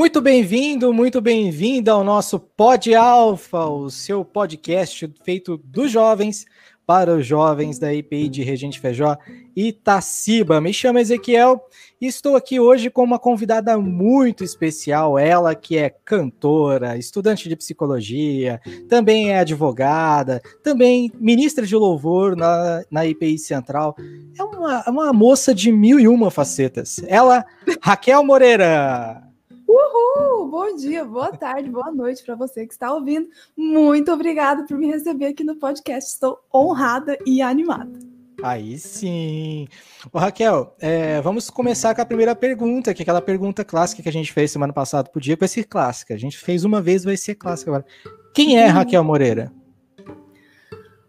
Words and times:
Muito 0.00 0.22
bem-vindo, 0.22 0.94
muito 0.94 1.20
bem-vinda 1.20 1.92
ao 1.92 2.02
nosso 2.02 2.40
Pod 2.40 2.94
Alfa, 2.94 3.66
o 3.66 3.90
seu 3.90 4.24
podcast 4.24 5.12
feito 5.22 5.58
dos 5.58 5.90
jovens 5.92 6.46
para 6.86 7.14
os 7.14 7.26
jovens 7.26 7.78
da 7.78 7.92
IPI 7.92 8.30
de 8.30 8.42
Regente 8.42 8.80
Feijó 8.80 9.18
Itaciba. 9.54 10.58
Me 10.58 10.72
chamo 10.72 10.98
Ezequiel 10.98 11.60
e 12.00 12.06
estou 12.06 12.34
aqui 12.34 12.58
hoje 12.58 12.88
com 12.88 13.04
uma 13.04 13.18
convidada 13.18 13.76
muito 13.76 14.42
especial, 14.42 15.18
ela 15.18 15.54
que 15.54 15.76
é 15.76 15.90
cantora, 15.90 16.96
estudante 16.96 17.46
de 17.46 17.54
psicologia, 17.54 18.58
também 18.88 19.32
é 19.32 19.40
advogada, 19.40 20.40
também 20.62 21.12
ministra 21.20 21.66
de 21.66 21.76
louvor 21.76 22.34
na, 22.34 22.82
na 22.90 23.04
IPI 23.04 23.36
Central. 23.36 23.94
É 24.38 24.42
uma, 24.42 24.82
uma 24.88 25.12
moça 25.12 25.54
de 25.54 25.70
mil 25.70 26.00
e 26.00 26.08
uma 26.08 26.30
facetas. 26.30 27.02
Ela, 27.06 27.44
Raquel 27.82 28.24
Moreira. 28.24 29.29
Uhul! 29.70 30.48
Bom 30.48 30.74
dia, 30.74 31.04
boa 31.04 31.30
tarde, 31.30 31.70
boa 31.70 31.92
noite 31.92 32.24
para 32.24 32.34
você 32.34 32.66
que 32.66 32.72
está 32.72 32.92
ouvindo. 32.92 33.28
Muito 33.56 34.10
obrigada 34.10 34.64
por 34.66 34.76
me 34.76 34.88
receber 34.88 35.26
aqui 35.26 35.44
no 35.44 35.54
podcast. 35.54 36.10
Estou 36.10 36.40
honrada 36.52 37.16
e 37.24 37.40
animada. 37.40 37.96
Aí 38.42 38.76
sim. 38.80 39.68
Ô, 40.12 40.18
Raquel, 40.18 40.74
é, 40.80 41.20
vamos 41.20 41.48
começar 41.50 41.94
com 41.94 42.02
a 42.02 42.04
primeira 42.04 42.34
pergunta, 42.34 42.92
que 42.92 43.02
é 43.02 43.04
aquela 43.04 43.22
pergunta 43.22 43.64
clássica 43.64 44.02
que 44.02 44.08
a 44.08 44.12
gente 44.12 44.32
fez 44.32 44.50
semana 44.50 44.72
passada. 44.72 45.08
Podia 45.08 45.36
vai 45.36 45.46
ser 45.48 45.62
clássica. 45.62 46.14
A 46.14 46.18
gente 46.18 46.36
fez 46.36 46.64
uma 46.64 46.82
vez, 46.82 47.04
vai 47.04 47.16
ser 47.16 47.36
clássica 47.36 47.70
agora. 47.70 47.86
Quem 48.34 48.58
é 48.58 48.66
Raquel 48.66 49.04
Moreira? 49.04 49.52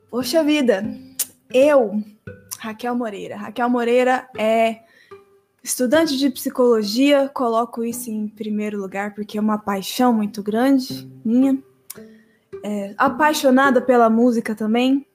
Poxa 0.07 0.43
vida, 0.43 0.85
eu, 1.51 1.99
Raquel 2.59 2.95
Moreira. 2.95 3.37
Raquel 3.37 3.70
Moreira 3.71 4.29
é 4.37 4.81
Estudante 5.63 6.17
de 6.17 6.29
psicologia, 6.31 7.29
coloco 7.29 7.84
isso 7.84 8.09
em 8.09 8.27
primeiro 8.27 8.79
lugar 8.79 9.13
porque 9.13 9.37
é 9.37 9.41
uma 9.41 9.59
paixão 9.59 10.12
muito 10.12 10.41
grande 10.41 11.07
minha. 11.23 11.62
É, 12.63 12.93
apaixonada 12.98 13.79
pela 13.79 14.09
música 14.09 14.55
também. 14.55 15.05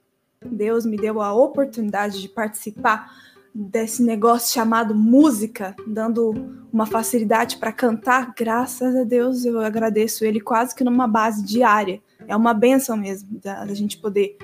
Deus 0.44 0.86
me 0.86 0.97
deu 0.97 1.20
a 1.20 1.33
oportunidade 1.33 2.20
de 2.20 2.28
participar 2.28 3.11
desse 3.53 4.03
negócio 4.03 4.53
chamado 4.53 4.94
música, 4.94 5.75
dando 5.86 6.34
uma 6.72 6.86
facilidade 6.86 7.56
para 7.56 7.72
cantar. 7.72 8.33
Graças 8.36 8.94
a 8.94 9.03
Deus, 9.03 9.44
eu 9.44 9.60
agradeço 9.60 10.25
ele 10.25 10.41
quase 10.41 10.75
que 10.75 10.84
numa 10.84 11.08
base 11.08 11.42
diária. 11.44 12.00
É 12.28 12.36
uma 12.36 12.55
benção 12.55 12.97
mesmo 12.97 13.41
da, 13.41 13.64
da 13.64 13.75
gente 13.75 13.98
poder, 13.98 14.36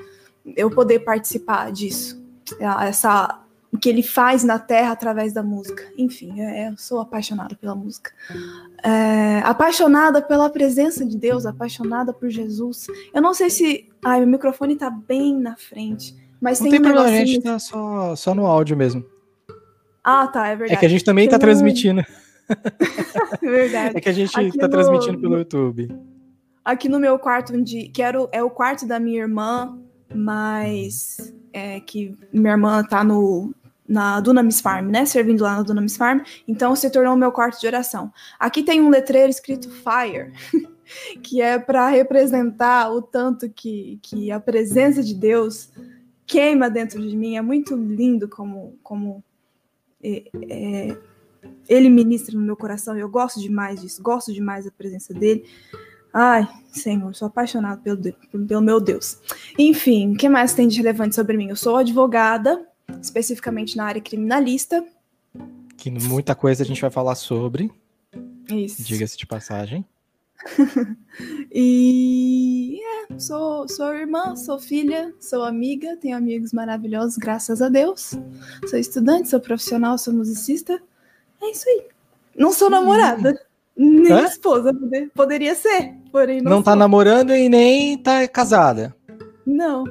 eu 0.56 0.68
poder 0.70 1.00
participar 1.00 1.70
disso. 1.70 2.20
É, 2.58 2.88
essa 2.88 3.41
o 3.72 3.78
que 3.78 3.88
ele 3.88 4.02
faz 4.02 4.44
na 4.44 4.58
Terra 4.58 4.92
através 4.92 5.32
da 5.32 5.42
música. 5.42 5.82
Enfim, 5.96 6.40
é, 6.40 6.68
eu 6.68 6.76
sou 6.76 7.00
apaixonada 7.00 7.54
pela 7.56 7.74
música. 7.74 8.12
É, 8.84 9.38
apaixonada 9.44 10.20
pela 10.20 10.50
presença 10.50 11.06
de 11.06 11.16
Deus, 11.16 11.46
apaixonada 11.46 12.12
por 12.12 12.28
Jesus. 12.28 12.86
Eu 13.14 13.22
não 13.22 13.32
sei 13.32 13.48
se. 13.48 13.88
Ai, 14.04 14.22
o 14.22 14.26
microfone 14.26 14.76
tá 14.76 14.90
bem 14.90 15.34
na 15.38 15.56
frente. 15.56 16.14
Mas 16.40 16.60
não 16.60 16.68
tem, 16.68 16.80
tem 16.82 16.90
um 16.90 16.94
problema, 16.94 17.16
a 17.16 17.24
gente 17.24 17.40
tá 17.40 17.58
só, 17.58 18.14
só 18.16 18.34
no 18.34 18.46
áudio 18.46 18.76
mesmo. 18.76 19.04
Ah, 20.04 20.26
tá, 20.26 20.48
é 20.48 20.56
verdade. 20.56 20.74
É 20.74 20.76
que 20.76 20.86
a 20.86 20.88
gente 20.88 21.04
também 21.04 21.28
tá 21.28 21.36
um- 21.36 21.38
transmitindo. 21.38 22.04
verdade. 23.40 23.96
É 23.96 24.00
que 24.00 24.08
a 24.08 24.12
gente 24.12 24.38
Aqui 24.38 24.58
tá 24.58 24.66
no- 24.66 24.72
transmitindo 24.72 25.18
pelo 25.18 25.38
YouTube. 25.38 25.88
aqui 26.64 26.88
no 26.88 26.98
meu 26.98 27.18
quarto, 27.18 27.54
onde, 27.54 27.88
que 27.88 28.02
era 28.02 28.20
o, 28.20 28.28
é 28.32 28.42
o 28.42 28.50
quarto 28.50 28.86
da 28.86 28.98
minha 28.98 29.20
irmã, 29.20 29.78
mas 30.12 31.32
é, 31.52 31.80
que 31.80 32.14
minha 32.32 32.52
irmã 32.52 32.82
tá 32.82 33.04
no, 33.04 33.54
na 33.88 34.20
Dunamis 34.20 34.60
Farm, 34.60 34.88
né? 34.88 35.04
Servindo 35.04 35.42
lá 35.42 35.56
na 35.56 35.62
Dunamis 35.62 35.96
Farm. 35.96 36.20
Então 36.46 36.74
se 36.74 36.88
tornou 36.90 37.16
meu 37.16 37.32
quarto 37.32 37.60
de 37.60 37.66
oração. 37.66 38.12
Aqui 38.38 38.62
tem 38.62 38.80
um 38.80 38.88
letreiro 38.88 39.30
escrito 39.30 39.70
Fire, 39.70 40.32
que 41.22 41.40
é 41.40 41.58
para 41.58 41.88
representar 41.88 42.90
o 42.92 43.02
tanto 43.02 43.50
que, 43.50 43.98
que 44.02 44.30
a 44.30 44.40
presença 44.40 45.02
de 45.02 45.14
Deus 45.14 45.70
queima 46.26 46.70
dentro 46.70 47.00
de 47.00 47.16
mim. 47.16 47.36
É 47.36 47.42
muito 47.42 47.74
lindo 47.76 48.28
como, 48.28 48.78
como 48.82 49.22
é, 50.02 50.24
é, 50.48 50.96
ele 51.68 51.88
ministra 51.88 52.38
no 52.38 52.44
meu 52.44 52.56
coração. 52.56 52.96
Eu 52.96 53.08
gosto 53.08 53.40
demais 53.40 53.80
disso, 53.80 54.02
gosto 54.02 54.32
demais 54.32 54.64
da 54.64 54.70
presença 54.70 55.12
dele. 55.12 55.44
Ai, 56.14 56.46
Senhor, 56.68 57.14
sou 57.14 57.28
apaixonado 57.28 57.80
pelo, 57.80 57.98
pelo 58.46 58.60
meu 58.60 58.78
Deus. 58.78 59.18
Enfim, 59.58 60.12
o 60.12 60.16
que 60.16 60.28
mais 60.28 60.52
tem 60.52 60.68
de 60.68 60.76
relevante 60.76 61.14
sobre 61.14 61.36
mim? 61.36 61.48
Eu 61.48 61.56
sou 61.56 61.76
advogada, 61.76 62.66
especificamente 63.00 63.76
na 63.76 63.84
área 63.84 64.00
criminalista. 64.02 64.84
Que 65.76 65.90
muita 65.90 66.34
coisa 66.34 66.62
a 66.62 66.66
gente 66.66 66.80
vai 66.80 66.90
falar 66.90 67.14
sobre, 67.14 67.70
Isso. 68.50 68.82
diga-se 68.82 69.16
de 69.16 69.26
passagem. 69.26 69.84
E 71.54 72.80
é, 73.10 73.18
sou, 73.18 73.68
sou 73.68 73.92
irmã, 73.94 74.34
sou 74.36 74.58
filha, 74.58 75.12
sou 75.20 75.44
amiga, 75.44 75.96
tenho 75.98 76.16
amigos 76.16 76.52
maravilhosos, 76.52 77.16
graças 77.18 77.60
a 77.60 77.68
Deus. 77.68 78.14
Sou 78.68 78.78
estudante, 78.78 79.28
sou 79.28 79.38
profissional, 79.38 79.98
sou 79.98 80.14
musicista. 80.14 80.80
É 81.40 81.50
isso 81.50 81.68
aí. 81.68 81.82
Não 82.36 82.52
sou 82.52 82.70
namorada, 82.70 83.38
nem 83.76 84.10
Hã? 84.12 84.24
esposa, 84.24 84.72
poder- 84.72 85.10
poderia 85.14 85.54
ser, 85.54 85.94
porém 86.10 86.40
não, 86.40 86.50
Não, 86.52 86.62
tá 86.62 86.70
sou. 86.72 86.78
namorando 86.78 87.34
e 87.34 87.48
nem 87.48 87.98
tá 87.98 88.26
casada. 88.26 88.96
Não. 89.46 89.84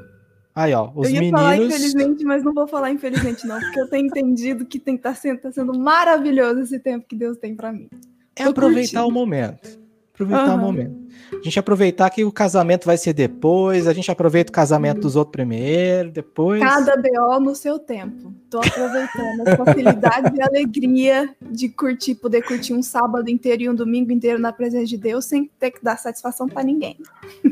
Aí, 0.53 0.73
ó, 0.73 0.91
os 0.93 1.07
eu 1.07 1.23
ia 1.23 1.31
falar 1.31 1.51
meninos. 1.51 1.75
infelizmente, 1.75 2.23
mas 2.25 2.43
não 2.43 2.53
vou 2.53 2.67
falar 2.67 2.91
infelizmente 2.91 3.47
não, 3.47 3.59
porque 3.59 3.79
eu 3.79 3.89
tenho 3.89 4.07
entendido 4.07 4.65
que 4.65 4.79
tem 4.79 4.97
tá 4.97 5.13
sendo, 5.13 5.39
tá 5.39 5.51
sendo 5.51 5.77
maravilhoso 5.77 6.61
esse 6.61 6.77
tempo 6.79 7.07
que 7.07 7.15
Deus 7.15 7.37
tem 7.37 7.55
pra 7.55 7.71
mim. 7.71 7.87
É 8.35 8.43
tô 8.43 8.49
aproveitar 8.49 9.01
curtindo. 9.01 9.07
o 9.07 9.11
momento. 9.11 9.80
Aproveitar 10.25 10.51
o 10.51 10.53
Aham. 10.53 10.57
momento. 10.57 11.01
A 11.31 11.43
gente 11.43 11.57
aproveitar 11.57 12.09
que 12.09 12.23
o 12.23 12.31
casamento 12.31 12.85
vai 12.85 12.97
ser 12.97 13.13
depois, 13.13 13.87
a 13.87 13.93
gente 13.93 14.11
aproveita 14.11 14.49
o 14.49 14.53
casamento 14.53 15.01
dos 15.01 15.15
outros 15.15 15.31
primeiro, 15.31 16.11
depois. 16.11 16.61
Cada 16.61 16.95
BO 16.97 17.39
no 17.39 17.55
seu 17.55 17.79
tempo. 17.79 18.33
Tô 18.49 18.59
aproveitando 18.59 19.47
a 19.47 19.57
facilidade 19.57 20.35
e 20.35 20.41
alegria 20.41 21.29
de 21.49 21.69
curtir, 21.69 22.15
poder 22.15 22.41
curtir 22.43 22.73
um 22.73 22.83
sábado 22.83 23.29
inteiro 23.29 23.63
e 23.63 23.69
um 23.69 23.75
domingo 23.75 24.11
inteiro 24.11 24.39
na 24.39 24.51
presença 24.51 24.85
de 24.85 24.97
Deus 24.97 25.25
sem 25.25 25.49
ter 25.59 25.71
que 25.71 25.83
dar 25.83 25.97
satisfação 25.97 26.47
pra 26.47 26.63
ninguém. 26.63 26.97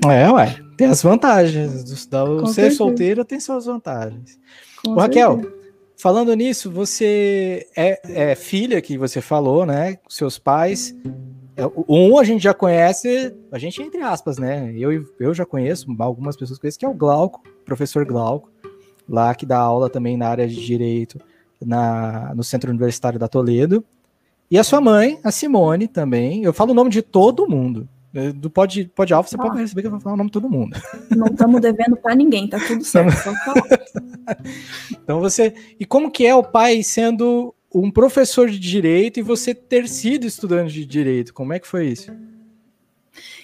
É, 0.06 0.30
ué. 0.30 0.60
Tem 0.76 0.88
as 0.88 1.02
vantagens. 1.02 2.08
O 2.12 2.42
Com 2.42 2.48
ser 2.48 2.72
solteiro 2.72 3.24
tem 3.24 3.40
suas 3.40 3.66
vantagens. 3.66 4.38
Com 4.84 4.92
Ô, 4.92 4.96
Raquel, 4.96 5.36
certeza. 5.36 5.56
falando 5.98 6.34
nisso, 6.34 6.70
você 6.70 7.66
é, 7.76 8.32
é 8.32 8.36
filha 8.36 8.82
que 8.82 8.98
você 8.98 9.22
falou, 9.22 9.66
né? 9.66 9.98
Seus 10.10 10.38
pais. 10.38 10.94
É, 11.60 11.72
Um 11.88 12.18
a 12.18 12.24
gente 12.24 12.42
já 12.44 12.54
conhece, 12.54 13.36
a 13.52 13.58
gente 13.60 13.82
entre 13.82 14.02
aspas, 14.02 14.38
né? 14.38 14.74
Eu, 14.76 15.06
eu 15.20 15.34
já 15.34 15.46
conheço, 15.46 15.86
algumas 16.00 16.36
pessoas 16.38 16.60
conhecem, 16.60 16.80
que 16.80 16.86
é 16.86 16.90
o 16.90 16.94
Glauco, 16.94 17.42
professor 17.66 18.06
Glauco, 18.06 18.50
lá 19.08 19.34
que 19.36 19.46
dá 19.46 19.58
aula 19.60 19.90
também 19.90 20.16
na 20.18 20.28
área 20.28 20.48
de 20.48 20.56
direito 20.56 21.20
na, 21.64 22.34
no 22.36 22.44
Centro 22.44 22.70
Universitário 22.70 23.20
da 23.20 23.28
Toledo. 23.28 23.84
E 24.50 24.58
a 24.58 24.64
sua 24.64 24.82
mãe, 24.82 25.20
a 25.24 25.30
Simone, 25.32 25.88
também. 25.88 26.44
Eu 26.44 26.54
falo 26.54 26.72
o 26.72 26.74
nome 26.76 26.90
de 26.90 27.02
todo 27.02 27.48
mundo. 27.48 27.88
Eh, 28.16 28.32
Do 28.32 28.50
Pod, 28.50 28.92
pod 28.96 29.14
Alfa, 29.14 29.30
você 29.30 29.36
Ah. 29.36 29.44
pode 29.44 29.58
perceber 29.58 29.82
que 29.82 29.88
eu 29.88 29.92
vou 29.92 30.00
falar 30.00 30.16
o 30.16 30.18
nome 30.18 30.30
de 30.30 30.34
todo 30.34 30.50
mundo. 30.50 30.76
Não 31.16 31.28
estamos 31.28 31.62
devendo 31.62 31.96
pra 31.98 32.16
ninguém, 32.16 32.48
tá 32.48 32.58
tudo 32.66 32.84
certo. 32.84 33.16
Pode. 33.46 33.80
Então 35.04 35.20
você. 35.20 35.54
E 35.80 35.86
como 35.86 36.12
que 36.12 36.26
é 36.26 36.36
o 36.36 36.44
pai 36.44 36.84
sendo 36.84 37.54
um 37.74 37.92
professor 37.92 38.50
de 38.50 38.60
direito 38.60 39.20
e 39.20 39.24
você 39.24 39.54
ter 39.54 39.88
sido 39.88 40.26
estudante 40.26 40.74
de 40.74 40.86
direito? 40.86 41.34
Como 41.34 41.54
é 41.54 41.60
que 41.60 41.68
foi 41.68 41.88
isso? 41.88 42.12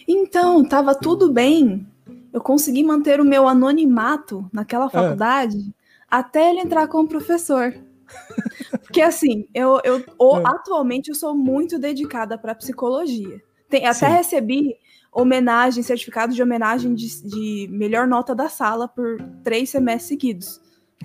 Então, 0.08 0.64
tava 0.64 0.96
tudo 0.96 1.32
bem. 1.32 1.86
Eu 2.32 2.42
consegui 2.42 2.84
manter 2.84 3.20
o 3.22 3.26
meu 3.26 3.48
anonimato 3.48 4.48
naquela 4.52 4.90
faculdade 4.90 5.74
até 6.10 6.50
ele 6.50 6.60
entrar 6.62 6.88
como 6.88 7.08
professor. 7.08 7.74
Porque 8.84 9.02
assim, 9.02 9.48
eu, 9.54 9.80
eu 9.84 10.04
o- 10.20 10.36
Ah. 10.36 10.52
atualmente 10.56 11.10
eu 11.10 11.16
sou 11.16 11.36
muito 11.36 11.80
dedicada 11.80 12.38
para 12.38 12.54
psicologia. 12.56 13.42
Tem, 13.70 13.86
até 13.86 14.08
Sim. 14.10 14.16
recebi 14.16 14.76
homenagem, 15.12 15.82
certificado 15.82 16.34
de 16.34 16.44
homenagem 16.44 16.94
de, 16.94 17.24
de 17.24 17.68
melhor 17.72 18.06
nota 18.06 18.36
da 18.36 18.48
sala 18.50 18.88
por 18.88 19.18
três 19.44 19.70
semestres 19.70 20.08
seguidos. 20.10 20.62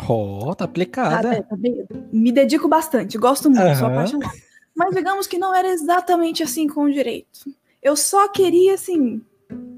Ó, 0.09 0.47
tá 0.51 0.55
Tá, 0.57 0.65
aplicada. 0.65 1.47
bem- 1.57 1.85
Me 2.13 2.33
dedico 2.33 2.69
bastante, 2.69 3.19
gosto 3.19 3.51
muito, 3.51 3.77
sou 3.77 3.87
Aham. 3.87 3.95
apaixonada. 3.97 4.35
Mas 4.75 4.95
digamos 4.95 5.27
que 5.27 5.37
não 5.39 5.55
era 5.55 5.69
exatamente 5.69 6.43
assim 6.43 6.67
com 6.69 6.85
o 6.85 6.93
direito. 6.93 7.41
Eu 7.83 7.97
só 7.97 8.29
queria, 8.29 8.75
assim, 8.75 9.21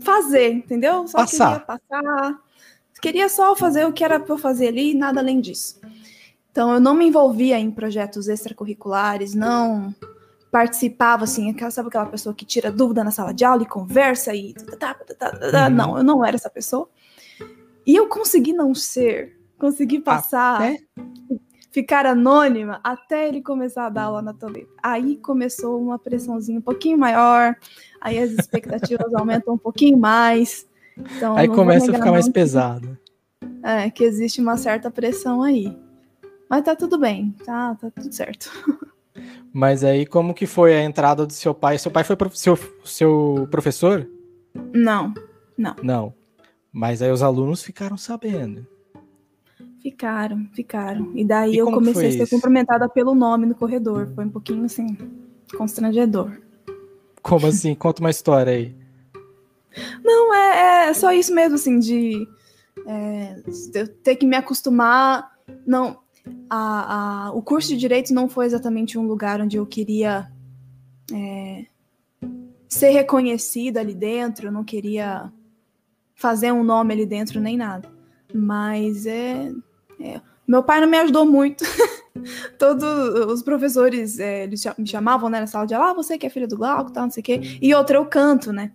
fazer, 0.00 0.52
entendeu? 0.52 1.06
Só 1.08 1.18
Passar. 1.18 1.60
queria 1.60 1.78
passar. 1.78 2.40
Queria 3.00 3.28
só 3.28 3.56
fazer 3.56 3.84
o 3.86 3.92
que 3.92 4.04
era 4.04 4.20
pra 4.20 4.34
eu 4.34 4.38
fazer 4.38 4.68
ali 4.68 4.92
e 4.92 4.94
nada 4.94 5.20
além 5.20 5.40
disso. 5.40 5.80
Então, 6.52 6.72
eu 6.74 6.78
não 6.80 6.94
me 6.94 7.06
envolvia 7.08 7.58
em 7.58 7.70
projetos 7.70 8.28
extracurriculares, 8.28 9.34
não 9.34 9.92
participava, 10.52 11.24
assim, 11.24 11.50
aquela, 11.50 11.70
sabe 11.70 11.88
aquela 11.88 12.06
pessoa 12.06 12.34
que 12.34 12.44
tira 12.44 12.70
dúvida 12.70 13.02
na 13.02 13.10
sala 13.10 13.32
de 13.32 13.42
aula 13.44 13.62
e 13.62 13.66
conversa 13.66 14.34
e... 14.34 14.52
tá. 14.78 14.94
Uhum. 15.42 15.70
Não, 15.74 15.96
eu 15.96 16.04
não 16.04 16.24
era 16.24 16.36
essa 16.36 16.50
pessoa. 16.50 16.88
E 17.86 17.96
eu 17.96 18.06
consegui 18.06 18.52
não 18.52 18.74
ser, 18.74 19.36
consegui 19.62 20.00
passar 20.00 20.56
Até? 20.56 20.78
ficar 21.70 22.04
anônima 22.04 22.80
até 22.82 23.28
ele 23.28 23.40
começar 23.40 23.86
a 23.86 23.88
dar 23.88 24.02
aula 24.02 24.20
na 24.20 24.34
Toledo. 24.34 24.68
Aí 24.82 25.16
começou 25.16 25.80
uma 25.80 26.00
pressãozinha 26.00 26.58
um 26.58 26.62
pouquinho 26.62 26.98
maior, 26.98 27.56
aí 28.00 28.18
as 28.18 28.32
expectativas 28.32 29.14
aumentam 29.14 29.54
um 29.54 29.58
pouquinho 29.58 29.96
mais. 29.96 30.66
Então, 30.98 31.36
aí 31.36 31.46
começa 31.46 31.92
a 31.92 31.94
ficar 31.94 32.10
mais 32.10 32.28
pesado. 32.28 32.98
É, 33.62 33.88
que 33.88 34.02
existe 34.02 34.40
uma 34.40 34.56
certa 34.56 34.90
pressão 34.90 35.42
aí. 35.42 35.78
Mas 36.50 36.64
tá 36.64 36.74
tudo 36.74 36.98
bem, 36.98 37.32
tá, 37.44 37.76
tá 37.76 37.88
tudo 37.88 38.12
certo. 38.12 38.50
Mas 39.54 39.84
aí, 39.84 40.06
como 40.06 40.34
que 40.34 40.46
foi 40.46 40.74
a 40.74 40.82
entrada 40.82 41.24
do 41.24 41.32
seu 41.32 41.54
pai? 41.54 41.78
Seu 41.78 41.90
pai 41.90 42.02
foi 42.02 42.16
prof... 42.16 42.36
seu, 42.36 42.58
seu 42.84 43.46
professor? 43.50 44.08
Não, 44.74 45.14
não. 45.56 45.76
Não. 45.82 46.14
Mas 46.72 47.00
aí 47.00 47.12
os 47.12 47.22
alunos 47.22 47.62
ficaram 47.62 47.98
sabendo. 47.98 48.66
Ficaram, 49.82 50.46
ficaram. 50.52 51.10
E 51.14 51.24
daí 51.24 51.54
e 51.54 51.58
eu 51.58 51.66
comecei 51.66 52.08
a 52.08 52.12
ser 52.12 52.22
isso? 52.22 52.34
cumprimentada 52.34 52.88
pelo 52.88 53.14
nome 53.14 53.46
no 53.46 53.54
corredor. 53.54 54.08
Foi 54.14 54.24
um 54.24 54.30
pouquinho 54.30 54.64
assim, 54.64 54.96
constrangedor. 55.56 56.40
Como 57.20 57.46
assim? 57.46 57.74
Conta 57.76 58.00
uma 58.00 58.10
história 58.10 58.52
aí. 58.52 58.74
Não, 60.04 60.32
é, 60.34 60.88
é 60.88 60.94
só 60.94 61.12
isso 61.12 61.34
mesmo, 61.34 61.56
assim, 61.56 61.80
de 61.80 62.28
é, 62.86 63.42
ter 64.04 64.16
que 64.16 64.26
me 64.26 64.36
acostumar. 64.36 65.32
Não, 65.66 65.98
a, 66.48 67.26
a, 67.26 67.32
o 67.32 67.42
curso 67.42 67.70
de 67.70 67.76
direito 67.76 68.14
não 68.14 68.28
foi 68.28 68.46
exatamente 68.46 68.96
um 68.96 69.06
lugar 69.06 69.40
onde 69.40 69.56
eu 69.56 69.66
queria 69.66 70.30
é, 71.12 71.66
ser 72.68 72.90
reconhecida 72.90 73.80
ali 73.80 73.94
dentro, 73.94 74.46
eu 74.46 74.52
não 74.52 74.62
queria 74.62 75.32
fazer 76.14 76.52
um 76.52 76.62
nome 76.62 76.94
ali 76.94 77.06
dentro 77.06 77.40
nem 77.40 77.56
nada. 77.56 77.90
Mas 78.32 79.06
é, 79.06 79.52
é 80.02 80.22
meu 80.46 80.62
pai 80.62 80.80
não 80.80 80.88
me 80.88 80.98
ajudou 80.98 81.24
muito. 81.24 81.64
Todos 82.58 82.84
os 83.32 83.42
professores 83.42 84.18
é, 84.18 84.44
eles 84.44 84.62
me 84.76 84.86
chamavam 84.86 85.30
né, 85.30 85.40
na 85.40 85.46
sala 85.46 85.66
de 85.66 85.74
aula, 85.74 85.90
ah, 85.90 85.94
você 85.94 86.18
que 86.18 86.26
é 86.26 86.30
filha 86.30 86.46
do 86.46 86.56
Glauco, 86.56 86.92
tal, 86.92 87.04
não 87.04 87.10
sei 87.10 87.20
o 87.20 87.24
quê. 87.24 87.40
E 87.60 87.74
outra, 87.74 87.96
eu 87.96 88.04
canto, 88.06 88.52
né? 88.52 88.72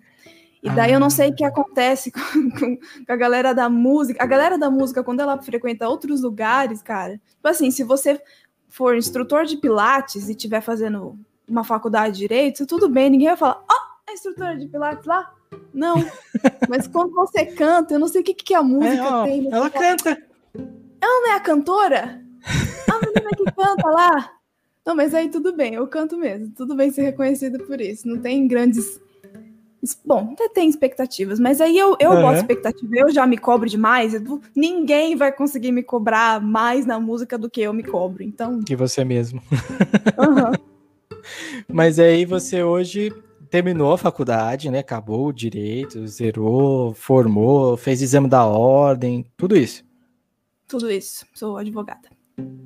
E 0.63 0.69
daí 0.71 0.91
eu 0.91 0.99
não 0.99 1.09
sei 1.09 1.29
o 1.29 1.35
que 1.35 1.45
acontece 1.45 2.11
com, 2.11 2.51
com, 2.51 2.77
a 3.07 3.15
galera 3.15 3.53
da 3.53 3.69
música. 3.69 4.21
A 4.21 4.25
galera 4.25 4.57
da 4.57 4.69
música, 4.69 5.03
quando 5.03 5.19
ela 5.19 5.41
frequenta 5.41 5.87
outros 5.87 6.21
lugares, 6.21 6.81
cara, 6.81 7.21
tipo 7.29 7.47
assim, 7.47 7.69
se 7.69 7.83
você 7.83 8.19
for 8.67 8.95
instrutor 8.95 9.45
de 9.45 9.57
pilates 9.57 10.27
e 10.27 10.31
estiver 10.31 10.61
fazendo 10.61 11.17
uma 11.47 11.63
faculdade 11.63 12.15
de 12.15 12.19
direito, 12.21 12.65
tudo 12.65 12.89
bem, 12.89 13.09
ninguém 13.09 13.27
vai 13.27 13.37
falar, 13.37 13.63
ó, 13.69 13.73
oh, 13.73 14.11
é 14.11 14.13
instrutora 14.13 14.57
de 14.57 14.67
pilates 14.67 15.05
lá? 15.05 15.31
Não. 15.73 15.95
Mas 16.67 16.87
quando 16.87 17.13
você 17.13 17.45
canta, 17.45 17.93
eu 17.93 17.99
não 17.99 18.07
sei 18.07 18.21
o 18.21 18.23
que, 18.23 18.33
que 18.33 18.53
a 18.53 18.63
música 18.63 18.95
é, 18.95 19.01
ó, 19.01 19.23
tem. 19.23 19.47
Ela 19.53 19.69
canta. 19.69 20.17
Ela 21.01 21.21
não 21.21 21.31
é 21.31 21.35
a 21.35 21.39
cantora? 21.39 22.21
A 22.89 23.05
menina 23.05 23.29
que 23.35 23.45
canta 23.45 23.89
lá? 23.89 24.31
Não, 24.85 24.95
mas 24.95 25.13
aí 25.13 25.29
tudo 25.29 25.53
bem, 25.53 25.73
eu 25.73 25.87
canto 25.87 26.17
mesmo. 26.17 26.53
Tudo 26.55 26.75
bem 26.75 26.91
ser 26.91 27.01
reconhecida 27.03 27.59
por 27.59 27.81
isso. 27.81 28.07
Não 28.07 28.19
tem 28.19 28.47
grandes 28.47 28.99
Bom, 30.05 30.31
até 30.33 30.49
tem 30.49 30.67
expectativas, 30.67 31.39
mas 31.39 31.61
aí 31.61 31.77
eu, 31.77 31.95
eu 31.99 32.11
uhum. 32.11 32.21
boto 32.21 32.37
expectativa, 32.37 32.95
eu 32.95 33.11
já 33.11 33.27
me 33.27 33.37
cobro 33.37 33.69
demais, 33.69 34.13
eu, 34.13 34.41
ninguém 34.55 35.15
vai 35.15 35.31
conseguir 35.31 35.71
me 35.71 35.83
cobrar 35.83 36.41
mais 36.41 36.85
na 36.85 36.99
música 36.99 37.37
do 37.37 37.49
que 37.49 37.61
eu 37.61 37.73
me 37.73 37.83
cobro, 37.83 38.23
então... 38.23 38.59
Que 38.63 38.75
você 38.75 39.05
mesmo. 39.05 39.41
Uhum. 40.17 40.51
mas 41.71 41.99
aí 41.99 42.25
você 42.25 42.63
hoje 42.63 43.13
terminou 43.49 43.93
a 43.93 43.97
faculdade, 43.97 44.69
né? 44.69 44.79
Acabou 44.79 45.27
o 45.27 45.33
direito, 45.33 46.05
zerou, 46.07 46.93
formou, 46.93 47.77
fez 47.77 48.01
exame 48.01 48.27
da 48.27 48.45
ordem, 48.45 49.25
tudo 49.37 49.55
isso. 49.55 49.86
Tudo 50.67 50.91
isso, 50.91 51.25
sou 51.33 51.57
advogada 51.57 52.09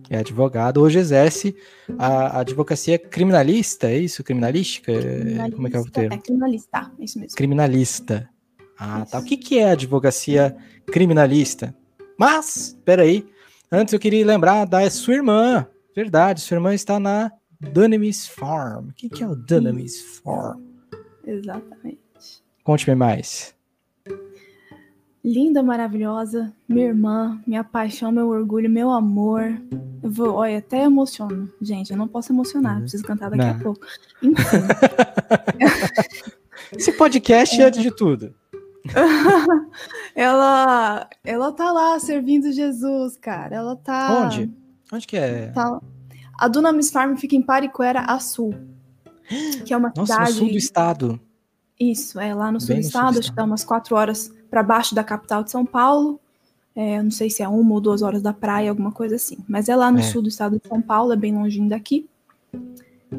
é 0.09 0.17
advogado, 0.17 0.81
hoje 0.81 0.99
exerce 0.99 1.55
a, 1.97 2.37
a 2.37 2.39
advocacia 2.41 2.99
criminalista, 2.99 3.87
é 3.87 3.97
isso? 3.97 4.23
Criminalística? 4.23 4.91
Criminalista, 4.91 5.55
Como 5.55 5.67
é 5.67 5.71
que 5.71 5.77
é 5.77 5.79
o 5.79 5.85
termo? 5.85 6.13
É 6.13 6.17
criminalista, 6.17 6.91
é 6.99 7.03
isso 7.03 7.19
mesmo. 7.19 7.37
Criminalista. 7.37 8.29
Ah, 8.77 9.01
isso. 9.03 9.11
tá. 9.11 9.19
O 9.19 9.23
que, 9.23 9.37
que 9.37 9.57
é 9.57 9.71
advocacia 9.71 10.55
criminalista? 10.87 11.73
Mas, 12.19 12.77
peraí, 12.83 13.25
antes 13.71 13.93
eu 13.93 13.99
queria 13.99 14.25
lembrar 14.25 14.65
da 14.65 14.89
sua 14.89 15.13
irmã. 15.13 15.65
Verdade, 15.95 16.41
sua 16.41 16.55
irmã 16.55 16.73
está 16.73 16.99
na 16.99 17.31
Dunamis 17.59 18.27
Farm. 18.27 18.89
O 18.89 18.93
que, 18.93 19.07
que 19.07 19.23
é 19.23 19.27
o 19.27 19.35
Dunamis 19.35 20.19
Farm? 20.21 20.61
Exatamente. 21.25 21.99
Conte-me 22.63 22.95
mais 22.95 23.55
linda, 25.23 25.61
maravilhosa, 25.61 26.51
minha 26.67 26.87
irmã, 26.87 27.39
minha 27.45 27.63
paixão, 27.63 28.11
meu 28.11 28.27
orgulho, 28.27 28.69
meu 28.69 28.89
amor. 28.89 29.61
Eu 30.01 30.09
vou, 30.09 30.33
olha, 30.33 30.57
até 30.57 30.83
emociono. 30.83 31.49
Gente, 31.61 31.91
eu 31.91 31.97
não 31.97 32.07
posso 32.07 32.31
emocionar, 32.33 32.75
uhum. 32.75 32.81
preciso 32.81 33.03
cantar 33.03 33.29
daqui 33.29 33.43
não. 33.43 33.51
a 33.51 33.59
pouco. 33.59 33.85
Enfim. 34.21 34.43
Esse 36.75 36.91
podcast 36.93 37.59
é 37.61 37.65
antes 37.65 37.81
de 37.81 37.91
tudo. 37.91 38.33
ela, 40.15 41.07
ela 41.23 41.51
tá 41.51 41.71
lá 41.71 41.99
servindo 41.99 42.51
Jesus, 42.51 43.15
cara. 43.17 43.55
Ela 43.55 43.75
tá. 43.75 44.25
Onde? 44.25 44.51
Onde 44.91 45.05
que 45.05 45.17
é? 45.17 45.47
Tá... 45.47 45.79
A 46.39 46.47
Dunamis 46.47 46.89
Farm 46.89 47.15
fica 47.15 47.35
em 47.35 47.41
Pariquera, 47.41 48.01
a 48.01 48.19
sul. 48.19 48.55
Que 49.65 49.73
é 49.73 49.77
uma 49.77 49.93
Nossa, 49.95 50.13
cidade. 50.13 50.31
no 50.31 50.37
sul 50.37 50.47
do 50.49 50.57
estado. 50.57 51.19
Isso, 51.79 52.19
é 52.19 52.33
lá 52.33 52.51
no 52.51 52.59
sul 52.59 52.75
do 52.75 52.81
estado, 52.81 53.19
acho 53.19 53.29
que 53.29 53.35
dá 53.35 53.43
umas 53.43 53.63
quatro 53.63 53.95
horas 53.95 54.31
para 54.51 54.61
baixo 54.61 54.93
da 54.93 55.03
capital 55.03 55.43
de 55.43 55.49
São 55.49 55.65
Paulo. 55.65 56.19
É, 56.75 57.01
não 57.01 57.09
sei 57.09 57.29
se 57.29 57.41
é 57.41 57.47
uma 57.47 57.73
ou 57.73 57.81
duas 57.81 58.01
horas 58.01 58.21
da 58.21 58.33
praia, 58.33 58.69
alguma 58.69 58.91
coisa 58.91 59.15
assim. 59.15 59.37
Mas 59.47 59.69
é 59.69 59.75
lá 59.75 59.89
no 59.91 59.99
é. 59.99 60.03
sul 60.03 60.21
do 60.21 60.27
estado 60.27 60.59
de 60.59 60.67
São 60.67 60.81
Paulo, 60.81 61.13
é 61.13 61.15
bem 61.15 61.33
longinho 61.33 61.69
daqui. 61.69 62.07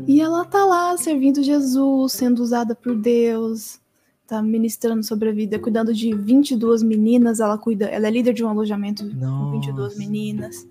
E 0.07 0.21
ela 0.21 0.45
tá 0.45 0.65
lá 0.65 0.97
servindo 0.97 1.43
Jesus, 1.43 2.13
sendo 2.13 2.43
usada 2.43 2.75
por 2.75 2.95
Deus, 2.95 3.81
tá 4.27 4.43
ministrando 4.43 5.03
sobre 5.03 5.29
a 5.29 5.33
vida, 5.33 5.59
cuidando 5.59 5.93
de 5.93 6.15
22 6.15 6.83
meninas, 6.83 7.41
ela 7.41 7.59
cuida, 7.59 7.87
ela 7.87 8.07
é 8.07 8.11
líder 8.11 8.33
de 8.33 8.45
um 8.45 8.49
alojamento 8.49 9.05
Nossa. 9.05 9.45
com 9.45 9.51
22 9.53 9.99
meninas. 9.99 10.67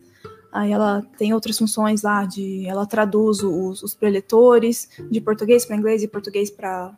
Aí 0.52 0.72
ela 0.72 1.04
tem 1.18 1.34
outras 1.34 1.58
funções 1.58 2.02
lá 2.02 2.26
de 2.26 2.66
ela 2.68 2.86
traduz 2.86 3.42
os, 3.42 3.82
os 3.82 3.94
preletores 3.94 4.90
de 5.10 5.22
português 5.22 5.66
para 5.66 5.78
inglês 5.78 6.04
e 6.04 6.08
português 6.08 6.50
para 6.50 6.94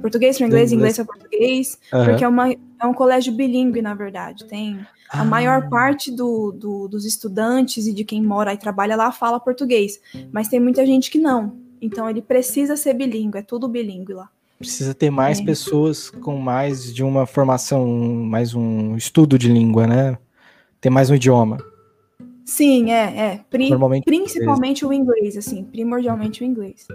português 0.00 0.38
para 0.38 0.46
inglês, 0.46 0.72
inglês 0.72 0.96
para 0.96 1.04
português, 1.04 1.78
uhum. 1.92 2.04
porque 2.04 2.24
é, 2.24 2.28
uma, 2.28 2.52
é 2.52 2.86
um 2.86 2.94
colégio 2.94 3.32
bilíngue, 3.32 3.82
na 3.82 3.94
verdade. 3.94 4.44
Tem 4.44 4.78
a 5.10 5.20
ah. 5.20 5.24
maior 5.24 5.68
parte 5.68 6.10
do, 6.10 6.52
do, 6.52 6.88
dos 6.88 7.04
estudantes 7.04 7.86
e 7.86 7.92
de 7.92 8.04
quem 8.04 8.22
mora 8.22 8.52
e 8.52 8.58
trabalha 8.58 8.96
lá 8.96 9.12
fala 9.12 9.38
português, 9.38 10.00
mas 10.32 10.48
tem 10.48 10.60
muita 10.60 10.84
gente 10.84 11.10
que 11.10 11.18
não. 11.18 11.56
Então 11.80 12.08
ele 12.08 12.22
precisa 12.22 12.76
ser 12.76 12.94
bilíngue, 12.94 13.38
é 13.38 13.42
tudo 13.42 13.68
bilíngue 13.68 14.14
lá. 14.14 14.28
Precisa 14.58 14.94
ter 14.94 15.10
mais 15.10 15.40
é. 15.40 15.44
pessoas 15.44 16.08
com 16.08 16.38
mais 16.38 16.92
de 16.94 17.02
uma 17.02 17.26
formação, 17.26 17.86
mais 17.86 18.54
um 18.54 18.96
estudo 18.96 19.38
de 19.38 19.48
língua, 19.48 19.86
né? 19.86 20.16
Ter 20.80 20.90
mais 20.90 21.10
um 21.10 21.14
idioma. 21.14 21.58
Sim, 22.44 22.90
é, 22.92 23.18
é. 23.18 23.40
Pri 23.50 23.70
principalmente 24.04 24.84
o 24.84 24.92
inglês, 24.92 25.36
assim, 25.36 25.64
primordialmente 25.64 26.42
o 26.42 26.46
inglês. 26.46 26.86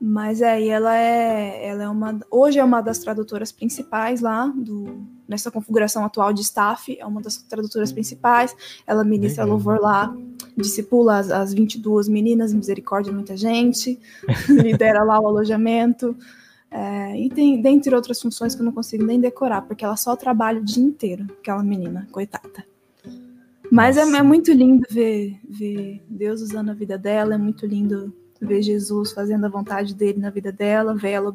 Mas 0.00 0.42
aí 0.42 0.68
ela 0.68 0.94
é, 0.94 1.68
ela 1.68 1.84
é 1.84 1.88
uma, 1.88 2.20
hoje 2.30 2.58
é 2.58 2.64
uma 2.64 2.82
das 2.82 2.98
tradutoras 2.98 3.50
principais 3.50 4.20
lá 4.20 4.46
do 4.54 5.06
nessa 5.26 5.50
configuração 5.50 6.04
atual 6.04 6.32
de 6.32 6.42
staff, 6.42 6.96
é 6.98 7.04
uma 7.04 7.20
das 7.20 7.38
tradutoras 7.38 7.92
principais. 7.92 8.54
Ela 8.86 9.02
ministra 9.02 9.44
Legal. 9.44 9.56
louvor 9.56 9.80
lá, 9.80 10.14
discipula 10.56 11.18
as, 11.18 11.30
as 11.30 11.52
22 11.52 12.08
meninas, 12.08 12.52
misericórdia 12.52 13.12
muita 13.12 13.36
gente, 13.36 13.98
lidera 14.48 15.02
lá 15.02 15.18
o 15.18 15.26
alojamento. 15.26 16.16
É, 16.70 17.18
e 17.18 17.28
tem, 17.30 17.60
dentre 17.60 17.94
outras 17.94 18.20
funções 18.20 18.54
que 18.54 18.60
eu 18.60 18.64
não 18.64 18.72
consigo 18.72 19.04
nem 19.04 19.20
decorar, 19.20 19.62
porque 19.62 19.84
ela 19.84 19.96
só 19.96 20.14
trabalha 20.14 20.60
o 20.60 20.64
dia 20.64 20.84
inteiro, 20.84 21.26
aquela 21.40 21.62
menina, 21.62 22.06
coitada. 22.12 22.64
Mas 23.70 23.96
é, 23.96 24.02
é, 24.02 24.22
muito 24.22 24.52
lindo 24.52 24.86
ver, 24.90 25.40
ver 25.48 26.04
Deus 26.08 26.40
usando 26.40 26.70
a 26.70 26.74
vida 26.74 26.96
dela, 26.96 27.34
é 27.34 27.38
muito 27.38 27.66
lindo 27.66 28.14
ver 28.40 28.62
Jesus 28.62 29.12
fazendo 29.12 29.46
a 29.46 29.48
vontade 29.48 29.94
dele 29.94 30.18
na 30.18 30.30
vida 30.30 30.52
dela, 30.52 30.94
ver 30.94 31.10
ela 31.10 31.34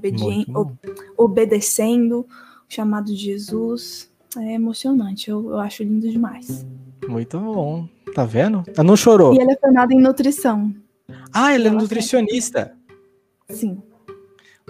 obedecendo 1.17 2.19
o 2.19 2.25
chamado 2.67 3.05
de 3.05 3.15
Jesus. 3.15 4.09
É 4.37 4.53
emocionante, 4.53 5.29
eu, 5.29 5.49
eu 5.51 5.59
acho 5.59 5.83
lindo 5.83 6.09
demais. 6.09 6.65
Muito 7.07 7.39
bom. 7.39 7.87
Tá 8.13 8.25
vendo? 8.25 8.63
Ela 8.67 8.83
não 8.83 8.95
chorou. 8.95 9.33
E 9.33 9.39
ela 9.39 9.51
é 9.51 9.57
formada 9.57 9.93
em 9.93 9.99
nutrição. 9.99 10.73
Ah, 11.33 11.53
ela, 11.53 11.67
é 11.67 11.71
nutricionista. 11.71 12.73
Sim. 13.49 13.81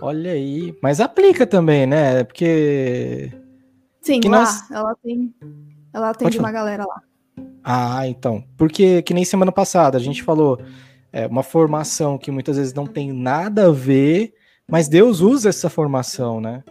Olha 0.01 0.31
aí. 0.31 0.75
Mas 0.81 1.00
aplica 1.00 1.45
também, 1.45 1.85
né? 1.85 2.23
Porque. 2.23 3.31
Sim, 4.01 4.19
que 4.19 4.29
lá 4.29 4.39
nós... 4.39 4.71
ela 4.71 4.95
tem. 5.03 5.33
Ela 5.93 6.09
atende 6.09 6.39
uma 6.39 6.51
galera 6.51 6.85
lá. 6.85 7.01
Ah, 7.63 8.07
então. 8.07 8.43
Porque 8.57 9.01
que 9.01 9.13
nem 9.13 9.25
semana 9.25 9.51
passada 9.51 9.97
a 9.97 10.01
gente 10.01 10.23
falou 10.23 10.59
é, 11.13 11.27
uma 11.27 11.44
formação 11.44 12.18
que 12.18 12.32
muitas 12.32 12.58
vezes 12.58 12.74
não 12.74 12.88
tem 12.88 13.12
nada 13.12 13.68
a 13.68 13.72
ver, 13.72 14.34
mas 14.68 14.88
Deus 14.88 15.20
usa 15.20 15.50
essa 15.50 15.70
formação, 15.70 16.39
né? 16.39 16.63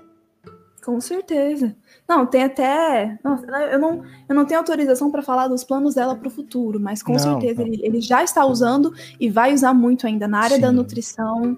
Com 0.84 0.98
certeza. 1.00 1.76
Não, 2.08 2.26
tem 2.26 2.44
até. 2.44 3.18
Nossa, 3.22 3.46
eu, 3.46 3.78
não, 3.78 4.02
eu 4.28 4.34
não 4.34 4.46
tenho 4.46 4.58
autorização 4.58 5.10
para 5.10 5.22
falar 5.22 5.46
dos 5.48 5.62
planos 5.62 5.94
dela 5.94 6.16
para 6.16 6.28
o 6.28 6.30
futuro, 6.30 6.80
mas 6.80 7.02
com 7.02 7.12
não, 7.12 7.18
certeza 7.18 7.60
não. 7.60 7.68
Ele, 7.68 7.80
ele 7.84 8.00
já 8.00 8.24
está 8.24 8.44
usando 8.46 8.92
e 9.20 9.28
vai 9.28 9.52
usar 9.52 9.74
muito 9.74 10.06
ainda 10.06 10.26
na 10.26 10.40
área 10.40 10.56
Sim. 10.56 10.62
da 10.62 10.72
nutrição, 10.72 11.56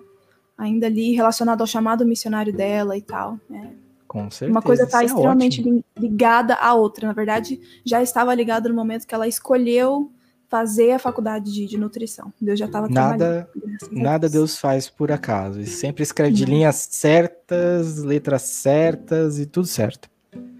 ainda 0.58 0.86
ali 0.86 1.12
relacionado 1.12 1.60
ao 1.60 1.66
chamado 1.66 2.04
missionário 2.04 2.52
dela 2.52 2.96
e 2.96 3.02
tal. 3.02 3.38
Né? 3.48 3.70
Com 4.08 4.30
certeza. 4.30 4.50
Uma 4.50 4.60
coisa 4.60 4.82
está 4.82 5.02
é 5.02 5.06
extremamente 5.06 5.60
ótimo. 5.60 5.84
ligada 5.96 6.54
à 6.56 6.74
outra. 6.74 7.06
Na 7.06 7.14
verdade, 7.14 7.60
já 7.84 8.02
estava 8.02 8.34
ligada 8.34 8.68
no 8.68 8.74
momento 8.74 9.06
que 9.06 9.14
ela 9.14 9.28
escolheu 9.28 10.10
fazer 10.52 10.90
a 10.90 10.98
faculdade 10.98 11.50
de, 11.50 11.64
de 11.64 11.78
nutrição. 11.78 12.30
Deus 12.38 12.58
já 12.58 12.66
estava 12.66 12.86
Nada, 12.86 13.48
nada 13.90 14.28
Deus 14.28 14.58
faz 14.58 14.86
por 14.86 15.10
acaso. 15.10 15.58
E 15.58 15.66
sempre 15.66 16.02
escreve 16.02 16.34
de 16.34 16.44
linhas 16.44 16.76
certas, 16.90 18.02
letras 18.02 18.42
certas 18.42 19.38
e 19.38 19.46
tudo 19.46 19.66
certo. 19.66 20.10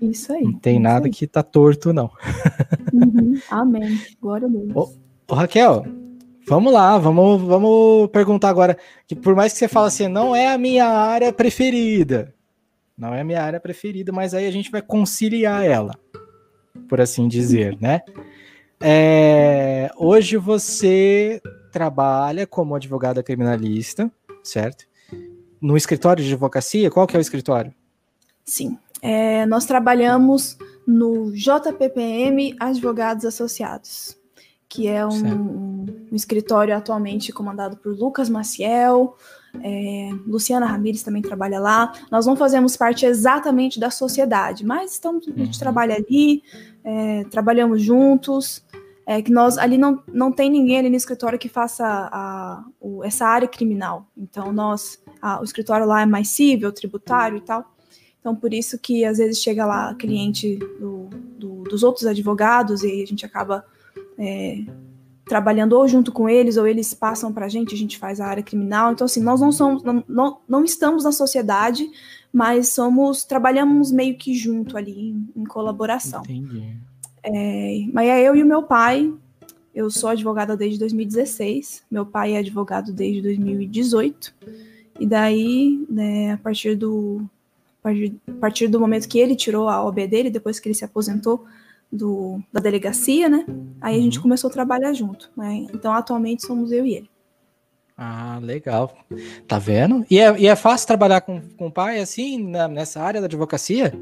Isso 0.00 0.32
aí. 0.32 0.44
Não 0.44 0.54
tem 0.54 0.80
nada 0.80 1.08
aí. 1.08 1.12
que 1.12 1.26
tá 1.26 1.42
torto, 1.42 1.92
não. 1.92 2.10
Uhum. 2.90 3.38
Amém. 3.50 4.00
Glória 4.18 4.48
a 4.48 4.50
Deus. 4.50 4.74
Ô, 4.74 4.94
ô, 5.28 5.34
Raquel, 5.34 5.84
vamos 6.48 6.72
lá, 6.72 6.96
vamos, 6.96 7.42
vamos 7.42 8.08
perguntar 8.10 8.48
agora. 8.48 8.78
Que 9.06 9.14
por 9.14 9.36
mais 9.36 9.52
que 9.52 9.58
você 9.58 9.68
fale 9.68 9.88
assim, 9.88 10.08
não 10.08 10.34
é 10.34 10.54
a 10.54 10.56
minha 10.56 10.86
área 10.86 11.30
preferida. 11.34 12.34
Não 12.96 13.12
é 13.12 13.20
a 13.20 13.24
minha 13.24 13.42
área 13.42 13.60
preferida, 13.60 14.10
mas 14.10 14.32
aí 14.32 14.46
a 14.46 14.50
gente 14.50 14.70
vai 14.70 14.80
conciliar 14.80 15.66
ela, 15.66 15.92
por 16.88 16.98
assim 16.98 17.28
dizer, 17.28 17.76
né? 17.78 18.00
É, 18.84 19.92
hoje 19.96 20.36
você 20.36 21.40
trabalha 21.70 22.48
como 22.48 22.74
advogada 22.74 23.22
criminalista, 23.22 24.10
certo? 24.42 24.86
No 25.60 25.76
escritório 25.76 26.24
de 26.24 26.32
advocacia, 26.32 26.90
qual 26.90 27.06
que 27.06 27.14
é 27.16 27.18
o 27.18 27.22
escritório? 27.22 27.72
Sim, 28.44 28.76
é, 29.00 29.46
nós 29.46 29.66
trabalhamos 29.66 30.58
no 30.84 31.30
JPPM 31.30 32.56
Advogados 32.58 33.24
Associados, 33.24 34.18
que 34.68 34.88
é 34.88 35.06
um, 35.06 35.12
um, 35.12 35.86
escritório 36.10 36.76
atualmente 36.76 37.32
comandado 37.32 37.76
por 37.76 37.96
Lucas 37.96 38.28
Maciel, 38.28 39.16
é, 39.62 40.10
Luciana 40.26 40.66
Ramires 40.66 41.04
também 41.04 41.22
trabalha 41.22 41.60
lá. 41.60 41.92
Nós 42.10 42.26
não 42.26 42.34
fazemos 42.34 42.76
parte 42.76 43.06
exatamente 43.06 43.78
da 43.78 43.92
sociedade, 43.92 44.66
mas 44.66 44.94
estamos, 44.94 45.28
a 45.28 45.30
gente 45.30 45.54
uhum. 45.54 45.60
trabalha 45.60 45.94
ali, 45.94 46.42
é, 46.82 47.22
trabalhamos 47.30 47.80
juntos 47.80 48.64
é 49.18 49.22
que 49.22 49.32
nós 49.32 49.58
ali 49.58 49.78
não, 49.78 50.02
não 50.12 50.32
tem 50.32 50.50
ninguém 50.50 50.78
ali 50.78 50.90
no 50.90 50.96
escritório 50.96 51.38
que 51.38 51.48
faça 51.48 51.84
a, 51.86 52.64
o, 52.80 53.04
essa 53.04 53.26
área 53.26 53.48
criminal. 53.48 54.06
Então 54.16 54.52
nós 54.52 55.02
a, 55.20 55.40
o 55.40 55.44
escritório 55.44 55.86
lá 55.86 56.02
é 56.02 56.06
mais 56.06 56.28
civil, 56.28 56.72
tributário 56.72 57.38
e 57.38 57.40
tal. 57.40 57.64
Então 58.20 58.34
por 58.34 58.52
isso 58.52 58.78
que 58.78 59.04
às 59.04 59.18
vezes 59.18 59.42
chega 59.42 59.66
lá 59.66 59.94
cliente 59.94 60.56
do, 60.78 61.08
do, 61.38 61.62
dos 61.64 61.82
outros 61.82 62.06
advogados 62.06 62.82
e 62.82 63.02
a 63.02 63.06
gente 63.06 63.26
acaba 63.26 63.64
é, 64.18 64.64
trabalhando 65.26 65.72
ou 65.72 65.86
junto 65.88 66.12
com 66.12 66.28
eles 66.28 66.56
ou 66.56 66.66
eles 66.66 66.94
passam 66.94 67.32
para 67.32 67.46
a 67.46 67.48
gente, 67.48 67.74
a 67.74 67.78
gente 67.78 67.98
faz 67.98 68.20
a 68.20 68.26
área 68.26 68.42
criminal. 68.42 68.92
Então 68.92 69.04
assim 69.04 69.22
nós 69.22 69.40
não 69.40 69.52
somos 69.52 69.82
não, 69.82 70.04
não, 70.08 70.40
não 70.48 70.64
estamos 70.64 71.04
na 71.04 71.12
sociedade, 71.12 71.88
mas 72.32 72.68
somos 72.68 73.24
trabalhamos 73.24 73.90
meio 73.90 74.16
que 74.16 74.34
junto 74.34 74.76
ali 74.76 75.10
em, 75.10 75.28
em 75.34 75.44
colaboração. 75.44 76.22
Entendi. 76.22 76.91
É, 77.24 77.86
mas 77.92 78.08
é 78.08 78.28
eu 78.28 78.34
e 78.34 78.42
o 78.42 78.46
meu 78.46 78.62
pai. 78.62 79.12
Eu 79.74 79.90
sou 79.90 80.10
advogada 80.10 80.56
desde 80.56 80.78
2016. 80.78 81.84
Meu 81.90 82.04
pai 82.04 82.34
é 82.34 82.38
advogado 82.38 82.92
desde 82.92 83.22
2018. 83.22 84.34
E 85.00 85.06
daí, 85.06 85.84
né, 85.88 86.32
a 86.32 86.36
partir 86.36 86.76
do 86.76 87.22
a 87.84 88.32
partir 88.40 88.68
do 88.68 88.78
momento 88.78 89.08
que 89.08 89.18
ele 89.18 89.34
tirou 89.34 89.68
a 89.68 89.84
OB 89.84 90.06
dele, 90.06 90.30
depois 90.30 90.60
que 90.60 90.68
ele 90.68 90.74
se 90.74 90.84
aposentou 90.84 91.44
do, 91.90 92.40
da 92.52 92.60
delegacia, 92.60 93.28
né? 93.28 93.44
Aí 93.80 93.98
a 93.98 94.00
gente 94.00 94.18
uhum. 94.18 94.22
começou 94.22 94.48
a 94.48 94.52
trabalhar 94.52 94.92
junto. 94.92 95.30
Né? 95.36 95.66
Então, 95.74 95.92
atualmente 95.92 96.46
somos 96.46 96.70
eu 96.70 96.86
e 96.86 96.94
ele. 96.94 97.10
Ah, 97.96 98.38
legal. 98.40 98.96
Tá 99.46 99.58
vendo? 99.58 100.04
E 100.08 100.18
é, 100.18 100.40
e 100.40 100.46
é 100.46 100.56
fácil 100.56 100.86
trabalhar 100.86 101.20
com, 101.20 101.40
com 101.56 101.66
o 101.66 101.72
pai 101.72 102.00
assim, 102.00 102.42
na, 102.48 102.66
nessa 102.66 103.00
área 103.00 103.20
da 103.20 103.26
advocacia? 103.26 103.92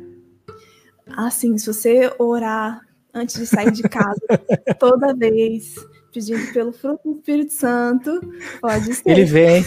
Assim, 1.06 1.58
se 1.58 1.66
você 1.66 2.14
orar 2.18 2.86
antes 3.14 3.36
de 3.36 3.46
sair 3.46 3.70
de 3.70 3.82
casa, 3.82 4.20
toda 4.78 5.14
vez, 5.14 5.74
pedindo 6.12 6.52
pelo 6.52 6.72
fruto 6.72 7.00
do 7.04 7.18
Espírito 7.18 7.52
Santo, 7.52 8.20
pode 8.60 8.94
ser. 8.94 9.08
Ele 9.10 9.24
vem. 9.24 9.64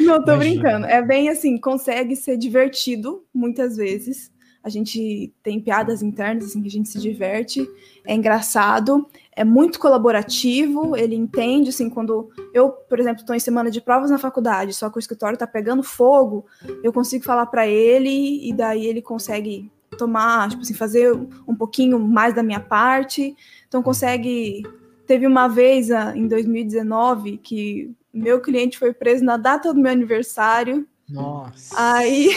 Não, 0.00 0.22
tô 0.24 0.32
Imagina. 0.32 0.36
brincando. 0.38 0.86
É 0.86 1.02
bem 1.02 1.28
assim, 1.28 1.58
consegue 1.58 2.14
ser 2.16 2.36
divertido 2.36 3.24
muitas 3.34 3.76
vezes. 3.76 4.30
A 4.62 4.68
gente 4.68 5.32
tem 5.44 5.60
piadas 5.60 6.02
internas, 6.02 6.46
assim, 6.46 6.60
que 6.60 6.66
a 6.66 6.70
gente 6.72 6.88
se 6.88 6.98
diverte. 6.98 7.70
É 8.04 8.12
engraçado, 8.12 9.06
é 9.30 9.44
muito 9.44 9.78
colaborativo, 9.78 10.96
ele 10.96 11.14
entende, 11.14 11.70
assim, 11.70 11.88
quando 11.88 12.30
eu, 12.52 12.70
por 12.70 12.98
exemplo, 12.98 13.20
estou 13.20 13.36
em 13.36 13.38
semana 13.38 13.70
de 13.70 13.80
provas 13.80 14.10
na 14.10 14.18
faculdade, 14.18 14.74
só 14.74 14.90
que 14.90 14.96
o 14.96 14.98
escritório 14.98 15.34
está 15.34 15.46
pegando 15.46 15.84
fogo, 15.84 16.46
eu 16.82 16.92
consigo 16.92 17.24
falar 17.24 17.46
para 17.46 17.68
ele 17.68 18.48
e 18.48 18.52
daí 18.52 18.86
ele 18.86 19.00
consegue 19.00 19.70
tomar, 19.96 20.50
tipo 20.50 20.62
assim, 20.62 20.74
fazer 20.74 21.12
um 21.46 21.54
pouquinho 21.54 21.98
mais 21.98 22.34
da 22.34 22.42
minha 22.42 22.60
parte. 22.60 23.34
Então 23.68 23.82
consegue. 23.82 24.62
Teve 25.06 25.26
uma 25.26 25.46
vez 25.46 25.90
ah, 25.90 26.16
em 26.16 26.26
2019 26.26 27.38
que 27.38 27.94
meu 28.12 28.40
cliente 28.40 28.78
foi 28.78 28.92
preso 28.92 29.24
na 29.24 29.36
data 29.36 29.72
do 29.72 29.80
meu 29.80 29.92
aniversário. 29.92 30.86
Nossa. 31.08 31.72
Aí, 31.76 32.30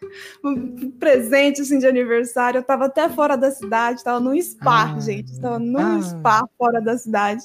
um 0.42 0.90
presente 0.90 1.60
assim 1.60 1.78
de 1.78 1.86
aniversário, 1.86 2.58
eu 2.58 2.62
tava 2.62 2.86
até 2.86 3.08
fora 3.08 3.36
da 3.36 3.52
cidade, 3.52 4.02
tava 4.02 4.18
num 4.18 4.40
spa, 4.40 4.94
ah, 4.96 5.00
gente, 5.00 5.40
tava 5.40 5.60
num 5.60 5.98
ah. 5.98 6.02
spa 6.02 6.48
fora 6.58 6.80
da 6.80 6.98
cidade. 6.98 7.44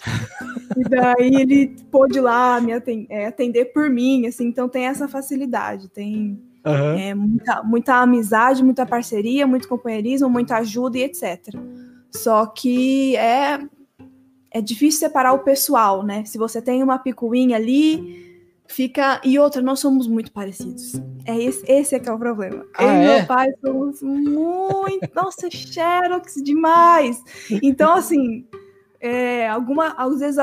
e 0.75 0.83
daí 0.89 1.35
ele 1.35 1.75
pôde 1.91 2.19
lá 2.19 2.59
me 2.59 2.73
atender, 2.73 3.07
é, 3.11 3.27
atender 3.27 3.65
por 3.65 3.89
mim, 3.91 4.25
assim, 4.25 4.47
então 4.47 4.67
tem 4.67 4.87
essa 4.87 5.07
facilidade, 5.07 5.87
tem 5.87 6.41
Uhum. 6.65 6.97
É, 6.97 7.13
muita, 7.15 7.63
muita 7.63 7.95
amizade, 7.95 8.63
muita 8.63 8.85
parceria, 8.85 9.47
muito 9.47 9.67
companheirismo, 9.67 10.29
muita 10.29 10.57
ajuda 10.57 10.97
e 10.97 11.03
etc. 11.03 11.55
Só 12.11 12.45
que 12.45 13.15
é, 13.15 13.59
é 14.51 14.61
difícil 14.61 14.99
separar 14.99 15.33
o 15.33 15.39
pessoal, 15.39 16.03
né? 16.03 16.23
Se 16.25 16.37
você 16.37 16.61
tem 16.61 16.83
uma 16.83 16.99
picuinha 16.99 17.55
ali, 17.55 18.41
fica. 18.67 19.19
E 19.23 19.39
outra, 19.39 19.61
nós 19.61 19.79
somos 19.79 20.07
muito 20.07 20.31
parecidos. 20.31 20.93
É 21.25 21.37
esse, 21.37 21.63
esse 21.71 21.95
é 21.95 21.99
que 21.99 22.09
é 22.09 22.13
o 22.13 22.19
problema. 22.19 22.65
Ah, 22.75 22.83
Eu 22.83 22.89
é? 22.89 23.03
e 23.03 23.17
meu 23.17 23.25
pai 23.27 23.47
somos 23.63 24.01
muito. 24.01 25.09
Nossa, 25.15 25.49
Xerox 25.49 26.35
demais! 26.43 27.21
Então, 27.61 27.93
assim, 27.93 28.45
é, 28.99 29.47
alguma, 29.47 29.95
às 29.97 30.19
vezes 30.19 30.37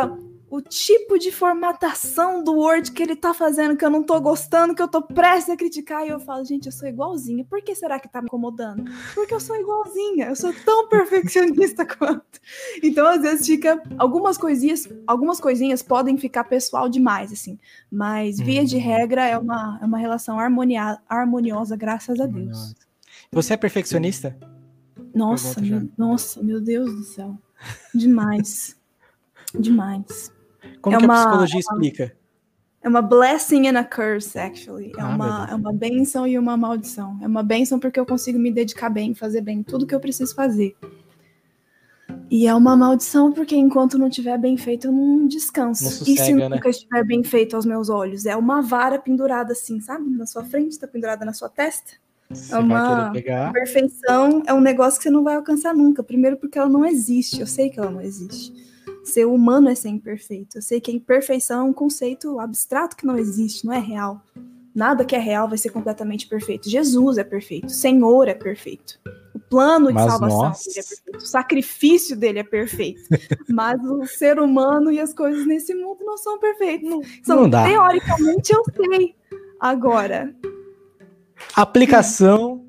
o 0.50 0.62
tipo 0.62 1.18
de 1.18 1.30
formatação 1.30 2.42
do 2.42 2.54
Word 2.54 2.92
que 2.92 3.02
ele 3.02 3.14
tá 3.14 3.34
fazendo 3.34 3.76
que 3.76 3.84
eu 3.84 3.90
não 3.90 4.02
tô 4.02 4.18
gostando, 4.20 4.74
que 4.74 4.80
eu 4.80 4.88
tô 4.88 5.02
prestes 5.02 5.50
a 5.50 5.56
criticar, 5.56 6.06
e 6.06 6.08
eu 6.08 6.18
falo, 6.18 6.44
gente, 6.44 6.66
eu 6.66 6.72
sou 6.72 6.88
igualzinha. 6.88 7.44
Por 7.44 7.62
que 7.62 7.74
será 7.74 8.00
que 8.00 8.08
tá 8.08 8.22
me 8.22 8.26
incomodando? 8.26 8.84
Porque 9.14 9.34
eu 9.34 9.40
sou 9.40 9.56
igualzinha, 9.56 10.26
eu 10.26 10.36
sou 10.36 10.52
tão 10.64 10.88
perfeccionista 10.88 11.84
quanto. 11.84 12.40
Então, 12.82 13.06
às 13.06 13.20
vezes 13.20 13.46
fica 13.46 13.82
algumas 13.98 14.38
coisinhas, 14.38 14.88
algumas 15.06 15.38
coisinhas 15.38 15.82
podem 15.82 16.16
ficar 16.16 16.44
pessoal 16.44 16.88
demais, 16.88 17.30
assim, 17.30 17.58
mas 17.90 18.38
via 18.38 18.64
de 18.64 18.76
uhum. 18.76 18.82
regra 18.82 19.26
é 19.26 19.36
uma, 19.36 19.78
é 19.82 19.84
uma 19.84 19.98
relação 19.98 20.40
harmonia, 20.40 20.98
harmoniosa, 21.08 21.76
graças 21.76 22.18
a 22.20 22.26
Deus. 22.26 22.74
Você 23.30 23.52
é 23.52 23.56
perfeccionista? 23.56 24.34
Nossa, 25.14 25.60
meu, 25.60 25.88
nossa, 25.98 26.42
meu 26.42 26.60
Deus 26.60 26.90
do 26.94 27.02
céu. 27.02 27.36
Demais. 27.94 28.76
Demais. 29.58 30.37
Como 30.80 30.96
é 30.96 30.98
que 30.98 31.04
uma, 31.04 31.14
a 31.14 31.24
psicologia 31.26 31.60
explica? 31.60 32.16
É 32.80 32.88
uma 32.88 33.02
blessing 33.02 33.66
and 33.66 33.78
a 33.78 33.84
curse, 33.84 34.38
actually. 34.38 34.92
É, 34.96 35.00
ah, 35.00 35.08
uma, 35.08 35.48
é 35.50 35.54
uma 35.54 35.72
benção 35.72 36.26
e 36.26 36.38
uma 36.38 36.56
maldição. 36.56 37.18
É 37.20 37.26
uma 37.26 37.42
benção 37.42 37.78
porque 37.78 37.98
eu 37.98 38.06
consigo 38.06 38.38
me 38.38 38.52
dedicar 38.52 38.88
bem, 38.88 39.14
fazer 39.14 39.40
bem 39.40 39.62
tudo 39.62 39.86
que 39.86 39.94
eu 39.94 40.00
preciso 40.00 40.34
fazer. 40.34 40.76
E 42.30 42.46
é 42.46 42.54
uma 42.54 42.76
maldição 42.76 43.32
porque 43.32 43.56
enquanto 43.56 43.98
não 43.98 44.08
estiver 44.08 44.38
bem 44.38 44.56
feito, 44.56 44.86
eu 44.86 44.92
não 44.92 45.26
descanso. 45.26 45.84
Não 45.84 45.90
sossega, 45.90 46.10
e 46.10 46.24
se 46.24 46.34
né? 46.34 46.48
nunca 46.48 46.68
estiver 46.68 47.04
bem 47.04 47.24
feito 47.24 47.56
aos 47.56 47.66
meus 47.66 47.88
olhos? 47.88 48.26
É 48.26 48.36
uma 48.36 48.62
vara 48.62 48.98
pendurada 48.98 49.52
assim, 49.52 49.80
sabe? 49.80 50.08
Na 50.10 50.26
sua 50.26 50.44
frente, 50.44 50.70
está 50.70 50.86
pendurada 50.86 51.24
na 51.24 51.32
sua 51.32 51.48
testa. 51.48 51.92
Você 52.30 52.54
é 52.54 52.58
uma 52.58 53.10
perfeição, 53.52 54.42
é 54.46 54.52
um 54.52 54.60
negócio 54.60 54.98
que 54.98 55.04
você 55.04 55.10
não 55.10 55.24
vai 55.24 55.34
alcançar 55.34 55.74
nunca. 55.74 56.02
Primeiro 56.02 56.36
porque 56.36 56.58
ela 56.58 56.68
não 56.68 56.84
existe. 56.84 57.40
Eu 57.40 57.46
sei 57.46 57.70
que 57.70 57.80
ela 57.80 57.90
não 57.90 58.00
existe 58.00 58.67
ser 59.08 59.26
humano 59.26 59.68
é 59.68 59.74
ser 59.74 59.88
imperfeito. 59.88 60.58
Eu 60.58 60.62
sei 60.62 60.80
que 60.80 60.90
a 60.90 60.94
imperfeição 60.94 61.60
é 61.60 61.70
um 61.70 61.72
conceito 61.72 62.38
abstrato 62.38 62.96
que 62.96 63.06
não 63.06 63.18
existe, 63.18 63.64
não 63.66 63.72
é 63.72 63.78
real. 63.78 64.22
Nada 64.74 65.04
que 65.04 65.16
é 65.16 65.18
real 65.18 65.48
vai 65.48 65.58
ser 65.58 65.70
completamente 65.70 66.26
perfeito. 66.28 66.68
Jesus 66.68 67.18
é 67.18 67.24
perfeito, 67.24 67.66
o 67.66 67.70
Senhor 67.70 68.28
é 68.28 68.34
perfeito. 68.34 69.00
O 69.34 69.38
plano 69.38 69.92
de 69.92 69.98
salvação 70.00 70.50
dele 70.50 70.78
é 70.78 70.82
perfeito, 70.82 71.18
o 71.18 71.26
sacrifício 71.26 72.16
dele 72.16 72.38
é 72.40 72.44
perfeito. 72.44 73.02
Mas 73.48 73.80
o 73.82 74.06
ser 74.06 74.38
humano 74.38 74.92
e 74.92 75.00
as 75.00 75.12
coisas 75.12 75.46
nesse 75.46 75.74
mundo 75.74 76.04
não 76.04 76.16
são 76.16 76.38
perfeitos. 76.38 76.88
Não, 76.88 77.02
são, 77.22 77.42
não 77.42 77.50
dá. 77.50 77.64
Teoricamente 77.64 78.52
eu 78.52 78.62
sei. 78.64 79.16
Agora, 79.58 80.32
Aplicação. 81.54 82.64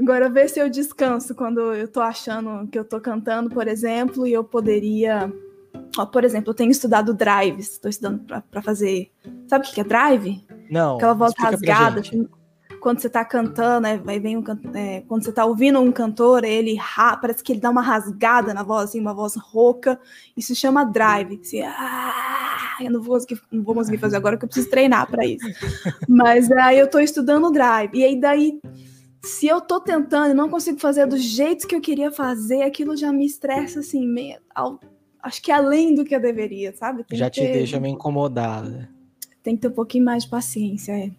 Agora 0.00 0.28
vê 0.28 0.48
se 0.48 0.58
eu 0.58 0.68
descanso 0.68 1.34
quando 1.34 1.60
eu 1.74 1.86
tô 1.86 2.00
achando 2.00 2.66
que 2.68 2.78
eu 2.78 2.84
tô 2.84 3.00
cantando, 3.00 3.50
por 3.50 3.68
exemplo, 3.68 4.26
e 4.26 4.32
eu 4.32 4.42
poderia. 4.42 5.32
Ó, 5.98 6.06
por 6.06 6.24
exemplo, 6.24 6.50
eu 6.50 6.54
tenho 6.54 6.70
estudado 6.70 7.14
drives, 7.14 7.72
estou 7.72 7.88
estudando 7.88 8.20
para 8.50 8.62
fazer. 8.62 9.10
Sabe 9.46 9.66
o 9.66 9.70
que 9.70 9.80
é 9.80 9.84
drive? 9.84 10.44
Não. 10.70 10.96
Aquela 10.96 11.14
voz 11.14 11.34
rasgada, 11.38 12.00
assim, 12.00 12.26
quando 12.80 13.00
você 13.00 13.08
tá 13.08 13.24
cantando, 13.24 13.80
né, 13.82 13.96
vai 13.96 14.18
vem 14.18 14.36
um 14.36 14.44
é, 14.74 15.02
quando 15.08 15.24
você 15.24 15.32
tá 15.32 15.44
ouvindo 15.44 15.80
um 15.80 15.92
cantor, 15.92 16.44
ele 16.44 16.78
parece 17.20 17.42
que 17.42 17.52
ele 17.52 17.60
dá 17.60 17.70
uma 17.70 17.80
rasgada 17.80 18.52
na 18.52 18.62
voz, 18.62 18.90
assim, 18.90 19.00
uma 19.00 19.14
voz 19.14 19.36
rouca. 19.36 19.98
Isso 20.36 20.54
chama 20.54 20.84
drive. 20.84 21.40
Assim, 21.40 21.62
ah, 21.62 22.76
eu 22.80 22.90
não 22.90 23.00
vou, 23.00 23.14
conseguir, 23.14 23.40
não 23.50 23.62
vou 23.62 23.74
conseguir 23.74 23.98
fazer 23.98 24.16
agora 24.16 24.36
que 24.36 24.44
eu 24.44 24.48
preciso 24.48 24.68
treinar 24.68 25.10
para 25.10 25.24
isso. 25.24 25.46
Mas 26.08 26.50
aí 26.52 26.78
eu 26.78 26.90
tô 26.90 26.98
estudando 26.98 27.50
drive. 27.50 27.90
E 27.94 28.04
aí 28.04 28.20
daí 28.20 28.60
se 29.24 29.46
eu 29.46 29.60
tô 29.60 29.80
tentando 29.80 30.30
e 30.30 30.34
não 30.34 30.48
consigo 30.48 30.78
fazer 30.78 31.06
do 31.06 31.16
jeito 31.16 31.66
que 31.66 31.74
eu 31.74 31.80
queria 31.80 32.10
fazer, 32.10 32.62
aquilo 32.62 32.96
já 32.96 33.12
me 33.12 33.24
estressa 33.24 33.80
assim, 33.80 34.06
meio, 34.06 34.38
ao, 34.54 34.78
acho 35.22 35.42
que 35.42 35.50
além 35.50 35.94
do 35.94 36.04
que 36.04 36.14
eu 36.14 36.20
deveria, 36.20 36.74
sabe? 36.74 37.04
Tem 37.04 37.18
já 37.18 37.30
te 37.30 37.40
ter, 37.40 37.52
deixa 37.52 37.80
meio 37.80 37.94
incomodada. 37.94 38.88
Tem 39.42 39.56
que 39.56 39.62
ter 39.62 39.68
um 39.68 39.72
pouquinho 39.72 40.04
mais 40.04 40.24
de 40.24 40.30
paciência, 40.30 40.92
é 40.92 41.10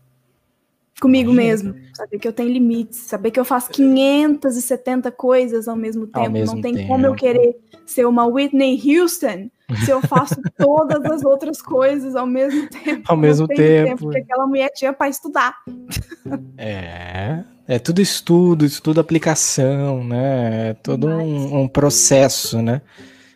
comigo 1.02 1.32
Imagina. 1.32 1.74
mesmo, 1.74 1.76
saber 1.94 2.20
que 2.20 2.28
eu 2.28 2.32
tenho 2.32 2.50
limites, 2.50 3.00
saber 3.00 3.32
que 3.32 3.40
eu 3.40 3.44
faço 3.44 3.70
570 3.72 5.12
coisas 5.12 5.68
ao 5.68 5.76
mesmo 5.76 6.08
tempo, 6.08 6.20
ao 6.20 6.32
mesmo 6.32 6.56
não 6.56 6.62
tem 6.62 6.74
tempo. 6.74 6.88
como 6.88 7.06
eu 7.06 7.14
querer 7.14 7.58
ser 7.86 8.06
uma 8.06 8.26
Whitney 8.26 8.80
Houston 8.82 9.50
se 9.84 9.92
eu 9.92 10.02
faço 10.02 10.36
todas 10.58 11.04
as 11.04 11.24
outras 11.26 11.62
coisas 11.62 12.16
ao 12.16 12.26
mesmo 12.26 12.70
tempo. 12.70 13.04
Ao 13.08 13.18
mesmo 13.18 13.48
tempo. 13.48 13.60
tempo. 13.60 14.04
Porque 14.04 14.20
aquela 14.20 14.48
mulher 14.48 14.70
tinha 14.74 14.94
para 14.94 15.10
estudar. 15.10 15.56
É, 16.58 17.44
é 17.68 17.80
tudo 17.80 18.02
estudo, 18.02 18.66
estudo 18.66 19.00
aplicação, 19.00 20.04
né? 20.04 20.70
É 20.70 20.74
todo 20.74 21.08
um, 21.08 21.62
um 21.62 21.68
processo, 21.68 22.62
né? 22.62 22.82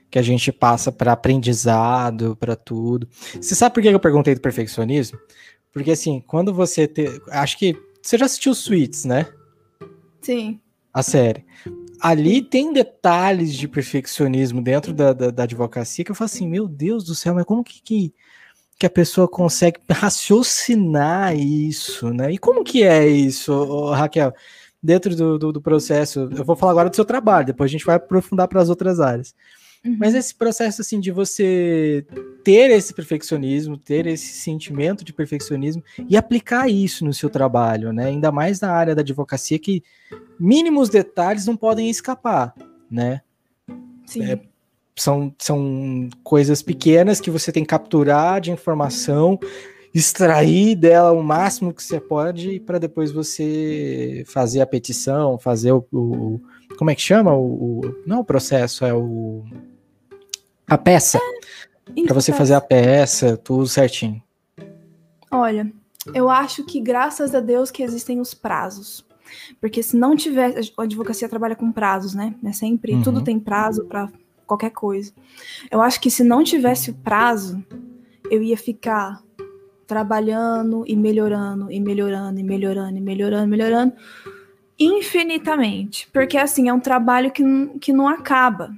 Que 0.09 0.19
a 0.19 0.21
gente 0.21 0.51
passa 0.51 0.91
para 0.91 1.11
aprendizado, 1.11 2.35
para 2.35 2.55
tudo. 2.55 3.07
Você 3.39 3.55
sabe 3.55 3.73
por 3.73 3.81
que 3.81 3.89
eu 3.89 3.99
perguntei 3.99 4.35
do 4.35 4.41
perfeccionismo? 4.41 5.19
Porque 5.71 5.91
assim, 5.91 6.23
quando 6.25 6.53
você 6.53 6.87
te... 6.87 7.21
acho 7.29 7.57
que 7.57 7.75
você 8.01 8.17
já 8.17 8.25
assistiu 8.25 8.55
Suits, 8.55 9.05
né? 9.05 9.27
Sim. 10.21 10.59
A 10.93 11.03
série. 11.03 11.45
Ali 12.01 12.41
tem 12.41 12.71
detalhes 12.71 13.53
de 13.53 13.67
perfeccionismo 13.67 14.61
dentro 14.61 14.93
da, 14.93 15.11
da, 15.11 15.31
da, 15.31 15.43
advocacia 15.43 16.03
que 16.03 16.11
eu 16.11 16.15
falo 16.15 16.25
assim, 16.25 16.47
meu 16.47 16.67
Deus 16.67 17.03
do 17.03 17.13
céu, 17.13 17.35
mas 17.35 17.45
como 17.45 17.63
que, 17.63 17.81
que, 17.81 18.13
que 18.79 18.85
a 18.85 18.89
pessoa 18.89 19.27
consegue 19.27 19.79
raciocinar 19.91 21.35
isso, 21.37 22.11
né? 22.11 22.31
E 22.31 22.37
como 22.37 22.63
que 22.63 22.83
é 22.83 23.05
isso, 23.05 23.91
Raquel? 23.91 24.33
Dentro 24.81 25.13
do, 25.13 25.37
do, 25.37 25.51
do 25.51 25.61
processo, 25.61 26.29
eu 26.33 26.45
vou 26.45 26.55
falar 26.55 26.71
agora 26.71 26.89
do 26.89 26.95
seu 26.95 27.03
trabalho, 27.03 27.47
depois 27.47 27.69
a 27.69 27.73
gente 27.73 27.85
vai 27.85 27.97
aprofundar 27.97 28.47
para 28.47 28.61
as 28.61 28.69
outras 28.69 29.01
áreas. 29.01 29.35
Uhum. 29.85 29.97
Mas 29.99 30.15
esse 30.15 30.33
processo 30.33 30.81
assim 30.81 31.01
de 31.01 31.11
você 31.11 32.05
ter 32.43 32.71
esse 32.71 32.93
perfeccionismo, 32.93 33.77
ter 33.77 34.07
esse 34.07 34.39
sentimento 34.39 35.03
de 35.03 35.11
perfeccionismo 35.11 35.83
e 36.07 36.15
aplicar 36.15 36.69
isso 36.69 37.03
no 37.03 37.13
seu 37.13 37.29
trabalho, 37.29 37.91
né? 37.91 38.05
Ainda 38.05 38.31
mais 38.31 38.61
na 38.61 38.71
área 38.71 38.95
da 38.95 39.01
advocacia 39.01 39.59
que 39.59 39.83
mínimos 40.39 40.87
detalhes 40.87 41.45
não 41.45 41.57
podem 41.57 41.89
escapar, 41.89 42.53
né? 42.89 43.21
Sim. 44.05 44.23
É, 44.23 44.39
são, 45.01 45.33
são 45.37 46.09
coisas 46.23 46.61
pequenas 46.61 47.19
que 47.19 47.31
você 47.31 47.51
tem 47.51 47.63
que 47.63 47.69
capturar 47.69 48.41
de 48.41 48.51
informação, 48.51 49.39
extrair 49.93 50.75
dela 50.75 51.11
o 51.11 51.23
máximo 51.23 51.73
que 51.73 51.83
você 51.83 51.99
pode 51.99 52.59
para 52.59 52.77
depois 52.77 53.11
você 53.11 54.23
fazer 54.27 54.61
a 54.61 54.67
petição, 54.67 55.39
fazer 55.39 55.71
o, 55.71 55.85
o 55.91 56.41
como 56.77 56.91
é 56.91 56.95
que 56.95 57.01
chama 57.01 57.33
o, 57.33 57.79
o, 57.79 57.95
não 58.05 58.19
o 58.19 58.25
processo 58.25 58.85
é 58.85 58.93
o 58.93 59.43
a 60.67 60.77
peça. 60.77 61.19
É, 61.97 62.03
para 62.03 62.13
você 62.13 62.31
fazer 62.31 62.53
a 62.53 62.61
peça, 62.61 63.35
tudo 63.35 63.67
certinho. 63.67 64.21
Olha, 65.31 65.71
eu 66.13 66.29
acho 66.29 66.63
que 66.63 66.79
graças 66.79 67.33
a 67.33 67.39
Deus 67.39 67.71
que 67.71 67.81
existem 67.83 68.19
os 68.19 68.33
prazos. 68.33 69.05
Porque 69.59 69.81
se 69.83 69.95
não 69.95 70.15
tiver, 70.15 70.55
a 70.77 70.83
advocacia 70.83 71.29
trabalha 71.29 71.55
com 71.55 71.71
prazos, 71.71 72.13
né? 72.13 72.35
É 72.43 72.51
sempre, 72.51 72.93
uhum. 72.93 73.03
tudo 73.03 73.23
tem 73.23 73.39
prazo 73.39 73.85
para 73.85 74.09
qualquer 74.49 74.71
coisa. 74.71 75.13
Eu 75.69 75.81
acho 75.81 76.01
que 76.01 76.09
se 76.09 76.23
não 76.23 76.43
tivesse 76.43 76.89
o 76.89 76.95
prazo, 76.95 77.63
eu 78.31 78.41
ia 78.41 78.57
ficar 78.57 79.23
trabalhando 79.85 80.83
e 80.87 80.95
melhorando 80.95 81.71
e 81.71 81.79
melhorando 81.79 82.39
e 82.39 82.43
melhorando 82.43 82.97
e 82.97 83.01
melhorando, 83.01 83.47
melhorando 83.47 83.93
infinitamente, 84.77 86.07
porque 86.13 86.37
assim 86.37 86.69
é 86.69 86.73
um 86.73 86.79
trabalho 86.79 87.31
que, 87.31 87.43
que 87.79 87.91
não 87.91 88.07
acaba. 88.07 88.71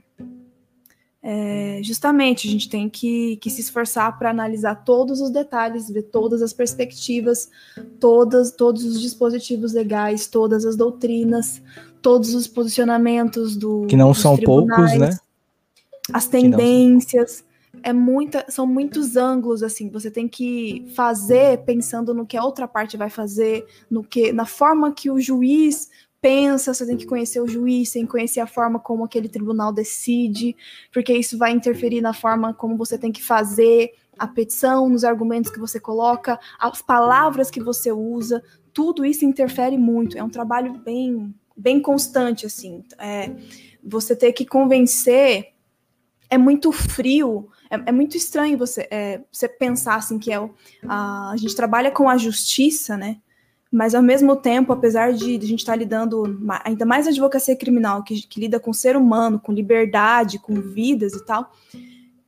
É, 1.24 1.80
justamente, 1.84 2.48
a 2.48 2.52
gente 2.52 2.68
tem 2.68 2.90
que, 2.90 3.36
que 3.36 3.50
se 3.52 3.62
esforçar 3.62 4.18
para 4.18 4.32
analisar 4.32 4.84
todos 4.84 5.22
os 5.22 5.30
detalhes, 5.30 5.88
ver 5.88 6.04
todas 6.04 6.42
as 6.42 6.52
perspectivas, 6.52 7.48
todas, 8.00 8.52
todos 8.52 8.84
os 8.84 9.00
dispositivos 9.00 9.74
legais, 9.74 10.26
todas 10.26 10.66
as 10.66 10.76
doutrinas, 10.76 11.62
todos 12.02 12.34
os 12.34 12.48
posicionamentos 12.48 13.56
do 13.56 13.86
que 13.86 13.96
não 13.96 14.16
são 14.16 14.36
poucos, 14.36 14.98
né? 14.98 15.12
As 16.14 16.28
tendências, 16.28 17.44
é 17.84 17.94
muita, 17.94 18.46
são 18.50 18.66
muitos 18.66 19.16
ângulos 19.16 19.64
assim. 19.64 19.90
Você 19.90 20.12
tem 20.12 20.28
que 20.28 20.86
fazer 20.96 21.64
pensando 21.64 22.14
no 22.14 22.26
que 22.26 22.38
a 22.38 22.44
outra 22.44 22.68
parte 22.68 22.98
vai 22.98 23.10
fazer, 23.10 23.66
no 23.90 24.04
que, 24.04 24.32
na 24.32 24.46
forma 24.46 24.94
que 24.94 25.10
o 25.10 25.20
juiz 25.20 25.90
pensa, 26.22 26.74
você 26.74 26.86
tem 26.86 26.98
que 26.98 27.08
conhecer 27.08 27.42
o 27.42 27.48
juiz, 27.48 27.92
tem 27.92 28.06
que 28.06 28.12
conhecer 28.12 28.40
a 28.40 28.48
forma 28.48 28.80
como 28.80 29.04
aquele 29.04 29.28
tribunal 29.28 29.74
decide, 29.74 30.56
porque 30.94 31.12
isso 31.14 31.38
vai 31.38 31.52
interferir 31.52 32.00
na 32.00 32.14
forma 32.14 32.54
como 32.54 32.78
você 32.78 32.98
tem 32.98 33.12
que 33.12 33.24
fazer 33.24 33.94
a 34.20 34.28
petição, 34.28 34.88
nos 34.88 35.04
argumentos 35.04 35.50
que 35.50 35.60
você 35.60 35.80
coloca, 35.80 36.40
as 36.60 36.80
palavras 36.80 37.50
que 37.50 37.60
você 37.60 37.92
usa, 37.92 38.44
tudo 38.72 39.04
isso 39.04 39.26
interfere 39.26 39.78
muito. 39.78 40.16
É 40.16 40.24
um 40.24 40.30
trabalho 40.30 40.74
bem, 40.74 41.34
bem 41.58 41.82
constante, 41.82 42.46
assim. 42.46 42.84
É, 43.00 43.32
você 43.84 44.16
ter 44.16 44.32
que 44.32 44.46
convencer 44.46 45.51
é 46.32 46.38
muito 46.38 46.72
frio, 46.72 47.50
é, 47.70 47.76
é 47.86 47.92
muito 47.92 48.18
estranho 48.18 48.58
você, 48.58 48.88
é, 48.90 49.22
você 49.32 49.48
pensar 49.48 49.96
assim 49.96 50.18
que 50.18 50.32
é 50.32 50.38
a, 50.88 51.32
a 51.32 51.38
gente 51.38 51.56
trabalha 51.56 51.92
com 51.92 52.10
a 52.10 52.18
justiça, 52.18 52.98
né? 52.98 53.18
mas 53.72 53.96
ao 53.96 54.02
mesmo 54.02 54.36
tempo, 54.36 54.74
apesar 54.74 55.14
de, 55.14 55.38
de 55.38 55.46
a 55.46 55.48
gente 55.48 55.60
estar 55.60 55.72
tá 55.72 55.78
lidando, 55.78 56.24
ainda 56.66 56.86
mais 56.86 57.06
na 57.06 57.12
advocacia 57.12 57.56
criminal, 57.56 58.04
que, 58.04 58.28
que 58.28 58.40
lida 58.40 58.60
com 58.60 58.74
ser 58.74 58.98
humano, 58.98 59.40
com 59.40 59.54
liberdade, 59.54 60.40
com 60.40 60.56
vidas 60.56 61.14
e 61.14 61.26
tal, 61.26 61.50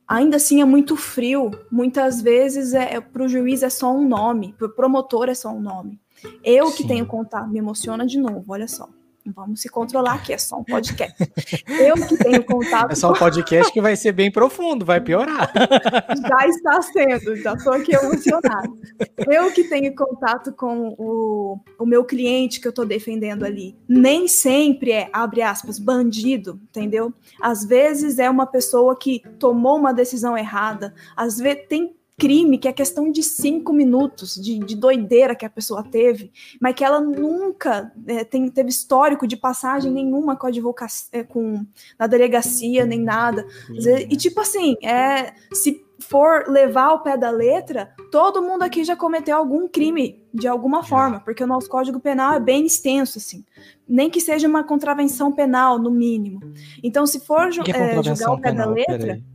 ainda 0.08 0.38
assim 0.38 0.62
é 0.62 0.64
muito 0.64 0.96
frio. 0.96 1.50
Muitas 1.70 2.22
vezes 2.22 2.72
é, 2.72 2.94
é 2.94 3.00
para 3.00 3.22
o 3.22 3.28
juiz 3.28 3.62
é 3.62 3.68
só 3.68 3.94
um 3.94 4.08
nome, 4.08 4.54
para 4.56 4.68
o 4.68 4.70
promotor 4.70 5.28
é 5.28 5.34
só 5.34 5.50
um 5.50 5.60
nome. 5.60 6.00
Eu 6.42 6.68
Sim. 6.68 6.76
que 6.78 6.88
tenho 6.88 7.04
contato, 7.04 7.50
me 7.50 7.58
emociona 7.58 8.06
de 8.06 8.18
novo, 8.18 8.44
olha 8.48 8.66
só. 8.66 8.88
Vamos 9.26 9.62
se 9.62 9.70
controlar 9.70 10.14
aqui, 10.14 10.34
é 10.34 10.38
só 10.38 10.58
um 10.58 10.64
podcast. 10.64 11.16
Eu 11.66 11.94
que 11.94 12.16
tenho 12.18 12.44
contato. 12.44 12.92
É 12.92 12.94
só 12.94 13.10
um 13.10 13.14
podcast 13.14 13.72
que 13.72 13.80
vai 13.80 13.96
ser 13.96 14.12
bem 14.12 14.30
profundo, 14.30 14.84
vai 14.84 15.00
piorar. 15.00 15.50
Já 16.28 16.46
está 16.46 16.82
sendo, 16.82 17.36
já 17.36 17.54
estou 17.54 17.72
aqui 17.72 17.94
emocionada. 17.94 18.68
Eu 19.26 19.50
que 19.52 19.64
tenho 19.64 19.94
contato 19.94 20.52
com 20.52 20.94
o, 20.98 21.58
o 21.78 21.86
meu 21.86 22.04
cliente 22.04 22.60
que 22.60 22.66
eu 22.66 22.70
estou 22.70 22.84
defendendo 22.84 23.44
ali, 23.44 23.76
nem 23.88 24.28
sempre 24.28 24.92
é, 24.92 25.08
abre 25.12 25.40
aspas, 25.40 25.78
bandido, 25.78 26.60
entendeu? 26.64 27.12
Às 27.40 27.64
vezes 27.64 28.18
é 28.18 28.28
uma 28.28 28.46
pessoa 28.46 28.96
que 28.96 29.22
tomou 29.38 29.78
uma 29.78 29.94
decisão 29.94 30.36
errada, 30.36 30.94
às 31.16 31.38
vezes 31.38 31.66
tem 31.68 31.94
crime 32.18 32.58
que 32.58 32.68
é 32.68 32.72
questão 32.72 33.10
de 33.10 33.22
cinco 33.22 33.72
minutos 33.72 34.34
de, 34.34 34.58
de 34.58 34.76
doideira 34.76 35.34
que 35.34 35.44
a 35.44 35.50
pessoa 35.50 35.82
teve, 35.82 36.32
mas 36.60 36.74
que 36.74 36.84
ela 36.84 37.00
nunca 37.00 37.92
é, 38.06 38.24
tem, 38.24 38.48
teve 38.48 38.70
histórico 38.70 39.26
de 39.26 39.36
passagem 39.36 39.90
nenhuma 39.90 40.36
com 40.36 40.46
a 40.46 40.50
advocacia, 40.50 41.08
é, 41.12 41.24
com 41.24 41.64
na 41.98 42.06
delegacia 42.06 42.86
nem 42.86 43.00
nada. 43.00 43.46
E 44.08 44.16
tipo 44.16 44.40
assim, 44.40 44.76
é, 44.82 45.34
se 45.52 45.84
for 45.98 46.44
levar 46.48 46.86
ao 46.86 47.02
pé 47.02 47.16
da 47.16 47.30
letra, 47.30 47.92
todo 48.10 48.42
mundo 48.42 48.62
aqui 48.62 48.84
já 48.84 48.94
cometeu 48.94 49.36
algum 49.36 49.66
crime 49.66 50.22
de 50.32 50.46
alguma 50.46 50.82
forma, 50.82 51.20
porque 51.20 51.42
o 51.42 51.46
nosso 51.46 51.68
Código 51.68 52.00
Penal 52.00 52.34
é 52.34 52.40
bem 52.40 52.66
extenso, 52.66 53.18
assim. 53.18 53.44
Nem 53.88 54.10
que 54.10 54.20
seja 54.20 54.48
uma 54.48 54.64
contravenção 54.64 55.32
penal, 55.32 55.78
no 55.78 55.90
mínimo. 55.90 56.40
Então, 56.82 57.06
se 57.06 57.20
for 57.20 57.48
é, 57.48 57.52
julgar 57.52 58.26
ao 58.26 58.40
pé 58.40 58.50
penal? 58.50 58.68
da 58.68 58.72
letra. 58.72 59.14
Hã? 59.14 59.33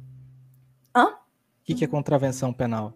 O 1.74 1.76
que 1.76 1.84
é 1.84 1.88
contravenção 1.88 2.52
penal? 2.52 2.94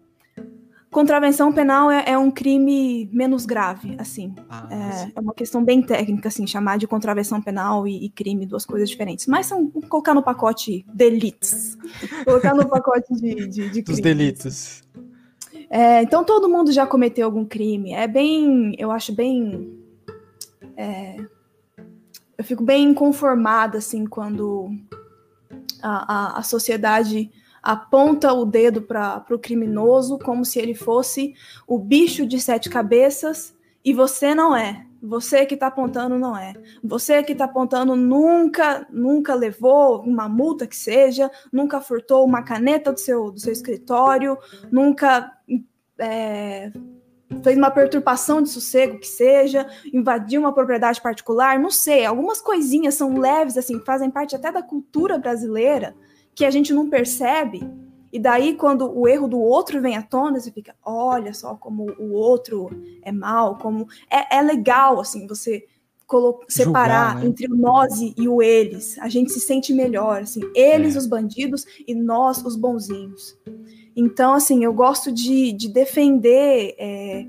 Contravenção 0.90 1.52
penal 1.52 1.90
é, 1.90 2.04
é 2.06 2.18
um 2.18 2.30
crime 2.30 3.08
menos 3.12 3.44
grave, 3.44 3.96
assim. 3.98 4.32
Ah, 4.48 4.68
é, 4.70 5.12
é, 5.16 5.20
uma 5.20 5.34
questão 5.34 5.64
bem 5.64 5.82
técnica, 5.82 6.28
assim, 6.28 6.46
chamar 6.46 6.78
de 6.78 6.86
contravenção 6.86 7.42
penal 7.42 7.86
e, 7.86 8.04
e, 8.04 8.08
crime 8.10 8.46
duas 8.46 8.64
coisas 8.64 8.88
diferentes. 8.88 9.26
Mas 9.26 9.46
são 9.46 9.68
colocar 9.88 10.14
no 10.14 10.22
pacote 10.22 10.86
delitos. 10.94 11.76
colocar 12.24 12.54
no 12.54 12.68
pacote 12.68 13.12
de, 13.14 13.48
de, 13.48 13.70
de 13.70 13.82
Dos 13.82 13.98
delitos. 13.98 14.82
É, 15.68 16.02
então 16.02 16.22
todo 16.22 16.48
mundo 16.48 16.70
já 16.70 16.86
cometeu 16.86 17.26
algum 17.26 17.44
crime. 17.44 17.92
É 17.92 18.06
bem, 18.06 18.76
eu 18.78 18.92
acho 18.92 19.12
bem 19.12 19.76
é, 20.76 21.16
eu 22.36 22.44
fico 22.44 22.62
bem 22.62 22.90
inconformada 22.90 23.78
assim 23.78 24.06
quando 24.06 24.70
a, 25.82 26.36
a, 26.36 26.38
a 26.38 26.42
sociedade 26.42 27.30
aponta 27.64 28.30
o 28.30 28.44
dedo 28.44 28.82
para 28.82 29.24
o 29.30 29.38
criminoso 29.38 30.18
como 30.18 30.44
se 30.44 30.58
ele 30.58 30.74
fosse 30.74 31.34
o 31.66 31.78
bicho 31.78 32.26
de 32.26 32.38
sete 32.38 32.68
cabeças 32.68 33.56
e 33.82 33.94
você 33.94 34.34
não 34.34 34.54
é. 34.54 34.84
Você 35.02 35.46
que 35.46 35.54
está 35.54 35.68
apontando 35.68 36.18
não 36.18 36.36
é. 36.36 36.52
Você 36.82 37.22
que 37.22 37.32
está 37.32 37.46
apontando 37.46 37.96
nunca, 37.96 38.86
nunca 38.90 39.34
levou 39.34 40.02
uma 40.02 40.28
multa 40.28 40.66
que 40.66 40.76
seja, 40.76 41.30
nunca 41.50 41.80
furtou 41.80 42.24
uma 42.24 42.42
caneta 42.42 42.92
do 42.92 43.00
seu, 43.00 43.30
do 43.30 43.40
seu 43.40 43.52
escritório, 43.52 44.36
nunca 44.70 45.32
é, 45.98 46.70
fez 47.42 47.56
uma 47.56 47.70
perturbação 47.70 48.42
de 48.42 48.50
sossego 48.50 48.98
que 48.98 49.06
seja, 49.06 49.66
invadiu 49.92 50.40
uma 50.40 50.52
propriedade 50.52 51.00
particular, 51.00 51.58
não 51.58 51.70
sei. 51.70 52.04
Algumas 52.04 52.42
coisinhas 52.42 52.94
são 52.94 53.18
leves, 53.18 53.56
assim, 53.56 53.80
fazem 53.80 54.10
parte 54.10 54.36
até 54.36 54.52
da 54.52 54.62
cultura 54.62 55.16
brasileira 55.18 55.94
que 56.34 56.44
a 56.44 56.50
gente 56.50 56.72
não 56.72 56.88
percebe 56.90 57.60
e 58.14 58.18
daí, 58.20 58.54
quando 58.54 58.88
o 58.96 59.08
erro 59.08 59.26
do 59.26 59.40
outro 59.40 59.82
vem 59.82 59.96
à 59.96 60.02
tona, 60.02 60.38
você 60.38 60.48
fica, 60.52 60.72
olha 60.84 61.34
só 61.34 61.56
como 61.56 61.90
o 61.98 62.12
outro 62.12 62.70
é 63.02 63.10
mal, 63.10 63.58
como. 63.58 63.88
É, 64.08 64.36
é 64.36 64.40
legal, 64.40 65.00
assim, 65.00 65.26
você 65.26 65.66
separar 66.48 67.16
né? 67.16 67.26
entre 67.26 67.52
o 67.52 67.56
nós 67.56 67.94
e 68.00 68.28
o 68.28 68.40
eles. 68.40 68.96
A 69.00 69.08
gente 69.08 69.32
se 69.32 69.40
sente 69.40 69.72
melhor, 69.72 70.22
assim, 70.22 70.42
eles, 70.54 70.94
é. 70.94 70.98
os 70.98 71.08
bandidos, 71.08 71.66
e 71.88 71.92
nós, 71.92 72.40
os 72.44 72.54
bonzinhos. 72.54 73.36
Então, 73.96 74.34
assim, 74.34 74.62
eu 74.62 74.72
gosto 74.72 75.10
de, 75.10 75.50
de 75.50 75.68
defender 75.68 76.76
é, 76.78 77.26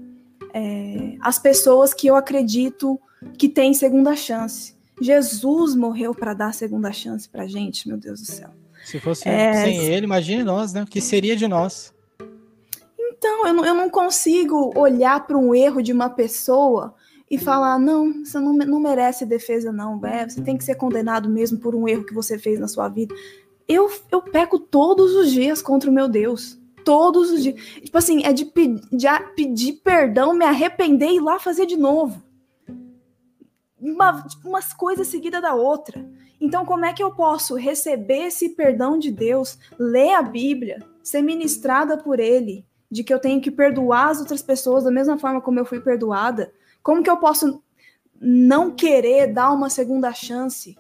é, 0.54 1.18
as 1.20 1.40
pessoas 1.40 1.96
que 1.96 2.06
eu 2.06 2.16
acredito 2.16 3.00
que 3.40 3.50
têm 3.50 3.74
segunda 3.74 4.16
chance. 4.16 4.76
Jesus 5.02 5.74
morreu 5.74 6.14
para 6.14 6.36
dar 6.36 6.54
segunda 6.54 6.92
chance 6.92 7.28
para 7.28 7.48
gente, 7.48 7.88
meu 7.88 7.98
Deus 7.98 8.20
do 8.22 8.28
céu. 8.28 8.52
Se 8.86 9.00
fosse 9.00 9.28
é... 9.28 9.64
sem 9.64 9.84
ele, 9.84 10.06
imagine 10.06 10.44
nós, 10.44 10.72
né? 10.72 10.84
O 10.84 10.86
que 10.86 11.02
seria 11.02 11.36
de 11.36 11.48
nós? 11.48 11.92
Então, 12.98 13.48
eu 13.48 13.54
não, 13.54 13.66
eu 13.66 13.74
não 13.74 13.90
consigo 13.90 14.72
olhar 14.78 15.26
para 15.26 15.36
um 15.36 15.56
erro 15.56 15.82
de 15.82 15.92
uma 15.92 16.08
pessoa 16.08 16.94
e 17.30 17.36
falar: 17.40 17.80
não, 17.80 18.24
você 18.24 18.40
não, 18.40 18.54
não 18.54 18.80
merece 18.80 19.26
defesa, 19.26 19.72
não, 19.72 20.00
véio. 20.00 20.30
você 20.30 20.40
tem 20.40 20.56
que 20.56 20.64
ser 20.64 20.76
condenado 20.76 21.28
mesmo 21.28 21.58
por 21.58 21.74
um 21.74 21.88
erro 21.88 22.06
que 22.06 22.14
você 22.14 22.38
fez 22.38 22.60
na 22.60 22.68
sua 22.68 22.88
vida. 22.88 23.16
Eu, 23.68 23.92
eu 24.12 24.22
peco 24.22 24.60
todos 24.60 25.16
os 25.16 25.32
dias 25.32 25.64
contra 25.64 25.90
o 25.90 25.94
meu 25.94 26.08
Deus. 26.08 26.60
Todos 26.84 27.32
os 27.32 27.42
dias. 27.42 27.60
Tipo 27.82 27.98
assim, 27.98 28.24
é 28.24 28.32
de, 28.32 28.44
de 28.46 29.08
pedir 29.36 29.74
perdão, 29.84 30.36
me 30.36 30.46
arrepender 30.46 31.08
e 31.08 31.16
ir 31.16 31.22
lá 31.22 31.40
fazer 31.40 31.66
de 31.66 31.76
novo. 31.76 32.24
Uma, 33.82 34.22
tipo, 34.28 34.48
umas 34.48 34.72
coisas 34.74 35.08
seguidas 35.08 35.42
da 35.42 35.56
outra. 35.56 36.08
Então, 36.40 36.66
como 36.66 36.86
é 36.86 36.94
que 36.94 37.04
eu 37.04 37.12
posso 37.12 37.56
receber 37.56 38.28
esse 38.28 38.50
perdão 38.50 39.00
de 39.00 39.12
Deus, 39.12 39.58
ler 39.80 40.14
a 40.14 40.22
Bíblia, 40.22 40.84
ser 41.02 41.22
ministrada 41.22 41.98
por 41.98 42.20
Ele, 42.20 42.66
de 42.92 43.04
que 43.04 43.14
eu 43.14 43.20
tenho 43.20 43.42
que 43.42 43.52
perdoar 43.52 44.10
as 44.10 44.20
outras 44.20 44.42
pessoas 44.42 44.84
da 44.84 44.92
mesma 44.92 45.18
forma 45.18 45.42
como 45.42 45.60
eu 45.60 45.66
fui 45.66 45.80
perdoada? 45.80 46.52
Como 46.84 47.02
que 47.02 47.10
eu 47.10 47.18
posso 47.18 47.62
não 48.20 48.72
querer 48.72 49.34
dar 49.34 49.52
uma 49.52 49.70
segunda 49.70 50.14
chance 50.14 50.78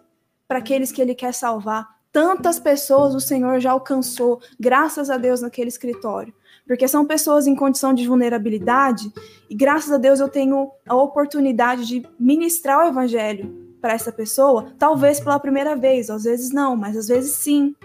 para 0.48 0.60
aqueles 0.60 0.92
que 0.92 1.02
Ele 1.02 1.16
quer 1.16 1.34
salvar? 1.34 1.96
Tantas 2.12 2.60
pessoas 2.60 3.14
o 3.14 3.20
Senhor 3.20 3.60
já 3.60 3.72
alcançou, 3.72 4.42
graças 4.60 5.10
a 5.10 5.18
Deus, 5.18 5.42
naquele 5.42 5.68
escritório. 5.68 6.34
Porque 6.66 6.88
são 6.88 7.06
pessoas 7.06 7.46
em 7.48 7.56
condição 7.56 7.94
de 7.94 8.08
vulnerabilidade, 8.08 9.12
e 9.50 9.56
graças 9.56 9.92
a 9.92 9.98
Deus 9.98 10.20
eu 10.20 10.30
tenho 10.30 10.72
a 10.88 10.96
oportunidade 10.96 11.86
de 11.86 12.08
ministrar 12.18 12.86
o 12.86 12.90
Evangelho 12.90 13.65
para 13.86 13.94
essa 13.94 14.12
pessoa, 14.12 14.74
talvez 14.80 15.20
pela 15.20 15.40
primeira 15.40 15.76
vez, 15.76 16.10
às 16.10 16.24
vezes 16.24 16.52
não, 16.52 16.76
mas 16.76 16.98
às 16.98 17.08
vezes 17.08 17.34
sim. 17.34 17.76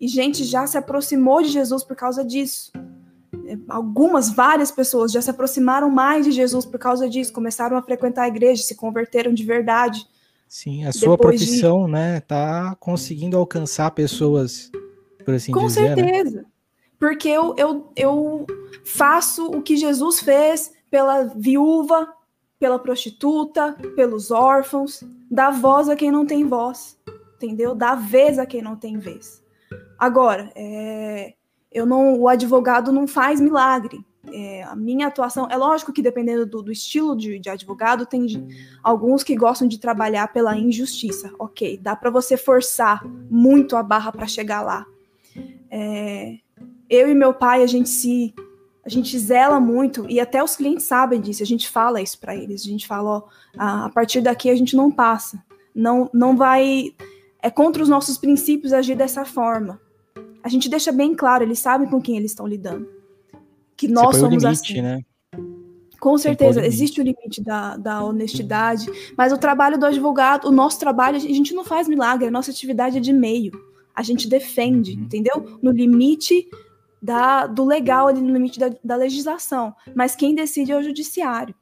E 0.00 0.08
gente 0.08 0.42
já 0.42 0.66
se 0.66 0.78
aproximou 0.78 1.42
de 1.42 1.50
Jesus 1.50 1.84
por 1.84 1.94
causa 1.94 2.24
disso. 2.24 2.72
Algumas, 3.68 4.30
várias 4.30 4.70
pessoas 4.70 5.12
já 5.12 5.20
se 5.20 5.28
aproximaram 5.28 5.90
mais 5.90 6.24
de 6.24 6.32
Jesus 6.32 6.64
por 6.64 6.78
causa 6.78 7.10
disso, 7.10 7.30
começaram 7.30 7.76
a 7.76 7.82
frequentar 7.82 8.22
a 8.22 8.28
igreja, 8.28 8.62
se 8.62 8.74
converteram 8.74 9.34
de 9.34 9.44
verdade. 9.44 10.06
Sim, 10.48 10.86
a 10.86 10.92
sua 10.92 11.18
profissão, 11.18 11.84
de... 11.84 11.92
né, 11.92 12.20
tá 12.20 12.74
conseguindo 12.80 13.36
alcançar 13.36 13.90
pessoas, 13.90 14.72
por 15.26 15.34
assim 15.34 15.52
Com 15.52 15.66
dizer. 15.66 15.94
Com 15.94 16.00
né? 16.00 16.06
certeza. 16.06 16.36
Né? 16.38 16.44
Porque 16.98 17.28
eu, 17.28 17.54
eu, 17.58 17.92
eu 17.94 18.46
faço 18.82 19.48
o 19.48 19.60
que 19.60 19.76
Jesus 19.76 20.20
fez 20.20 20.72
pela 20.90 21.24
viúva, 21.24 22.08
pela 22.58 22.78
prostituta, 22.78 23.76
pelos 23.94 24.30
órfãos, 24.30 25.02
dá 25.30 25.50
voz 25.50 25.88
a 25.88 25.96
quem 25.96 26.10
não 26.10 26.24
tem 26.24 26.46
voz, 26.46 26.98
entendeu? 27.36 27.74
Dá 27.74 27.94
vez 27.94 28.38
a 28.38 28.46
quem 28.46 28.62
não 28.62 28.76
tem 28.76 28.98
vez. 28.98 29.42
Agora, 29.98 30.50
é, 30.54 31.34
eu 31.72 31.84
não, 31.84 32.18
o 32.18 32.28
advogado 32.28 32.92
não 32.92 33.06
faz 33.06 33.40
milagre. 33.40 34.04
É, 34.32 34.62
a 34.62 34.74
minha 34.74 35.08
atuação, 35.08 35.46
é 35.50 35.56
lógico 35.56 35.92
que 35.92 36.00
dependendo 36.00 36.46
do, 36.46 36.62
do 36.62 36.72
estilo 36.72 37.14
de, 37.14 37.38
de, 37.38 37.50
advogado, 37.50 38.06
tem 38.06 38.26
alguns 38.82 39.22
que 39.22 39.36
gostam 39.36 39.68
de 39.68 39.78
trabalhar 39.78 40.32
pela 40.32 40.56
injustiça. 40.56 41.30
Ok, 41.38 41.78
dá 41.82 41.94
para 41.94 42.10
você 42.10 42.36
forçar 42.36 43.04
muito 43.30 43.76
a 43.76 43.82
barra 43.82 44.10
para 44.10 44.26
chegar 44.26 44.62
lá. 44.62 44.86
É, 45.70 46.38
eu 46.88 47.08
e 47.08 47.14
meu 47.14 47.34
pai, 47.34 47.62
a 47.62 47.66
gente 47.66 47.88
se 47.88 48.34
a 48.84 48.88
gente 48.88 49.18
zela 49.18 49.58
muito 49.58 50.06
e 50.08 50.20
até 50.20 50.44
os 50.44 50.56
clientes 50.56 50.84
sabem 50.84 51.20
disso. 51.20 51.42
A 51.42 51.46
gente 51.46 51.68
fala 51.68 52.02
isso 52.02 52.18
para 52.18 52.36
eles. 52.36 52.62
A 52.62 52.68
gente 52.68 52.86
fala, 52.86 53.10
ó, 53.10 53.22
a 53.56 53.88
partir 53.88 54.20
daqui 54.20 54.50
a 54.50 54.56
gente 54.56 54.76
não 54.76 54.90
passa. 54.90 55.42
Não, 55.74 56.10
não 56.12 56.36
vai. 56.36 56.94
É 57.42 57.50
contra 57.50 57.82
os 57.82 57.88
nossos 57.88 58.18
princípios 58.18 58.72
agir 58.72 58.94
dessa 58.94 59.24
forma. 59.24 59.80
A 60.42 60.48
gente 60.48 60.68
deixa 60.68 60.92
bem 60.92 61.14
claro, 61.14 61.42
eles 61.42 61.58
sabem 61.58 61.88
com 61.88 62.00
quem 62.00 62.16
eles 62.18 62.32
estão 62.32 62.46
lidando. 62.46 62.86
Que 63.74 63.88
nós 63.88 64.16
somos 64.16 64.42
limite, 64.42 64.46
assim. 64.46 64.82
Né? 64.82 65.00
Com 65.98 66.18
certeza, 66.18 66.60
o 66.60 66.64
existe 66.64 67.00
o 67.00 67.04
limite 67.04 67.42
da, 67.42 67.78
da 67.78 68.04
honestidade, 68.04 68.86
mas 69.16 69.32
o 69.32 69.38
trabalho 69.38 69.78
do 69.78 69.86
advogado, 69.86 70.46
o 70.46 70.52
nosso 70.52 70.78
trabalho, 70.78 71.16
a 71.16 71.20
gente 71.20 71.54
não 71.54 71.64
faz 71.64 71.88
milagre, 71.88 72.28
a 72.28 72.30
nossa 72.30 72.50
atividade 72.50 72.98
é 72.98 73.00
de 73.00 73.12
meio. 73.12 73.52
A 73.94 74.02
gente 74.02 74.28
defende, 74.28 74.92
uhum. 74.92 75.04
entendeu? 75.04 75.58
No 75.62 75.70
limite 75.70 76.46
da, 77.04 77.46
do 77.46 77.66
legal 77.66 78.08
ali 78.08 78.22
no 78.22 78.32
limite 78.32 78.58
da, 78.58 78.70
da 78.82 78.96
legislação, 78.96 79.74
mas 79.94 80.16
quem 80.16 80.34
decide 80.34 80.72
é 80.72 80.78
o 80.78 80.82
judiciário. 80.82 81.54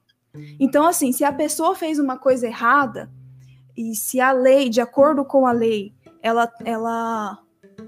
Então, 0.60 0.86
assim, 0.86 1.10
se 1.10 1.24
a 1.24 1.32
pessoa 1.32 1.74
fez 1.74 1.98
uma 1.98 2.16
coisa 2.16 2.46
errada 2.46 3.10
e 3.76 3.92
se 3.96 4.20
a 4.20 4.30
lei, 4.30 4.68
de 4.68 4.80
acordo 4.80 5.24
com 5.24 5.44
a 5.44 5.50
lei, 5.50 5.92
ela, 6.22 6.48
ela 6.64 7.40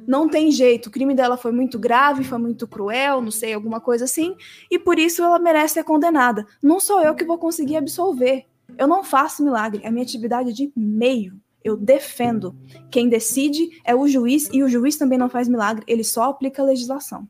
não 0.04 0.28
tem 0.28 0.50
jeito, 0.50 0.88
o 0.88 0.90
crime 0.90 1.14
dela 1.14 1.36
foi 1.36 1.52
muito 1.52 1.78
grave, 1.78 2.24
foi 2.24 2.38
muito 2.38 2.66
cruel, 2.66 3.22
não 3.22 3.30
sei, 3.30 3.54
alguma 3.54 3.80
coisa 3.80 4.04
assim, 4.04 4.34
e 4.68 4.76
por 4.76 4.98
isso 4.98 5.22
ela 5.22 5.38
merece 5.38 5.74
ser 5.74 5.84
condenada. 5.84 6.44
Não 6.60 6.80
sou 6.80 7.00
eu 7.02 7.14
que 7.14 7.24
vou 7.24 7.38
conseguir 7.38 7.76
absolver. 7.76 8.46
Eu 8.76 8.88
não 8.88 9.04
faço 9.04 9.44
milagre, 9.44 9.86
a 9.86 9.92
minha 9.92 10.02
atividade 10.02 10.50
é 10.50 10.52
de 10.52 10.72
meio. 10.76 11.40
Eu 11.62 11.76
defendo. 11.76 12.54
Quem 12.90 13.08
decide 13.08 13.80
é 13.84 13.94
o 13.94 14.08
juiz, 14.08 14.50
e 14.52 14.64
o 14.64 14.68
juiz 14.68 14.96
também 14.96 15.16
não 15.16 15.30
faz 15.30 15.48
milagre, 15.48 15.84
ele 15.86 16.02
só 16.02 16.24
aplica 16.24 16.60
a 16.60 16.66
legislação. 16.66 17.28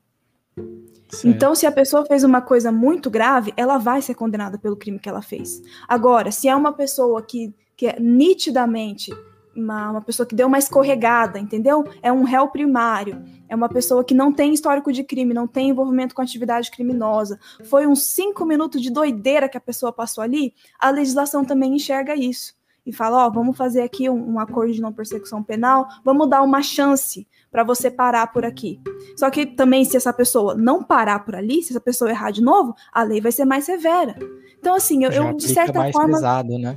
Certo. 0.57 1.29
Então, 1.29 1.55
se 1.55 1.67
a 1.67 1.73
pessoa 1.73 2.05
fez 2.05 2.25
uma 2.25 2.40
coisa 2.40 2.73
muito 2.73 3.11
grave, 3.11 3.53
ela 3.57 3.79
vai 3.79 4.03
ser 4.03 4.14
condenada 4.14 4.59
pelo 4.59 4.77
crime 4.77 4.99
que 4.99 5.09
ela 5.09 5.23
fez. 5.23 5.62
Agora, 5.88 6.31
se 6.31 6.49
é 6.49 6.57
uma 6.57 6.73
pessoa 6.73 7.23
que, 7.23 7.55
que 7.77 7.87
é 7.87 8.01
nitidamente 8.01 9.12
uma, 9.57 9.93
uma 9.93 10.01
pessoa 10.01 10.27
que 10.27 10.35
deu 10.35 10.47
uma 10.47 10.59
escorregada, 10.59 11.38
entendeu? 11.38 11.85
É 12.03 12.12
um 12.12 12.25
réu 12.25 12.49
primário, 12.49 13.23
é 13.49 13.55
uma 13.55 13.69
pessoa 13.69 14.05
que 14.05 14.14
não 14.14 14.33
tem 14.33 14.53
histórico 14.53 14.93
de 14.93 15.05
crime, 15.05 15.33
não 15.33 15.47
tem 15.47 15.69
envolvimento 15.69 16.14
com 16.14 16.23
atividade 16.23 16.71
criminosa, 16.71 17.38
foi 17.64 17.87
uns 17.87 18.03
cinco 18.03 18.45
minutos 18.45 18.83
de 18.83 18.90
doideira 18.90 19.49
que 19.49 19.57
a 19.57 19.61
pessoa 19.61 19.93
passou 19.93 20.23
ali, 20.23 20.55
a 20.79 20.90
legislação 20.90 21.45
também 21.45 21.75
enxerga 21.75 22.14
isso. 22.14 22.55
E 22.87 22.93
fala, 22.93 23.25
ó, 23.25 23.31
vamos 23.31 23.57
fazer 23.57 23.81
aqui 23.81 24.11
um, 24.11 24.35
um 24.35 24.38
acordo 24.38 24.73
de 24.73 24.81
não 24.83 24.93
persecução 24.93 25.43
penal, 25.43 25.87
vamos 26.05 26.29
dar 26.29 26.43
uma 26.43 26.62
chance 26.62 27.27
para 27.55 27.62
você 27.62 27.88
parar 27.88 28.33
por 28.33 28.45
aqui. 28.45 28.81
Só 29.17 29.31
que 29.31 29.47
também, 29.47 29.85
se 29.85 29.97
essa 29.97 30.12
pessoa 30.12 30.57
não 30.57 30.83
parar 30.83 31.25
por 31.25 31.37
ali, 31.37 31.62
se 31.62 31.71
essa 31.71 31.81
pessoa 31.81 32.11
errar 32.11 32.33
de 32.33 32.43
novo, 32.43 32.75
a 32.93 33.05
lei 33.05 33.21
vai 33.21 33.31
ser 33.31 33.45
mais 33.45 33.64
severa. 33.64 34.17
Então, 34.59 34.75
assim, 34.75 35.05
eu, 35.05 35.12
eu 35.12 35.33
de 35.35 35.47
certa 35.47 35.79
mais 35.79 35.93
forma. 35.93 36.14
Pesado, 36.14 36.59
né? 36.59 36.77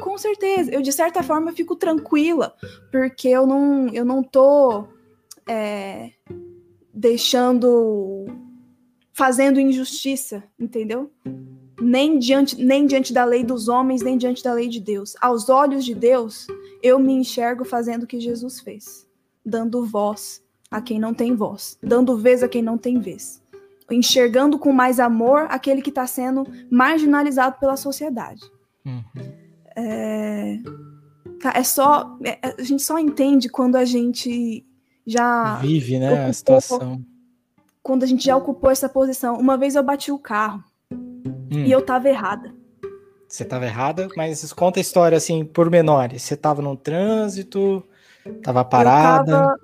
Com 0.00 0.16
certeza, 0.16 0.70
eu 0.70 0.80
de 0.80 0.90
certa 0.94 1.22
forma 1.22 1.52
fico 1.52 1.76
tranquila, 1.76 2.54
porque 2.90 3.28
eu 3.28 3.46
não, 3.46 3.88
eu 3.88 4.02
não 4.02 4.22
tô 4.22 4.84
é, 5.46 6.12
deixando. 6.94 8.24
fazendo 9.12 9.60
injustiça, 9.60 10.42
entendeu? 10.58 11.12
Nem 11.78 12.18
diante, 12.18 12.56
nem 12.56 12.86
diante 12.86 13.12
da 13.12 13.26
lei 13.26 13.44
dos 13.44 13.68
homens, 13.68 14.00
nem 14.00 14.16
diante 14.16 14.42
da 14.42 14.54
lei 14.54 14.68
de 14.68 14.80
Deus. 14.80 15.14
Aos 15.20 15.50
olhos 15.50 15.84
de 15.84 15.94
Deus, 15.94 16.46
eu 16.82 16.98
me 16.98 17.12
enxergo 17.12 17.62
fazendo 17.62 18.04
o 18.04 18.06
que 18.06 18.18
Jesus 18.18 18.58
fez 18.60 19.06
dando 19.48 19.84
voz 19.84 20.42
a 20.70 20.80
quem 20.80 20.98
não 20.98 21.14
tem 21.14 21.34
voz, 21.34 21.78
dando 21.82 22.16
vez 22.16 22.42
a 22.42 22.48
quem 22.48 22.62
não 22.62 22.76
tem 22.76 23.00
vez, 23.00 23.42
enxergando 23.90 24.58
com 24.58 24.72
mais 24.72 25.00
amor 25.00 25.46
aquele 25.48 25.80
que 25.80 25.88
está 25.88 26.06
sendo 26.06 26.46
marginalizado 26.70 27.58
pela 27.58 27.76
sociedade. 27.76 28.42
Uhum. 28.84 29.02
é, 29.76 30.58
é 31.54 31.62
só. 31.62 32.16
É, 32.24 32.54
a 32.58 32.62
gente 32.62 32.82
só 32.82 32.98
entende 32.98 33.48
quando 33.48 33.76
a 33.76 33.84
gente 33.84 34.64
já. 35.06 35.56
Vive, 35.56 35.98
né? 35.98 36.12
Ocupou, 36.12 36.28
a 36.28 36.32
situação. 36.32 37.04
Quando 37.82 38.02
a 38.02 38.06
gente 38.06 38.24
já 38.24 38.36
ocupou 38.36 38.70
essa 38.70 38.88
posição. 38.88 39.38
Uma 39.38 39.56
vez 39.56 39.74
eu 39.74 39.82
bati 39.82 40.12
o 40.12 40.18
carro 40.18 40.62
hum. 40.92 41.64
e 41.64 41.70
eu 41.70 41.82
tava 41.82 42.08
errada. 42.08 42.54
Você 43.26 43.44
tava 43.44 43.66
errada, 43.66 44.08
mas 44.16 44.52
conta 44.54 44.80
a 44.80 44.82
história 44.82 45.16
assim, 45.16 45.44
por 45.44 45.70
menores. 45.70 46.22
Você 46.22 46.34
tava 46.34 46.62
no 46.62 46.74
trânsito, 46.74 47.84
tava 48.42 48.64
parada. 48.64 49.30
Eu 49.30 49.36
tava, 49.36 49.56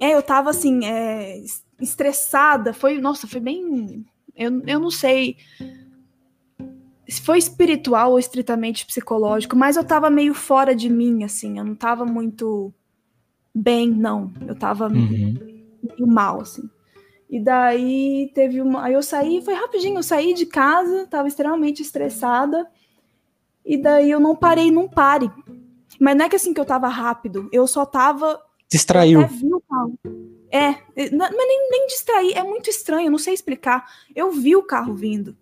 é, 0.00 0.14
eu 0.14 0.22
tava 0.22 0.50
assim, 0.50 0.84
é, 0.84 1.42
estressada. 1.80 2.72
Foi, 2.72 2.98
nossa, 3.00 3.26
foi 3.26 3.40
bem. 3.40 4.04
Eu, 4.36 4.62
eu 4.66 4.80
não 4.80 4.90
sei 4.90 5.36
se 7.08 7.20
foi 7.20 7.38
espiritual 7.38 8.12
ou 8.12 8.18
estritamente 8.18 8.86
psicológico, 8.86 9.56
mas 9.56 9.76
eu 9.76 9.84
tava 9.84 10.08
meio 10.08 10.34
fora 10.34 10.74
de 10.74 10.88
mim, 10.88 11.22
assim, 11.22 11.58
eu 11.58 11.64
não 11.64 11.74
tava 11.74 12.04
muito 12.04 12.72
bem, 13.54 13.90
não. 13.90 14.32
Eu 14.46 14.54
tava 14.54 14.88
uhum. 14.88 15.36
meio 15.82 16.06
mal, 16.06 16.40
assim. 16.40 16.68
E 17.28 17.40
daí 17.40 18.30
teve 18.34 18.60
uma. 18.60 18.84
Aí 18.84 18.94
eu 18.94 19.02
saí, 19.02 19.42
foi 19.42 19.54
rapidinho, 19.54 19.98
eu 19.98 20.02
saí 20.02 20.34
de 20.34 20.46
casa, 20.46 21.06
tava 21.06 21.28
extremamente 21.28 21.82
estressada. 21.82 22.66
E 23.64 23.76
daí 23.76 24.10
eu 24.10 24.20
não 24.20 24.36
parei 24.36 24.70
não 24.70 24.88
pare. 24.88 25.30
Mas 26.00 26.16
não 26.16 26.24
é 26.24 26.28
que 26.28 26.36
assim 26.36 26.52
que 26.52 26.60
eu 26.60 26.64
tava 26.64 26.88
rápido, 26.88 27.48
eu 27.52 27.66
só 27.66 27.84
tava. 27.84 28.40
Distraiu. 28.68 29.22
Eu 29.22 29.28
vi 29.28 29.54
o 29.54 29.60
carro. 29.60 29.98
É, 30.50 30.76
mas 30.96 31.30
nem, 31.30 31.70
nem 31.70 31.86
distrair, 31.88 32.38
é 32.38 32.42
muito 32.42 32.70
estranho, 32.70 33.08
eu 33.08 33.10
não 33.10 33.18
sei 33.18 33.34
explicar. 33.34 33.84
Eu 34.14 34.30
vi 34.30 34.54
o 34.54 34.62
carro 34.62 34.94
vindo 34.94 35.36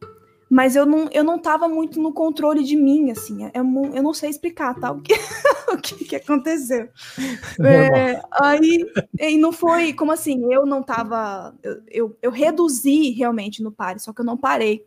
mas 0.52 0.76
eu 0.76 0.84
não, 0.84 1.08
eu 1.12 1.24
não 1.24 1.38
tava 1.38 1.66
muito 1.66 1.98
no 1.98 2.12
controle 2.12 2.62
de 2.62 2.76
mim, 2.76 3.10
assim, 3.10 3.42
eu, 3.54 3.64
eu 3.94 4.02
não 4.02 4.12
sei 4.12 4.28
explicar, 4.28 4.78
tá, 4.78 4.92
o 4.92 5.00
que, 5.00 5.14
o 5.72 5.78
que, 5.78 6.04
que 6.04 6.16
aconteceu. 6.16 6.90
É, 7.64 8.20
aí, 8.30 8.84
e 9.18 9.38
não 9.38 9.50
foi, 9.50 9.94
como 9.94 10.12
assim, 10.12 10.52
eu 10.52 10.66
não 10.66 10.82
tava, 10.82 11.54
eu, 11.62 11.80
eu, 11.88 12.18
eu 12.20 12.30
reduzi 12.30 13.12
realmente 13.12 13.62
no 13.62 13.72
pare, 13.72 13.98
só 13.98 14.12
que 14.12 14.20
eu 14.20 14.26
não 14.26 14.36
parei. 14.36 14.84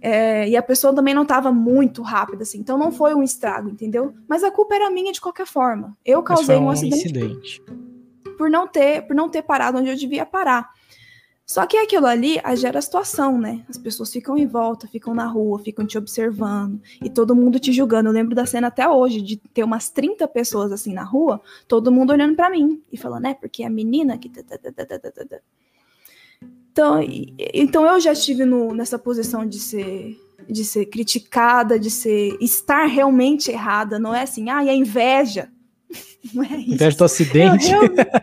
É, 0.00 0.48
e 0.48 0.56
a 0.56 0.62
pessoa 0.62 0.94
também 0.94 1.14
não 1.14 1.22
estava 1.22 1.52
muito 1.52 2.02
rápida, 2.02 2.42
assim, 2.42 2.58
então 2.58 2.76
não 2.76 2.90
foi 2.90 3.14
um 3.14 3.22
estrago, 3.22 3.68
entendeu? 3.68 4.14
Mas 4.28 4.42
a 4.42 4.50
culpa 4.50 4.74
era 4.74 4.90
minha 4.90 5.12
de 5.12 5.20
qualquer 5.20 5.46
forma. 5.46 5.96
Eu 6.04 6.22
causei 6.22 6.56
um, 6.56 6.64
um 6.64 6.70
acidente 6.70 6.96
incidente. 6.96 7.62
por 8.36 8.50
não 8.50 8.66
ter, 8.66 9.06
por 9.06 9.14
não 9.14 9.28
ter 9.28 9.42
parado 9.42 9.78
onde 9.78 9.88
eu 9.88 9.96
devia 9.96 10.26
parar. 10.26 10.70
Só 11.44 11.66
que 11.66 11.76
aquilo 11.76 12.06
ali 12.06 12.40
gera 12.56 12.78
a 12.78 12.82
situação, 12.82 13.38
né? 13.38 13.64
As 13.68 13.76
pessoas 13.76 14.10
ficam 14.10 14.38
em 14.38 14.46
volta, 14.46 14.86
ficam 14.86 15.12
na 15.12 15.26
rua, 15.26 15.58
ficam 15.58 15.86
te 15.86 15.98
observando 15.98 16.80
e 17.02 17.10
todo 17.10 17.36
mundo 17.36 17.58
te 17.58 17.72
julgando. 17.72 18.08
Eu 18.08 18.12
lembro 18.12 18.34
da 18.34 18.46
cena 18.46 18.68
até 18.68 18.88
hoje 18.88 19.20
de 19.20 19.36
ter 19.36 19.62
umas 19.62 19.90
30 19.90 20.26
pessoas 20.28 20.72
assim 20.72 20.94
na 20.94 21.02
rua, 21.02 21.42
todo 21.68 21.92
mundo 21.92 22.10
olhando 22.10 22.34
para 22.34 22.48
mim 22.48 22.82
e 22.90 22.96
falando, 22.96 23.26
é 23.26 23.34
porque 23.34 23.64
a 23.64 23.70
menina 23.70 24.16
que 24.16 24.30
então, 26.72 27.00
então 27.52 27.86
eu 27.86 28.00
já 28.00 28.12
estive 28.12 28.46
no, 28.46 28.74
nessa 28.74 28.98
posição 28.98 29.46
de 29.46 29.58
ser 29.58 30.18
de 30.48 30.64
ser 30.64 30.86
criticada, 30.86 31.78
de 31.78 31.88
ser 31.88 32.36
estar 32.40 32.86
realmente 32.86 33.50
errada, 33.50 33.98
não 33.98 34.12
é 34.12 34.22
assim, 34.22 34.50
ah, 34.50 34.64
e 34.64 34.68
a 34.68 34.74
inveja. 34.74 35.48
Não 36.32 36.42
é 36.42 36.56
isso. 36.56 36.74
Inveja 36.74 36.96
do 36.96 37.04
acidente. 37.04 37.70
Eu 37.72 37.80
realmente, 37.80 38.16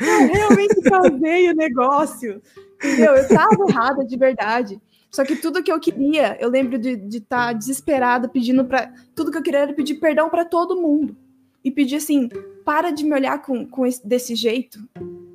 eu 0.00 0.32
realmente 0.32 0.80
causei 0.82 1.50
o 1.50 1.54
negócio. 1.54 2.42
Entendeu? 2.76 3.14
Eu 3.14 3.28
tava 3.28 3.68
errada 3.68 4.04
de 4.04 4.16
verdade. 4.16 4.80
Só 5.10 5.22
que 5.24 5.36
tudo 5.36 5.62
que 5.62 5.70
eu 5.70 5.78
queria, 5.78 6.38
eu 6.40 6.48
lembro 6.48 6.78
de 6.78 7.18
estar 7.18 7.48
tá 7.48 7.52
desesperada, 7.52 8.28
pedindo 8.28 8.64
para 8.64 8.92
Tudo 9.14 9.30
que 9.30 9.36
eu 9.36 9.42
queria 9.42 9.60
era 9.60 9.74
pedir 9.74 9.96
perdão 9.96 10.30
para 10.30 10.44
todo 10.44 10.80
mundo. 10.80 11.14
E 11.62 11.70
pedir 11.70 11.96
assim: 11.96 12.28
para 12.64 12.90
de 12.90 13.04
me 13.04 13.14
olhar 13.14 13.40
com, 13.42 13.64
com 13.66 13.86
esse, 13.86 14.04
desse 14.04 14.34
jeito. 14.34 14.80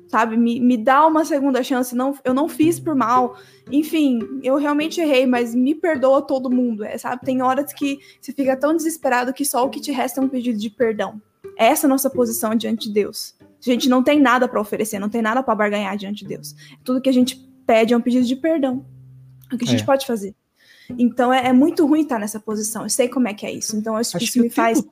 Sabe? 0.08 0.36
Me, 0.36 0.58
me 0.58 0.76
dá 0.76 1.06
uma 1.06 1.24
segunda 1.24 1.62
chance. 1.62 1.94
Não, 1.94 2.18
eu 2.24 2.32
não 2.32 2.48
fiz 2.48 2.80
por 2.80 2.94
mal. 2.94 3.36
Enfim, 3.70 4.20
eu 4.42 4.56
realmente 4.56 5.00
errei, 5.00 5.26
mas 5.26 5.54
me 5.54 5.74
perdoa 5.74 6.22
todo 6.22 6.50
mundo. 6.50 6.82
É, 6.82 6.96
sabe? 6.96 7.24
Tem 7.24 7.42
horas 7.42 7.72
que 7.72 7.98
você 8.20 8.32
fica 8.32 8.56
tão 8.56 8.74
desesperado 8.74 9.32
que 9.32 9.44
só 9.44 9.64
o 9.64 9.70
que 9.70 9.80
te 9.80 9.92
resta 9.92 10.20
é 10.20 10.24
um 10.24 10.28
pedido 10.28 10.58
de 10.58 10.70
perdão. 10.70 11.20
Essa 11.56 11.86
é 11.86 11.88
a 11.88 11.90
nossa 11.90 12.08
posição 12.08 12.54
diante 12.54 12.88
de 12.88 12.94
Deus. 12.94 13.34
A 13.40 13.70
gente 13.70 13.88
não 13.88 14.02
tem 14.02 14.20
nada 14.20 14.48
para 14.48 14.60
oferecer, 14.60 14.98
não 14.98 15.08
tem 15.08 15.20
nada 15.20 15.42
para 15.42 15.54
barganhar 15.54 15.96
diante 15.96 16.22
de 16.22 16.28
Deus. 16.28 16.54
Tudo 16.84 17.00
que 17.00 17.08
a 17.08 17.12
gente 17.12 17.36
pede 17.66 17.92
é 17.92 17.96
um 17.96 18.00
pedido 18.00 18.24
de 18.24 18.36
perdão. 18.36 18.84
É 19.50 19.54
o 19.54 19.58
que 19.58 19.64
a 19.64 19.68
gente 19.68 19.82
é. 19.82 19.86
pode 19.86 20.06
fazer. 20.06 20.34
Então 20.96 21.32
é, 21.32 21.48
é, 21.48 21.52
muito 21.52 21.86
ruim 21.86 22.02
estar 22.02 22.18
nessa 22.18 22.40
posição. 22.40 22.84
Eu 22.84 22.88
sei 22.88 23.08
como 23.08 23.28
é 23.28 23.34
que 23.34 23.44
é 23.44 23.52
isso. 23.52 23.76
Então 23.76 24.00
isso, 24.00 24.16
isso 24.18 24.40
me 24.40 24.48
faz 24.48 24.82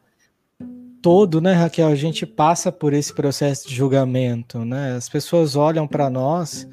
todo, 1.07 1.41
né, 1.41 1.53
Raquel, 1.53 1.87
a 1.87 1.95
gente 1.95 2.27
passa 2.27 2.73
por 2.73 2.93
esse 2.93 3.15
processo 3.15 3.69
de 3.69 3.77
julgamento, 3.77 4.65
né? 4.65 4.97
As 4.97 5.09
pessoas 5.09 5.55
olham 5.55 5.87
para 5.87 6.11
nós 6.11 6.69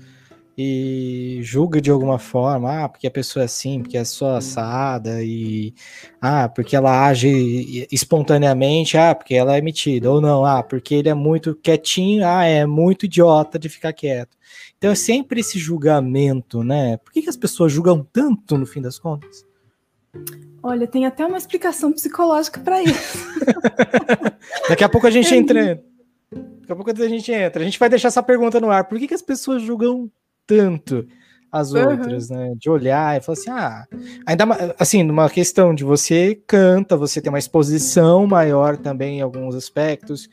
e 0.58 1.38
julga 1.44 1.80
de 1.80 1.92
alguma 1.92 2.18
forma, 2.18 2.84
ah, 2.84 2.90
porque 2.90 3.06
a 3.06 3.12
pessoa 3.12 3.44
é 3.44 3.46
assim, 3.46 3.84
porque 3.84 3.96
é 3.96 4.04
só 4.04 4.38
assada, 4.38 5.24
e 5.24 5.76
ah, 6.20 6.50
porque 6.50 6.76
ela 6.76 7.06
age 7.06 7.88
espontaneamente, 7.92 8.98
ah, 8.98 9.14
porque 9.14 9.36
ela 9.36 9.56
é 9.56 9.62
metida, 9.62 10.10
ou 10.10 10.20
não, 10.20 10.44
ah, 10.44 10.64
porque 10.64 10.96
ele 10.96 11.10
é 11.10 11.14
muito 11.14 11.54
quietinho, 11.54 12.26
ah, 12.26 12.44
é 12.44 12.66
muito 12.66 13.06
idiota 13.06 13.60
de 13.60 13.70
ficar 13.70 13.94
quieto. 13.94 14.36
Então 14.80 14.90
é 14.90 14.96
sempre 14.96 15.42
esse 15.42 15.60
julgamento, 15.60 16.64
né? 16.64 16.98
Por 16.98 17.14
que, 17.14 17.22
que 17.22 17.30
as 17.30 17.38
pessoas 17.38 17.72
julgam 17.72 18.04
tanto 18.12 18.58
no 18.58 18.66
fim 18.66 18.82
das 18.82 18.98
contas? 18.98 19.46
Olha, 20.64 20.88
tem 20.88 21.06
até 21.06 21.26
uma 21.26 21.38
explicação 21.38 21.92
psicológica 21.92 22.62
para 22.62 22.82
isso. 22.82 23.18
Daqui 24.70 24.84
a 24.84 24.88
pouco 24.90 25.06
a 25.06 25.12
gente 25.12 25.36
entra. 25.36 25.84
Daqui 26.32 26.72
a 26.72 26.76
pouco 26.76 26.90
a 26.90 27.08
gente 27.10 27.32
entra. 27.34 27.62
A 27.62 27.66
gente 27.66 27.78
vai 27.78 27.90
deixar 27.90 28.08
essa 28.08 28.24
pergunta 28.24 28.62
no 28.62 28.72
ar. 28.72 28.86
Por 28.86 28.98
que, 28.98 29.08
que 29.08 29.14
as 29.14 29.22
pessoas 29.22 29.62
julgam 29.62 30.10
tanto 30.48 31.06
as 31.52 31.74
outras, 31.74 32.30
uhum. 32.30 32.38
né? 32.38 32.54
De 32.58 32.70
olhar 32.70 33.16
e 33.16 33.22
falar 33.22 33.38
assim, 33.38 33.50
ah, 33.52 33.86
ainda 34.26 34.46
assim, 34.80 35.04
numa 35.04 35.30
questão 35.30 35.76
de 35.76 35.84
você 35.84 36.42
canta, 36.48 36.98
você 36.98 37.22
tem 37.22 37.30
uma 37.30 37.38
exposição 37.38 38.26
maior 38.26 38.76
também 38.76 39.20
em 39.20 39.22
alguns 39.22 39.54
aspectos, 39.54 40.28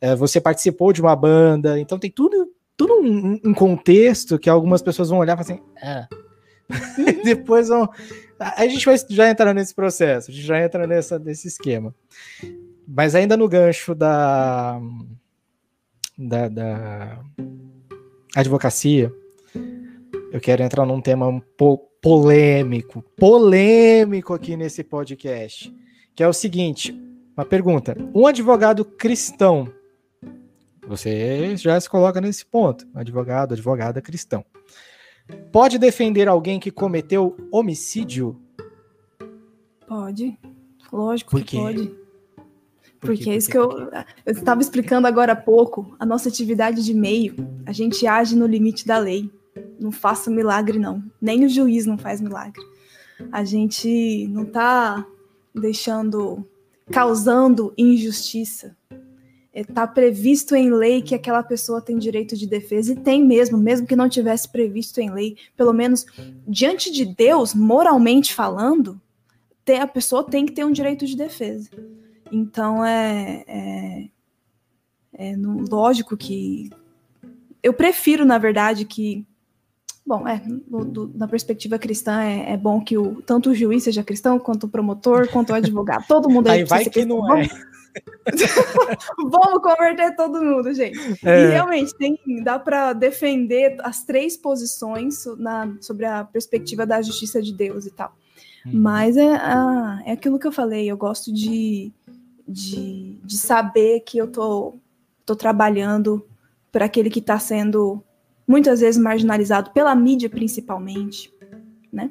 é, 0.00 0.14
você 0.14 0.38
participou 0.38 0.92
de 0.92 1.00
uma 1.00 1.16
banda, 1.16 1.80
então 1.80 1.98
tem 1.98 2.10
tudo, 2.10 2.52
tudo 2.76 2.92
um, 3.00 3.40
um 3.42 3.54
contexto 3.54 4.38
que 4.38 4.50
algumas 4.50 4.82
pessoas 4.82 5.08
vão 5.08 5.18
olhar 5.18 5.32
e 5.40 5.44
falar 5.44 5.58
assim, 5.58 5.64
ah. 5.82 6.06
Uhum. 6.98 7.22
depois 7.22 7.68
vão. 7.68 7.88
A 8.38 8.66
gente 8.66 8.84
vai 8.84 8.96
já 9.08 9.30
entrar 9.30 9.54
nesse 9.54 9.74
processo, 9.74 10.30
a 10.30 10.34
gente 10.34 10.46
já 10.46 10.62
entra 10.62 10.86
nessa, 10.86 11.18
nesse 11.18 11.48
esquema. 11.48 11.94
Mas 12.86 13.14
ainda 13.14 13.36
no 13.36 13.48
gancho 13.48 13.94
da, 13.94 14.80
da, 16.16 16.48
da 16.48 17.20
advocacia, 18.34 19.12
eu 20.32 20.40
quero 20.40 20.62
entrar 20.62 20.84
num 20.84 21.00
tema 21.00 21.42
po 21.56 21.78
polêmico, 22.00 23.02
polêmico 23.16 24.32
aqui 24.34 24.56
nesse 24.56 24.84
podcast, 24.84 25.74
que 26.14 26.22
é 26.22 26.28
o 26.28 26.32
seguinte: 26.32 26.94
uma 27.36 27.44
pergunta. 27.44 27.96
Um 28.14 28.26
advogado 28.26 28.84
cristão, 28.84 29.72
você 30.86 31.56
já 31.56 31.80
se 31.80 31.90
coloca 31.90 32.20
nesse 32.20 32.46
ponto, 32.46 32.86
advogado, 32.94 33.54
advogada 33.54 34.00
cristão, 34.00 34.44
pode 35.52 35.78
defender 35.78 36.28
alguém 36.28 36.58
que 36.58 36.70
cometeu 36.70 37.36
homicídio? 37.50 38.40
Pode, 39.86 40.38
lógico 40.92 41.30
Por 41.30 41.42
que 41.42 41.56
pode. 41.56 41.94
Porque 43.00 43.30
é 43.30 43.36
isso 43.36 43.50
que 43.50 43.58
eu 43.58 43.70
eu 44.24 44.32
estava 44.32 44.60
explicando 44.60 45.06
agora 45.06 45.32
há 45.32 45.36
pouco, 45.36 45.94
a 45.98 46.06
nossa 46.06 46.28
atividade 46.28 46.84
de 46.84 46.92
meio, 46.92 47.34
a 47.64 47.72
gente 47.72 48.06
age 48.06 48.34
no 48.34 48.46
limite 48.46 48.86
da 48.86 48.98
lei 48.98 49.30
não 49.78 49.92
faça 49.92 50.30
milagre, 50.30 50.78
não. 50.78 51.02
Nem 51.20 51.44
o 51.44 51.48
juiz 51.48 51.86
não 51.86 51.98
faz 51.98 52.20
milagre. 52.20 52.62
A 53.32 53.44
gente 53.44 54.26
não 54.28 54.42
está 54.42 55.06
deixando, 55.54 56.46
causando 56.90 57.72
injustiça. 57.76 58.75
Está 59.56 59.84
é, 59.84 59.86
previsto 59.86 60.54
em 60.54 60.70
lei 60.70 61.00
que 61.00 61.14
aquela 61.14 61.42
pessoa 61.42 61.80
tem 61.80 61.96
direito 61.96 62.36
de 62.36 62.46
defesa, 62.46 62.92
e 62.92 62.96
tem 62.96 63.24
mesmo, 63.24 63.56
mesmo 63.56 63.86
que 63.86 63.96
não 63.96 64.06
tivesse 64.06 64.46
previsto 64.46 65.00
em 65.00 65.10
lei, 65.10 65.38
pelo 65.56 65.72
menos 65.72 66.04
diante 66.46 66.92
de 66.92 67.06
Deus, 67.06 67.54
moralmente 67.54 68.34
falando, 68.34 69.00
tem, 69.64 69.80
a 69.80 69.86
pessoa 69.86 70.22
tem 70.22 70.44
que 70.44 70.52
ter 70.52 70.64
um 70.64 70.72
direito 70.72 71.06
de 71.06 71.16
defesa. 71.16 71.70
Então 72.30 72.84
é, 72.84 73.44
é, 73.46 74.08
é 75.14 75.36
no, 75.36 75.64
lógico 75.70 76.18
que 76.18 76.68
eu 77.62 77.72
prefiro, 77.72 78.26
na 78.26 78.36
verdade, 78.36 78.84
que 78.84 79.26
Bom, 80.08 80.28
é, 80.28 80.40
do, 80.68 80.84
do, 80.84 81.06
da 81.08 81.26
perspectiva 81.26 81.80
cristã, 81.80 82.22
é, 82.22 82.52
é, 82.52 82.56
bom 82.56 82.80
que 82.80 82.96
o, 82.96 83.20
tanto 83.22 83.50
o 83.50 83.54
juiz 83.56 83.82
seja 83.82 84.04
cristão, 84.04 84.38
quanto 84.38 84.64
o 84.64 84.68
promotor, 84.68 85.28
quanto 85.32 85.50
o 85.50 85.54
advogado. 85.54 86.04
Todo 86.06 86.30
mundo 86.30 86.46
aí 86.46 86.62
vai 86.62 86.84
que 86.84 86.90
cristão. 86.90 87.16
não 87.16 87.36
é. 87.36 87.48
Vamos 87.48 87.75
converter 89.62 90.14
todo 90.16 90.42
mundo, 90.44 90.72
gente. 90.72 90.98
É. 91.24 91.44
E 91.44 91.46
realmente 91.48 91.94
tem, 91.96 92.18
dá 92.42 92.58
para 92.58 92.92
defender 92.92 93.76
as 93.82 94.04
três 94.04 94.36
posições 94.36 95.24
na, 95.38 95.76
sobre 95.80 96.06
a 96.06 96.24
perspectiva 96.24 96.86
da 96.86 97.02
justiça 97.02 97.42
de 97.42 97.52
Deus 97.52 97.86
e 97.86 97.90
tal. 97.90 98.14
Uhum. 98.64 98.72
Mas 98.74 99.16
é, 99.16 99.34
ah, 99.36 100.02
é 100.04 100.12
aquilo 100.12 100.38
que 100.38 100.46
eu 100.46 100.52
falei, 100.52 100.90
eu 100.90 100.96
gosto 100.96 101.32
de, 101.32 101.92
de, 102.46 103.18
de 103.22 103.38
saber 103.38 104.00
que 104.00 104.18
eu 104.18 104.26
tô, 104.26 104.74
tô 105.24 105.36
trabalhando 105.36 106.26
para 106.72 106.84
aquele 106.84 107.10
que 107.10 107.20
está 107.20 107.38
sendo 107.38 108.02
muitas 108.46 108.80
vezes 108.80 109.00
marginalizado 109.00 109.70
pela 109.70 109.94
mídia, 109.94 110.30
principalmente, 110.30 111.32
né? 111.92 112.10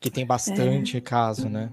Que 0.00 0.10
tem 0.10 0.26
bastante 0.26 0.98
é, 0.98 1.00
caso, 1.00 1.48
né? 1.48 1.70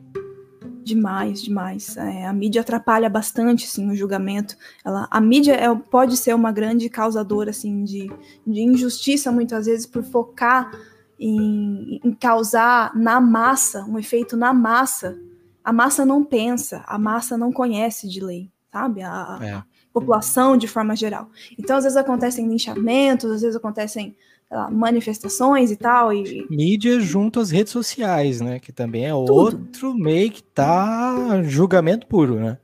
Demais, 0.83 1.41
demais. 1.41 1.95
É, 1.95 2.25
a 2.25 2.33
mídia 2.33 2.61
atrapalha 2.61 3.09
bastante, 3.09 3.67
sim, 3.67 3.89
o 3.89 3.95
julgamento. 3.95 4.57
Ela, 4.83 5.07
a 5.11 5.21
mídia 5.21 5.53
é, 5.53 5.73
pode 5.75 6.17
ser 6.17 6.33
uma 6.33 6.51
grande 6.51 6.89
causadora, 6.89 7.51
assim, 7.51 7.83
de, 7.83 8.11
de 8.45 8.61
injustiça, 8.61 9.31
muitas 9.31 9.67
vezes, 9.67 9.85
por 9.85 10.03
focar 10.03 10.71
em, 11.19 11.99
em 12.03 12.11
causar 12.13 12.95
na 12.95 13.21
massa, 13.21 13.85
um 13.85 13.97
efeito 13.99 14.35
na 14.35 14.51
massa. 14.53 15.17
A 15.63 15.71
massa 15.71 16.03
não 16.03 16.23
pensa, 16.23 16.83
a 16.87 16.97
massa 16.97 17.37
não 17.37 17.51
conhece 17.51 18.09
de 18.09 18.19
lei, 18.19 18.51
sabe? 18.71 19.03
A, 19.03 19.39
é. 19.41 19.53
a 19.53 19.65
população 19.93 20.57
de 20.57 20.67
forma 20.67 20.95
geral. 20.95 21.29
Então, 21.59 21.77
às 21.77 21.83
vezes 21.83 21.97
acontecem 21.97 22.47
linchamentos, 22.47 23.29
às 23.29 23.41
vezes 23.41 23.55
acontecem 23.55 24.15
lá, 24.55 24.69
manifestações 24.69 25.71
e 25.71 25.75
tal. 25.75 26.13
E... 26.13 26.45
Mídia 26.49 26.99
junto 26.99 27.39
às 27.39 27.51
redes 27.51 27.71
sociais, 27.71 28.41
né? 28.41 28.59
Que 28.59 28.71
também 28.71 29.05
é 29.05 29.11
Tudo. 29.11 29.33
outro 29.33 29.93
meio 29.93 30.31
que 30.31 30.43
tá 30.43 31.41
julgamento 31.43 32.07
puro, 32.07 32.35
né? 32.35 32.57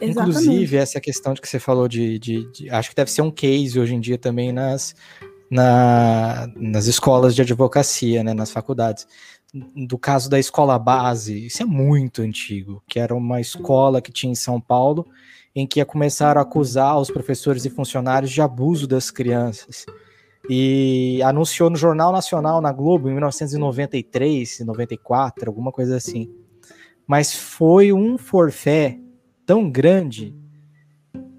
Exatamente. 0.00 0.38
Inclusive, 0.38 0.76
essa 0.76 1.00
questão 1.00 1.32
de 1.32 1.40
que 1.40 1.48
você 1.48 1.58
falou 1.58 1.88
de, 1.88 2.18
de, 2.18 2.52
de, 2.52 2.70
Acho 2.70 2.90
que 2.90 2.96
deve 2.96 3.10
ser 3.10 3.22
um 3.22 3.30
case 3.30 3.78
hoje 3.78 3.94
em 3.94 4.00
dia 4.00 4.18
também 4.18 4.52
nas, 4.52 4.94
na, 5.50 6.48
nas 6.54 6.86
escolas 6.86 7.34
de 7.34 7.42
advocacia, 7.42 8.22
né, 8.22 8.34
nas 8.34 8.50
faculdades. 8.50 9.06
Do 9.74 9.96
caso 9.96 10.28
da 10.28 10.38
escola 10.38 10.78
base, 10.78 11.46
isso 11.46 11.62
é 11.62 11.66
muito 11.66 12.20
antigo, 12.20 12.82
que 12.86 12.98
era 12.98 13.14
uma 13.14 13.40
escola 13.40 14.02
que 14.02 14.12
tinha 14.12 14.30
em 14.30 14.36
São 14.36 14.60
Paulo, 14.60 15.06
em 15.54 15.66
que 15.66 15.82
começaram 15.86 16.40
a 16.40 16.42
acusar 16.42 16.98
os 17.00 17.10
professores 17.10 17.64
e 17.64 17.70
funcionários 17.70 18.30
de 18.30 18.42
abuso 18.42 18.86
das 18.86 19.10
crianças. 19.10 19.86
E 20.48 21.20
anunciou 21.22 21.68
no 21.70 21.76
Jornal 21.76 22.12
Nacional, 22.12 22.60
na 22.60 22.72
Globo, 22.72 23.08
em 23.08 23.12
1993, 23.12 24.60
94, 24.60 25.48
alguma 25.48 25.72
coisa 25.72 25.96
assim. 25.96 26.30
Mas 27.06 27.34
foi 27.34 27.92
um 27.92 28.16
forfé 28.18 28.98
tão 29.44 29.70
grande 29.70 30.34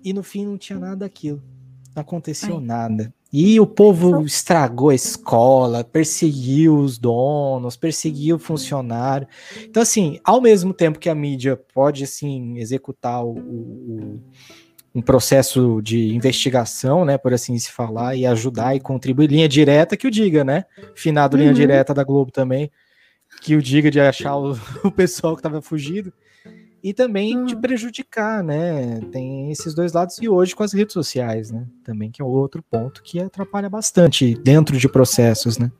e 0.03 0.13
no 0.13 0.23
fim 0.23 0.45
não 0.45 0.57
tinha 0.57 0.79
nada 0.79 0.97
daquilo. 0.97 1.43
Não 1.95 2.01
aconteceu 2.01 2.57
Ai. 2.57 2.63
nada. 2.63 3.13
E 3.31 3.59
o 3.59 3.67
povo 3.67 4.25
estragou 4.25 4.89
a 4.89 4.95
escola, 4.95 5.83
perseguiu 5.83 6.77
os 6.77 6.97
donos, 6.97 7.75
perseguiu 7.75 8.37
o 8.37 8.39
funcionário. 8.39 9.27
Então, 9.63 9.83
assim, 9.83 10.17
ao 10.23 10.39
mesmo 10.39 10.73
tempo 10.73 10.97
que 10.97 11.09
a 11.09 11.15
mídia 11.15 11.57
pode, 11.73 12.05
assim, 12.05 12.57
executar 12.57 13.25
o, 13.25 13.31
o, 13.31 14.19
um 14.97 15.01
processo 15.01 15.79
de 15.83 16.15
investigação, 16.15 17.05
né, 17.05 17.19
por 17.19 17.31
assim 17.31 17.57
se 17.60 17.71
falar, 17.71 18.15
e 18.15 18.25
ajudar 18.25 18.75
e 18.75 18.79
contribuir, 18.79 19.29
linha 19.29 19.47
direta 19.47 19.95
que 19.95 20.07
o 20.07 20.12
diga, 20.12 20.43
né? 20.43 20.65
Finado 20.95 21.38
uhum. 21.38 21.43
linha 21.43 21.53
direta 21.53 21.93
da 21.93 22.03
Globo 22.03 22.31
também, 22.31 22.71
que 23.43 23.55
o 23.55 23.62
diga 23.62 23.91
de 23.91 23.99
achar 23.99 24.36
o, 24.36 24.57
o 24.83 24.91
pessoal 24.91 25.36
que 25.36 25.41
estava 25.41 25.62
fugido 25.62 26.12
e 26.81 26.95
também 26.95 27.45
de 27.45 27.55
hum. 27.55 27.62
prejudicar, 27.62 28.43
né? 28.43 28.99
Tem 29.12 29.51
esses 29.51 29.75
dois 29.75 29.93
lados 29.93 30.17
e 30.19 30.27
hoje 30.27 30.55
com 30.55 30.63
as 30.63 30.73
redes 30.73 30.93
sociais, 30.93 31.51
né? 31.51 31.67
Também 31.83 32.10
que 32.10 32.19
é 32.19 32.25
outro 32.25 32.63
ponto 32.63 33.03
que 33.03 33.19
atrapalha 33.19 33.69
bastante 33.69 34.33
dentro 34.33 34.77
de 34.77 34.89
processos, 34.89 35.60
né? 35.60 35.71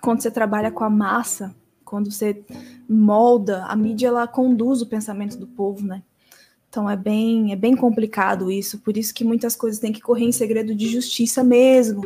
Quando 0.00 0.20
você 0.20 0.32
trabalha 0.32 0.72
com 0.72 0.82
a 0.82 0.90
massa, 0.90 1.54
quando 1.84 2.10
você 2.10 2.44
molda, 2.88 3.64
a 3.66 3.76
mídia 3.76 4.08
ela 4.08 4.26
conduz 4.26 4.82
o 4.82 4.86
pensamento 4.86 5.36
do 5.38 5.46
povo, 5.46 5.86
né? 5.86 6.02
Então 6.68 6.88
é 6.90 6.96
bem, 6.96 7.52
é 7.52 7.56
bem 7.56 7.74
complicado 7.74 8.50
isso, 8.50 8.78
por 8.80 8.96
isso 8.96 9.14
que 9.14 9.24
muitas 9.24 9.56
coisas 9.56 9.80
têm 9.80 9.92
que 9.92 10.00
correr 10.00 10.24
em 10.24 10.32
segredo 10.32 10.74
de 10.74 10.88
justiça 10.88 11.42
mesmo. 11.42 12.02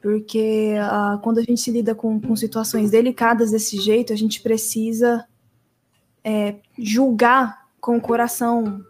Porque 0.00 0.74
uh, 0.78 1.18
quando 1.20 1.38
a 1.38 1.42
gente 1.42 1.60
se 1.60 1.70
lida 1.70 1.94
com, 1.94 2.20
com 2.20 2.34
situações 2.34 2.90
delicadas 2.90 3.52
desse 3.52 3.80
jeito, 3.80 4.12
a 4.12 4.16
gente 4.16 4.42
precisa 4.42 5.24
é, 6.24 6.56
julgar 6.76 7.68
com 7.80 7.96
o 7.96 8.00
coração, 8.00 8.84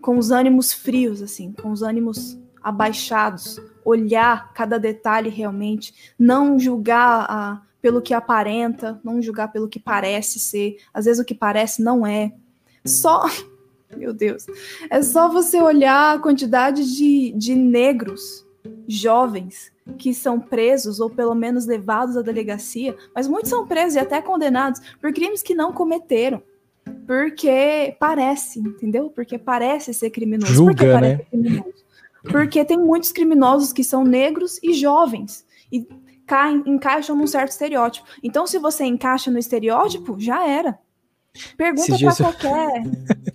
com 0.00 0.18
os 0.18 0.30
ânimos 0.30 0.72
frios, 0.72 1.22
assim, 1.22 1.52
com 1.52 1.70
os 1.70 1.82
ânimos 1.82 2.38
abaixados, 2.62 3.58
olhar 3.84 4.52
cada 4.52 4.78
detalhe 4.78 5.30
realmente, 5.30 6.12
não 6.18 6.58
julgar 6.58 7.26
a, 7.28 7.62
pelo 7.80 8.02
que 8.02 8.12
aparenta, 8.12 9.00
não 9.02 9.22
julgar 9.22 9.48
pelo 9.52 9.68
que 9.68 9.80
parece 9.80 10.38
ser, 10.38 10.76
às 10.92 11.06
vezes 11.06 11.20
o 11.20 11.24
que 11.24 11.34
parece 11.34 11.82
não 11.82 12.06
é. 12.06 12.32
Só, 12.84 13.24
meu 13.96 14.12
Deus, 14.12 14.46
é 14.90 15.02
só 15.02 15.28
você 15.28 15.60
olhar 15.60 16.16
a 16.16 16.18
quantidade 16.18 16.96
de, 16.96 17.32
de 17.32 17.54
negros 17.54 18.46
jovens 18.86 19.72
que 19.96 20.12
são 20.12 20.38
presos 20.38 21.00
ou 21.00 21.08
pelo 21.08 21.34
menos 21.34 21.66
levados 21.66 22.16
à 22.16 22.22
delegacia, 22.22 22.94
mas 23.14 23.26
muitos 23.26 23.48
são 23.48 23.66
presos 23.66 23.94
e 23.94 23.98
até 23.98 24.20
condenados 24.20 24.80
por 25.00 25.12
crimes 25.12 25.42
que 25.42 25.54
não 25.54 25.72
cometeram. 25.72 26.42
Porque 27.06 27.96
parece, 27.98 28.60
entendeu? 28.60 29.10
Porque 29.10 29.38
parece 29.38 29.92
ser 29.94 30.10
criminoso. 30.10 30.52
Julga, 30.52 31.00
né? 31.00 31.18
Criminoso? 31.30 31.84
Porque 32.30 32.64
tem 32.64 32.78
muitos 32.78 33.12
criminosos 33.12 33.72
que 33.72 33.84
são 33.84 34.04
negros 34.04 34.58
e 34.62 34.72
jovens. 34.72 35.46
E 35.72 35.86
caem, 36.26 36.62
encaixam 36.66 37.16
num 37.16 37.26
certo 37.26 37.50
estereótipo. 37.52 38.06
Então, 38.22 38.46
se 38.46 38.58
você 38.58 38.84
encaixa 38.84 39.30
no 39.30 39.38
estereótipo, 39.38 40.18
já 40.18 40.46
era. 40.46 40.78
Pergunta 41.56 41.98
para 41.98 42.14
qualquer, 42.14 42.82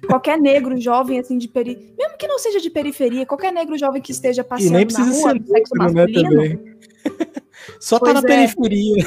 qualquer 0.08 0.38
negro 0.40 0.80
jovem 0.80 1.20
assim 1.20 1.38
de 1.38 1.48
periferia, 1.48 1.94
mesmo 1.98 2.18
que 2.18 2.28
não 2.28 2.40
seja 2.40 2.60
de 2.60 2.70
periferia, 2.70 3.26
qualquer 3.26 3.52
negro 3.52 3.78
jovem 3.78 4.02
que 4.02 4.12
esteja 4.12 4.44
passeando 4.44 4.74
e 4.74 4.78
nem 4.78 4.86
precisa 4.86 5.10
na 5.10 5.16
rua, 5.16 5.32
ser 5.32 5.48
sexo 5.48 5.76
negro, 5.76 5.94
né, 5.94 6.04
masculino. 6.06 6.42
Né, 6.42 6.76
Só 7.80 8.00
tá 8.00 8.14
na 8.14 8.20
é. 8.20 8.24
periferia. 8.24 9.06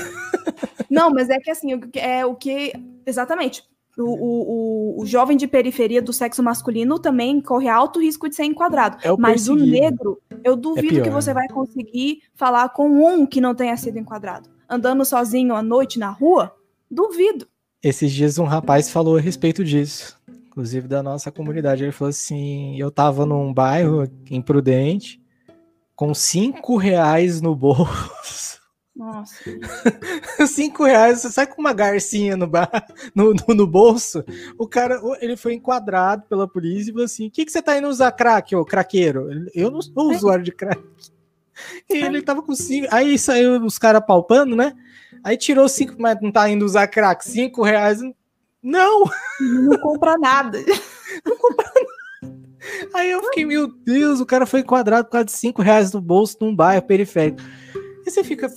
Não, 0.91 1.11
mas 1.11 1.29
é 1.29 1.39
que 1.39 1.51
assim, 1.51 1.79
é 1.95 2.25
o 2.25 2.35
que 2.35 2.73
exatamente. 3.05 3.63
O, 3.99 4.03
o, 4.03 5.03
o, 5.03 5.07
jovem 5.07 5.39
de 5.39 5.47
periferia 5.47 6.03
do 6.03 6.13
sexo 6.13 6.43
masculino 6.43 6.99
também 6.99 7.41
corre 7.41 7.67
alto 7.67 7.99
risco 7.99 8.29
de 8.29 8.35
ser 8.35 8.45
enquadrado. 8.45 8.99
É 9.03 9.11
o 9.11 9.19
mas 9.19 9.49
o 9.49 9.57
negro, 9.57 10.21
eu 10.45 10.55
duvido 10.55 11.01
é 11.01 11.03
que 11.03 11.09
você 11.09 11.33
vai 11.33 11.49
conseguir 11.49 12.21
falar 12.35 12.69
com 12.69 12.89
um 12.91 13.25
que 13.25 13.41
não 13.41 13.55
tenha 13.55 13.75
sido 13.79 13.99
enquadrado. 13.99 14.51
Andando 14.69 15.03
sozinho 15.03 15.55
à 15.55 15.63
noite 15.63 15.99
na 15.99 16.11
rua, 16.11 16.55
duvido. 16.91 17.49
Esses 17.83 18.13
dias 18.13 18.39
um 18.39 18.45
rapaz 18.45 18.91
falou 18.91 19.17
a 19.17 19.21
respeito 19.21 19.65
disso, 19.65 20.19
inclusive 20.47 20.89
da 20.89 21.03
nossa 21.03 21.31
comunidade. 21.31 21.85
Ele 21.85 21.93
falou 21.93 22.11
assim: 22.11 22.79
eu 22.79 22.91
tava 22.91 23.27
num 23.27 23.53
bairro 23.53 24.11
imprudente, 24.31 25.21
com 25.95 26.13
cinco 26.15 26.77
reais 26.77 27.41
no 27.41 27.55
bolso. 27.55 28.57
Nossa. 28.97 29.45
Cinco 30.49 30.85
reais, 30.85 31.21
você 31.21 31.31
sai 31.31 31.47
com 31.47 31.61
uma 31.61 31.75
garcinha 31.75 32.35
no, 32.35 32.47
bar, 32.47 32.71
no, 33.15 33.35
no, 33.35 33.55
no, 33.55 33.67
bolso. 33.67 34.25
O 34.59 34.67
cara, 34.67 34.99
ele 35.21 35.37
foi 35.37 35.53
enquadrado 35.53 36.23
pela 36.27 36.49
polícia 36.49 36.91
e 36.91 36.93
falou 36.93 37.05
assim: 37.05 37.27
o 37.27 37.31
que, 37.31 37.45
que 37.45 37.53
você 37.53 37.61
tá 37.61 37.77
indo 37.77 37.89
usar 37.89 38.11
crack, 38.13 38.57
ô 38.57 38.65
craqueiro? 38.65 39.29
Eu 39.55 39.71
não 39.71 39.83
sou 39.83 40.11
usuário 40.11 40.43
de 40.43 40.51
crack. 40.51 40.83
E 41.91 41.97
ele 41.97 42.23
tava 42.23 42.43
com 42.43 42.55
cinco. 42.55 42.89
Aí 42.91 43.19
saiu 43.19 43.63
os 43.63 43.79
caras 43.79 44.03
palpando, 44.07 44.57
né? 44.57 44.73
Aí 45.23 45.37
tirou 45.37 45.69
cinco, 45.69 45.95
mas 45.99 46.21
não 46.21 46.31
tá 46.31 46.49
indo 46.49 46.65
usar 46.65 46.87
crack, 46.87 47.25
cinco 47.25 47.63
reais. 47.63 48.01
Não! 48.63 49.05
Não 49.41 49.79
compra 49.79 50.17
nada. 50.19 50.59
Não 51.25 51.37
compra 51.37 51.71
nada. 51.75 51.97
Aí 52.95 53.11
eu 53.11 53.23
fiquei, 53.25 53.45
meu 53.45 53.69
Deus, 53.69 54.21
o 54.21 54.27
cara 54.27 54.47
foi 54.47 54.61
enquadrado 54.61 55.05
por 55.05 55.13
causa 55.13 55.27
de 55.27 55.33
cinco 55.33 55.63
reais 55.63 55.93
no 55.93 56.01
bolso 56.01 56.37
num 56.41 56.55
bairro 56.55 56.83
periférico. 56.83 57.41
E 58.05 58.11
você 58.11 58.25
fica. 58.25 58.49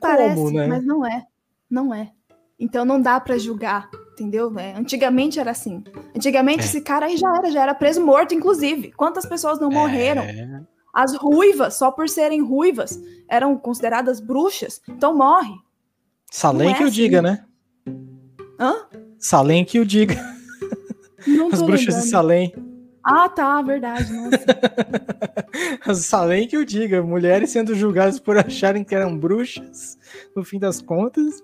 Parece, 0.00 0.36
Como, 0.36 0.50
né? 0.50 0.66
mas 0.66 0.84
não 0.84 1.06
é. 1.06 1.24
Não 1.70 1.94
é. 1.94 2.12
Então 2.58 2.84
não 2.84 3.00
dá 3.00 3.18
para 3.18 3.38
julgar, 3.38 3.90
entendeu? 4.12 4.56
É, 4.58 4.74
antigamente 4.74 5.40
era 5.40 5.50
assim. 5.50 5.82
Antigamente 6.14 6.62
é. 6.62 6.64
esse 6.64 6.80
cara 6.80 7.06
aí 7.06 7.16
já 7.16 7.34
era, 7.36 7.50
já 7.50 7.62
era 7.62 7.74
preso 7.74 8.04
morto, 8.04 8.34
inclusive. 8.34 8.92
Quantas 8.92 9.26
pessoas 9.26 9.58
não 9.58 9.70
morreram? 9.70 10.22
É. 10.22 10.62
As 10.92 11.14
ruivas, 11.14 11.74
só 11.74 11.90
por 11.90 12.08
serem 12.08 12.42
ruivas, 12.42 13.00
eram 13.28 13.56
consideradas 13.56 14.20
bruxas, 14.20 14.80
então 14.88 15.16
morre. 15.16 15.54
Salém 16.30 16.70
é 16.70 16.74
que 16.74 16.82
assim. 16.82 16.92
o 16.92 16.94
diga, 16.94 17.22
né? 17.22 17.44
Hã? 18.60 18.86
Salém 19.18 19.64
que 19.64 19.78
o 19.80 19.86
diga. 19.86 20.14
As 21.52 21.62
bruxas 21.62 21.86
lembrando. 21.86 22.02
de 22.02 22.10
Salém. 22.10 22.54
Ah, 23.04 23.28
tá, 23.28 23.60
verdade, 23.62 24.12
nossa. 24.12 25.94
Salém 25.94 26.46
que 26.46 26.56
o 26.56 26.64
diga, 26.64 27.02
mulheres 27.02 27.50
sendo 27.50 27.74
julgadas 27.74 28.20
por 28.20 28.38
acharem 28.38 28.84
que 28.84 28.94
eram 28.94 29.18
bruxas, 29.18 29.98
no 30.36 30.44
fim 30.44 30.58
das 30.58 30.80
contas. 30.80 31.42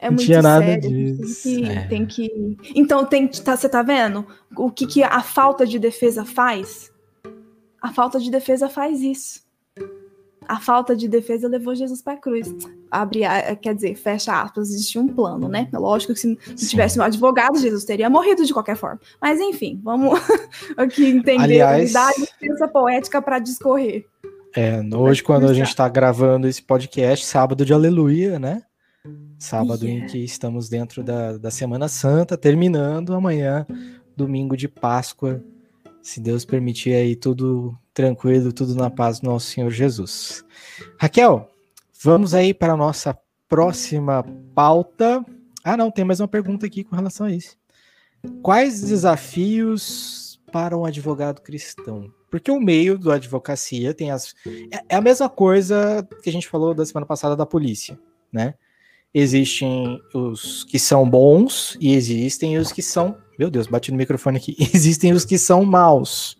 É 0.00 0.10
muito 0.10 0.24
tinha 0.24 0.42
nada 0.42 0.64
sério. 0.64 1.16
Disso. 1.16 1.42
Tem 1.42 1.62
que, 1.62 1.70
é. 1.70 1.86
tem 1.86 2.06
que. 2.06 2.56
Então, 2.74 3.04
tem, 3.04 3.28
tá, 3.28 3.56
você 3.56 3.68
tá 3.68 3.82
vendo 3.82 4.26
o 4.56 4.70
que, 4.70 4.86
que 4.86 5.02
a 5.02 5.22
falta 5.22 5.66
de 5.66 5.78
defesa 5.78 6.24
faz? 6.24 6.92
A 7.80 7.92
falta 7.92 8.18
de 8.18 8.30
defesa 8.30 8.68
faz 8.68 9.00
isso. 9.00 9.46
a 10.48 10.58
falta 10.58 10.96
de 10.96 11.06
defesa 11.06 11.46
levou 11.46 11.74
Jesus 11.74 12.00
para 12.00 12.14
a 12.14 12.16
cruz. 12.16 12.52
Abre, 12.90 13.20
quer 13.60 13.74
dizer, 13.74 13.94
fecha 13.96 14.40
aspas, 14.42 14.70
existia 14.70 15.00
um 15.00 15.08
plano, 15.08 15.46
né? 15.46 15.68
Lógico 15.72 16.14
que 16.14 16.20
se, 16.20 16.38
se 16.56 16.70
tivesse 16.70 16.98
um 16.98 17.02
advogado, 17.02 17.58
Jesus 17.58 17.84
teria 17.84 18.08
morrido 18.08 18.44
de 18.44 18.52
qualquer 18.52 18.76
forma. 18.76 18.98
Mas 19.20 19.38
enfim, 19.40 19.78
vamos 19.84 20.18
aqui 20.76 21.06
entender 21.06 21.60
Aliás, 21.60 21.94
a 21.94 22.10
licença 22.18 22.66
poética 22.66 23.20
para 23.20 23.38
discorrer. 23.38 24.06
É, 24.56 24.80
hoje, 24.96 25.22
quando 25.22 25.46
a 25.46 25.54
gente 25.54 25.68
está 25.68 25.88
gravando 25.88 26.48
esse 26.48 26.62
podcast, 26.62 27.26
sábado 27.26 27.64
de 27.64 27.74
aleluia, 27.74 28.38
né? 28.38 28.62
Sábado 29.38 29.84
yeah. 29.84 30.04
em 30.04 30.08
que 30.08 30.18
estamos 30.24 30.68
dentro 30.68 31.04
da, 31.04 31.36
da 31.38 31.50
Semana 31.50 31.88
Santa, 31.88 32.36
terminando 32.36 33.14
amanhã, 33.14 33.66
domingo 34.16 34.56
de 34.56 34.66
Páscoa. 34.66 35.42
Se 36.08 36.20
Deus 36.20 36.42
permitir 36.42 36.94
aí 36.94 37.14
tudo 37.14 37.76
tranquilo, 37.92 38.50
tudo 38.50 38.74
na 38.74 38.88
paz 38.88 39.20
do 39.20 39.26
nosso 39.26 39.48
Senhor 39.48 39.70
Jesus. 39.70 40.42
Raquel, 40.98 41.46
vamos 42.02 42.32
aí 42.32 42.54
para 42.54 42.72
a 42.72 42.76
nossa 42.78 43.14
próxima 43.46 44.24
pauta. 44.54 45.22
Ah, 45.62 45.76
não, 45.76 45.90
tem 45.90 46.06
mais 46.06 46.18
uma 46.18 46.26
pergunta 46.26 46.64
aqui 46.64 46.82
com 46.82 46.96
relação 46.96 47.26
a 47.26 47.30
isso. 47.30 47.58
Quais 48.40 48.80
desafios 48.80 50.40
para 50.50 50.78
um 50.78 50.86
advogado 50.86 51.42
cristão? 51.42 52.10
Porque 52.30 52.50
o 52.50 52.58
meio 52.58 52.98
da 52.98 53.16
advocacia 53.16 53.92
tem 53.92 54.10
as. 54.10 54.34
É, 54.72 54.94
é 54.94 54.96
a 54.96 55.02
mesma 55.02 55.28
coisa 55.28 56.08
que 56.22 56.30
a 56.30 56.32
gente 56.32 56.48
falou 56.48 56.72
da 56.72 56.86
semana 56.86 57.04
passada 57.04 57.36
da 57.36 57.44
polícia, 57.44 58.00
né? 58.32 58.54
Existem 59.18 60.00
os 60.14 60.62
que 60.62 60.78
são 60.78 61.08
bons 61.08 61.76
e 61.80 61.92
existem 61.92 62.56
os 62.56 62.70
que 62.70 62.82
são. 62.82 63.16
Meu 63.36 63.50
Deus, 63.50 63.66
bati 63.66 63.90
no 63.90 63.96
microfone 63.96 64.36
aqui. 64.36 64.56
Existem 64.72 65.12
os 65.12 65.24
que 65.24 65.36
são 65.36 65.64
maus. 65.64 66.36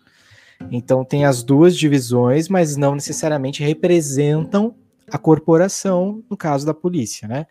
Então 0.70 1.04
tem 1.04 1.24
as 1.24 1.42
duas 1.42 1.76
divisões, 1.76 2.48
mas 2.48 2.76
não 2.76 2.94
necessariamente 2.94 3.64
representam 3.64 4.76
a 5.10 5.18
corporação, 5.18 6.22
no 6.30 6.36
caso 6.36 6.64
da 6.64 6.72
polícia, 6.72 7.26
né? 7.26 7.46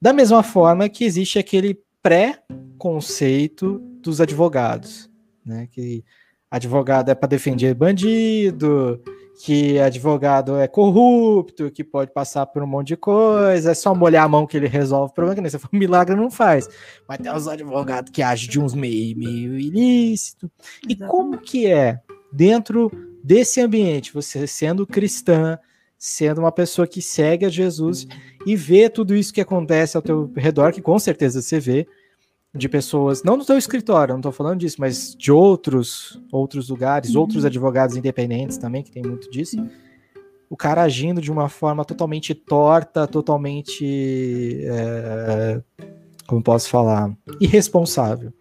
Da 0.00 0.12
mesma 0.12 0.42
forma 0.42 0.88
que 0.88 1.04
existe 1.04 1.38
aquele 1.38 1.80
pré-conceito 2.00 3.80
dos 4.00 4.20
advogados, 4.20 5.10
né? 5.44 5.68
Que 5.72 6.04
advogado 6.48 7.10
é 7.10 7.14
para 7.16 7.28
defender 7.28 7.74
bandido, 7.74 9.02
que 9.44 9.78
advogado 9.78 10.56
é 10.56 10.66
corrupto, 10.66 11.70
que 11.70 11.84
pode 11.84 12.10
passar 12.10 12.46
por 12.46 12.62
um 12.62 12.66
monte 12.66 12.88
de 12.88 12.96
coisa, 12.96 13.70
é 13.70 13.74
só 13.74 13.94
molhar 13.94 14.24
a 14.24 14.28
mão 14.28 14.46
que 14.46 14.56
ele 14.56 14.66
resolve 14.66 15.10
o 15.10 15.14
problema, 15.14 15.34
que 15.34 15.40
nem 15.42 15.50
você 15.50 15.58
milagre 15.72 16.16
não 16.16 16.30
faz. 16.30 16.68
Mas 17.06 17.18
tem 17.18 17.32
os 17.32 17.46
advogados 17.46 18.10
que 18.10 18.22
agem 18.22 18.48
de 18.48 18.58
uns 18.58 18.74
meio, 18.74 19.16
meio 19.16 19.58
ilícito. 19.58 20.50
E 20.88 20.96
como 20.96 21.38
que 21.38 21.66
é 21.66 22.00
dentro 22.32 22.90
desse 23.22 23.60
ambiente, 23.60 24.14
você 24.14 24.46
sendo 24.46 24.86
cristã, 24.86 25.58
sendo 25.98 26.38
uma 26.38 26.52
pessoa 26.52 26.86
que 26.86 27.02
segue 27.02 27.44
a 27.44 27.50
Jesus 27.50 28.06
e 28.46 28.56
vê 28.56 28.88
tudo 28.88 29.14
isso 29.14 29.32
que 29.32 29.40
acontece 29.40 29.96
ao 29.96 30.02
teu 30.02 30.32
redor, 30.36 30.72
que 30.72 30.80
com 30.80 30.98
certeza 30.98 31.42
você 31.42 31.58
vê, 31.58 31.86
de 32.54 32.68
pessoas, 32.68 33.22
não 33.22 33.36
no 33.36 33.44
teu 33.44 33.58
escritório, 33.58 34.14
não 34.14 34.20
estou 34.20 34.32
falando 34.32 34.60
disso, 34.60 34.76
mas 34.78 35.14
de 35.14 35.30
outros 35.30 36.20
outros 36.32 36.68
lugares, 36.68 37.14
uhum. 37.14 37.20
outros 37.20 37.44
advogados 37.44 37.96
independentes 37.96 38.56
também, 38.56 38.82
que 38.82 38.90
tem 38.90 39.02
muito 39.02 39.30
disso. 39.30 39.58
Uhum. 39.58 39.68
O 40.48 40.56
cara 40.56 40.82
agindo 40.82 41.20
de 41.20 41.30
uma 41.30 41.48
forma 41.48 41.84
totalmente 41.84 42.34
torta, 42.34 43.06
totalmente. 43.06 44.60
É, 44.64 45.60
como 46.26 46.42
posso 46.42 46.68
falar? 46.68 47.12
Irresponsável, 47.40 48.32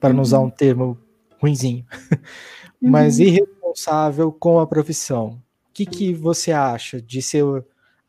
para 0.00 0.12
não 0.12 0.22
usar 0.22 0.38
uhum. 0.38 0.46
um 0.46 0.50
termo 0.50 0.98
ruinzinho. 1.40 1.84
mas 2.80 3.18
uhum. 3.18 3.24
irresponsável 3.24 4.32
com 4.32 4.58
a 4.58 4.66
profissão. 4.66 5.40
O 5.70 5.72
que, 5.72 5.86
que 5.86 6.14
você 6.14 6.52
acha 6.52 7.00
de 7.00 7.20
ser 7.22 7.44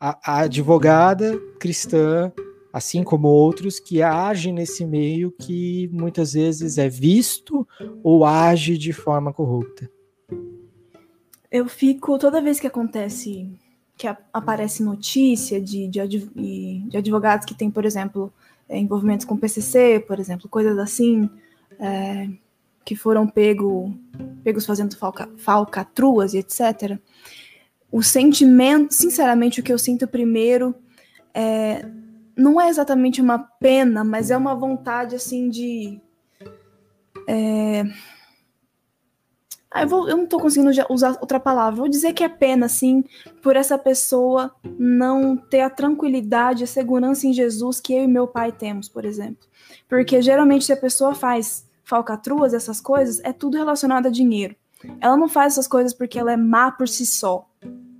a, 0.00 0.18
a 0.24 0.38
advogada 0.40 1.38
cristã, 1.58 2.32
assim 2.72 3.02
como 3.02 3.28
outros 3.28 3.78
que 3.80 4.02
agem 4.02 4.52
nesse 4.52 4.84
meio 4.84 5.30
que 5.32 5.88
muitas 5.92 6.32
vezes 6.32 6.78
é 6.78 6.88
visto 6.88 7.66
ou 8.02 8.24
age 8.24 8.76
de 8.76 8.92
forma 8.92 9.32
corrupta? 9.32 9.90
Eu 11.50 11.66
fico, 11.66 12.18
toda 12.18 12.42
vez 12.42 12.60
que 12.60 12.66
acontece, 12.66 13.50
que 13.96 14.06
aparece 14.32 14.82
notícia 14.82 15.60
de, 15.60 15.88
de, 15.88 16.08
de 16.86 16.96
advogados 16.96 17.46
que 17.46 17.54
têm, 17.54 17.70
por 17.70 17.86
exemplo, 17.86 18.32
é, 18.68 18.78
envolvimentos 18.78 19.24
com 19.24 19.36
PCC, 19.36 19.98
por 20.06 20.20
exemplo, 20.20 20.48
coisas 20.48 20.78
assim, 20.78 21.28
é, 21.80 22.28
que 22.84 22.94
foram 22.94 23.26
pego, 23.26 23.94
pegos 24.44 24.66
fazendo 24.66 24.96
falca, 24.96 25.28
falcatruas 25.38 26.34
e 26.34 26.38
etc. 26.38 26.98
O 27.90 28.02
sentimento, 28.02 28.92
sinceramente, 28.92 29.60
o 29.60 29.62
que 29.62 29.72
eu 29.72 29.78
sinto 29.78 30.06
primeiro 30.06 30.74
é, 31.32 31.82
não 32.38 32.60
é 32.60 32.68
exatamente 32.68 33.20
uma 33.20 33.38
pena, 33.38 34.04
mas 34.04 34.30
é 34.30 34.36
uma 34.36 34.54
vontade 34.54 35.16
assim 35.16 35.50
de. 35.50 36.00
É... 37.28 37.82
Ah, 39.70 39.82
eu, 39.82 39.88
vou, 39.88 40.08
eu 40.08 40.16
não 40.16 40.24
estou 40.24 40.40
conseguindo 40.40 40.70
usar 40.88 41.18
outra 41.20 41.38
palavra. 41.40 41.76
Vou 41.76 41.88
dizer 41.88 42.14
que 42.14 42.22
é 42.22 42.28
pena, 42.28 42.66
assim, 42.66 43.04
por 43.42 43.56
essa 43.56 43.76
pessoa 43.76 44.54
não 44.78 45.36
ter 45.36 45.60
a 45.60 45.68
tranquilidade, 45.68 46.64
a 46.64 46.66
segurança 46.66 47.26
em 47.26 47.32
Jesus 47.32 47.80
que 47.80 47.92
eu 47.92 48.04
e 48.04 48.08
meu 48.08 48.26
pai 48.26 48.50
temos, 48.52 48.88
por 48.88 49.04
exemplo. 49.04 49.46
Porque 49.88 50.22
geralmente 50.22 50.64
se 50.64 50.72
a 50.72 50.76
pessoa 50.76 51.14
faz 51.14 51.68
falcatruas, 51.84 52.54
essas 52.54 52.80
coisas, 52.80 53.20
é 53.24 53.32
tudo 53.32 53.58
relacionado 53.58 54.06
a 54.06 54.10
dinheiro. 54.10 54.54
Ela 55.00 55.16
não 55.16 55.28
faz 55.28 55.54
essas 55.54 55.66
coisas 55.66 55.92
porque 55.92 56.18
ela 56.18 56.32
é 56.32 56.36
má 56.36 56.70
por 56.70 56.88
si 56.88 57.04
só. 57.04 57.46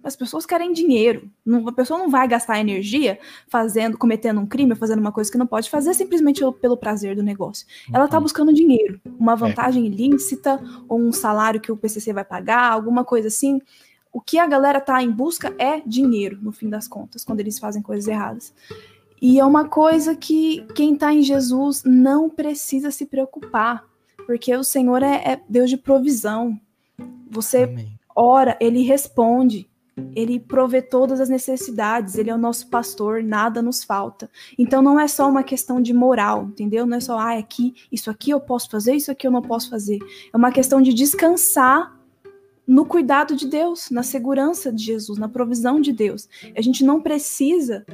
As 0.02 0.16
pessoas 0.16 0.46
querem 0.46 0.72
dinheiro. 0.72 1.30
a 1.66 1.72
pessoa 1.72 1.98
não 1.98 2.10
vai 2.10 2.26
gastar 2.28 2.60
energia 2.60 3.18
fazendo, 3.48 3.98
cometendo 3.98 4.40
um 4.40 4.46
crime, 4.46 4.74
fazendo 4.74 5.00
uma 5.00 5.12
coisa 5.12 5.30
que 5.30 5.38
não 5.38 5.46
pode 5.46 5.68
fazer 5.68 5.94
simplesmente 5.94 6.42
pelo, 6.60 6.76
prazer 6.76 7.16
do 7.16 7.22
negócio. 7.22 7.66
Ela 7.92 8.04
está 8.04 8.16
uhum. 8.16 8.22
buscando 8.22 8.52
dinheiro, 8.52 9.00
uma 9.18 9.32
é. 9.32 9.36
vantagem 9.36 9.86
ilícita 9.86 10.60
ou 10.88 11.00
um 11.00 11.12
salário 11.12 11.60
que 11.60 11.72
o 11.72 11.76
PCC 11.76 12.12
vai 12.12 12.24
pagar, 12.24 12.72
alguma 12.72 13.04
coisa 13.04 13.28
assim. 13.28 13.60
O 14.12 14.20
que 14.20 14.38
a 14.38 14.46
galera 14.46 14.80
tá 14.80 15.02
em 15.02 15.10
busca 15.10 15.54
é 15.58 15.80
dinheiro, 15.84 16.38
no 16.40 16.52
fim 16.52 16.68
das 16.68 16.88
contas, 16.88 17.24
quando 17.24 17.40
eles 17.40 17.58
fazem 17.58 17.82
coisas 17.82 18.08
erradas. 18.08 18.54
E 19.20 19.38
é 19.38 19.44
uma 19.44 19.68
coisa 19.68 20.14
que 20.14 20.64
quem 20.74 20.94
está 20.94 21.12
em 21.12 21.22
Jesus 21.22 21.82
não 21.84 22.30
precisa 22.30 22.90
se 22.90 23.04
preocupar, 23.04 23.84
porque 24.26 24.54
o 24.54 24.62
Senhor 24.62 25.02
é, 25.02 25.32
é 25.32 25.40
Deus 25.48 25.68
de 25.68 25.76
provisão. 25.76 26.58
Você 27.30 27.64
Amém. 27.64 27.98
ora, 28.14 28.56
ele 28.60 28.82
responde, 28.82 29.68
ele 30.14 30.40
provê 30.40 30.82
todas 30.82 31.20
as 31.20 31.28
necessidades, 31.28 32.16
ele 32.16 32.30
é 32.30 32.34
o 32.34 32.38
nosso 32.38 32.68
pastor, 32.68 33.22
nada 33.22 33.62
nos 33.62 33.84
falta. 33.84 34.30
Então 34.58 34.82
não 34.82 34.98
é 34.98 35.08
só 35.08 35.28
uma 35.28 35.42
questão 35.42 35.80
de 35.80 35.92
moral, 35.92 36.44
entendeu? 36.44 36.86
Não 36.86 36.96
é 36.96 37.00
só, 37.00 37.18
ah, 37.18 37.38
aqui, 37.38 37.74
isso 37.90 38.10
aqui 38.10 38.30
eu 38.30 38.40
posso 38.40 38.70
fazer, 38.70 38.94
isso 38.94 39.10
aqui 39.10 39.26
eu 39.26 39.30
não 39.30 39.42
posso 39.42 39.70
fazer. 39.70 39.98
É 40.32 40.36
uma 40.36 40.52
questão 40.52 40.80
de 40.80 40.92
descansar 40.92 41.96
no 42.66 42.84
cuidado 42.84 43.34
de 43.34 43.46
Deus, 43.46 43.90
na 43.90 44.02
segurança 44.02 44.72
de 44.72 44.84
Jesus, 44.84 45.18
na 45.18 45.28
provisão 45.28 45.80
de 45.80 45.92
Deus. 45.92 46.28
A 46.54 46.60
gente 46.60 46.84
não 46.84 47.00
precisa 47.00 47.86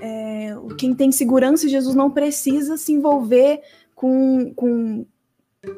é, 0.00 0.54
quem 0.78 0.94
tem 0.94 1.12
segurança 1.12 1.66
em 1.66 1.68
Jesus 1.68 1.94
não 1.94 2.10
precisa 2.10 2.76
se 2.76 2.92
envolver 2.92 3.60
com, 3.94 4.52
com, 4.54 5.06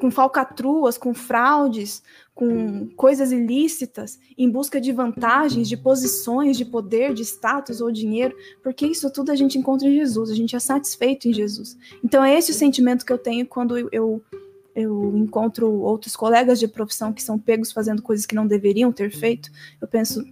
com 0.00 0.10
falcatruas, 0.10 0.96
com 0.96 1.12
fraudes, 1.12 2.02
com 2.34 2.88
coisas 2.96 3.30
ilícitas, 3.30 4.18
em 4.38 4.48
busca 4.48 4.80
de 4.80 4.90
vantagens, 4.90 5.68
de 5.68 5.76
posições, 5.76 6.56
de 6.56 6.64
poder, 6.64 7.12
de 7.12 7.22
status 7.22 7.80
ou 7.80 7.92
dinheiro, 7.92 8.34
porque 8.62 8.86
isso 8.86 9.10
tudo 9.10 9.30
a 9.30 9.36
gente 9.36 9.58
encontra 9.58 9.86
em 9.86 9.94
Jesus, 9.96 10.30
a 10.30 10.34
gente 10.34 10.56
é 10.56 10.58
satisfeito 10.58 11.28
em 11.28 11.32
Jesus. 11.32 11.76
Então 12.02 12.24
é 12.24 12.36
esse 12.36 12.50
o 12.50 12.54
sentimento 12.54 13.04
que 13.04 13.12
eu 13.12 13.18
tenho 13.18 13.46
quando 13.46 13.76
eu, 13.92 14.22
eu 14.74 15.16
encontro 15.16 15.70
outros 15.70 16.16
colegas 16.16 16.58
de 16.58 16.66
profissão 16.66 17.12
que 17.12 17.22
são 17.22 17.38
pegos 17.38 17.70
fazendo 17.70 18.00
coisas 18.00 18.24
que 18.24 18.34
não 18.34 18.46
deveriam 18.46 18.90
ter 18.90 19.10
feito. 19.10 19.50
Eu 19.80 19.86
penso, 19.86 20.24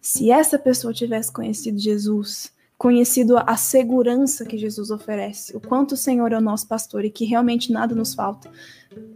se 0.00 0.30
essa 0.30 0.58
pessoa 0.58 0.92
tivesse 0.92 1.32
conhecido 1.32 1.78
Jesus, 1.78 2.52
conhecido 2.78 3.36
a 3.36 3.56
segurança 3.56 4.44
que 4.44 4.56
Jesus 4.56 4.92
oferece, 4.92 5.54
o 5.56 5.60
quanto 5.60 5.92
o 5.92 5.96
Senhor 5.96 6.32
é 6.32 6.38
o 6.38 6.40
nosso 6.40 6.68
pastor 6.68 7.04
e 7.04 7.10
que 7.10 7.24
realmente 7.24 7.72
nada 7.72 7.92
nos 7.92 8.14
falta, 8.14 8.48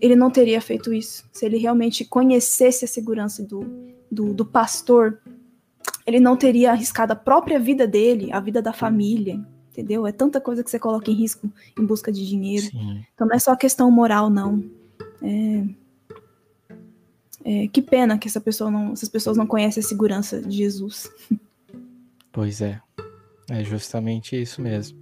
ele 0.00 0.16
não 0.16 0.32
teria 0.32 0.60
feito 0.60 0.92
isso. 0.92 1.24
Se 1.32 1.46
ele 1.46 1.58
realmente 1.58 2.04
conhecesse 2.04 2.84
a 2.84 2.88
segurança 2.88 3.40
do, 3.40 3.64
do, 4.10 4.34
do 4.34 4.44
pastor, 4.44 5.20
ele 6.04 6.18
não 6.18 6.36
teria 6.36 6.72
arriscado 6.72 7.12
a 7.12 7.16
própria 7.16 7.60
vida 7.60 7.86
dele, 7.86 8.32
a 8.32 8.40
vida 8.40 8.60
da 8.60 8.72
família, 8.72 9.40
entendeu? 9.70 10.08
É 10.08 10.10
tanta 10.10 10.40
coisa 10.40 10.64
que 10.64 10.70
você 10.70 10.78
coloca 10.78 11.08
em 11.08 11.14
risco 11.14 11.48
em 11.78 11.86
busca 11.86 12.10
de 12.10 12.26
dinheiro. 12.26 12.66
Sim. 12.66 13.04
Então 13.14 13.28
não 13.28 13.36
é 13.36 13.38
só 13.38 13.54
questão 13.54 13.88
moral, 13.92 14.28
não. 14.28 14.62
É... 15.22 15.64
É, 17.44 17.66
que 17.66 17.82
pena 17.82 18.16
que 18.18 18.28
essa 18.28 18.40
pessoa 18.40 18.70
não, 18.70 18.92
essas 18.92 19.08
pessoas 19.08 19.36
não 19.36 19.48
conhecem 19.48 19.80
a 19.80 19.86
segurança 19.86 20.40
de 20.40 20.58
Jesus. 20.58 21.10
Pois 22.32 22.60
é. 22.60 22.80
É 23.50 23.62
justamente 23.64 24.40
isso 24.40 24.60
mesmo. 24.62 24.98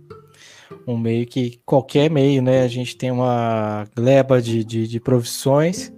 Um 0.87 0.97
meio 0.97 1.27
que 1.27 1.61
qualquer 1.65 2.11
meio, 2.11 2.43
né? 2.43 2.63
A 2.63 2.69
gente 2.69 2.97
tem 2.97 3.11
uma 3.11 3.87
gleba 3.95 4.41
de, 4.41 4.65
de, 4.65 4.87
de 4.87 5.01
profissões 5.01 5.93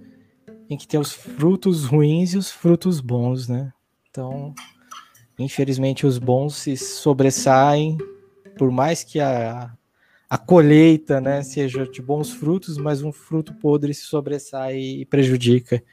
em 0.69 0.77
que 0.77 0.87
tem 0.87 0.99
os 0.99 1.11
frutos 1.11 1.85
ruins 1.85 2.33
e 2.33 2.37
os 2.37 2.51
frutos 2.51 2.99
bons, 2.99 3.47
né? 3.47 3.71
Então, 4.09 4.53
Infelizmente, 5.37 6.05
os 6.05 6.17
bons 6.17 6.55
se 6.55 6.77
sobressaem, 6.77 7.97
por 8.57 8.69
mais 8.71 9.03
que 9.03 9.19
a, 9.19 9.71
a 10.29 10.37
colheita 10.37 11.19
né, 11.19 11.41
seja 11.41 11.87
de 11.87 12.01
bons 12.01 12.31
frutos, 12.31 12.77
mas 12.77 13.01
um 13.01 13.11
fruto 13.11 13.53
podre 13.55 13.93
se 13.93 14.03
sobressai 14.03 14.77
e 14.77 15.05
prejudica 15.05 15.83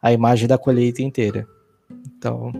a 0.00 0.12
imagem 0.12 0.48
da 0.48 0.56
colheita 0.56 1.02
inteira. 1.02 1.46
Então, 2.06 2.52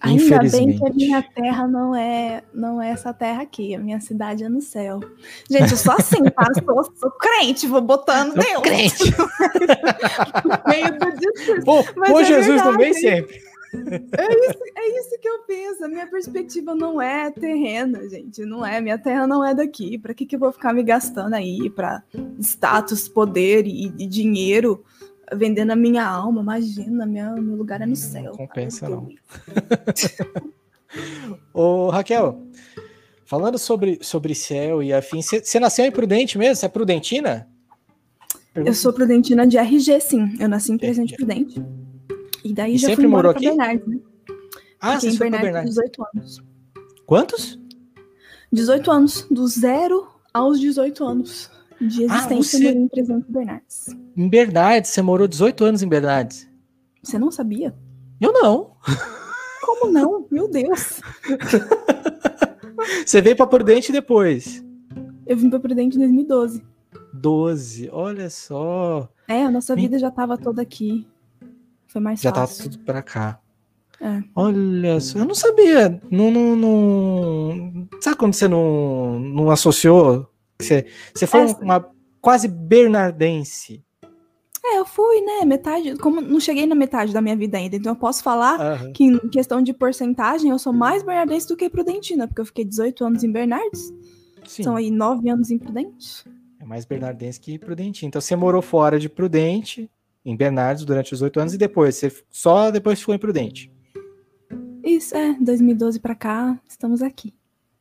Ainda 0.00 0.38
bem 0.38 0.78
que 0.78 0.86
a 0.86 0.92
minha 0.92 1.22
terra 1.22 1.68
não 1.68 1.94
é, 1.94 2.42
não 2.54 2.80
é 2.80 2.90
essa 2.90 3.12
terra 3.12 3.42
aqui, 3.42 3.74
a 3.74 3.78
minha 3.78 4.00
cidade 4.00 4.42
é 4.44 4.48
no 4.48 4.62
céu. 4.62 5.00
Gente, 5.48 5.72
eu 5.72 5.76
sou 5.76 5.92
assim, 5.92 6.24
tá? 6.24 6.46
Sou, 6.64 6.92
sou 6.96 7.10
crente, 7.10 7.66
vou 7.66 7.82
botando 7.82 8.34
Deus. 8.34 8.62
Crente. 8.62 9.04
meio 10.66 10.98
do 10.98 11.64
Pô, 11.64 11.84
pô 11.84 12.20
é 12.20 12.24
Jesus 12.24 12.62
também 12.62 12.94
sempre. 12.94 13.50
É 13.72 14.48
isso, 14.48 14.58
é 14.76 14.98
isso 14.98 15.18
que 15.20 15.28
eu 15.28 15.42
penso. 15.46 15.84
A 15.84 15.88
minha 15.88 16.06
perspectiva 16.06 16.74
não 16.74 17.00
é 17.00 17.30
terrena, 17.30 18.08
gente. 18.08 18.44
Não 18.44 18.66
é. 18.66 18.80
Minha 18.80 18.98
terra 18.98 19.26
não 19.26 19.44
é 19.44 19.54
daqui. 19.54 19.96
Para 19.96 20.12
que, 20.12 20.26
que 20.26 20.34
eu 20.34 20.40
vou 20.40 20.50
ficar 20.50 20.72
me 20.72 20.82
gastando 20.82 21.34
aí 21.34 21.70
para 21.70 22.02
status, 22.40 23.06
poder 23.06 23.66
e, 23.66 23.86
e 23.96 24.06
dinheiro? 24.06 24.82
Vendendo 25.32 25.70
a 25.70 25.76
minha 25.76 26.06
alma, 26.06 26.42
imagina, 26.42 27.06
minha, 27.06 27.32
meu 27.32 27.56
lugar 27.56 27.80
é 27.80 27.86
no 27.86 27.96
céu. 27.96 28.24
Não 28.24 28.36
compensa, 28.36 28.88
não. 28.88 29.08
Ô, 31.52 31.88
Raquel, 31.90 32.46
falando 33.24 33.58
sobre, 33.58 33.98
sobre 34.02 34.34
céu 34.34 34.82
e 34.82 34.92
afim, 34.92 35.22
você 35.22 35.60
nasceu 35.60 35.84
em 35.84 35.92
Prudente 35.92 36.36
mesmo? 36.36 36.56
Você 36.56 36.66
é 36.66 36.68
prudentina? 36.68 37.48
Eu 38.54 38.74
sou 38.74 38.92
prudentina 38.92 39.46
de 39.46 39.56
RG, 39.56 40.00
sim. 40.00 40.36
Eu 40.40 40.48
nasci 40.48 40.72
em 40.72 40.78
Presidente 40.78 41.14
Prudente. 41.14 41.62
E 42.44 42.52
daí 42.52 42.74
e 42.74 42.78
já 42.78 42.88
sempre 42.88 43.04
fui 43.04 43.10
morou 43.10 43.30
aqui? 43.30 43.46
Bernardes, 43.46 43.86
né? 43.86 44.00
Ah, 44.80 44.94
Fiquei 44.94 45.10
você 45.10 45.16
em 45.16 45.18
Bernardes, 45.18 45.44
Bernardes. 45.44 45.74
18 45.74 46.06
anos. 46.14 46.42
Quantos? 47.06 47.58
18 48.50 48.90
anos. 48.90 49.26
Do 49.30 49.46
zero 49.46 50.08
aos 50.32 50.58
18 50.58 51.04
anos 51.04 51.59
de 51.80 52.04
Ah, 52.04 52.16
existência 52.16 52.58
você- 52.58 52.74
no 52.74 52.88
Presidente 52.88 53.24
Bernardes. 53.28 53.96
Em 54.16 54.28
Bernardes, 54.28 54.90
você 54.90 55.02
morou 55.02 55.26
18 55.26 55.64
anos 55.64 55.82
em 55.82 55.88
Bernardes. 55.88 56.48
Você 57.02 57.18
não 57.18 57.30
sabia? 57.30 57.74
Eu 58.20 58.32
não. 58.32 58.72
Como 59.62 59.90
não? 59.92 60.26
Meu 60.30 60.48
Deus. 60.48 61.00
Você 63.04 63.20
veio 63.20 63.36
pra 63.36 63.46
Prudente 63.46 63.92
depois. 63.92 64.64
Eu 65.26 65.36
vim 65.36 65.50
para 65.50 65.60
Prudente 65.60 65.96
em 65.96 66.00
2012. 66.00 66.62
12, 67.12 67.88
olha 67.92 68.30
só. 68.30 69.08
É, 69.28 69.44
a 69.44 69.50
nossa 69.50 69.74
vida 69.76 69.98
já 69.98 70.08
estava 70.08 70.38
toda 70.38 70.62
aqui. 70.62 71.06
Foi 71.86 72.00
mais 72.00 72.20
Já 72.20 72.32
tava 72.32 72.46
fácil. 72.46 72.70
tudo 72.70 72.78
pra 72.84 73.02
cá. 73.02 73.38
É. 74.00 74.22
Olha 74.34 74.98
só, 75.00 75.18
eu 75.18 75.24
não 75.26 75.34
sabia. 75.34 76.00
Não, 76.10 76.30
não, 76.30 76.56
não- 76.56 77.88
Sabe 78.00 78.16
quando 78.16 78.32
você 78.34 78.48
não, 78.48 79.18
não 79.20 79.50
associou? 79.50 80.29
Você, 80.62 80.86
você 81.14 81.26
foi 81.26 81.40
É. 81.40 81.44
uma 81.60 81.90
quase 82.20 82.48
bernardense. 82.48 83.82
É, 84.62 84.78
eu 84.78 84.84
fui, 84.84 85.20
né? 85.22 85.44
Metade. 85.46 85.96
Como 85.96 86.20
não 86.20 86.38
cheguei 86.38 86.66
na 86.66 86.74
metade 86.74 87.12
da 87.14 87.20
minha 87.22 87.34
vida 87.34 87.56
ainda, 87.56 87.76
então 87.76 87.92
eu 87.92 87.96
posso 87.96 88.22
falar 88.22 88.60
Aham. 88.60 88.92
que 88.92 89.04
em 89.04 89.18
questão 89.30 89.62
de 89.62 89.72
porcentagem 89.72 90.50
eu 90.50 90.58
sou 90.58 90.72
mais 90.72 91.02
bernardense 91.02 91.48
do 91.48 91.56
que 91.56 91.68
prudentina, 91.70 92.28
porque 92.28 92.40
eu 92.42 92.44
fiquei 92.46 92.64
18 92.64 93.04
anos 93.04 93.24
em 93.24 93.32
Bernardes. 93.32 93.92
Sim, 94.46 94.62
São 94.62 94.76
aí 94.76 94.90
9 94.90 95.28
anos 95.30 95.50
em 95.50 95.58
Prudente. 95.58 96.24
é 96.60 96.64
mais 96.64 96.84
bernardense 96.84 97.40
que 97.40 97.58
Prudente. 97.58 98.04
Então 98.04 98.20
você 98.20 98.36
morou 98.36 98.60
fora 98.60 98.98
de 99.00 99.08
Prudente, 99.08 99.90
em 100.24 100.36
Bernardes, 100.36 100.84
durante 100.84 101.14
os 101.14 101.22
oito 101.22 101.40
anos, 101.40 101.54
e 101.54 101.58
depois, 101.58 101.96
você 101.96 102.12
só 102.28 102.70
depois 102.70 103.00
ficou 103.00 103.14
em 103.14 103.18
Prudente. 103.18 103.72
Isso, 104.84 105.16
é, 105.16 105.34
2012 105.40 105.98
pra 106.00 106.14
cá, 106.14 106.60
estamos 106.68 107.00
aqui. 107.02 107.32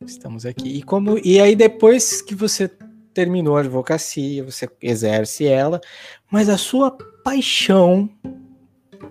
Estamos 0.06 0.46
aqui. 0.46 0.70
E 0.70 0.82
como 0.82 1.20
e 1.20 1.42
aí 1.42 1.56
depois 1.56 2.22
que 2.22 2.34
você 2.34 2.72
terminou 3.14 3.58
a 3.58 3.60
advocacia, 3.60 4.44
você 4.44 4.70
exerce 4.82 5.46
ela, 5.46 5.82
mas 6.32 6.48
a 6.48 6.58
sua 6.58 6.92
paixão, 7.22 8.10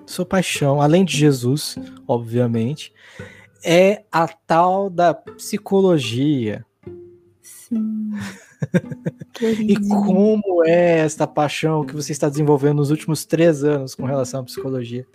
sua 0.07 0.24
paixão, 0.24 0.80
além 0.80 1.05
de 1.05 1.14
Jesus, 1.14 1.76
obviamente, 2.07 2.93
é 3.62 4.05
a 4.11 4.26
tal 4.26 4.89
da 4.89 5.12
psicologia. 5.12 6.64
Sim. 7.43 8.11
E 9.41 9.78
como 9.78 10.64
é 10.64 10.99
esta 10.99 11.24
paixão 11.24 11.86
que 11.86 11.95
você 11.95 12.11
está 12.11 12.28
desenvolvendo 12.28 12.78
nos 12.78 12.91
últimos 12.91 13.24
três 13.24 13.62
anos 13.62 13.95
com 13.95 14.05
relação 14.05 14.41
à 14.41 14.43
psicologia? 14.43 15.07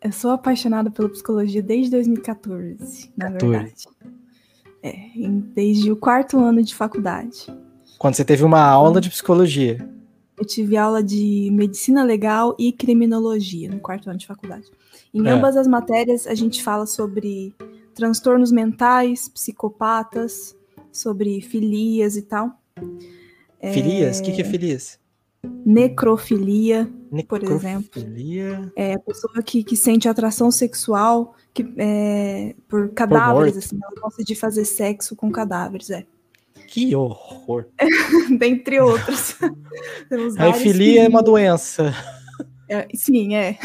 Eu 0.00 0.12
sou 0.12 0.30
apaixonada 0.30 0.88
pela 0.88 1.08
psicologia 1.08 1.60
desde 1.60 1.90
2014, 1.90 3.12
na 3.16 3.32
14. 3.32 3.50
verdade. 3.50 3.88
É, 4.86 4.94
desde 5.54 5.90
o 5.90 5.96
quarto 5.96 6.38
ano 6.38 6.62
de 6.62 6.74
faculdade. 6.74 7.46
Quando 7.98 8.16
você 8.16 8.24
teve 8.24 8.44
uma 8.44 8.60
aula 8.60 9.00
de 9.00 9.08
psicologia. 9.08 9.78
Eu 10.36 10.44
tive 10.44 10.76
aula 10.76 11.02
de 11.02 11.48
medicina 11.50 12.04
legal 12.04 12.54
e 12.58 12.70
criminologia 12.70 13.70
no 13.70 13.80
quarto 13.80 14.10
ano 14.10 14.18
de 14.18 14.26
faculdade. 14.26 14.66
Em 15.14 15.26
É. 15.26 15.30
ambas 15.30 15.56
as 15.56 15.66
matérias, 15.66 16.26
a 16.26 16.34
gente 16.34 16.62
fala 16.62 16.84
sobre 16.84 17.54
transtornos 17.94 18.52
mentais, 18.52 19.26
psicopatas, 19.26 20.54
sobre 20.92 21.40
filias 21.40 22.16
e 22.16 22.22
tal. 22.22 22.50
Filias? 23.72 24.20
O 24.20 24.22
que, 24.22 24.32
que 24.32 24.42
é 24.42 24.44
filias? 24.44 24.98
Necrofilia, 25.64 26.90
Por 27.28 27.42
exemplo. 27.42 27.88
Necrofilia. 27.96 28.72
é 28.76 28.94
a 28.94 28.98
pessoa 28.98 29.42
que, 29.42 29.62
que 29.62 29.76
sente 29.76 30.08
atração 30.08 30.50
sexual 30.50 31.34
que, 31.52 31.66
é, 31.78 32.54
por 32.68 32.90
cadáveres, 32.90 33.54
morto. 33.54 33.58
assim, 33.64 33.78
ela 33.82 34.00
gosta 34.00 34.24
de 34.24 34.34
fazer 34.34 34.64
sexo 34.64 35.14
com 35.16 35.30
cadáveres, 35.30 35.90
é. 35.90 36.04
Que 36.68 36.94
horror. 36.96 37.66
Dentre 38.38 38.80
outros. 38.80 39.36
A 40.38 40.52
filia 40.54 41.04
é 41.04 41.08
uma 41.08 41.22
doença. 41.22 41.94
É, 42.68 42.88
sim, 42.94 43.34
é. 43.36 43.58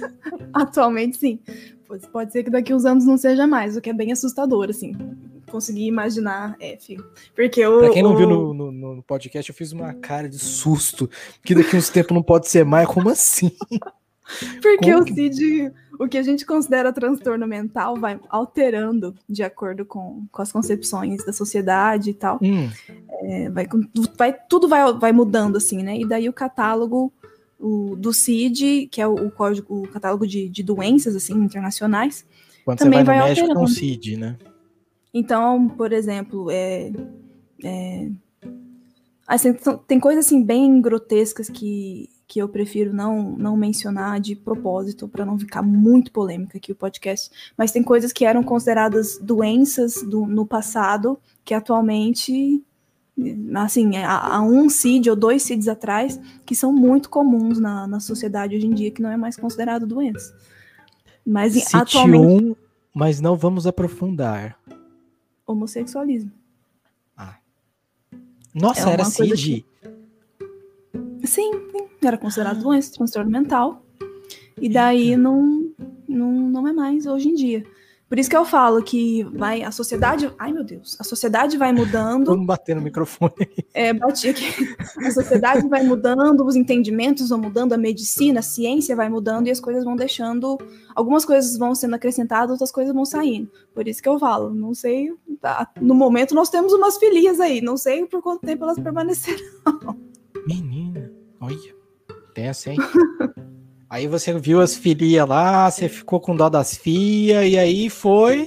Atualmente, 0.54 1.18
sim. 1.18 1.40
Pode- 1.86 2.08
Pode 2.08 2.32
ser 2.32 2.42
que 2.44 2.50
daqui 2.50 2.72
uns 2.72 2.84
anos 2.84 3.04
não 3.04 3.16
seja 3.18 3.46
mais, 3.46 3.76
o 3.76 3.80
que 3.80 3.90
é 3.90 3.92
bem 3.92 4.10
assustador, 4.12 4.68
assim. 4.70 4.92
Conseguir 5.56 5.86
imaginar, 5.86 6.54
é, 6.60 6.76
filho. 6.76 7.02
Porque 7.34 7.64
o. 7.66 7.78
Pra 7.80 7.90
quem 7.90 8.02
não 8.02 8.14
viu 8.14 8.28
no, 8.28 8.52
no- 8.52 8.72
no 8.96 9.02
podcast, 9.02 9.48
eu 9.50 9.54
fiz 9.56 9.72
uma 9.72 9.94
cara 9.94 10.28
de 10.28 10.38
susto. 10.38 11.08
Que 11.42 11.54
daqui 11.54 11.74
uns 11.76 11.88
tempos 11.88 12.14
não 12.14 12.22
pode 12.22 12.46
ser 12.48 12.62
mais. 12.64 12.86
Como 12.86 13.08
assim? 13.08 13.50
Porque 14.60 14.90
como 14.92 15.00
o 15.00 15.04
que- 15.04 15.14
CID, 15.14 15.72
o 16.00 16.08
que 16.08 16.18
a 16.18 16.22
gente 16.22 16.44
considera 16.44 16.92
transtorno 16.92 17.46
mental, 17.46 17.96
vai 17.96 18.18
alterando 18.28 19.14
de 19.28 19.42
acordo 19.42 19.84
com, 19.86 20.26
com 20.30 20.42
as 20.42 20.50
concepções 20.52 21.24
da 21.24 21.32
sociedade 21.32 22.10
e 22.10 22.14
tal. 22.14 22.38
Hum, 22.42 22.68
É, 23.22 23.48
vai, 23.48 23.66
vai, 24.18 24.36
tudo 24.48 24.68
vai, 24.68 24.92
vai 24.94 25.12
mudando, 25.12 25.56
assim, 25.56 25.82
né? 25.82 25.96
E 25.96 26.04
daí 26.06 26.28
o 26.28 26.32
catálogo 26.32 27.10
o, 27.58 27.96
do 27.96 28.12
CID, 28.12 28.88
que 28.90 29.00
é 29.00 29.06
o, 29.06 29.14
o 29.14 29.30
código, 29.30 29.82
o 29.84 29.88
catálogo 29.88 30.26
de, 30.26 30.48
de 30.50 30.62
doenças, 30.62 31.16
assim, 31.16 31.32
internacionais, 31.34 32.26
quando 32.64 32.78
Também 32.80 32.98
você 32.98 33.04
vai 33.06 33.16
no 33.16 33.22
vai 33.22 33.34
tem 33.34 33.44
um 33.44 33.48
alterando. 33.48 33.68
CID, 33.70 34.16
né? 34.18 34.36
Então, 35.12 35.68
por 35.68 35.92
exemplo, 35.92 36.50
é, 36.50 36.92
é, 37.64 38.10
assim, 39.26 39.54
tem 39.86 39.98
coisas 39.98 40.26
assim 40.26 40.42
bem 40.42 40.80
grotescas 40.80 41.48
que, 41.48 42.10
que 42.28 42.38
eu 42.40 42.48
prefiro 42.48 42.92
não, 42.92 43.32
não 43.36 43.56
mencionar 43.56 44.20
de 44.20 44.36
propósito 44.36 45.08
para 45.08 45.24
não 45.24 45.38
ficar 45.38 45.62
muito 45.62 46.12
polêmica 46.12 46.58
aqui 46.58 46.72
o 46.72 46.76
podcast. 46.76 47.30
Mas 47.56 47.72
tem 47.72 47.82
coisas 47.82 48.12
que 48.12 48.24
eram 48.24 48.42
consideradas 48.42 49.18
doenças 49.18 50.02
do- 50.02 50.26
no 50.26 50.44
passado 50.46 51.18
que 51.44 51.54
atualmente, 51.54 52.62
assim, 53.54 53.96
há, 53.96 54.42
um 54.42 54.68
CID 54.68 55.08
ou 55.08 55.16
dois 55.16 55.42
CIDs 55.42 55.68
atrás 55.68 56.20
que 56.44 56.54
são 56.54 56.72
muito 56.72 57.08
comuns 57.08 57.58
na, 57.58 57.86
na 57.86 58.00
sociedade 58.00 58.54
hoje 58.56 58.66
em 58.66 58.74
dia 58.74 58.90
que 58.90 59.00
não 59.00 59.10
é 59.10 59.16
mais 59.16 59.36
considerado 59.36 59.86
doença. 59.86 60.34
Mas 61.24 61.54
CIT 61.54 61.76
atualmente 61.76 62.44
1, 62.44 62.56
mas 62.92 63.20
não 63.20 63.36
vamos 63.36 63.66
aprofundar. 63.66 64.58
Homossexualismo. 65.46 66.32
Nossa, 68.54 68.88
É 68.88 68.92
era 68.94 69.04
CID. 69.04 69.66
Sim, 71.24 71.50
sim, 71.52 71.88
era 72.02 72.16
considerado 72.16 72.62
doença, 72.62 72.92
transtorno 72.92 73.30
mental. 73.30 73.84
E 74.58 74.68
daí 74.68 75.16
não, 75.16 75.70
não, 76.08 76.32
não 76.32 76.66
é 76.66 76.72
mais 76.72 77.06
hoje 77.06 77.28
em 77.28 77.34
dia. 77.34 77.66
Por 78.08 78.20
isso 78.20 78.30
que 78.30 78.36
eu 78.36 78.44
falo 78.44 78.82
que 78.82 79.24
vai 79.24 79.64
a 79.64 79.72
sociedade. 79.72 80.32
Ai, 80.38 80.52
meu 80.52 80.62
Deus, 80.62 80.96
a 81.00 81.02
sociedade 81.02 81.56
vai 81.56 81.72
mudando. 81.72 82.26
Vamos 82.26 82.46
bater 82.46 82.76
no 82.76 82.82
microfone. 82.82 83.32
É, 83.74 83.92
bati 83.92 84.28
aqui. 84.28 84.76
A 85.04 85.10
sociedade 85.10 85.66
vai 85.68 85.82
mudando, 85.82 86.46
os 86.46 86.54
entendimentos 86.54 87.28
vão 87.30 87.38
mudando, 87.38 87.72
a 87.72 87.76
medicina, 87.76 88.40
a 88.40 88.42
ciência 88.42 88.94
vai 88.94 89.08
mudando 89.08 89.48
e 89.48 89.50
as 89.50 89.58
coisas 89.58 89.84
vão 89.84 89.96
deixando. 89.96 90.56
Algumas 90.94 91.24
coisas 91.24 91.58
vão 91.58 91.74
sendo 91.74 91.94
acrescentadas, 91.94 92.52
outras 92.52 92.70
coisas 92.70 92.94
vão 92.94 93.04
saindo. 93.04 93.50
Por 93.74 93.88
isso 93.88 94.00
que 94.00 94.08
eu 94.08 94.18
falo, 94.18 94.54
não 94.54 94.72
sei. 94.72 95.12
tá, 95.40 95.68
no 95.80 95.94
momento 95.94 96.34
nós 96.34 96.48
temos 96.48 96.72
umas 96.72 96.96
filias 96.96 97.40
aí, 97.40 97.60
não 97.60 97.76
sei 97.76 98.06
por 98.06 98.22
quanto 98.22 98.46
tempo 98.46 98.64
elas 98.64 98.78
permanecerão. 98.78 99.96
Menina, 100.46 101.10
olha. 101.40 101.74
Tem 102.32 102.48
assim. 102.48 102.76
Aí 103.96 104.06
você 104.06 104.38
viu 104.38 104.60
as 104.60 104.76
filias 104.76 105.26
lá, 105.26 105.70
você 105.70 105.88
ficou 105.88 106.20
com 106.20 106.36
dó 106.36 106.50
das 106.50 106.76
fias, 106.76 107.46
e 107.50 107.56
aí 107.56 107.88
foi. 107.88 108.46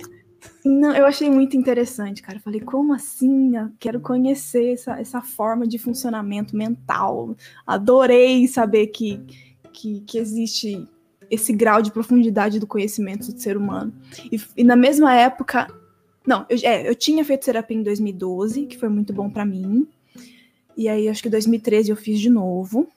Não, 0.63 0.95
eu 0.95 1.07
achei 1.07 1.27
muito 1.27 1.57
interessante, 1.57 2.21
cara. 2.21 2.39
falei, 2.39 2.59
como 2.59 2.93
assim? 2.93 3.57
Eu 3.57 3.71
quero 3.79 3.99
conhecer 3.99 4.73
essa, 4.73 4.99
essa 4.99 5.21
forma 5.23 5.65
de 5.65 5.79
funcionamento 5.79 6.55
mental. 6.55 7.35
Adorei 7.65 8.47
saber 8.47 8.87
que, 8.87 9.19
que, 9.73 10.01
que 10.01 10.19
existe 10.19 10.87
esse 11.31 11.51
grau 11.51 11.81
de 11.81 11.91
profundidade 11.91 12.59
do 12.59 12.67
conhecimento 12.67 13.33
do 13.33 13.41
ser 13.41 13.57
humano. 13.57 13.91
E, 14.31 14.39
e 14.55 14.63
na 14.63 14.75
mesma 14.75 15.15
época, 15.15 15.67
não, 16.27 16.45
eu, 16.47 16.59
é, 16.61 16.87
eu 16.87 16.93
tinha 16.93 17.25
feito 17.25 17.45
terapia 17.45 17.75
em 17.75 17.81
2012, 17.81 18.67
que 18.67 18.77
foi 18.77 18.89
muito 18.89 19.11
bom 19.11 19.27
para 19.31 19.45
mim. 19.45 19.87
E 20.77 20.87
aí, 20.87 21.09
acho 21.09 21.23
que 21.23 21.27
em 21.27 21.31
2013 21.31 21.89
eu 21.89 21.95
fiz 21.95 22.19
de 22.19 22.29
novo. 22.29 22.87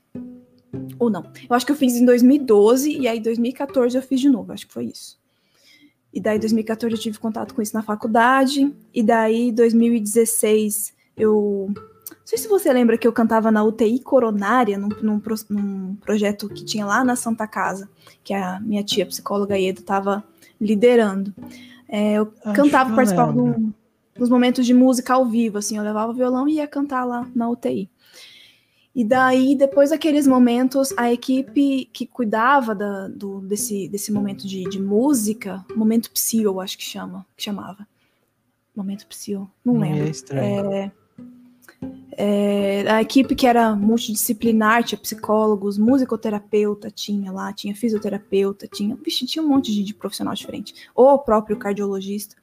Ou 0.99 1.11
não. 1.11 1.25
Eu 1.49 1.55
acho 1.55 1.67
que 1.67 1.73
eu 1.73 1.77
fiz 1.77 1.95
em 1.95 2.05
2012 2.05 2.99
e 2.99 3.07
aí 3.07 3.19
em 3.19 3.23
2014 3.23 3.97
eu 3.97 4.03
fiz 4.03 4.21
de 4.21 4.29
novo. 4.29 4.53
Acho 4.53 4.67
que 4.67 4.73
foi 4.73 4.87
isso. 4.87 5.21
E 6.13 6.21
daí, 6.21 6.37
em 6.37 6.41
2014, 6.41 6.95
eu 6.95 7.01
tive 7.01 7.19
contato 7.19 7.55
com 7.55 7.63
isso 7.63 7.75
na 7.75 7.83
faculdade. 7.83 8.73
E 8.93 9.03
daí, 9.03 9.49
em 9.49 9.55
2016, 9.55 10.93
eu. 11.17 11.71
Não 11.75 12.27
sei 12.27 12.39
se 12.39 12.49
você 12.49 12.73
lembra 12.73 12.99
que 12.99 13.07
eu 13.07 13.13
cantava 13.13 13.51
na 13.51 13.65
UTI 13.65 13.99
coronária, 13.99 14.77
num, 14.79 14.89
num, 15.01 15.23
num 15.49 15.97
projeto 15.97 16.49
que 16.49 16.65
tinha 16.65 16.85
lá 16.85 17.03
na 17.03 17.17
Santa 17.17 17.47
Casa, 17.47 17.89
que 18.23 18.35
a 18.35 18.61
minha 18.61 18.83
tia, 18.85 19.07
psicóloga 19.07 19.59
Ieda, 19.59 19.81
estava 19.81 20.23
liderando. 20.61 21.35
É, 21.89 22.15
eu 22.15 22.33
Acho 22.45 22.55
cantava, 22.55 22.95
participava 22.95 23.33
dos 24.17 24.29
momentos 24.29 24.65
de 24.67 24.75
música 24.75 25.15
ao 25.15 25.27
vivo, 25.27 25.59
assim, 25.59 25.77
eu 25.77 25.83
levava 25.83 26.13
o 26.13 26.15
violão 26.15 26.47
e 26.47 26.55
ia 26.55 26.67
cantar 26.67 27.05
lá 27.05 27.27
na 27.35 27.49
UTI. 27.49 27.91
E 28.95 29.05
daí, 29.05 29.55
depois 29.55 29.89
daqueles 29.89 30.27
momentos, 30.27 30.93
a 30.99 31.11
equipe 31.11 31.87
que 31.93 32.07
cuidava 32.07 32.75
da, 32.75 33.09
do, 33.09 33.41
desse, 33.41 33.89
desse 33.89 34.13
momento 34.13 34.47
de, 34.47 34.65
de 34.65 34.81
música, 34.81 35.65
momento 35.75 36.11
psi, 36.11 36.43
eu 36.43 36.61
acho 36.61 36.77
que 36.77 36.85
chama, 36.85 37.27
que 37.35 37.43
chamava. 37.43 37.89
Momento 38.77 39.07
psi, 39.07 39.33
não 39.65 39.79
lembro. 39.79 40.07
É 40.07 40.11
estranho. 40.11 40.73
É, 40.73 40.93
é, 42.17 42.91
a 42.91 43.01
equipe 43.01 43.35
que 43.35 43.47
era 43.47 43.75
multidisciplinar, 43.75 44.85
tinha 44.85 44.99
psicólogos, 44.99 45.79
musicoterapeuta, 45.79 46.91
tinha 46.91 47.33
lá, 47.33 47.51
tinha 47.53 47.75
fisioterapeuta, 47.75 48.69
tinha, 48.69 48.95
vixe, 48.97 49.25
tinha 49.25 49.43
um 49.43 49.49
monte 49.49 49.73
de, 49.73 49.83
de 49.83 49.95
profissional 49.95 50.35
diferente. 50.35 50.75
Ou 50.95 51.09
o 51.09 51.19
próprio 51.19 51.57
cardiologista, 51.57 52.37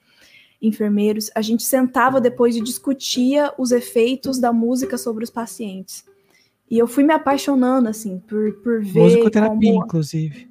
enfermeiros. 0.60 1.30
A 1.36 1.42
gente 1.42 1.62
sentava 1.62 2.20
depois 2.20 2.56
e 2.56 2.62
discutia 2.62 3.54
os 3.58 3.72
efeitos 3.72 4.40
da 4.40 4.52
música 4.52 4.98
sobre 4.98 5.24
os 5.24 5.30
pacientes. 5.30 6.09
E 6.70 6.78
eu 6.78 6.88
fui 6.88 7.04
me 7.04 7.14
apaixonando, 7.14 7.90
assim, 7.90 8.20
por, 8.20 8.54
por 8.62 8.84
ver. 8.84 9.02
Musicoterapia, 9.02 9.72
como... 9.72 9.86
inclusive. 9.86 10.50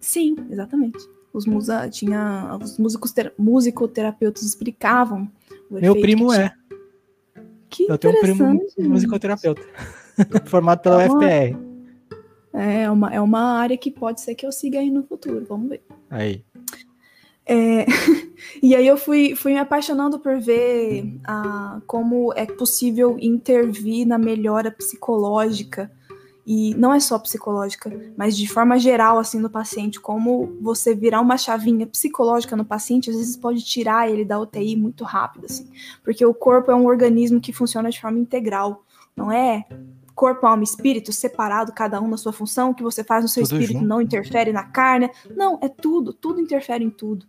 Sim, 0.00 0.36
exatamente. 0.50 0.98
Os, 1.32 1.46
musa, 1.46 1.88
tinha, 1.88 2.58
os 2.62 2.78
músicos 2.78 3.12
ter, 3.12 3.32
musicoterapeutas 3.38 4.42
explicavam 4.42 5.30
o 5.70 5.80
Meu 5.80 5.98
primo 5.98 6.32
é. 6.32 6.52
Que 7.68 7.90
eu 7.90 7.96
tenho 7.96 8.14
um 8.14 8.20
primo 8.20 8.60
musicoterapeuta, 8.78 9.62
formado 10.44 10.80
pela 10.80 11.04
então, 11.04 11.16
UFPR. 11.16 11.56
É 12.52 12.90
uma, 12.90 13.14
é 13.14 13.20
uma 13.20 13.58
área 13.58 13.78
que 13.78 13.90
pode 13.90 14.20
ser 14.20 14.34
que 14.34 14.44
eu 14.44 14.52
siga 14.52 14.78
aí 14.78 14.90
no 14.90 15.02
futuro, 15.04 15.46
vamos 15.48 15.70
ver. 15.70 15.82
Aí. 16.10 16.44
É, 17.44 17.86
e 18.62 18.74
aí 18.74 18.86
eu 18.86 18.96
fui, 18.96 19.34
fui 19.34 19.52
me 19.52 19.58
apaixonando 19.58 20.18
por 20.18 20.38
ver 20.38 21.18
ah, 21.24 21.80
como 21.86 22.32
é 22.34 22.46
possível 22.46 23.16
intervir 23.20 24.06
na 24.06 24.18
melhora 24.18 24.70
psicológica 24.70 25.90
e 26.44 26.74
não 26.74 26.92
é 26.92 26.98
só 26.98 27.18
psicológica, 27.18 27.90
mas 28.16 28.36
de 28.36 28.48
forma 28.48 28.78
geral 28.78 29.18
assim 29.18 29.38
no 29.38 29.48
paciente, 29.48 30.00
como 30.00 30.56
você 30.60 30.92
virar 30.92 31.20
uma 31.20 31.38
chavinha 31.38 31.86
psicológica 31.86 32.56
no 32.56 32.64
paciente 32.64 33.10
às 33.10 33.16
vezes 33.16 33.36
pode 33.36 33.64
tirar 33.64 34.10
ele 34.10 34.24
da 34.24 34.40
UTI 34.40 34.74
muito 34.76 35.04
rápido 35.04 35.46
assim, 35.46 35.68
porque 36.02 36.24
o 36.26 36.34
corpo 36.34 36.70
é 36.70 36.74
um 36.74 36.86
organismo 36.86 37.40
que 37.40 37.52
funciona 37.52 37.90
de 37.90 38.00
forma 38.00 38.18
integral, 38.18 38.84
não 39.16 39.30
é 39.30 39.66
corpo, 40.14 40.46
alma 40.46 40.62
e 40.62 40.64
espírito 40.64 41.12
separado, 41.12 41.72
cada 41.72 42.00
um 42.00 42.08
na 42.08 42.16
sua 42.16 42.32
função, 42.32 42.70
o 42.70 42.74
que 42.74 42.82
você 42.82 43.02
faz 43.02 43.22
no 43.22 43.28
seu 43.28 43.42
tudo 43.42 43.54
espírito 43.54 43.78
junto. 43.78 43.88
não 43.88 44.00
interfere 44.00 44.52
na 44.52 44.64
carne. 44.64 45.10
Não, 45.34 45.58
é 45.62 45.68
tudo, 45.68 46.12
tudo 46.12 46.40
interfere 46.40 46.84
em 46.84 46.90
tudo. 46.90 47.26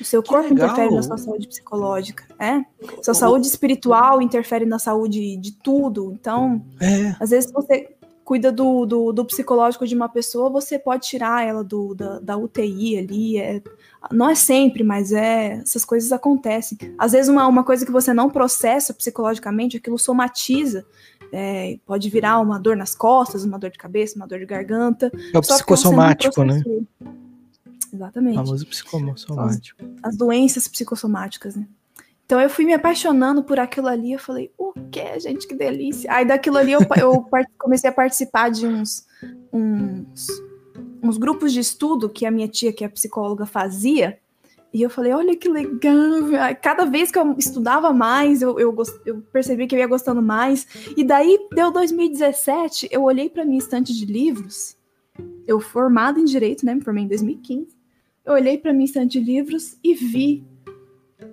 O 0.00 0.04
seu 0.04 0.22
que 0.22 0.28
corpo 0.28 0.54
legal. 0.54 0.68
interfere 0.68 0.94
na 0.94 1.02
sua 1.02 1.18
saúde 1.18 1.48
psicológica, 1.48 2.24
é? 2.38 2.64
Sua 3.02 3.14
saúde 3.14 3.46
espiritual 3.46 4.22
interfere 4.22 4.64
na 4.64 4.78
saúde 4.78 5.36
de 5.36 5.52
tudo. 5.52 6.12
Então, 6.12 6.62
é. 6.80 7.16
às 7.20 7.30
vezes 7.30 7.50
você 7.50 7.96
cuida 8.28 8.52
do, 8.52 8.84
do, 8.84 9.10
do, 9.10 9.24
psicológico 9.24 9.86
de 9.86 9.94
uma 9.94 10.06
pessoa, 10.06 10.50
você 10.50 10.78
pode 10.78 11.06
tirar 11.06 11.46
ela 11.46 11.64
do, 11.64 11.94
da, 11.94 12.18
da 12.18 12.36
UTI 12.36 12.98
ali. 12.98 13.38
É, 13.38 13.62
não 14.12 14.28
é 14.28 14.34
sempre, 14.34 14.84
mas 14.84 15.12
é 15.12 15.54
essas 15.62 15.82
coisas 15.82 16.12
acontecem. 16.12 16.76
Às 16.98 17.12
vezes 17.12 17.30
uma, 17.30 17.46
uma 17.46 17.64
coisa 17.64 17.86
que 17.86 17.90
você 17.90 18.12
não 18.12 18.28
processa 18.28 18.92
psicologicamente, 18.92 19.78
aquilo 19.78 19.98
somatiza. 19.98 20.84
É, 21.32 21.78
pode 21.86 22.10
virar 22.10 22.38
uma 22.40 22.58
dor 22.58 22.76
nas 22.76 22.94
costas, 22.94 23.44
uma 23.44 23.58
dor 23.58 23.70
de 23.70 23.78
cabeça, 23.78 24.16
uma 24.16 24.26
dor 24.26 24.40
de 24.40 24.46
garganta. 24.46 25.10
É 25.32 25.38
o 25.38 25.40
psicossomático, 25.40 26.44
né? 26.44 26.62
Exatamente. 27.92 28.38
O 28.38 28.44
famoso 28.44 28.66
psicossomático. 28.66 29.84
As, 30.02 30.12
as, 30.12 30.16
doenças 30.16 30.68
psicossomáticas, 30.68 31.56
né? 31.56 31.66
Então 32.24 32.40
eu 32.40 32.50
fui 32.50 32.64
me 32.64 32.74
apaixonando 32.74 33.42
por 33.42 33.58
aquilo 33.58 33.88
ali, 33.88 34.12
eu 34.12 34.18
falei, 34.18 34.52
o 34.58 34.72
que, 34.90 35.18
gente, 35.18 35.48
que 35.48 35.54
delícia. 35.54 36.12
Aí 36.12 36.26
daquilo 36.26 36.58
ali 36.58 36.72
eu, 36.72 36.80
eu 37.00 37.26
comecei 37.58 37.88
a 37.88 37.92
participar 37.92 38.50
de 38.50 38.66
uns, 38.66 39.06
uns, 39.50 40.26
uns 41.02 41.16
grupos 41.16 41.52
de 41.52 41.60
estudo 41.60 42.08
que 42.08 42.26
a 42.26 42.30
minha 42.30 42.46
tia, 42.46 42.72
que 42.72 42.84
é 42.84 42.88
psicóloga, 42.88 43.46
fazia, 43.46 44.18
e 44.72 44.82
eu 44.82 44.90
falei, 44.90 45.12
olha 45.12 45.36
que 45.36 45.48
legal. 45.48 45.80
Cada 46.62 46.84
vez 46.84 47.10
que 47.10 47.18
eu 47.18 47.34
estudava 47.38 47.92
mais, 47.92 48.42
eu, 48.42 48.58
eu, 48.60 48.76
eu, 49.06 49.22
percebi 49.32 49.66
que 49.66 49.74
eu 49.74 49.78
ia 49.78 49.86
gostando 49.86 50.20
mais. 50.20 50.66
E 50.96 51.02
daí, 51.02 51.38
deu 51.54 51.72
2017, 51.72 52.88
eu 52.90 53.02
olhei 53.02 53.30
para 53.30 53.44
minha 53.44 53.58
estante 53.58 53.94
de 53.94 54.04
livros. 54.04 54.76
Eu 55.46 55.58
formada 55.58 56.20
em 56.20 56.24
Direito, 56.24 56.66
né? 56.66 56.74
Me 56.74 56.82
formei 56.82 57.04
em 57.04 57.08
2015. 57.08 57.77
Eu 58.28 58.34
olhei 58.34 58.58
para 58.58 58.74
minha 58.74 58.84
estante 58.84 59.18
de 59.18 59.24
livros 59.24 59.78
e 59.82 59.94
vi 59.94 60.44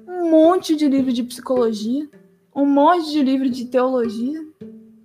um 0.08 0.32
monte 0.32 0.78
de 0.78 0.88
livro 0.88 1.12
de 1.12 1.24
psicologia, 1.24 2.10
um 2.56 2.66
monte 2.66 3.12
de 3.12 3.22
livro 3.22 3.50
de 3.50 3.66
teologia, 3.66 4.42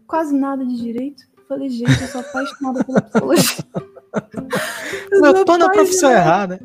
quase 0.07 0.32
nada 0.32 0.64
de 0.64 0.76
direito. 0.76 1.24
Eu 1.36 1.45
falei, 1.49 1.68
gente, 1.68 2.01
eu 2.01 2.07
sou 2.07 2.20
apaixonada 2.20 2.84
pela 2.84 3.01
psicologia. 3.03 3.64
eu, 5.11 5.45
tô 5.45 5.59
na 5.59 5.68
profissão 5.68 6.12
errada. 6.12 6.61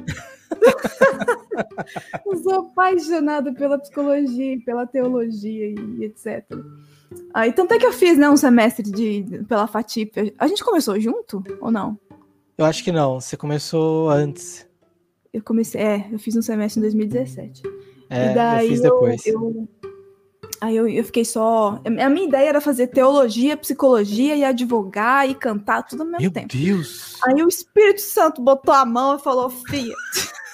eu 2.23 2.37
sou 2.37 2.53
apaixonada 2.59 3.51
pela 3.51 3.79
psicologia, 3.79 4.59
pela 4.63 4.85
teologia 4.85 5.73
e 5.73 6.03
etc. 6.03 6.45
Ah, 7.33 7.51
tanto 7.51 7.73
é 7.73 7.79
que 7.79 7.85
eu 7.87 7.91
fiz 7.91 8.15
né, 8.15 8.29
um 8.29 8.37
semestre 8.37 8.91
de, 8.91 9.43
pela 9.47 9.65
FATIP. 9.65 10.35
A 10.37 10.45
gente 10.45 10.63
começou 10.63 10.99
junto 10.99 11.43
ou 11.59 11.71
não? 11.71 11.97
Eu 12.55 12.65
acho 12.65 12.83
que 12.83 12.91
não. 12.91 13.19
Você 13.19 13.35
começou 13.35 14.07
antes. 14.11 14.67
Eu 15.35 15.43
comecei, 15.43 15.81
é, 15.81 16.07
eu 16.13 16.17
fiz 16.17 16.33
um 16.37 16.41
semestre 16.41 16.79
em 16.79 16.83
2017. 16.83 17.61
É, 18.09 18.31
e 18.31 18.33
daí 18.33 18.65
eu 18.67 18.71
fiz 18.71 18.81
depois. 18.81 19.25
Eu, 19.25 19.33
eu, 19.33 19.69
aí 20.61 20.77
eu, 20.77 20.87
eu 20.87 21.03
fiquei 21.03 21.25
só. 21.25 21.81
A 21.85 22.09
minha 22.09 22.25
ideia 22.25 22.47
era 22.47 22.61
fazer 22.61 22.87
teologia, 22.87 23.57
psicologia 23.57 24.33
e 24.33 24.45
advogar 24.45 25.29
e 25.29 25.35
cantar 25.35 25.83
tudo 25.83 26.03
ao 26.03 26.07
mesmo 26.07 26.21
Meu 26.21 26.31
tempo. 26.31 26.55
Meu 26.55 26.65
Deus! 26.67 27.17
Aí 27.25 27.43
o 27.43 27.49
Espírito 27.49 27.99
Santo 27.99 28.41
botou 28.41 28.73
a 28.73 28.85
mão 28.85 29.17
e 29.17 29.19
falou: 29.19 29.49
Fia. 29.49 29.93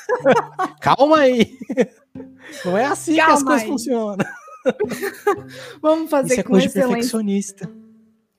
Calma 0.81 1.19
aí. 1.19 1.55
Não 2.65 2.75
é 2.75 2.85
assim 2.85 3.15
Calma 3.17 3.27
que 3.27 3.37
as 3.37 3.43
coisas 3.43 3.61
aí. 3.61 3.67
funcionam. 3.67 4.17
Vamos 5.79 6.09
fazer 6.09 6.31
Isso 6.31 6.39
é 6.39 6.43
com 6.43 6.49
coisa 6.49 6.65
excelência. 6.65 6.95
perfeccionista. 6.95 7.80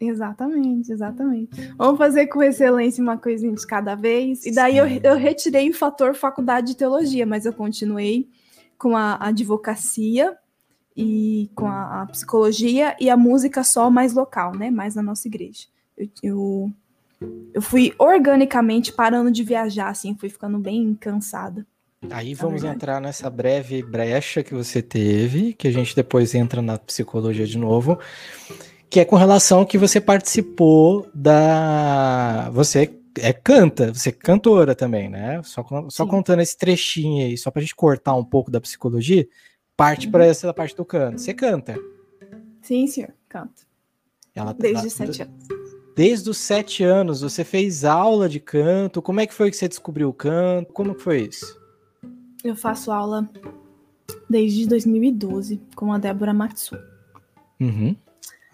Exatamente, 0.05 0.91
exatamente. 0.93 1.51
Vamos 1.79 1.97
fazer 1.97 2.27
com 2.27 2.43
excelência 2.43 3.01
uma 3.01 3.17
coisinha 3.17 3.55
de 3.55 3.65
cada 3.65 3.95
vez. 3.95 4.45
E 4.45 4.53
daí 4.53 4.77
eu, 4.77 4.87
eu, 4.87 5.17
retirei 5.17 5.71
o 5.71 5.75
fator 5.75 6.13
faculdade 6.15 6.69
de 6.69 6.77
teologia, 6.77 7.25
mas 7.25 7.47
eu 7.47 7.53
continuei 7.53 8.29
com 8.77 8.97
a 8.97 9.17
advocacia 9.21 10.37
e 10.97 11.49
com 11.55 11.69
a, 11.69 12.03
a 12.03 12.07
psicologia 12.07 12.97
e 12.99 13.09
a 13.09 13.17
música 13.17 13.63
só 13.63 13.89
mais 13.89 14.13
local, 14.13 14.57
né? 14.57 14.73
Mais 14.73 14.97
na 14.97 15.03
nossa 15.03 15.29
igreja. 15.29 15.67
Eu, 15.97 16.09
eu, 16.21 16.73
eu 17.55 17.63
fui 17.63 17.95
organicamente 17.97 18.93
parando 18.93 19.31
de 19.31 19.45
viajar, 19.45 19.89
assim, 19.89 20.17
fui 20.17 20.29
ficando 20.29 20.59
bem 20.59 20.95
cansada. 20.95 21.65
Aí 22.11 22.35
vamos 22.35 22.65
entrar 22.65 23.01
nessa 23.01 23.31
breve 23.31 23.81
brecha 23.85 24.43
que 24.43 24.53
você 24.53 24.83
teve, 24.83 25.53
que 25.53 25.69
a 25.69 25.71
gente 25.71 25.95
depois 25.95 26.35
entra 26.35 26.61
na 26.61 26.77
psicologia 26.77 27.47
de 27.47 27.57
novo, 27.57 28.01
que 28.93 29.01
é 29.01 29.07
com 29.07 29.17
relação 29.17 29.65
que 29.65 29.79
você 29.79 29.99
participou 29.99 31.09
da. 31.15 32.51
Você 32.51 32.95
é 33.19 33.33
canta, 33.33 33.91
você 33.91 34.11
é 34.11 34.13
cantora 34.13 34.75
também, 34.75 35.09
né? 35.09 35.43
Só, 35.43 35.65
só 35.89 36.07
contando 36.07 36.43
esse 36.43 36.59
trechinho 36.59 37.25
aí, 37.25 37.39
só 37.39 37.51
pra 37.51 37.63
gente 37.63 37.75
cortar 37.75 38.15
um 38.15 38.25
pouco 38.25 38.51
da 38.51 38.61
psicologia, 38.61 39.27
parte 39.75 40.05
uhum. 40.05 40.13
para 40.13 40.27
essa 40.27 40.53
parte 40.53 40.77
do 40.77 40.85
canto. 40.85 41.23
Você 41.23 41.33
canta? 41.33 41.75
Sim, 42.61 42.87
senhor, 42.87 43.15
canto. 43.31 43.67
Ela, 44.35 44.53
Desde 44.53 44.81
ela, 44.81 44.91
sete 44.91 45.23
anos. 45.23 45.49
desde 45.97 46.29
os 46.29 46.37
sete 46.37 46.85
anos, 46.85 47.23
você 47.23 47.45
fez 47.45 47.87
aula 47.87 48.29
de 48.29 48.41
canto? 48.41 49.01
Como 49.01 49.21
é 49.21 49.27
que 49.27 49.33
foi 49.33 49.51
que 49.51 49.57
você 49.57 49.69
descobriu 49.69 50.11
o 50.11 50.15
canto? 50.15 50.71
Como 50.71 50.95
que 50.95 51.03
foi 51.03 51.23
isso? 51.23 51.59
Eu 52.45 52.55
faço 52.55 52.93
aula 52.93 53.27
desde 54.29 54.69
2012 54.69 55.63
com 55.75 55.95
a 55.95 55.99
Débora 55.99 56.35
Matsu. 56.35 56.77
Uhum. 57.59 57.97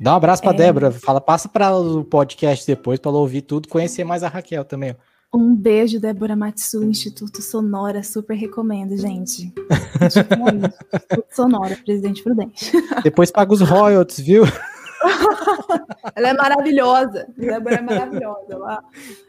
Dá 0.00 0.12
um 0.12 0.16
abraço 0.16 0.42
pra 0.42 0.52
é... 0.52 0.54
Débora. 0.54 0.90
Fala, 0.90 1.20
passa 1.20 1.48
para 1.48 1.76
o 1.76 2.04
podcast 2.04 2.66
depois 2.66 2.98
para 2.98 3.10
ela 3.10 3.18
ouvir 3.18 3.42
tudo, 3.42 3.68
conhecer 3.68 4.04
mais 4.04 4.22
a 4.22 4.28
Raquel 4.28 4.64
também. 4.64 4.94
Um 5.34 5.54
beijo, 5.54 6.00
Débora 6.00 6.34
Matsu, 6.34 6.82
Instituto 6.84 7.42
Sonora, 7.42 8.02
super 8.02 8.34
recomendo, 8.34 8.96
gente. 8.96 9.52
Instituto 10.00 11.24
Sonora, 11.30 11.76
Presidente 11.84 12.22
Prudente. 12.22 12.72
Depois 13.02 13.30
paga 13.30 13.52
os 13.52 13.60
royalties, 13.60 14.20
viu? 14.20 14.44
ela 16.16 16.28
é 16.28 16.32
maravilhosa. 16.32 17.26
Débora 17.36 17.74
é 17.74 17.80
maravilhosa. 17.82 18.46
Ela, 18.48 18.84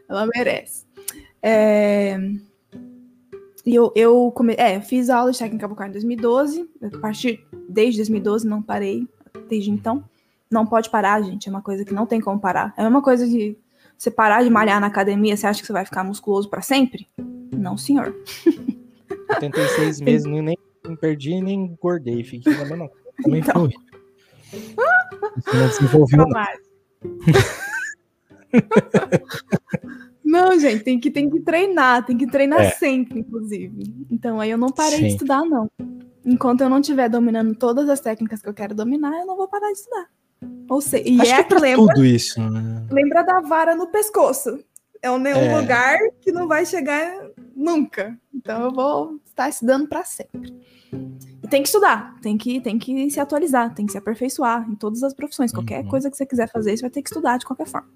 ela 0.08 0.30
merece. 0.34 0.86
É... 1.44 2.18
E 3.66 3.76
eu, 3.76 3.92
eu, 3.94 4.32
come... 4.32 4.56
é, 4.58 4.80
fiz 4.80 5.10
aula 5.10 5.32
de 5.34 5.38
técnica 5.38 5.68
vocal 5.68 5.88
em 5.88 5.92
2012. 5.92 6.70
A 6.82 6.98
partir 7.00 7.46
desde 7.68 7.98
2012 7.98 8.48
não 8.48 8.62
parei 8.62 9.06
desde 9.50 9.70
então. 9.70 10.04
Não 10.52 10.66
pode 10.66 10.90
parar, 10.90 11.22
gente. 11.22 11.48
É 11.48 11.52
uma 11.52 11.62
coisa 11.62 11.86
que 11.86 11.94
não 11.94 12.06
tem 12.06 12.20
como 12.20 12.40
parar. 12.40 12.74
É 12.78 12.88
uma 12.88 13.02
coisa 13.02 13.26
que 13.26 13.58
você 13.98 14.10
parar 14.10 14.44
de 14.44 14.50
malhar 14.50 14.80
na 14.80 14.88
academia, 14.88 15.36
você 15.36 15.46
acha 15.46 15.60
que 15.62 15.68
você 15.68 15.74
vai 15.74 15.86
ficar 15.86 16.04
musculoso 16.04 16.50
para 16.50 16.62
sempre? 16.62 17.08
Não, 17.56 17.78
senhor. 17.78 18.16
86 19.30 20.02
meses, 20.02 20.26
nem, 20.26 20.42
nem 20.42 20.58
perdi 21.00 21.42
nem 21.42 21.66
engordei. 21.66 22.24
Fiquei 22.24 22.54
na 22.54 22.66
mesma 22.66 22.88
coisa. 22.90 23.04
Também 23.22 23.42
então. 23.42 23.70
fui. 23.70 23.74
Não 25.54 25.68
desenvolveu. 25.68 26.26
Não, 30.24 30.60
gente, 30.60 30.84
tem 30.84 31.00
que, 31.00 31.10
tem 31.10 31.28
que 31.28 31.40
treinar, 31.40 32.06
tem 32.06 32.16
que 32.16 32.28
treinar 32.28 32.62
é. 32.62 32.70
sempre, 32.70 33.20
inclusive. 33.20 34.06
Então 34.12 34.40
aí 34.40 34.52
eu 34.52 34.60
não 34.60 34.70
parei 34.70 35.00
Sim. 35.00 35.06
de 35.06 35.12
estudar, 35.14 35.44
não. 35.44 35.68
Enquanto 36.24 36.62
eu 36.62 36.70
não 36.70 36.80
estiver 36.80 37.10
dominando 37.10 37.56
todas 37.56 37.90
as 37.90 38.00
técnicas 38.00 38.40
que 38.40 38.48
eu 38.48 38.54
quero 38.54 38.76
dominar, 38.76 39.18
eu 39.20 39.26
não 39.26 39.36
vou 39.36 39.48
parar 39.48 39.66
de 39.72 39.80
estudar. 39.80 40.08
Ou 40.70 40.82
seja, 40.82 41.04
e 41.08 41.20
Acho 41.22 41.34
é 41.34 41.44
que 41.44 41.56
lembra, 41.56 41.94
tudo 41.94 42.06
isso. 42.06 42.40
Né? 42.40 42.86
Lembra 42.92 43.24
da 43.24 43.40
vara 43.42 43.76
no 43.76 43.88
pescoço. 43.88 44.60
É 45.02 45.10
um, 45.10 45.26
é. 45.26 45.60
lugar 45.60 45.98
que 46.22 46.32
não 46.32 46.48
vai 46.48 46.66
chegar 46.66 47.12
nunca. 47.56 48.18
Então 48.34 48.64
eu 48.64 48.72
vou 48.72 49.20
estar 49.26 49.50
estudando 49.50 49.88
para 49.88 50.04
sempre. 50.04 50.54
E 51.44 51.48
tem 51.48 51.62
que 51.62 51.70
estudar, 51.70 52.16
tem 52.22 52.38
que, 52.38 52.60
tem 52.60 52.78
que 52.78 53.10
se 53.10 53.20
atualizar, 53.20 53.74
tem 53.74 53.86
que 53.86 53.92
se 53.92 53.98
aperfeiçoar 53.98 54.70
em 54.70 54.76
todas 54.76 55.02
as 55.04 55.14
profissões. 55.14 55.52
Qualquer 55.52 55.84
uhum. 55.84 55.90
coisa 55.90 56.12
que 56.12 56.18
você 56.18 56.26
quiser 56.26 56.50
fazer, 56.50 56.76
você 56.76 56.82
vai 56.82 56.90
ter 56.90 57.02
que 57.02 57.10
estudar 57.10 57.38
de 57.38 57.46
qualquer 57.46 57.68
forma. 57.68 57.88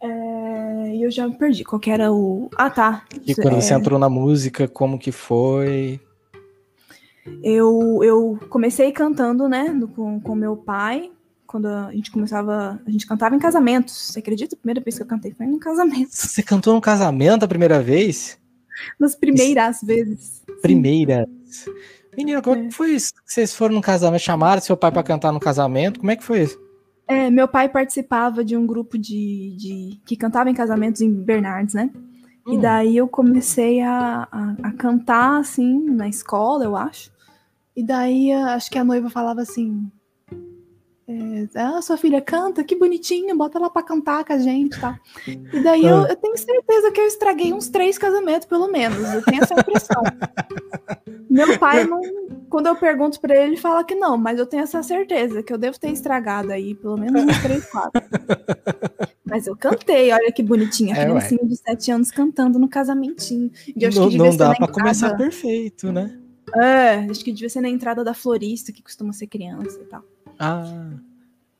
É, 0.00 0.94
e 0.94 1.02
eu 1.02 1.10
já 1.10 1.26
me 1.26 1.36
perdi. 1.36 1.64
Qual 1.64 1.80
que 1.80 1.90
era 1.90 2.12
o. 2.12 2.50
Ah, 2.56 2.70
tá. 2.70 3.04
E 3.24 3.34
quando 3.34 3.56
é... 3.56 3.60
você 3.60 3.74
entrou 3.74 3.98
na 3.98 4.08
música, 4.08 4.68
como 4.68 4.98
que 4.98 5.10
foi? 5.10 6.00
Eu, 7.42 8.00
eu 8.02 8.38
comecei 8.48 8.92
cantando, 8.92 9.48
né, 9.48 9.78
com, 9.94 10.20
com 10.20 10.34
meu 10.34 10.56
pai, 10.56 11.10
quando 11.46 11.66
a 11.66 11.92
gente 11.92 12.10
começava, 12.10 12.80
a 12.86 12.90
gente 12.90 13.06
cantava 13.06 13.34
em 13.34 13.38
casamentos. 13.38 13.94
Você 13.94 14.18
acredita? 14.18 14.54
A 14.54 14.58
primeira 14.58 14.80
vez 14.80 14.96
que 14.96 15.02
eu 15.02 15.06
cantei 15.06 15.32
foi 15.32 15.46
num 15.46 15.58
casamento. 15.58 16.10
Você 16.10 16.42
cantou 16.42 16.74
num 16.74 16.80
casamento 16.80 17.44
a 17.44 17.48
primeira 17.48 17.80
vez? 17.80 18.38
Nas 18.98 19.14
primeiras 19.14 19.76
Isso. 19.76 19.86
vezes. 19.86 20.42
Primeiras. 20.60 21.26
Menina, 22.16 22.42
como 22.42 22.64
é. 22.64 22.70
foi 22.70 22.92
isso? 22.92 23.12
Vocês 23.24 23.54
foram 23.54 23.74
num 23.74 23.80
casamento, 23.80 24.22
chamaram 24.22 24.60
seu 24.60 24.76
pai 24.76 24.90
para 24.90 25.02
cantar 25.02 25.32
no 25.32 25.40
casamento? 25.40 26.00
Como 26.00 26.10
é 26.10 26.16
que 26.16 26.24
foi 26.24 26.42
isso? 26.42 26.58
É, 27.06 27.30
meu 27.30 27.46
pai 27.46 27.68
participava 27.68 28.44
de 28.44 28.56
um 28.56 28.66
grupo 28.66 28.98
de, 28.98 29.54
de 29.56 30.00
que 30.04 30.16
cantava 30.16 30.50
em 30.50 30.54
casamentos 30.54 31.00
em 31.00 31.12
Bernardes, 31.12 31.74
né? 31.74 31.90
Hum. 32.46 32.54
E 32.54 32.58
daí 32.58 32.96
eu 32.96 33.06
comecei 33.06 33.80
a, 33.80 34.26
a, 34.30 34.56
a, 34.62 34.72
cantar, 34.72 35.38
assim, 35.38 35.78
na 35.90 36.08
escola, 36.08 36.64
eu 36.64 36.74
acho. 36.74 37.10
E 37.76 37.82
daí 37.84 38.32
acho 38.32 38.70
que 38.70 38.78
a 38.78 38.84
noiva 38.84 39.10
falava 39.10 39.42
assim: 39.42 39.90
é, 41.08 41.46
ah, 41.54 41.80
sua 41.80 41.96
filha 41.96 42.20
canta, 42.20 42.64
que 42.64 42.74
bonitinho, 42.74 43.36
bota 43.36 43.58
ela 43.58 43.70
pra 43.70 43.82
cantar 43.82 44.24
com 44.24 44.32
a 44.32 44.38
gente, 44.38 44.80
tá? 44.80 44.98
E 45.26 45.62
daí 45.62 45.84
eu, 45.84 45.98
ah. 45.98 46.06
eu, 46.08 46.16
tenho 46.16 46.36
certeza 46.36 46.90
que 46.90 47.00
eu 47.00 47.06
estraguei 47.06 47.52
uns 47.52 47.68
três 47.68 47.96
casamentos, 47.96 48.48
pelo 48.48 48.66
menos. 48.66 48.98
Eu 49.12 49.22
tenho 49.22 49.40
essa 49.40 49.54
impressão. 49.54 50.02
Meu 51.30 51.58
pai, 51.58 51.84
não, 51.84 52.00
quando 52.48 52.66
eu 52.66 52.74
pergunto 52.74 53.20
pra 53.20 53.36
ele, 53.36 53.44
ele 53.44 53.56
fala 53.56 53.84
que 53.84 53.94
não, 53.94 54.18
mas 54.18 54.38
eu 54.38 54.46
tenho 54.46 54.64
essa 54.64 54.82
certeza 54.82 55.44
que 55.44 55.52
eu 55.52 55.58
devo 55.58 55.78
ter 55.78 55.90
estragado 55.90 56.50
aí, 56.50 56.74
pelo 56.74 56.96
menos 56.96 57.22
uns 57.22 57.42
três, 57.42 57.64
quatro. 57.70 58.02
Mas 59.24 59.46
eu 59.46 59.56
cantei, 59.56 60.12
olha 60.12 60.32
que 60.32 60.42
bonitinha, 60.42 60.96
é, 60.96 61.04
criancinha 61.04 61.44
de 61.44 61.56
sete 61.56 61.90
anos 61.90 62.10
cantando 62.10 62.58
no 62.58 62.68
casamentinho. 62.68 63.50
não, 63.94 64.10
não 64.10 64.36
dá 64.36 64.54
pra 64.54 64.66
começar 64.66 65.16
perfeito, 65.16 65.92
né? 65.92 66.18
É, 66.54 67.06
acho 67.10 67.24
que 67.24 67.32
devia 67.32 67.48
ser 67.48 67.60
na 67.60 67.68
entrada 67.68 68.04
da 68.04 68.14
florista, 68.14 68.72
que 68.72 68.82
costuma 68.82 69.12
ser 69.12 69.26
criança 69.26 69.80
e 69.80 69.84
tal. 69.84 70.04
Ah. 70.38 70.90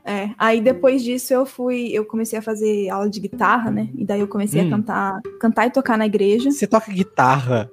É, 0.05 0.31
aí 0.39 0.61
depois 0.61 1.03
disso 1.03 1.35
eu 1.35 1.45
fui, 1.45 1.91
eu 1.93 2.05
comecei 2.05 2.39
a 2.39 2.43
fazer 2.43 2.89
aula 2.91 3.11
de 3.11 3.19
guitarra, 3.19 3.73
né? 3.73 3.89
E 3.97 4.05
daí 4.05 4.21
eu 4.21 4.29
comecei 4.29 4.63
hum. 4.63 4.69
a 4.69 4.71
cantar, 4.71 5.21
cantar 5.41 5.67
e 5.67 5.71
tocar 5.71 5.99
na 5.99 6.07
igreja. 6.07 6.51
Você 6.51 6.67
toca 6.67 6.93
guitarra? 6.93 7.69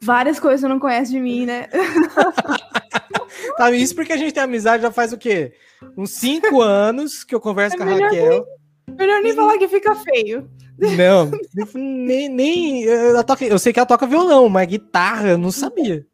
Várias 0.00 0.38
coisas 0.38 0.60
você 0.60 0.68
não 0.68 0.78
conhece 0.78 1.10
de 1.10 1.18
mim, 1.18 1.46
né? 1.46 1.68
tá, 3.56 3.70
isso 3.70 3.94
porque 3.94 4.12
a 4.12 4.16
gente 4.16 4.32
tem 4.32 4.42
amizade 4.42 4.82
já 4.82 4.92
faz 4.92 5.12
o 5.12 5.18
quê? 5.18 5.54
Uns 5.96 6.10
cinco 6.10 6.60
anos 6.60 7.24
que 7.24 7.34
eu 7.34 7.40
converso 7.40 7.76
é 7.76 7.78
com 7.78 7.84
a 7.84 7.86
Raquel. 7.86 8.46
Nem, 8.86 8.96
melhor 8.96 9.22
nem 9.22 9.34
falar 9.34 9.56
que 9.58 9.68
fica 9.68 9.94
feio. 9.94 10.48
Não, 10.78 11.30
nem, 11.74 12.28
nem 12.28 12.82
eu, 12.82 13.24
toco, 13.24 13.42
eu 13.44 13.58
sei 13.58 13.72
que 13.72 13.78
ela 13.78 13.86
toca 13.86 14.06
violão, 14.06 14.48
mas 14.48 14.68
guitarra 14.68 15.30
eu 15.30 15.38
não 15.38 15.50
sabia. 15.50 16.06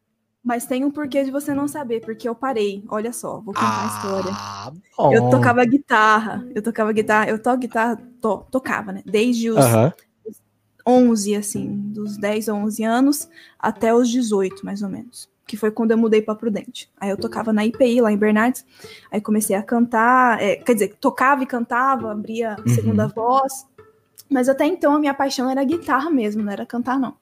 Mas 0.43 0.67
tem 0.67 0.85
um 0.85 0.91
porquê 0.91 1.25
de 1.25 1.31
você 1.31 1.55
não 1.55 1.67
saber, 1.67 2.01
porque 2.01 2.29
eu 2.29 2.35
parei. 2.35 2.85
Olha 2.89 3.13
só, 3.13 3.41
vou 3.41 3.55
contar 3.55 3.63
ah, 3.63 3.83
a 3.83 3.87
história. 3.87 4.83
Bom. 4.97 5.13
Eu 5.15 5.31
tocava 5.31 5.65
guitarra, 5.65 6.47
eu 6.55 6.63
tocava 6.63 6.93
guitarra, 6.93 7.31
eu 7.31 7.39
toco 7.39 7.59
guitarra, 7.59 7.97
to, 8.21 8.45
tocava, 8.51 8.93
né? 8.93 9.03
Desde 9.07 9.51
os, 9.51 9.57
uh 9.57 9.61
-huh. 9.61 9.93
11, 10.87 11.37
assim, 11.37 11.75
dos 11.93 12.17
10 12.17 12.49
a 12.49 12.55
11 12.55 12.85
anos 12.85 13.29
até 13.59 13.95
os 13.95 14.09
18, 14.11 14.65
mais 14.65 14.83
ou 14.83 14.89
menos. 14.89 15.29
Que 15.47 15.57
foi 15.57 15.71
quando 15.71 15.91
eu 15.91 15.99
mudei 15.99 16.23
para 16.23 16.35
Prudente. 16.35 16.91
Aí 16.99 17.11
eu 17.11 17.17
tocava 17.17 17.53
na 17.53 17.65
IPI, 17.65 18.01
lá 18.01 18.13
em 18.13 18.17
Bernardes. 18.17 18.65
Aí 19.11 19.21
comecei 19.21 19.55
a 19.57 19.63
cantar, 19.63 20.43
é, 20.43 20.57
quer 20.57 20.75
dizer, 20.75 20.97
tocava 21.01 21.43
e 21.43 21.47
cantava, 21.47 22.13
abria 22.13 22.57
uhum. 22.59 22.75
segunda 22.75 23.07
voz. 23.09 23.67
Mas 24.31 24.49
até 24.49 24.67
então 24.67 24.95
a 24.95 24.99
minha 24.99 25.15
paixão 25.15 25.51
era 25.51 25.63
guitarra 25.65 26.11
mesmo, 26.11 26.43
não 26.43 26.53
era 26.53 26.67
cantar, 26.67 26.99
não. 26.99 27.15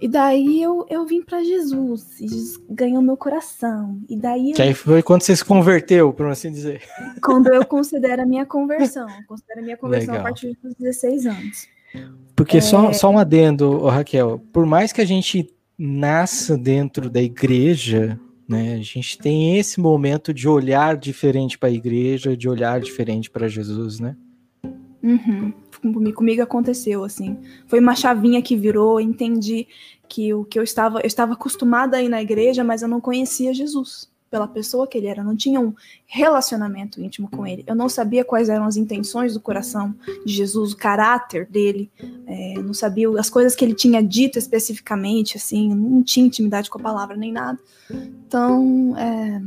E 0.00 0.08
daí 0.08 0.62
eu, 0.62 0.84
eu 0.90 1.06
vim 1.06 1.22
para 1.22 1.42
Jesus, 1.44 2.20
e 2.20 2.28
Jesus 2.28 2.60
ganhou 2.68 3.00
meu 3.00 3.16
coração. 3.16 4.00
E 4.08 4.16
daí 4.16 4.50
eu... 4.50 4.56
Que 4.56 4.62
aí 4.62 4.74
foi 4.74 5.02
quando 5.02 5.22
você 5.22 5.36
se 5.36 5.44
converteu, 5.44 6.12
por 6.12 6.26
assim 6.26 6.50
dizer. 6.50 6.82
Quando 7.22 7.52
eu 7.52 7.64
considero 7.64 8.22
a 8.22 8.26
minha 8.26 8.44
conversão. 8.44 9.06
Considero 9.26 9.60
a 9.60 9.62
minha 9.62 9.76
conversão 9.76 10.14
Legal. 10.14 10.26
a 10.26 10.30
partir 10.30 10.58
dos 10.62 10.74
16 10.74 11.26
anos. 11.26 11.68
Porque 12.34 12.58
é... 12.58 12.60
só, 12.60 12.92
só 12.92 13.10
um 13.10 13.18
adendo, 13.18 13.86
Raquel, 13.86 14.42
por 14.52 14.66
mais 14.66 14.92
que 14.92 15.00
a 15.00 15.04
gente 15.04 15.54
nasça 15.78 16.56
dentro 16.56 17.08
da 17.08 17.22
igreja, 17.22 18.18
né, 18.48 18.74
a 18.74 18.82
gente 18.82 19.18
tem 19.18 19.58
esse 19.58 19.80
momento 19.80 20.32
de 20.32 20.48
olhar 20.48 20.96
diferente 20.96 21.58
para 21.58 21.68
a 21.68 21.72
igreja, 21.72 22.36
de 22.36 22.48
olhar 22.48 22.80
diferente 22.80 23.30
para 23.30 23.48
Jesus, 23.48 24.00
né? 24.00 24.16
Uhum. 25.02 25.52
Comigo 25.92 26.42
aconteceu, 26.42 27.04
assim. 27.04 27.38
Foi 27.66 27.80
uma 27.80 27.94
chavinha 27.94 28.40
que 28.40 28.56
virou, 28.56 29.00
entendi 29.00 29.66
que 30.08 30.32
o 30.32 30.44
que 30.44 30.58
eu 30.58 30.62
estava, 30.62 31.00
eu 31.00 31.06
estava 31.06 31.32
acostumada 31.32 31.96
a 31.96 32.02
ir 32.02 32.08
na 32.08 32.22
igreja, 32.22 32.62
mas 32.62 32.82
eu 32.82 32.88
não 32.88 33.00
conhecia 33.00 33.52
Jesus 33.52 34.08
pela 34.34 34.48
pessoa 34.48 34.84
que 34.84 34.98
ele 34.98 35.06
era, 35.06 35.22
não 35.22 35.36
tinha 35.36 35.60
um 35.60 35.72
relacionamento 36.06 37.00
íntimo 37.00 37.30
com 37.30 37.46
ele. 37.46 37.62
Eu 37.68 37.74
não 37.76 37.88
sabia 37.88 38.24
quais 38.24 38.48
eram 38.48 38.64
as 38.64 38.76
intenções 38.76 39.32
do 39.32 39.40
coração 39.40 39.94
de 40.26 40.32
Jesus, 40.32 40.72
o 40.72 40.76
caráter 40.76 41.46
dele, 41.46 41.88
é, 42.26 42.54
não 42.54 42.74
sabia 42.74 43.08
as 43.16 43.30
coisas 43.30 43.54
que 43.54 43.64
ele 43.64 43.74
tinha 43.74 44.02
dito 44.02 44.36
especificamente, 44.36 45.36
assim, 45.36 45.72
não 45.72 46.02
tinha 46.02 46.26
intimidade 46.26 46.68
com 46.68 46.80
a 46.80 46.82
palavra 46.82 47.16
nem 47.16 47.30
nada. 47.30 47.60
Então, 47.88 48.96
é, 48.98 49.40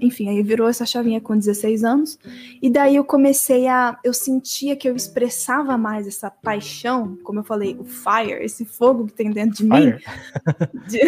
enfim, 0.00 0.28
aí 0.28 0.42
virou 0.42 0.68
essa 0.68 0.84
chavinha 0.84 1.20
com 1.20 1.36
16 1.36 1.84
anos. 1.84 2.18
E 2.60 2.68
daí 2.68 2.96
eu 2.96 3.04
comecei 3.04 3.68
a. 3.68 3.98
Eu 4.02 4.12
sentia 4.12 4.74
que 4.74 4.88
eu 4.88 4.96
expressava 4.96 5.78
mais 5.78 6.06
essa 6.06 6.28
paixão, 6.28 7.16
como 7.22 7.38
eu 7.38 7.44
falei, 7.44 7.76
o 7.78 7.84
fire, 7.84 8.44
esse 8.44 8.64
fogo 8.64 9.06
que 9.06 9.12
tem 9.12 9.30
dentro 9.30 9.56
de 9.56 9.64
mim. 9.64 9.94
De, 10.88 11.00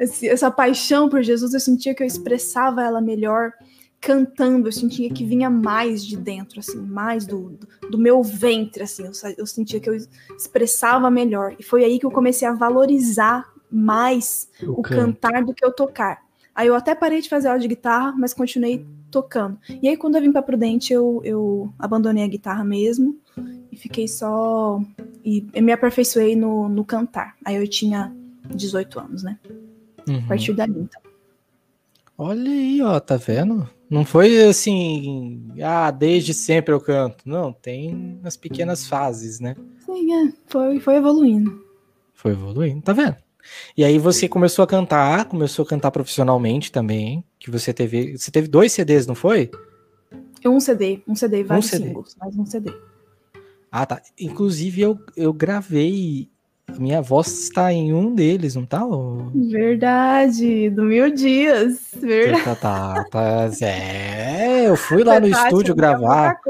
esse, 0.00 0.28
essa 0.28 0.50
paixão 0.50 1.08
por 1.08 1.22
Jesus, 1.22 1.54
eu 1.54 1.60
sentia 1.60 1.94
que 1.94 2.02
eu 2.02 2.06
expressava 2.06 2.82
ela 2.82 3.00
melhor 3.00 3.52
cantando. 4.00 4.68
Eu 4.68 4.72
sentia 4.72 5.10
que 5.10 5.24
vinha 5.24 5.50
mais 5.50 6.04
de 6.04 6.16
dentro, 6.16 6.60
assim, 6.60 6.80
mais 6.80 7.26
do, 7.26 7.58
do, 7.90 7.98
meu 7.98 8.22
ventre, 8.22 8.82
assim. 8.82 9.04
Eu, 9.04 9.12
eu 9.36 9.46
sentia 9.46 9.80
que 9.80 9.88
eu 9.88 9.94
expressava 10.36 11.10
melhor. 11.10 11.54
E 11.58 11.62
foi 11.62 11.84
aí 11.84 11.98
que 11.98 12.06
eu 12.06 12.10
comecei 12.10 12.48
a 12.48 12.52
valorizar 12.52 13.52
mais 13.70 14.48
o, 14.62 14.80
o 14.80 14.82
cantar 14.82 15.44
do 15.44 15.54
que 15.54 15.64
eu 15.64 15.72
tocar. 15.72 16.21
Aí 16.54 16.68
eu 16.68 16.74
até 16.74 16.94
parei 16.94 17.20
de 17.20 17.28
fazer 17.28 17.48
aula 17.48 17.60
de 17.60 17.68
guitarra, 17.68 18.14
mas 18.16 18.34
continuei 18.34 18.84
tocando. 19.10 19.58
E 19.82 19.88
aí, 19.88 19.96
quando 19.96 20.16
eu 20.16 20.22
vim 20.22 20.32
pra 20.32 20.42
Prudente, 20.42 20.92
eu, 20.92 21.20
eu 21.24 21.72
abandonei 21.78 22.24
a 22.24 22.28
guitarra 22.28 22.64
mesmo 22.64 23.18
e 23.70 23.76
fiquei 23.76 24.06
só. 24.06 24.80
E 25.24 25.46
me 25.60 25.72
aperfeiçoei 25.72 26.36
no, 26.36 26.68
no 26.68 26.84
cantar. 26.84 27.36
Aí 27.44 27.56
eu 27.56 27.66
tinha 27.66 28.14
18 28.54 29.00
anos, 29.00 29.22
né? 29.22 29.38
Uhum. 30.08 30.18
A 30.18 30.28
partir 30.28 30.52
dali, 30.52 30.78
então. 30.78 31.00
Olha 32.18 32.50
aí, 32.50 32.82
ó, 32.82 33.00
tá 33.00 33.16
vendo? 33.16 33.68
Não 33.88 34.04
foi 34.04 34.44
assim, 34.44 35.50
ah, 35.62 35.90
desde 35.90 36.32
sempre 36.32 36.72
eu 36.72 36.80
canto. 36.80 37.28
Não, 37.28 37.52
tem 37.52 38.18
as 38.24 38.36
pequenas 38.36 38.86
fases, 38.86 39.40
né? 39.40 39.56
Sim, 39.84 40.12
é. 40.14 40.32
Foi, 40.46 40.80
foi 40.80 40.96
evoluindo. 40.96 41.64
Foi 42.14 42.32
evoluindo, 42.32 42.80
tá 42.82 42.92
vendo? 42.92 43.16
E 43.76 43.84
aí 43.84 43.98
você 43.98 44.28
começou 44.28 44.62
a 44.62 44.66
cantar, 44.66 45.24
começou 45.26 45.64
a 45.64 45.68
cantar 45.68 45.90
profissionalmente 45.90 46.70
também, 46.70 47.24
que 47.38 47.50
você 47.50 47.72
teve, 47.72 48.16
você 48.16 48.30
teve 48.30 48.48
dois 48.48 48.72
CDs, 48.72 49.06
não 49.06 49.14
foi? 49.14 49.50
Um 50.44 50.58
CD, 50.58 51.02
um 51.06 51.14
CD, 51.14 51.44
vários 51.44 51.66
um 51.66 51.68
CD. 51.68 51.84
singles, 51.86 52.16
mais 52.18 52.36
um 52.36 52.46
CD. 52.46 52.72
Ah, 53.70 53.86
tá. 53.86 54.02
Inclusive 54.18 54.82
eu, 54.82 54.98
eu 55.16 55.32
gravei 55.32 56.30
minha 56.78 57.02
voz 57.02 57.26
está 57.26 57.72
em 57.72 57.92
um 57.92 58.14
deles, 58.14 58.54
não 58.54 58.64
tá? 58.64 58.80
Verdade, 59.34 60.70
do 60.70 60.84
Mil 60.84 61.10
Dias. 61.14 61.90
Verdade. 62.00 62.44
Tá, 62.44 62.54
tá, 62.56 63.04
tá, 63.10 63.50
é, 63.66 64.68
eu 64.68 64.76
fui 64.76 65.02
lá 65.04 65.20
no 65.20 65.28
estúdio 65.28 65.74
gravar. 65.74 66.40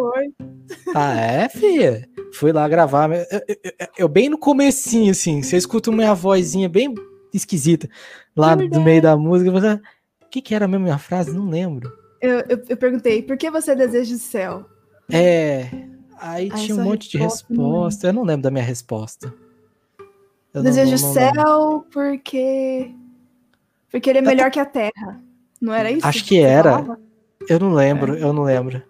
Ah, 0.95 1.21
é, 1.21 1.49
filha? 1.49 2.09
Fui 2.33 2.53
lá 2.53 2.67
gravar. 2.69 3.11
Eu, 3.13 3.27
eu, 3.47 3.89
eu, 3.99 4.09
bem 4.09 4.29
no 4.29 4.39
comecinho, 4.39 5.11
assim, 5.11 5.43
você 5.43 5.57
escuta 5.57 5.91
uma 5.91 6.15
vozinha 6.15 6.69
bem 6.69 6.95
esquisita 7.33 7.89
lá 8.35 8.57
no 8.57 8.81
meio 8.81 9.03
da 9.03 9.17
música. 9.17 9.51
Você, 9.51 9.75
o 9.75 10.29
que, 10.31 10.41
que 10.41 10.55
era 10.55 10.67
mesmo 10.67 10.85
minha 10.85 10.99
frase? 10.99 11.33
Não 11.33 11.49
lembro. 11.49 11.93
Eu, 12.21 12.43
eu, 12.69 12.77
perguntei, 12.77 13.23
por 13.23 13.37
que 13.37 13.51
você 13.51 13.75
deseja 13.75 14.15
o 14.15 14.19
céu? 14.19 14.65
É, 15.11 15.69
aí, 16.19 16.51
aí 16.51 16.61
tinha 16.65 16.77
um 16.77 16.85
monte 16.85 17.11
de 17.11 17.19
resposta. 17.19 18.07
Eu 18.07 18.13
não 18.13 18.23
lembro 18.23 18.43
da 18.43 18.51
minha 18.51 18.65
resposta. 18.65 19.35
Eu 20.55 20.63
Desejo 20.63 20.97
não, 20.97 21.03
não, 21.03 21.13
céu 21.15 21.87
porque. 21.91 22.95
Porque 23.91 24.09
ele 24.09 24.21
é 24.21 24.23
melhor 24.23 24.51
que 24.51 24.61
a 24.61 24.67
terra. 24.67 25.21
Não 25.61 25.73
era 25.73 25.91
isso? 25.91 26.07
Acho 26.07 26.23
que, 26.23 26.31
que 26.31 26.41
era. 26.41 26.73
Falava? 26.73 27.01
Eu 27.49 27.59
não 27.59 27.73
lembro, 27.73 28.17
é. 28.17 28.23
eu 28.23 28.33
não 28.33 28.43
lembro. 28.43 28.83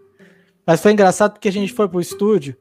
Mas 0.66 0.80
foi 0.80 0.92
engraçado 0.92 1.32
porque 1.32 1.48
a 1.48 1.52
gente 1.52 1.72
foi 1.72 1.88
pro 1.88 2.00
estúdio 2.00 2.56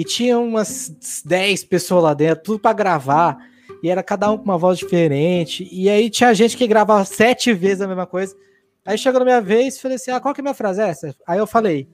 e 0.00 0.04
tinha 0.04 0.38
umas 0.38 1.22
10 1.26 1.64
pessoas 1.64 2.02
lá 2.02 2.14
dentro, 2.14 2.42
tudo 2.42 2.58
para 2.58 2.72
gravar. 2.72 3.36
E 3.82 3.90
era 3.90 4.02
cada 4.02 4.30
um 4.30 4.38
com 4.38 4.44
uma 4.44 4.56
voz 4.56 4.78
diferente. 4.78 5.68
E 5.70 5.90
aí 5.90 6.08
tinha 6.08 6.32
gente 6.32 6.56
que 6.56 6.66
gravava 6.66 7.04
sete 7.04 7.52
vezes 7.52 7.82
a 7.82 7.86
mesma 7.86 8.06
coisa. 8.06 8.34
Aí 8.82 8.96
chegou 8.96 9.18
na 9.18 9.26
minha 9.26 9.42
vez 9.42 9.76
e 9.76 9.80
falei 9.82 9.96
assim: 9.96 10.10
ah, 10.10 10.18
qual 10.18 10.32
que 10.32 10.40
é 10.40 10.42
a 10.42 10.44
minha 10.44 10.54
frase? 10.54 10.80
É 10.80 10.88
essa? 10.88 11.14
Aí 11.26 11.38
eu 11.38 11.46
falei: 11.46 11.86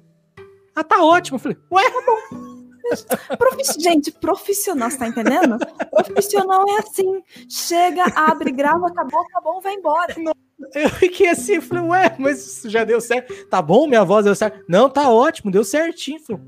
ah, 0.72 0.84
tá 0.84 1.02
ótimo. 1.02 1.34
Eu 1.34 1.40
falei: 1.40 1.58
ué, 1.68 1.82
tá 1.90 2.02
bom. 2.06 3.36
Profiss... 3.36 3.74
Gente, 3.76 4.12
profissional, 4.12 4.88
você 4.88 4.98
tá 4.98 5.08
entendendo? 5.08 5.58
Profissional 5.90 6.64
é 6.68 6.78
assim: 6.78 7.20
chega, 7.50 8.04
abre, 8.14 8.52
grava, 8.52 8.86
acabou, 8.86 9.20
acabou, 9.22 9.60
vai 9.60 9.74
embora. 9.74 10.14
Não, 10.16 10.32
eu 10.76 10.88
fiquei 10.90 11.30
assim, 11.30 11.60
falei, 11.60 11.82
ué, 11.82 12.14
mas 12.20 12.62
já 12.66 12.84
deu 12.84 13.00
certo. 13.00 13.34
Tá 13.46 13.60
bom, 13.60 13.88
minha 13.88 14.04
voz 14.04 14.24
deu 14.24 14.34
certo. 14.36 14.64
Não, 14.68 14.88
tá 14.88 15.10
ótimo, 15.10 15.50
deu 15.50 15.64
certinho. 15.64 16.20
Falei, 16.20 16.40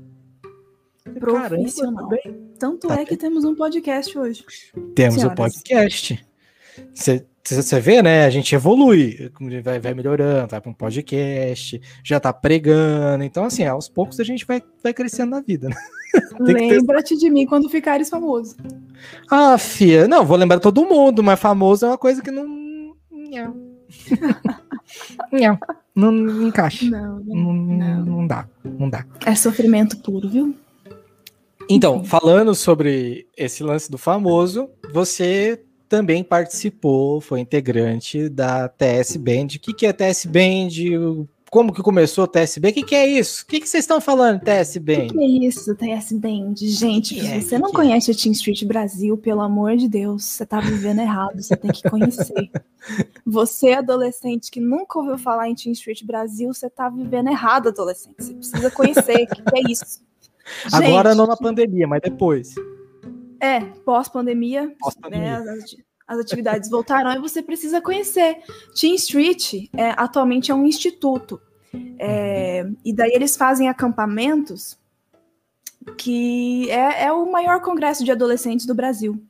profissional. 1.09 2.09
Caramba, 2.09 2.39
Tanto 2.57 2.87
tá 2.87 3.01
é 3.01 3.05
que 3.05 3.15
temos 3.15 3.45
um 3.45 3.55
podcast 3.55 4.17
hoje. 4.17 4.43
Temos 4.95 5.15
Senhoras. 5.15 5.31
um 5.31 5.35
podcast. 5.35 6.25
Você 7.55 7.79
vê, 7.79 8.01
né? 8.01 8.25
A 8.25 8.29
gente 8.29 8.53
evolui, 8.53 9.31
vai, 9.63 9.79
vai 9.79 9.93
melhorando, 9.93 10.49
vai 10.49 10.61
para 10.61 10.69
um 10.69 10.73
podcast, 10.73 11.81
já 12.03 12.19
tá 12.19 12.31
pregando. 12.31 13.23
Então, 13.23 13.45
assim, 13.45 13.65
aos 13.65 13.89
poucos 13.89 14.19
a 14.19 14.23
gente 14.23 14.45
vai, 14.45 14.61
vai 14.83 14.93
crescendo 14.93 15.31
na 15.31 15.41
vida, 15.41 15.69
né? 15.69 15.75
Lembra-te 16.39 17.17
de 17.17 17.29
mim 17.29 17.45
quando 17.45 17.69
ficares 17.69 18.09
famoso. 18.09 18.55
Ah, 19.29 19.57
fia, 19.57 20.07
não, 20.07 20.25
vou 20.25 20.37
lembrar 20.37 20.59
todo 20.59 20.85
mundo, 20.85 21.23
mas 21.23 21.39
famoso 21.39 21.85
é 21.85 21.89
uma 21.89 21.97
coisa 21.97 22.21
que 22.21 22.31
não. 22.31 22.45
Não, 23.11 23.55
não, 25.95 26.11
não 26.11 26.47
encaixa. 26.47 26.85
Não, 26.85 27.19
não, 27.19 27.53
não, 27.53 28.05
não 28.05 28.27
dá, 28.27 28.47
não 28.63 28.89
dá. 28.89 29.05
É 29.25 29.33
sofrimento 29.35 29.97
puro, 29.97 30.29
viu? 30.29 30.55
Então, 31.69 32.03
falando 32.03 32.55
sobre 32.55 33.27
esse 33.37 33.61
lance 33.63 33.91
do 33.91 33.97
famoso, 33.97 34.69
você 34.91 35.63
também 35.87 36.23
participou, 36.23 37.21
foi 37.21 37.41
integrante 37.41 38.27
da 38.27 38.67
TS 38.67 39.17
Band. 39.17 39.47
O 39.55 39.59
que, 39.59 39.73
que 39.73 39.85
é 39.85 39.93
TS 39.93 40.25
Band? 40.25 41.27
Como 41.51 41.71
que 41.71 41.83
começou 41.83 42.23
o 42.23 42.27
TS 42.27 42.57
Band? 42.57 42.69
O 42.69 42.73
que, 42.73 42.83
que 42.83 42.95
é 42.95 43.07
isso? 43.07 43.43
O 43.43 43.45
que, 43.45 43.59
que 43.59 43.69
vocês 43.69 43.83
estão 43.83 44.01
falando, 44.01 44.39
TS 44.39 44.77
Band? 44.77 44.93
O 44.93 45.07
que, 45.07 45.13
que, 45.13 45.19
é 45.19 45.47
isso, 45.47 45.75
TS 45.75 46.11
Band? 46.13 46.55
Gente, 46.57 47.19
se 47.19 47.27
é? 47.27 47.39
você 47.39 47.59
não 47.59 47.71
conhece 47.71 48.09
é? 48.09 48.13
a 48.15 48.17
Team 48.17 48.31
Street 48.31 48.63
Brasil, 48.65 49.15
pelo 49.15 49.41
amor 49.41 49.77
de 49.77 49.87
Deus, 49.87 50.23
você 50.23 50.47
tá 50.47 50.59
vivendo 50.59 51.01
errado, 51.01 51.39
você 51.39 51.55
tem 51.55 51.71
que 51.71 51.87
conhecer. 51.87 52.51
você, 53.25 53.73
adolescente 53.73 54.49
que 54.49 54.59
nunca 54.59 54.97
ouviu 54.97 55.19
falar 55.19 55.47
em 55.49 55.55
Team 55.55 55.73
Street 55.73 56.03
Brasil, 56.03 56.51
você 56.51 56.67
tá 56.67 56.89
vivendo 56.89 57.29
errado, 57.29 57.69
adolescente. 57.69 58.15
Você 58.17 58.33
precisa 58.33 58.71
conhecer. 58.71 59.23
O 59.23 59.27
que, 59.27 59.41
que 59.43 59.57
é 59.57 59.71
isso? 59.71 60.09
Agora 60.71 61.15
não 61.15 61.27
na 61.27 61.37
pandemia, 61.37 61.87
mas 61.87 62.01
depois. 62.01 62.55
É, 63.39 63.61
pós-pandemia, 63.61 64.73
pós 64.79 64.95
né, 65.09 65.35
as, 65.37 65.75
as, 66.07 66.19
atividades 66.19 66.69
voltaram 66.69 67.11
e 67.13 67.19
você 67.19 67.41
precisa 67.41 67.81
conhecer. 67.81 68.37
Team 68.79 68.95
Street 68.95 69.69
é, 69.73 69.91
atualmente 69.95 70.51
é 70.51 70.55
um 70.55 70.65
instituto. 70.65 71.39
É, 71.97 72.65
e 72.83 72.93
daí 72.93 73.11
eles 73.13 73.37
fazem 73.37 73.69
acampamentos 73.69 74.77
que 75.97 76.69
é, 76.69 77.05
é, 77.05 77.11
o 77.11 77.31
maior 77.31 77.61
congresso 77.61 78.03
de 78.03 78.11
adolescentes 78.11 78.65
do 78.65 78.75
Brasil. 78.75 79.21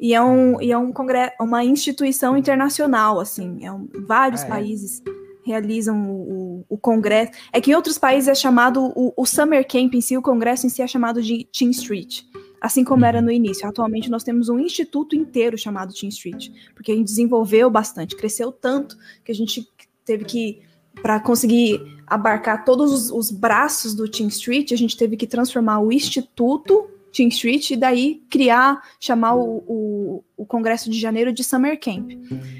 E 0.00 0.14
é 0.14 0.22
um, 0.22 0.60
e 0.60 0.70
é 0.70 0.78
um 0.78 0.92
congresso, 0.92 1.32
uma 1.40 1.64
instituição 1.64 2.36
internacional, 2.36 3.18
assim, 3.18 3.64
é 3.64 3.72
um, 3.72 3.88
vários 4.06 4.42
ah, 4.42 4.46
é? 4.46 4.48
países 4.48 5.02
realizam 5.48 6.10
o, 6.10 6.64
o, 6.68 6.78
congresso. 6.78 7.32
É 7.52 7.60
que 7.60 7.70
em 7.70 7.74
outros 7.74 7.98
países 7.98 8.28
é 8.28 8.34
chamado 8.34 8.92
o, 8.94 9.12
o 9.16 9.26
Summer 9.26 9.66
Camp 9.66 9.94
em 9.94 10.00
si, 10.00 10.16
o 10.16 10.22
congresso 10.22 10.66
em 10.66 10.68
si 10.68 10.82
é 10.82 10.86
chamado 10.86 11.22
de 11.22 11.44
Team 11.52 11.70
Street 11.70 12.22
assim 12.60 12.82
como 12.82 13.04
era 13.04 13.18
uhum. 13.18 13.26
no 13.26 13.30
início. 13.30 13.68
Atualmente 13.68 14.10
nós 14.10 14.24
temos 14.24 14.48
um 14.48 14.58
instituto 14.58 15.14
inteiro 15.14 15.56
chamado 15.56 15.94
Team 15.94 16.08
Street, 16.08 16.48
porque 16.74 16.90
a 16.90 16.94
gente 16.94 17.06
desenvolveu 17.06 17.70
bastante, 17.70 18.16
cresceu 18.16 18.50
tanto 18.50 18.96
que 19.24 19.30
a 19.30 19.34
gente 19.34 19.68
teve 20.04 20.24
que 20.24 20.60
para 21.00 21.20
conseguir 21.20 21.80
abarcar 22.06 22.64
todos 22.64 22.92
os, 22.92 23.10
os, 23.10 23.30
braços 23.30 23.94
do 23.94 24.08
Team 24.08 24.28
Street, 24.28 24.72
a 24.72 24.76
gente 24.76 24.96
teve 24.96 25.16
que 25.16 25.26
transformar 25.26 25.78
o 25.78 25.92
instituto 25.92 26.88
Team 27.12 27.28
Street 27.28 27.70
e 27.70 27.76
daí 27.76 28.22
criar, 28.30 28.82
chamar 29.00 29.34
o, 29.34 29.64
o, 29.66 30.24
o, 30.36 30.46
Congresso 30.46 30.90
de 30.90 30.98
Janeiro 30.98 31.32
de 31.32 31.42
Summer 31.42 31.78
Camp, 31.78 32.10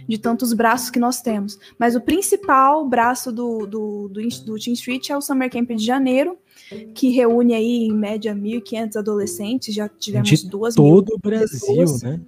de 0.08 0.18
tantos 0.18 0.52
braços 0.52 0.90
que 0.90 0.98
nós 0.98 1.20
temos. 1.20 1.58
Mas 1.78 1.94
o 1.94 2.00
principal 2.00 2.86
braço 2.88 3.30
do, 3.30 3.66
do, 3.66 4.08
do, 4.08 4.20
do 4.20 4.58
Team 4.58 4.74
Street 4.74 5.10
é 5.10 5.16
o 5.16 5.20
Summer 5.20 5.50
Camp 5.50 5.70
de 5.70 5.84
Janeiro, 5.84 6.38
que 6.94 7.10
reúne 7.10 7.54
aí 7.54 7.86
em 7.86 7.92
média 7.92 8.34
1.500 8.34 8.96
adolescentes, 8.96 9.74
já 9.74 9.88
tivemos 9.88 10.28
de 10.28 10.48
duas 10.48 10.74
todo 10.74 11.14
o 11.14 11.18
Brasil, 11.18 11.60
pessoas. 11.60 12.02
né? 12.02 12.20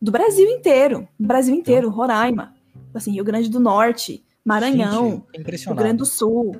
Do 0.00 0.10
Brasil 0.10 0.48
inteiro, 0.48 1.06
Brasil 1.18 1.54
inteiro, 1.54 1.88
Roraima, 1.88 2.54
assim, 2.92 3.12
Rio 3.12 3.24
Grande 3.24 3.48
do 3.48 3.60
Norte, 3.60 4.24
Maranhão, 4.44 5.24
gente, 5.34 5.66
Rio 5.66 5.76
Grande 5.76 5.98
do 5.98 6.06
Sul. 6.06 6.56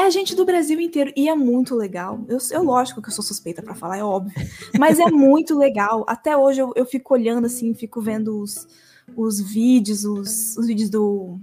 É 0.00 0.10
gente 0.10 0.34
do 0.34 0.46
Brasil 0.46 0.80
inteiro 0.80 1.12
e 1.14 1.28
é 1.28 1.34
muito 1.34 1.76
legal. 1.76 2.24
Eu, 2.26 2.38
eu 2.50 2.62
lógico 2.62 3.02
que 3.02 3.10
eu 3.10 3.12
sou 3.12 3.22
suspeita 3.22 3.62
para 3.62 3.74
falar, 3.74 3.98
é 3.98 4.02
óbvio, 4.02 4.32
mas 4.78 4.98
é 4.98 5.10
muito 5.10 5.56
legal. 5.58 6.06
Até 6.08 6.34
hoje 6.34 6.58
eu, 6.60 6.72
eu 6.74 6.86
fico 6.86 7.12
olhando 7.12 7.44
assim, 7.44 7.74
fico 7.74 8.00
vendo 8.00 8.40
os, 8.40 8.66
os 9.14 9.38
vídeos, 9.40 10.06
os, 10.06 10.56
os 10.56 10.66
vídeos 10.66 10.88
do 10.88 11.38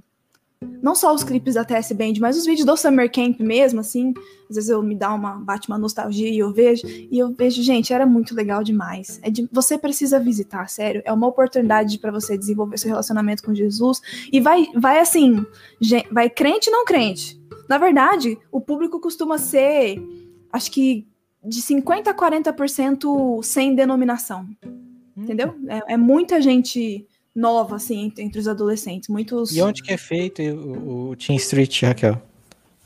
não 0.81 0.95
só 0.95 1.13
os 1.13 1.23
clipes 1.23 1.53
da 1.53 1.63
TS 1.63 1.91
Band, 1.91 2.13
mas 2.19 2.35
os 2.35 2.47
vídeos 2.47 2.65
do 2.65 2.75
Summer 2.75 3.11
Camp 3.11 3.39
mesmo, 3.39 3.79
assim, 3.79 4.11
às 4.49 4.55
vezes 4.55 4.71
eu 4.71 4.81
me 4.81 4.95
dá 4.95 5.13
uma 5.13 5.35
bate 5.35 5.67
uma 5.67 5.77
nostalgia 5.77 6.27
e 6.27 6.39
eu 6.39 6.51
vejo 6.51 6.81
e 6.87 7.19
eu 7.19 7.31
vejo, 7.31 7.61
gente, 7.61 7.93
era 7.93 8.07
muito 8.07 8.33
legal 8.33 8.63
demais. 8.63 9.19
É 9.21 9.29
de, 9.29 9.47
você 9.51 9.77
precisa 9.77 10.19
visitar, 10.19 10.67
sério, 10.67 11.03
é 11.05 11.13
uma 11.13 11.27
oportunidade 11.27 11.99
para 11.99 12.11
você 12.11 12.35
desenvolver 12.35 12.79
seu 12.79 12.89
relacionamento 12.89 13.43
com 13.43 13.53
Jesus 13.53 14.01
e 14.33 14.41
vai 14.41 14.65
vai 14.75 14.99
assim, 14.99 15.45
vai 16.11 16.27
crente 16.27 16.71
não 16.71 16.83
crente. 16.83 17.39
Na 17.67 17.77
verdade, 17.77 18.37
o 18.51 18.61
público 18.61 18.99
costuma 18.99 19.37
ser 19.37 20.01
acho 20.51 20.71
que 20.71 21.07
de 21.43 21.61
50 21.61 22.11
a 22.11 22.13
40% 22.13 23.43
sem 23.43 23.75
denominação. 23.75 24.47
Hum. 24.65 25.23
Entendeu? 25.23 25.55
É, 25.67 25.93
é 25.93 25.97
muita 25.97 26.41
gente 26.41 27.05
nova, 27.35 27.75
assim, 27.75 28.11
entre 28.17 28.39
os 28.39 28.47
adolescentes. 28.47 29.09
Muitos. 29.09 29.55
E 29.55 29.61
onde 29.61 29.81
que 29.81 29.93
é 29.93 29.97
feito 29.97 30.41
o, 30.41 31.09
o 31.09 31.15
Team 31.15 31.37
Street, 31.37 31.83
Raquel? 31.83 32.21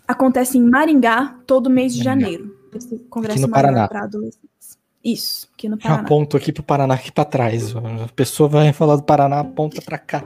Acontece 0.08 0.58
em 0.58 0.62
Maringá 0.62 1.40
todo 1.48 1.70
mês 1.70 1.96
de 1.96 2.04
janeiro. 2.04 2.56
Esse 2.76 3.00
congresso 3.10 3.40
aqui 3.40 3.48
no 3.48 3.54
Paraná. 3.54 3.88
para 3.88 4.04
adolescentes. 4.04 4.78
Isso, 5.04 5.50
aqui 5.54 5.68
no 5.68 5.78
Paraná. 5.78 6.02
Eu 6.02 6.06
aponto 6.06 6.38
aqui 6.38 6.52
pro 6.52 6.64
Paraná, 6.64 6.94
aqui 6.94 7.12
para 7.12 7.26
trás. 7.26 7.76
A 7.76 8.08
pessoa 8.16 8.48
vai 8.48 8.72
falar 8.74 8.98
do 8.98 9.04
Paraná, 9.04 9.40
aponta 9.40 9.82
para 9.82 9.98
cá. 9.98 10.24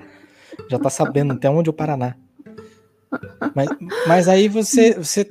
Já 0.69 0.79
tá 0.79 0.89
sabendo 0.89 1.33
até 1.33 1.49
onde 1.49 1.69
é 1.69 1.71
o 1.71 1.73
Paraná. 1.73 2.15
Mas, 3.53 3.69
mas 4.07 4.27
aí 4.27 4.47
você, 4.47 4.93
você, 4.93 5.27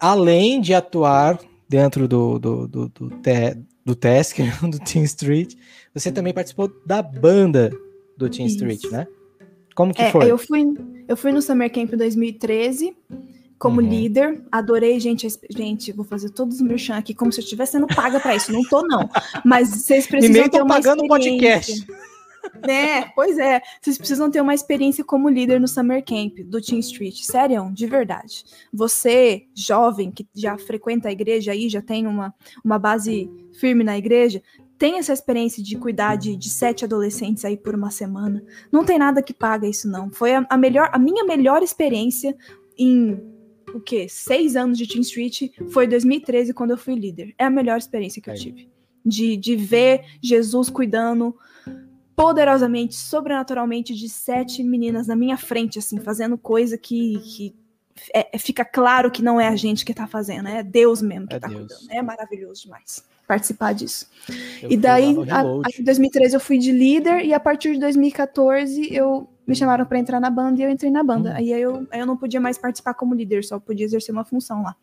além 0.00 0.60
de 0.60 0.74
atuar 0.74 1.38
dentro 1.68 2.08
do, 2.08 2.38
do, 2.38 2.68
do, 2.68 2.88
do, 2.88 3.10
te, 3.10 3.56
do 3.84 3.94
Task, 3.94 4.38
do 4.62 4.78
Team 4.78 5.04
Street, 5.04 5.54
você 5.94 6.10
também 6.12 6.32
participou 6.32 6.72
da 6.86 7.02
banda 7.02 7.70
do 8.16 8.28
Team 8.28 8.46
Isso. 8.46 8.56
Street, 8.56 8.84
né? 8.90 9.06
Como 9.74 9.94
que 9.94 10.02
é, 10.02 10.10
foi? 10.10 10.30
Eu 10.30 10.38
fui, 10.38 10.74
eu 11.06 11.16
fui 11.16 11.30
no 11.30 11.40
Summer 11.40 11.72
Camp 11.72 11.90
2013 11.90 12.96
como 13.58 13.80
uhum. 13.80 13.88
líder. 13.88 14.42
Adorei, 14.50 14.98
gente. 14.98 15.26
Gente, 15.50 15.92
vou 15.92 16.04
fazer 16.04 16.30
todos 16.30 16.56
os 16.56 16.62
merchan 16.62 16.96
aqui 16.96 17.14
como 17.14 17.32
se 17.32 17.40
eu 17.40 17.44
estivesse 17.44 17.72
sendo 17.72 17.86
paga 17.86 18.18
para 18.20 18.34
isso. 18.34 18.52
Não 18.52 18.62
tô, 18.64 18.82
não. 18.82 19.08
Mas 19.44 19.68
vocês 19.68 20.06
precisam 20.06 20.46
e 20.46 20.48
nem 20.48 20.60
uma 20.62 20.66
pagando 20.66 21.06
podcast. 21.06 21.86
É, 22.62 23.02
pois 23.14 23.38
é. 23.38 23.60
Vocês 23.80 23.98
precisam 23.98 24.30
ter 24.30 24.40
uma 24.40 24.54
experiência 24.54 25.04
como 25.04 25.28
líder 25.28 25.60
no 25.60 25.68
Summer 25.68 26.04
Camp 26.04 26.38
do 26.46 26.60
Team 26.60 26.78
Street. 26.80 27.22
Sério, 27.22 27.70
de 27.72 27.86
verdade. 27.86 28.44
Você, 28.72 29.46
jovem, 29.54 30.10
que 30.10 30.26
já 30.34 30.56
frequenta 30.58 31.08
a 31.08 31.12
igreja 31.12 31.52
aí, 31.52 31.68
já 31.68 31.82
tem 31.82 32.06
uma, 32.06 32.34
uma 32.64 32.78
base 32.78 33.30
firme 33.58 33.84
na 33.84 33.98
igreja, 33.98 34.42
tem 34.78 34.98
essa 34.98 35.12
experiência 35.12 35.62
de 35.62 35.76
cuidar 35.76 36.16
de, 36.16 36.36
de, 36.36 36.48
sete 36.48 36.84
adolescentes 36.84 37.44
aí 37.44 37.56
por 37.56 37.74
uma 37.74 37.90
semana. 37.90 38.42
Não 38.70 38.84
tem 38.84 38.98
nada 38.98 39.20
que 39.20 39.34
paga 39.34 39.66
isso, 39.66 39.88
não. 39.88 40.10
Foi 40.10 40.34
a, 40.34 40.46
a 40.48 40.56
melhor, 40.56 40.88
a 40.92 40.98
minha 40.98 41.24
melhor 41.24 41.62
experiência 41.62 42.36
em 42.78 43.20
o 43.74 43.80
quê? 43.80 44.06
Seis 44.08 44.56
anos 44.56 44.78
de 44.78 44.86
Team 44.86 45.02
Street 45.02 45.50
foi 45.70 45.86
2013 45.86 46.54
quando 46.54 46.70
eu 46.70 46.78
fui 46.78 46.94
líder. 46.94 47.34
É 47.36 47.44
a 47.44 47.50
melhor 47.50 47.76
experiência 47.76 48.22
que 48.22 48.30
eu 48.30 48.34
tive. 48.34 48.70
De, 49.04 49.36
de 49.36 49.56
ver 49.56 50.04
Jesus 50.22 50.68
cuidando 50.70 51.34
poderosamente, 52.18 52.96
sobrenaturalmente, 52.96 53.94
de 53.94 54.08
sete 54.08 54.64
meninas 54.64 55.06
na 55.06 55.14
minha 55.14 55.36
frente, 55.36 55.78
assim, 55.78 56.00
fazendo 56.00 56.36
coisa 56.36 56.76
que, 56.76 57.16
que 57.20 57.54
é, 58.12 58.34
é 58.34 58.38
fica 58.38 58.64
claro 58.64 59.08
que 59.08 59.22
não 59.22 59.40
é 59.40 59.46
a 59.46 59.54
gente 59.54 59.84
que 59.84 59.94
tá 59.94 60.04
fazendo, 60.08 60.48
é 60.48 60.64
Deus 60.64 61.00
mesmo 61.00 61.28
que 61.28 61.36
é 61.36 61.38
tá 61.38 61.46
Deus. 61.46 61.60
cuidando. 61.60 61.92
É 61.92 62.02
maravilhoso 62.02 62.62
demais 62.62 63.04
participar 63.24 63.74
disso. 63.74 64.08
Eu 64.62 64.70
e 64.70 64.76
daí, 64.76 65.10
em 65.10 65.84
2013 65.84 66.34
eu 66.34 66.40
fui 66.40 66.58
de 66.58 66.72
líder 66.72 67.24
e 67.26 67.34
a 67.34 67.38
partir 67.38 67.74
de 67.74 67.78
2014 67.80 68.92
eu 68.92 69.28
me 69.46 69.54
chamaram 69.54 69.84
para 69.84 69.98
entrar 69.98 70.18
na 70.18 70.30
banda 70.30 70.60
e 70.60 70.64
eu 70.64 70.70
entrei 70.70 70.90
na 70.90 71.04
banda. 71.04 71.32
Hum. 71.32 71.36
Aí 71.36 71.52
eu, 71.52 71.86
eu 71.92 72.06
não 72.06 72.16
podia 72.16 72.40
mais 72.40 72.56
participar 72.56 72.94
como 72.94 73.14
líder, 73.14 73.44
só 73.44 73.60
podia 73.60 73.84
exercer 73.84 74.14
uma 74.14 74.24
função 74.24 74.62
lá. 74.62 74.74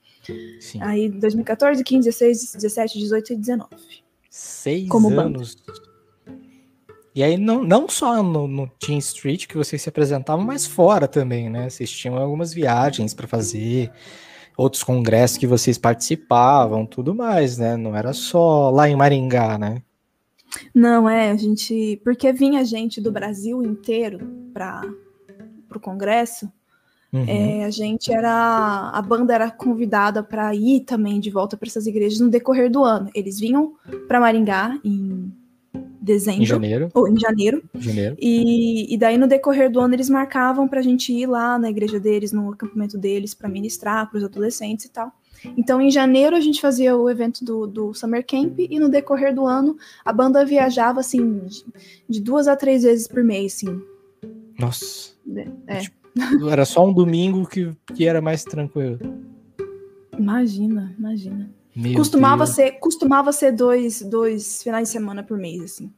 Sim. 0.61 0.79
Aí 0.81 1.09
2014, 1.09 1.83
15, 1.83 2.07
16, 2.07 2.53
17, 2.53 2.99
18 2.99 3.33
e 3.33 3.35
19. 3.35 3.69
Seis 4.29 4.87
como 4.87 5.09
anos. 5.19 5.55
Banda. 5.55 5.84
E 7.15 7.23
aí, 7.23 7.37
não, 7.37 7.63
não 7.63 7.87
só 7.87 8.21
no, 8.21 8.45
no 8.45 8.67
Team 8.67 8.97
Street 8.97 9.47
que 9.47 9.55
vocês 9.55 9.81
se 9.81 9.87
apresentavam, 9.87 10.43
mas 10.43 10.65
fora 10.65 11.07
também, 11.07 11.49
né? 11.49 11.69
Vocês 11.69 11.89
tinham 11.89 12.17
algumas 12.17 12.53
viagens 12.53 13.13
para 13.13 13.25
fazer, 13.25 13.89
outros 14.57 14.83
congressos 14.83 15.37
que 15.37 15.47
vocês 15.47 15.77
participavam, 15.77 16.85
tudo 16.85 17.15
mais, 17.15 17.57
né? 17.57 17.77
Não 17.77 17.95
era 17.95 18.11
só 18.11 18.69
lá 18.69 18.89
em 18.89 18.97
Maringá, 18.97 19.57
né? 19.57 19.81
Não, 20.73 21.09
é, 21.09 21.31
a 21.31 21.35
gente. 21.37 22.01
Porque 22.03 22.33
vinha 22.33 22.65
gente 22.65 22.99
do 22.99 23.13
Brasil 23.13 23.63
inteiro 23.63 24.19
para 24.53 24.81
o 25.73 25.79
congresso. 25.79 26.51
Uhum. 27.13 27.25
É, 27.27 27.63
a 27.63 27.69
gente 27.69 28.11
era. 28.11 28.91
A 28.93 29.01
banda 29.01 29.33
era 29.33 29.49
convidada 29.49 30.21
para 30.21 30.53
ir 30.53 30.81
também 30.81 31.21
de 31.21 31.29
volta 31.29 31.55
para 31.55 31.67
essas 31.67 31.87
igrejas 31.87 32.19
no 32.19 32.29
decorrer 32.29 32.69
do 32.69 32.83
ano. 32.83 33.09
Eles 33.15 33.39
vinham 33.39 33.73
para 34.05 34.19
Maringá 34.19 34.77
em 34.83 35.31
dezembro. 36.01 36.43
Em 36.43 36.45
janeiro. 36.45 36.89
Ou 36.93 37.07
em 37.07 37.19
janeiro. 37.19 37.63
janeiro. 37.75 38.15
E, 38.19 38.93
e 38.93 38.97
daí 38.97 39.17
no 39.17 39.27
decorrer 39.27 39.71
do 39.71 39.79
ano 39.79 39.93
eles 39.93 40.09
marcavam 40.09 40.67
para 40.67 40.79
a 40.79 40.83
gente 40.83 41.11
ir 41.13 41.27
lá 41.27 41.57
na 41.57 41.69
igreja 41.69 41.99
deles, 41.99 42.31
no 42.31 42.53
acampamento 42.53 42.97
deles, 42.97 43.33
para 43.33 43.49
ministrar 43.49 44.09
para 44.09 44.17
os 44.17 44.23
adolescentes 44.23 44.85
e 44.85 44.89
tal. 44.89 45.11
Então, 45.57 45.79
em 45.79 45.91
janeiro, 45.91 46.35
a 46.35 46.39
gente 46.39 46.59
fazia 46.59 46.95
o 46.95 47.09
evento 47.09 47.45
do, 47.45 47.67
do 47.67 47.93
Summer 47.93 48.25
Camp 48.25 48.57
e 48.59 48.79
no 48.79 48.89
decorrer 48.89 49.33
do 49.33 49.45
ano, 49.45 49.77
a 50.03 50.11
banda 50.11 50.43
viajava, 50.45 51.01
assim, 51.01 51.39
de, 51.45 51.65
de 52.09 52.21
duas 52.21 52.47
a 52.47 52.55
três 52.55 52.83
vezes 52.83 53.07
por 53.07 53.23
mês, 53.23 53.55
assim. 53.55 53.81
Nossa. 54.59 55.13
É. 55.67 55.79
Tipo, 55.79 56.49
era 56.49 56.65
só 56.65 56.87
um 56.87 56.93
domingo 56.93 57.45
que, 57.47 57.71
que 57.93 58.07
era 58.07 58.21
mais 58.21 58.43
tranquilo. 58.43 58.99
Imagina, 60.17 60.95
imagina. 60.97 61.49
Meu 61.75 61.93
costumava 61.93 62.45
Deus. 62.45 62.55
ser, 62.55 62.71
costumava 62.79 63.31
ser 63.31 63.51
dois, 63.51 64.01
dois 64.01 64.63
finais 64.63 64.87
de 64.87 64.93
semana 64.93 65.23
por 65.23 65.37
mês, 65.37 65.61
assim. 65.61 65.91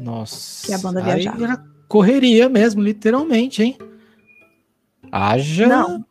Nossa. 0.00 0.66
Que 0.66 0.72
a 0.72 0.78
banda 0.78 1.02
viajava. 1.02 1.42
Era 1.42 1.64
correria 1.88 2.48
mesmo, 2.48 2.82
literalmente, 2.82 3.62
hein? 3.62 3.78
Haja. 5.12 5.66
Não, 5.66 6.04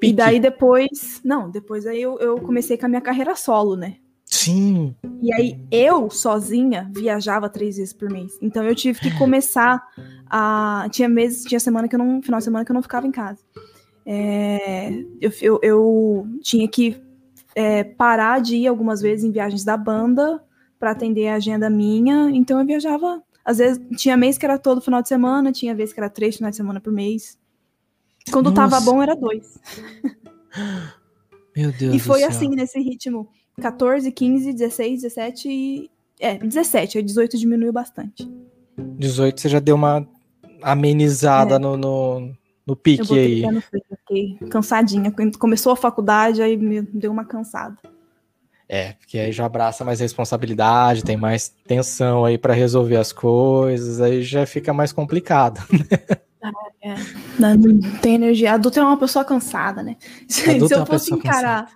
Pique. 0.00 0.12
E 0.12 0.12
daí 0.12 0.40
depois, 0.40 1.20
não, 1.22 1.50
depois 1.50 1.86
aí 1.86 2.00
eu, 2.00 2.18
eu 2.18 2.40
comecei 2.40 2.76
com 2.76 2.86
a 2.86 2.88
minha 2.88 3.00
carreira 3.00 3.36
solo, 3.36 3.76
né? 3.76 3.96
Sim. 4.24 4.94
E 5.20 5.32
aí 5.32 5.60
eu 5.70 6.08
sozinha 6.08 6.90
viajava 6.94 7.48
três 7.48 7.76
vezes 7.76 7.92
por 7.92 8.08
mês. 8.10 8.32
Então 8.40 8.64
eu 8.64 8.74
tive 8.74 8.98
que 8.98 9.18
começar 9.18 9.82
a. 10.28 10.88
Tinha 10.90 11.08
meses, 11.08 11.44
tinha 11.44 11.60
semana 11.60 11.86
que 11.86 11.94
eu 11.94 11.98
não. 11.98 12.22
Final 12.22 12.38
de 12.38 12.44
semana 12.44 12.64
que 12.64 12.70
eu 12.70 12.74
não 12.74 12.82
ficava 12.82 13.06
em 13.06 13.10
casa. 13.12 13.40
É, 14.06 14.90
eu, 15.20 15.30
eu, 15.42 15.60
eu, 15.62 16.26
tinha 16.42 16.66
que 16.66 16.96
é, 17.60 17.84
parar 17.84 18.40
de 18.40 18.56
ir 18.56 18.66
algumas 18.66 19.02
vezes 19.02 19.22
em 19.22 19.30
viagens 19.30 19.64
da 19.64 19.76
banda 19.76 20.42
para 20.78 20.92
atender 20.92 21.28
a 21.28 21.34
agenda 21.34 21.68
minha. 21.68 22.30
Então 22.30 22.58
eu 22.58 22.66
viajava. 22.66 23.22
Às 23.44 23.58
vezes 23.58 23.80
tinha 23.96 24.16
mês 24.16 24.38
que 24.38 24.46
era 24.46 24.58
todo 24.58 24.80
final 24.80 25.02
de 25.02 25.08
semana, 25.08 25.52
tinha 25.52 25.74
vez 25.74 25.92
que 25.92 26.00
era 26.00 26.08
três 26.08 26.36
finais 26.36 26.52
de 26.52 26.56
semana 26.56 26.80
por 26.80 26.92
mês. 26.92 27.38
Quando 28.32 28.50
Nossa. 28.50 28.70
tava 28.70 28.80
bom, 28.80 29.02
era 29.02 29.14
dois. 29.14 29.58
Meu 31.54 31.70
Deus. 31.72 31.94
E 31.94 31.98
foi 31.98 32.24
assim, 32.24 32.48
nesse 32.48 32.80
ritmo: 32.80 33.28
14, 33.60 34.10
15, 34.10 34.52
16, 34.54 35.02
17 35.02 35.48
e. 35.48 35.90
É, 36.18 36.38
17. 36.38 36.98
Aí 36.98 37.04
18 37.04 37.36
diminuiu 37.36 37.72
bastante. 37.72 38.30
18 38.78 39.40
você 39.40 39.48
já 39.48 39.58
deu 39.58 39.74
uma 39.74 40.06
amenizada 40.62 41.56
é. 41.56 41.58
no, 41.58 41.76
no, 41.76 42.36
no 42.70 42.76
pique 42.76 43.18
aí. 43.18 43.42
No 43.42 43.60
fiquei 43.60 44.38
cansadinha. 44.48 45.10
Quando 45.10 45.36
começou 45.38 45.72
a 45.72 45.76
faculdade, 45.76 46.40
aí 46.40 46.56
me 46.56 46.82
deu 46.82 47.10
uma 47.10 47.24
cansada. 47.24 47.76
É, 48.68 48.92
porque 48.92 49.18
aí 49.18 49.32
já 49.32 49.46
abraça 49.46 49.84
mais 49.84 49.98
responsabilidade, 49.98 51.02
tem 51.02 51.16
mais 51.16 51.48
tensão 51.66 52.24
aí 52.24 52.38
para 52.38 52.54
resolver 52.54 52.96
as 52.96 53.12
coisas, 53.12 54.00
aí 54.00 54.22
já 54.22 54.46
fica 54.46 54.72
mais 54.72 54.92
complicado. 54.92 55.60
É, 56.82 56.94
não 57.38 57.78
tem 58.00 58.14
energia. 58.14 58.54
Adulto 58.54 58.80
é 58.80 58.82
uma 58.82 58.96
pessoa 58.96 59.22
cansada, 59.22 59.82
né? 59.82 59.98
Se, 60.26 60.42
se 60.42 60.74
eu 60.74 60.82
é 60.82 60.86
fosse 60.86 61.12
encarar, 61.12 61.66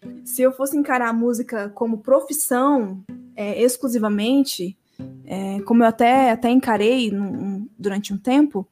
cansada. 0.00 0.20
se 0.24 0.42
eu 0.42 0.52
fosse 0.52 0.76
encarar 0.76 1.08
a 1.08 1.12
música 1.12 1.68
como 1.70 1.98
profissão 1.98 3.02
é, 3.34 3.60
exclusivamente, 3.60 4.78
é, 5.26 5.60
como 5.62 5.82
eu 5.82 5.88
até, 5.88 6.30
até 6.30 6.50
encarei 6.50 7.10
num, 7.10 7.68
durante 7.76 8.14
um 8.14 8.16
tempo, 8.16 8.64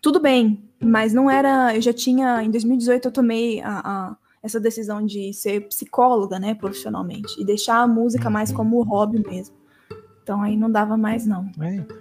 tudo 0.00 0.20
bem, 0.20 0.62
mas 0.82 1.12
não 1.12 1.30
era. 1.30 1.74
Eu 1.74 1.80
já 1.80 1.92
tinha. 1.92 2.42
Em 2.42 2.50
2018 2.50 3.08
eu 3.08 3.12
tomei 3.12 3.60
a, 3.60 3.80
a, 3.84 4.16
essa 4.42 4.58
decisão 4.58 5.04
de 5.04 5.32
ser 5.32 5.68
psicóloga, 5.68 6.38
né, 6.38 6.54
profissionalmente, 6.54 7.40
e 7.40 7.44
deixar 7.44 7.76
a 7.76 7.86
música 7.86 8.28
mais 8.28 8.50
uhum. 8.50 8.56
como 8.56 8.82
hobby 8.82 9.22
mesmo. 9.26 9.54
Então 10.22 10.42
aí 10.42 10.56
não 10.56 10.70
dava 10.70 10.96
mais, 10.96 11.26
não. 11.26 11.50
É. 11.60 11.74
Então. 11.76 11.96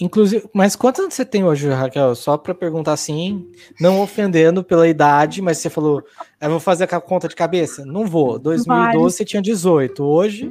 Inclusive, 0.00 0.48
mas 0.54 0.74
quantos 0.74 1.00
anos 1.00 1.12
você 1.12 1.26
tem 1.26 1.44
hoje, 1.44 1.68
Raquel? 1.68 2.14
Só 2.14 2.38
para 2.38 2.54
perguntar 2.54 2.94
assim, 2.94 3.46
não 3.78 4.00
ofendendo 4.00 4.64
pela 4.64 4.88
idade, 4.88 5.42
mas 5.42 5.58
você 5.58 5.68
falou, 5.68 6.02
eu 6.40 6.50
vou 6.50 6.58
fazer 6.58 6.84
a 6.84 7.00
conta 7.00 7.28
de 7.28 7.36
cabeça? 7.36 7.84
Não 7.84 8.06
vou. 8.06 8.38
2012 8.38 9.16
você 9.16 9.24
tinha 9.26 9.42
18, 9.42 10.02
hoje 10.02 10.50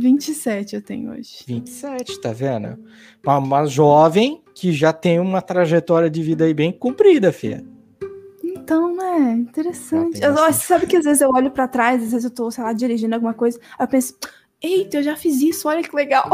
27 0.00 0.76
eu 0.76 0.82
tenho 0.82 1.12
hoje. 1.12 1.44
27, 1.46 2.20
tá 2.20 2.32
vendo? 2.32 2.78
Uma, 3.22 3.38
uma 3.38 3.66
jovem 3.66 4.42
que 4.54 4.72
já 4.72 4.92
tem 4.92 5.20
uma 5.20 5.40
trajetória 5.40 6.10
de 6.10 6.22
vida 6.22 6.44
aí 6.44 6.54
bem 6.54 6.72
comprida, 6.72 7.32
filha. 7.32 7.64
Então, 8.42 8.94
né? 8.94 9.32
Interessante. 9.32 10.20
Eu, 10.22 10.34
sabe 10.52 10.86
que 10.86 10.96
às 10.96 11.04
vezes 11.04 11.20
eu 11.20 11.30
olho 11.30 11.50
para 11.50 11.68
trás, 11.68 12.02
às 12.02 12.10
vezes 12.12 12.24
eu 12.24 12.30
tô, 12.30 12.50
sei 12.50 12.64
lá, 12.64 12.72
dirigindo 12.72 13.14
alguma 13.14 13.34
coisa, 13.34 13.58
aí 13.78 13.84
eu 13.84 13.88
penso, 13.88 14.16
eita, 14.60 14.98
eu 14.98 15.02
já 15.02 15.16
fiz 15.16 15.40
isso, 15.40 15.68
olha 15.68 15.82
que 15.82 15.94
legal. 15.94 16.28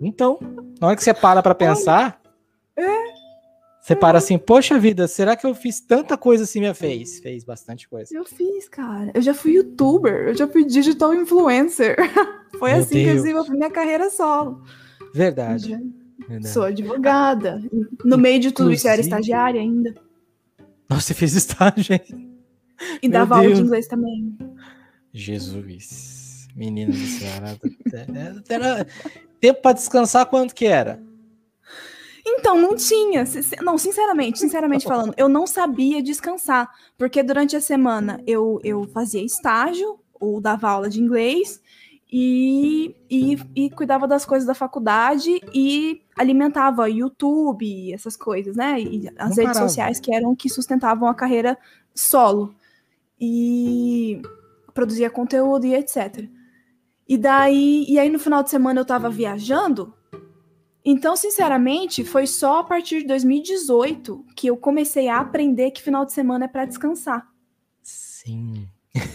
Então, 0.00 0.38
na 0.80 0.88
hora 0.88 0.96
que 0.96 1.04
você 1.04 1.14
para 1.14 1.42
pra 1.42 1.54
pensar. 1.54 2.20
Você 3.86 3.94
para 3.94 4.18
assim, 4.18 4.36
poxa 4.36 4.80
vida, 4.80 5.06
será 5.06 5.36
que 5.36 5.46
eu 5.46 5.54
fiz 5.54 5.78
tanta 5.78 6.16
coisa 6.16 6.42
assim 6.42 6.58
minha 6.58 6.74
fez? 6.74 7.20
Fez 7.20 7.44
bastante 7.44 7.88
coisa. 7.88 8.12
Eu 8.12 8.24
fiz, 8.24 8.68
cara. 8.68 9.12
Eu 9.14 9.22
já 9.22 9.32
fui 9.32 9.52
youtuber, 9.52 10.26
eu 10.26 10.34
já 10.34 10.48
fui 10.48 10.64
digital 10.64 11.14
influencer. 11.14 11.96
Foi 12.58 12.72
Meu 12.72 12.80
assim 12.80 12.94
Deus. 12.94 13.04
que 13.04 13.10
eu 13.10 13.14
desenvolvi 13.14 13.50
minha 13.52 13.70
carreira 13.70 14.10
solo. 14.10 14.60
Verdade. 15.14 15.78
Verdade. 16.26 16.48
Sou 16.48 16.64
advogada. 16.64 17.62
No 18.04 18.18
meio 18.18 18.40
de 18.40 18.50
tudo 18.50 18.72
isso, 18.72 18.88
eu 18.88 18.92
era 18.92 19.00
estagiária 19.00 19.60
ainda. 19.60 19.94
Nossa, 20.88 21.02
você 21.02 21.14
fez 21.14 21.36
estágio, 21.36 21.94
hein? 21.94 22.34
E 23.00 23.08
Meu 23.08 23.20
dava 23.20 23.36
Deus. 23.36 23.44
aula 23.46 23.54
de 23.54 23.62
inglês 23.62 23.86
também. 23.86 24.36
Jesus. 25.12 26.48
Menina 26.56 26.92
do. 26.92 27.70
Era, 27.94 28.42
era, 28.48 28.86
Tempo 29.38 29.62
para 29.62 29.74
descansar, 29.74 30.26
quanto 30.26 30.54
que 30.54 30.66
era? 30.66 31.00
Então, 32.28 32.60
não 32.60 32.74
tinha. 32.74 33.24
Não, 33.62 33.78
sinceramente, 33.78 34.40
sinceramente 34.40 34.84
falando, 34.84 35.14
eu 35.16 35.28
não 35.28 35.46
sabia 35.46 36.02
descansar. 36.02 36.68
Porque 36.98 37.22
durante 37.22 37.54
a 37.54 37.60
semana 37.60 38.20
eu, 38.26 38.60
eu 38.64 38.84
fazia 38.88 39.24
estágio 39.24 40.00
ou 40.12 40.40
dava 40.40 40.68
aula 40.68 40.90
de 40.90 41.00
inglês 41.00 41.62
e, 42.10 42.96
e, 43.08 43.38
e 43.54 43.70
cuidava 43.70 44.08
das 44.08 44.26
coisas 44.26 44.46
da 44.46 44.54
faculdade 44.54 45.40
e 45.54 46.02
alimentava 46.16 46.90
YouTube, 46.90 47.92
essas 47.92 48.16
coisas, 48.16 48.56
né? 48.56 48.80
E 48.80 49.08
as 49.16 49.30
não 49.30 49.36
redes 49.36 49.52
parava. 49.52 49.68
sociais 49.68 50.00
que 50.00 50.12
eram 50.12 50.34
que 50.34 50.48
sustentavam 50.48 51.08
a 51.08 51.14
carreira 51.14 51.56
solo. 51.94 52.52
E 53.20 54.20
produzia 54.74 55.08
conteúdo 55.08 55.64
e 55.64 55.74
etc. 55.74 56.28
E 57.08 57.16
daí, 57.16 57.86
e 57.88 58.00
aí 58.00 58.08
no 58.08 58.18
final 58.18 58.42
de 58.42 58.50
semana 58.50 58.80
eu 58.80 58.84
tava 58.84 59.08
viajando. 59.08 59.94
Então, 60.88 61.16
sinceramente, 61.16 62.04
foi 62.04 62.28
só 62.28 62.60
a 62.60 62.64
partir 62.64 63.00
de 63.00 63.08
2018 63.08 64.24
que 64.36 64.46
eu 64.46 64.56
comecei 64.56 65.08
a 65.08 65.18
aprender 65.18 65.72
que 65.72 65.82
final 65.82 66.06
de 66.06 66.12
semana 66.12 66.44
é 66.44 66.48
para 66.48 66.64
descansar. 66.64 67.26
Sim. 67.82 68.68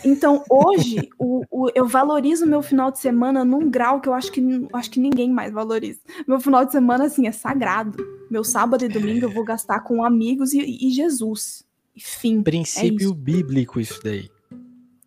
Então, 0.04 0.44
hoje, 0.52 1.10
o, 1.18 1.46
o, 1.50 1.70
eu 1.74 1.88
valorizo 1.88 2.46
meu 2.46 2.62
final 2.62 2.92
de 2.92 3.00
semana 3.00 3.46
num 3.46 3.72
grau 3.72 4.02
que 4.02 4.10
eu 4.10 4.14
acho 4.14 4.34
que, 4.34 4.42
acho 4.74 4.92
que 4.92 5.00
ninguém 5.00 5.32
mais 5.32 5.54
valoriza. 5.54 6.02
Meu 6.28 6.42
final 6.42 6.66
de 6.66 6.74
semana, 6.74 7.06
assim, 7.06 7.26
é 7.26 7.32
sagrado. 7.32 8.06
Meu 8.30 8.44
sábado 8.44 8.84
e 8.84 8.90
domingo 8.90 9.28
eu 9.28 9.32
vou 9.32 9.46
gastar 9.46 9.80
com 9.80 10.04
amigos 10.04 10.52
e, 10.52 10.60
e 10.60 10.92
Jesus. 10.92 11.64
Enfim. 11.96 12.40
É 12.40 12.44
Princípio 12.44 13.12
é 13.12 13.16
bíblico, 13.16 13.80
isso 13.80 14.02
daí. 14.04 14.30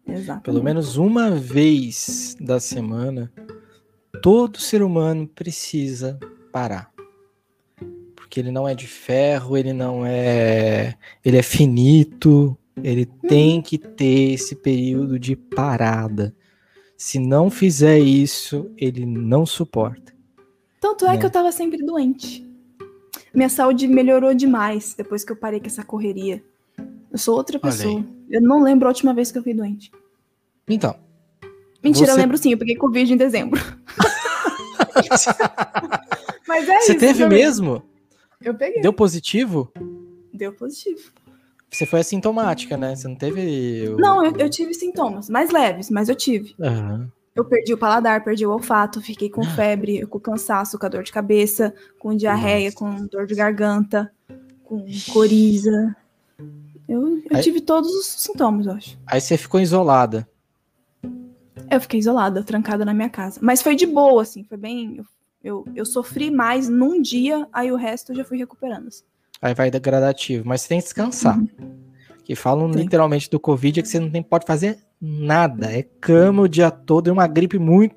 Exatamente. 0.09 0.45
Pelo 0.45 0.65
menos 0.65 0.97
uma 0.97 1.31
vez 1.31 2.35
da 2.41 2.59
semana, 2.59 3.31
todo 4.23 4.59
ser 4.59 4.83
humano 4.83 5.29
precisa 5.29 6.19
parar. 6.55 6.89
Porque 8.15 8.39
ele 8.39 8.53
não 8.53 8.69
é 8.69 8.77
de 8.77 8.87
ferro, 8.87 9.57
ele 9.57 9.73
não 9.73 10.07
é. 10.07 10.95
Ele 11.25 11.37
é 11.37 11.43
finito, 11.43 12.57
ele 12.81 13.05
tem 13.05 13.61
que 13.61 13.77
ter 13.77 14.35
esse 14.35 14.55
período 14.55 15.19
de 15.19 15.35
parada. 15.35 16.33
Se 16.97 17.19
não 17.19 17.51
fizer 17.51 17.99
isso, 17.99 18.71
ele 18.77 19.05
não 19.05 19.45
suporta. 19.45 20.15
Tanto 20.81 21.05
é 21.07 21.15
né? 21.15 21.19
que 21.19 21.27
eu 21.27 21.31
tava 21.31 21.51
sempre 21.51 21.85
doente. 21.85 22.49
Minha 23.35 23.49
saúde 23.49 23.89
melhorou 23.89 24.33
demais 24.33 24.95
depois 24.97 25.25
que 25.25 25.33
eu 25.33 25.37
parei 25.37 25.59
com 25.59 25.67
essa 25.67 25.83
correria. 25.83 26.41
Eu 27.11 27.19
sou 27.19 27.37
outra 27.37 27.59
pessoa. 27.59 28.05
Eu 28.31 28.41
não 28.41 28.63
lembro 28.63 28.87
a 28.87 28.91
última 28.91 29.13
vez 29.13 29.33
que 29.33 29.39
eu 29.39 29.43
fiquei 29.43 29.55
doente. 29.55 29.91
Então. 30.69 30.95
Mentira, 31.83 32.07
você... 32.07 32.13
eu 32.13 32.17
lembro 32.17 32.39
sim, 32.39 32.53
eu 32.53 32.59
peguei 32.59 32.77
Covid 32.77 33.13
em 33.13 33.17
dezembro. 33.17 33.61
Mas 36.55 36.69
é 36.69 36.81
você 36.81 36.93
isso. 36.93 37.01
Teve 37.01 37.25
também. 37.25 37.39
mesmo? 37.41 37.83
Eu 38.41 38.55
peguei. 38.55 38.81
Deu 38.81 38.93
positivo? 38.93 39.73
Deu 40.33 40.53
positivo. 40.53 41.11
Você 41.69 41.85
foi 41.85 42.01
assintomática, 42.01 42.77
né? 42.77 42.95
Você 42.95 43.09
não 43.09 43.17
teve. 43.17 43.89
O... 43.89 43.97
Não, 43.97 44.25
eu, 44.25 44.33
eu, 44.37 44.49
tive 44.49 44.73
sintomas, 44.73 45.29
mais 45.29 45.51
leves, 45.51 45.91
mas 45.91 46.09
eu 46.09 46.15
tive. 46.15 46.55
Uhum. 46.59 47.09
Eu 47.35 47.45
perdi 47.45 47.75
o 47.75 47.79
paladar, 47.79 48.23
perdi 48.23 48.47
o 48.47 48.53
olfato, 48.53 49.03
fiquei 49.03 49.29
com 49.29 49.43
febre, 49.43 50.07
com 50.07 50.21
cansaço, 50.21 50.79
com 50.79 50.89
dor 50.89 51.03
de 51.03 51.11
cabeça, 51.11 51.75
com 51.99 52.15
diarreia, 52.15 52.67
Nossa. 52.67 52.77
com 52.77 53.07
dor 53.07 53.27
de 53.27 53.35
garganta, 53.35 54.13
com 54.63 54.87
coriza. 55.13 55.97
Eu, 56.89 57.19
eu 57.19 57.37
Aí... 57.37 57.43
tive 57.43 57.61
todos 57.61 57.91
os 57.91 58.07
sintomas, 58.07 58.67
eu 58.67 58.73
acho. 58.75 58.97
Aí 59.05 59.21
você 59.21 59.37
ficou 59.37 59.59
isolada. 59.59 60.29
Eu 61.69 61.81
fiquei 61.81 61.99
isolada, 61.99 62.45
trancada 62.45 62.85
na 62.85 62.95
minha 62.95 63.09
casa. 63.09 63.41
Mas 63.43 63.63
foi 63.63 63.75
de 63.75 63.87
boa, 63.87 64.23
assim, 64.23 64.45
foi 64.45 64.57
bem. 64.57 64.99
Eu, 64.99 65.05
eu, 65.45 65.65
eu 65.77 65.85
sofri 65.85 66.31
mais 66.31 66.69
num 66.69 67.01
dia, 67.01 67.47
aí 67.53 67.71
o 67.71 67.77
resto 67.77 68.13
eu 68.13 68.17
já 68.17 68.25
fui 68.25 68.39
recuperando. 68.39 68.89
Assim. 68.89 69.05
Aí 69.43 69.55
vai 69.55 69.71
gradativo, 69.71 70.49
mas 70.49 70.63
você 70.63 70.69
tem 70.69 70.79
que 70.79 70.85
descansar. 70.85 71.39
Uhum. 71.39 71.85
Que 72.25 72.35
falam 72.35 72.71
literalmente 72.71 73.29
do 73.29 73.39
Covid 73.39 73.79
é 73.79 73.83
que 73.83 73.89
você 73.89 74.01
não 74.01 74.11
tem, 74.11 74.23
pode 74.23 74.47
fazer 74.47 74.79
nada. 74.99 75.71
É 75.71 75.83
cama 75.83 76.43
o 76.43 76.49
dia 76.49 76.71
todo, 76.71 77.11
é 77.11 77.13
uma 77.13 77.27
gripe 77.27 77.59
muito. 77.59 77.95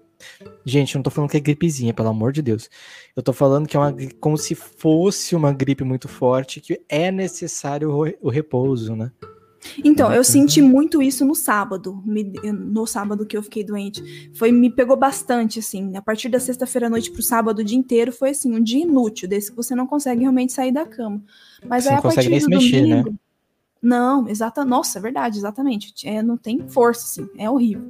Gente, 0.66 0.96
não 0.96 1.04
tô 1.04 1.10
falando 1.10 1.30
que 1.30 1.38
é 1.38 1.40
gripezinha, 1.40 1.94
pelo 1.94 2.10
amor 2.10 2.34
de 2.34 2.42
Deus. 2.42 2.70
Eu 3.16 3.24
tô 3.24 3.32
falando 3.32 3.68
que 3.68 3.78
é 3.78 3.80
uma, 3.80 3.96
como 4.20 4.38
se 4.38 4.54
fosse 4.54 5.34
uma 5.34 5.54
gripe 5.54 5.86
muito 5.86 6.10
forte, 6.10 6.60
que 6.60 6.82
é 6.90 7.10
necessário 7.10 7.90
o 8.22 8.30
repouso, 8.30 8.94
né? 8.94 9.12
Então, 9.84 10.14
eu 10.14 10.24
senti 10.24 10.62
muito 10.62 11.02
isso 11.02 11.26
no 11.26 11.36
sábado, 11.36 12.04
no 12.06 12.86
sábado 12.86 13.26
que 13.26 13.38
eu 13.38 13.44
fiquei 13.44 13.64
doente. 13.64 14.32
Foi, 14.34 14.52
me 14.52 14.70
pegou 14.70 14.98
bastante, 14.98 15.60
assim. 15.60 15.96
A 15.96 16.02
partir 16.02 16.30
da 16.30 16.40
sexta-feira 16.40 16.88
à 16.88 16.90
noite 16.90 17.12
pro 17.12 17.22
sábado, 17.22 17.60
o 17.60 17.64
dia 17.64 17.78
inteiro, 17.78 18.12
foi 18.12 18.32
assim, 18.32 18.54
um 18.54 18.62
dia 18.62 18.84
inútil, 18.84 19.28
desse 19.28 19.52
que 19.52 19.58
você 19.58 19.76
não 19.76 19.88
consegue 19.88 20.22
realmente 20.22 20.54
sair 20.54 20.72
da 20.72 20.86
cama. 20.86 21.22
Mas 21.66 21.84
você 21.84 21.90
aí, 21.90 21.96
não 21.96 22.00
a 22.00 22.04
consegue 22.04 22.30
nem 22.30 22.40
se 22.40 22.50
mexer, 22.50 22.82
né? 22.82 22.90
domingo, 22.90 23.12
né? 23.12 23.18
Não, 23.82 24.28
exata, 24.28 24.66
nossa, 24.66 25.00
é 25.00 25.02
verdade, 25.02 25.38
exatamente. 25.38 26.08
É, 26.08 26.22
não 26.22 26.38
tem 26.38 26.68
força, 26.68 27.04
assim, 27.04 27.30
é 27.38 27.50
horrível. 27.50 27.86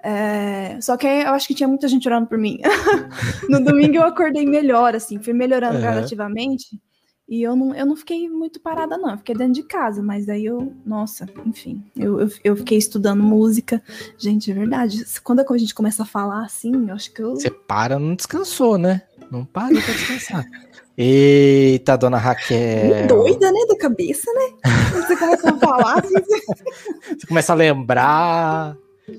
É, 0.00 0.78
só 0.80 0.96
que 0.96 1.06
eu 1.06 1.30
acho 1.30 1.48
que 1.48 1.54
tinha 1.54 1.68
muita 1.68 1.88
gente 1.88 2.06
orando 2.06 2.26
por 2.28 2.38
mim. 2.38 2.58
no 3.48 3.62
domingo 3.62 3.96
eu 3.96 4.04
acordei 4.04 4.46
melhor, 4.46 4.94
assim, 4.94 5.18
fui 5.18 5.32
melhorando 5.32 5.76
uhum. 5.76 5.80
gradativamente. 5.80 6.80
E 7.28 7.42
eu 7.42 7.54
não, 7.54 7.74
eu 7.74 7.84
não 7.84 7.94
fiquei 7.94 8.26
muito 8.26 8.58
parada, 8.58 8.96
não. 8.96 9.10
Eu 9.10 9.18
fiquei 9.18 9.34
dentro 9.34 9.52
de 9.52 9.62
casa, 9.62 10.02
mas 10.02 10.24
daí 10.24 10.46
eu, 10.46 10.72
nossa, 10.86 11.28
enfim, 11.44 11.84
eu, 11.94 12.22
eu, 12.22 12.30
eu, 12.42 12.56
fiquei 12.56 12.78
estudando 12.78 13.22
música. 13.22 13.82
Gente, 14.16 14.50
é 14.50 14.54
verdade. 14.54 15.04
Quando 15.22 15.40
a 15.40 15.58
gente 15.58 15.74
começa 15.74 16.04
a 16.04 16.06
falar 16.06 16.46
assim, 16.46 16.88
eu 16.88 16.94
acho 16.94 17.12
que 17.12 17.20
eu. 17.20 17.32
Você 17.32 17.50
para, 17.50 17.98
não 17.98 18.14
descansou, 18.14 18.78
né? 18.78 19.02
Não 19.30 19.44
para 19.44 19.68
pra 19.68 19.92
descansar. 19.92 20.46
Eita, 20.96 21.98
dona 21.98 22.16
Raquel. 22.16 23.06
Doida, 23.06 23.52
né? 23.52 23.60
Da 23.68 23.76
cabeça, 23.76 24.32
né? 24.32 24.72
Você 24.92 25.16
começa 25.16 25.50
a 25.50 25.58
falar 25.58 25.98
assim. 26.00 26.14
Você 27.14 27.26
começa 27.26 27.52
a 27.52 27.56
lembrar. 27.56 28.76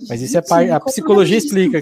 Mas 0.09 0.21
isso 0.21 0.35
é 0.35 0.41
parte. 0.41 0.71
A 0.73 0.79
psicologia 0.79 1.37
explica. 1.37 1.81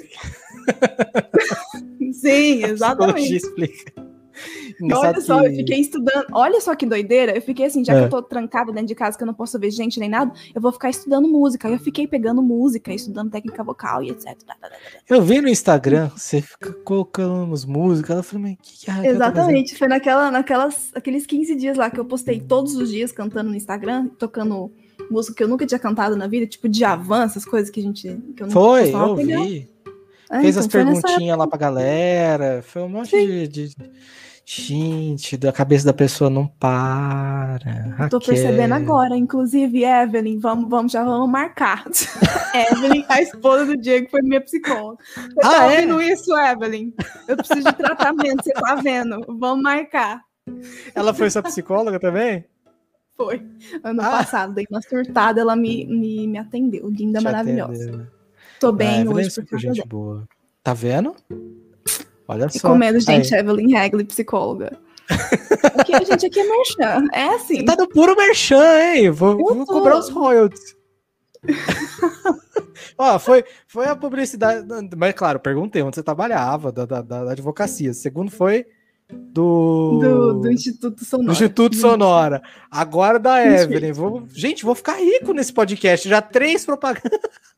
Sim, 2.11 2.63
exatamente. 2.65 3.11
A 3.11 3.15
psicologia 3.15 3.37
explica. 3.37 4.06
Olha 4.81 5.21
só, 5.21 5.41
que... 5.41 5.47
eu 5.47 5.55
fiquei 5.55 5.79
estudando. 5.79 6.25
Olha 6.31 6.61
só 6.61 6.75
que 6.75 6.85
doideira. 6.85 7.35
Eu 7.35 7.41
fiquei 7.41 7.65
assim, 7.65 7.83
já 7.83 7.93
é. 7.93 7.99
que 7.99 8.05
eu 8.05 8.09
tô 8.09 8.21
trancada 8.21 8.71
dentro 8.71 8.87
de 8.87 8.95
casa, 8.95 9.17
que 9.17 9.23
eu 9.23 9.27
não 9.27 9.33
posso 9.33 9.59
ver 9.59 9.71
gente 9.71 9.99
nem 9.99 10.09
nada, 10.09 10.31
eu 10.53 10.61
vou 10.61 10.71
ficar 10.71 10.89
estudando 10.89 11.27
música. 11.27 11.67
Aí 11.67 11.73
eu 11.73 11.79
fiquei 11.79 12.07
pegando 12.07 12.41
música, 12.41 12.93
estudando 12.93 13.31
técnica 13.31 13.63
vocal 13.63 14.03
e 14.03 14.09
etc. 14.09 14.35
Eu 15.09 15.21
vi 15.21 15.41
no 15.41 15.49
Instagram, 15.49 16.09
você 16.15 16.41
fica 16.41 16.73
colocando 16.83 17.47
músicas. 17.67 18.17
Eu 18.17 18.23
falei, 18.23 18.43
mas 18.43 18.57
que, 18.61 18.85
que 18.85 18.91
é 18.91 19.07
Exatamente, 19.07 19.75
foi 19.75 19.87
naquela, 19.87 20.31
naquelas, 20.31 20.91
aqueles 20.93 21.25
15 21.25 21.55
dias 21.55 21.77
lá 21.77 21.89
que 21.89 21.99
eu 21.99 22.05
postei 22.05 22.39
todos 22.39 22.75
os 22.75 22.89
dias 22.89 23.11
cantando 23.11 23.49
no 23.49 23.55
Instagram, 23.55 24.07
tocando 24.17 24.71
música 25.09 25.35
que 25.35 25.43
eu 25.43 25.47
nunca 25.47 25.65
tinha 25.65 25.79
cantado 25.79 26.15
na 26.15 26.27
vida, 26.27 26.45
tipo 26.45 26.67
de 26.67 26.83
avanço, 26.83 27.37
essas 27.37 27.45
coisas 27.45 27.69
que 27.69 27.79
a 27.79 27.83
gente. 27.83 28.17
Que 28.35 28.43
eu 28.43 28.51
foi, 28.51 28.93
eu 28.93 29.15
vi. 29.15 29.69
É, 30.29 30.41
Fez 30.41 30.55
então 30.55 30.61
as 30.61 30.67
perguntinhas 30.67 31.37
lá 31.37 31.47
pra 31.47 31.57
galera. 31.57 32.61
Foi 32.61 32.81
um 32.81 32.89
monte 32.89 33.11
de, 33.11 33.47
de, 33.47 33.75
Gente, 34.49 35.37
a 35.45 35.51
cabeça 35.51 35.85
da 35.85 35.93
pessoa 35.93 36.29
não 36.29 36.47
para. 36.47 37.69
Raquel. 37.97 38.09
Tô 38.09 38.19
percebendo 38.25 38.75
agora, 38.75 39.13
inclusive, 39.13 39.83
Evelyn, 39.83 40.39
vamos, 40.39 40.69
vamos 40.69 40.93
já 40.93 41.03
vamos 41.03 41.29
marcar. 41.29 41.83
Evelyn, 42.71 43.03
a 43.09 43.21
esposa 43.21 43.65
do 43.65 43.75
Diego, 43.75 44.09
foi 44.09 44.21
minha 44.21 44.39
psicóloga. 44.39 45.03
Você 45.13 45.39
ah, 45.43 45.49
tá 45.49 45.63
é? 45.65 45.81
ouvindo 45.81 46.01
isso, 46.01 46.33
Evelyn? 46.37 46.93
Eu 47.27 47.35
preciso 47.35 47.61
de 47.61 47.73
tratamento, 47.75 48.41
você 48.41 48.53
tá 48.53 48.75
vendo? 48.75 49.19
Vamos 49.27 49.61
marcar. 49.61 50.21
Ela 50.95 51.13
foi 51.13 51.29
sua 51.29 51.43
psicóloga 51.43 51.99
também? 51.99 52.45
Foi. 53.17 53.45
Ano 53.83 54.01
ah. 54.01 54.11
passado, 54.11 54.53
dei 54.53 54.65
uma 54.71 54.81
surtada, 54.81 55.41
ela 55.41 55.57
me, 55.57 55.85
me, 55.85 56.25
me 56.25 56.37
atendeu. 56.37 56.87
Linda, 56.89 57.19
Te 57.19 57.25
maravilhosa. 57.25 57.83
Atendeu. 57.83 58.07
Tô 58.61 58.71
bem 58.71 59.05
ah, 59.05 59.11
hoje. 59.11 59.41
Por 59.43 59.59
gente 59.59 59.85
boa. 59.85 60.25
Tá 60.63 60.73
vendo? 60.73 61.13
Olha 62.27 62.49
só. 62.49 62.67
Recomendo, 62.67 62.99
gente, 62.99 63.33
Aí. 63.33 63.39
Evelyn 63.39 63.75
Hagley, 63.75 64.05
psicóloga. 64.05 64.77
Aqui, 65.79 65.95
a 65.95 66.03
gente 66.03 66.25
aqui 66.25 66.39
é 66.39 66.43
merchan. 66.43 67.07
É 67.13 67.35
assim. 67.35 67.57
Você 67.57 67.65
tá 67.65 67.75
do 67.75 67.87
puro 67.87 68.15
merchan, 68.15 68.79
hein? 68.79 69.09
Vou, 69.09 69.37
vou 69.37 69.65
cobrar 69.65 69.97
os 69.97 70.09
royalties. 70.09 70.75
Ó, 72.97 73.17
foi, 73.19 73.43
foi 73.67 73.85
a 73.85 73.95
publicidade. 73.95 74.67
Mas, 74.97 75.13
claro, 75.13 75.39
perguntei 75.39 75.81
onde 75.81 75.95
você 75.95 76.03
trabalhava, 76.03 76.71
da, 76.71 76.85
da, 76.85 77.01
da 77.01 77.31
advocacia. 77.31 77.93
Segundo 77.93 78.31
foi 78.31 78.65
do... 79.09 79.99
do... 80.01 80.33
do. 80.41 80.51
Instituto 80.51 81.05
Sonora. 81.05 81.27
Do 81.27 81.31
Instituto 81.31 81.75
Sonora. 81.75 82.41
Agora 82.69 83.17
da 83.17 83.45
Evelyn. 83.45 83.93
Vou... 83.93 84.25
Gente, 84.29 84.65
vou 84.65 84.75
ficar 84.75 84.97
rico 84.97 85.31
nesse 85.31 85.53
podcast. 85.53 86.09
Já 86.09 86.21
três 86.21 86.65
propagandas. 86.65 87.11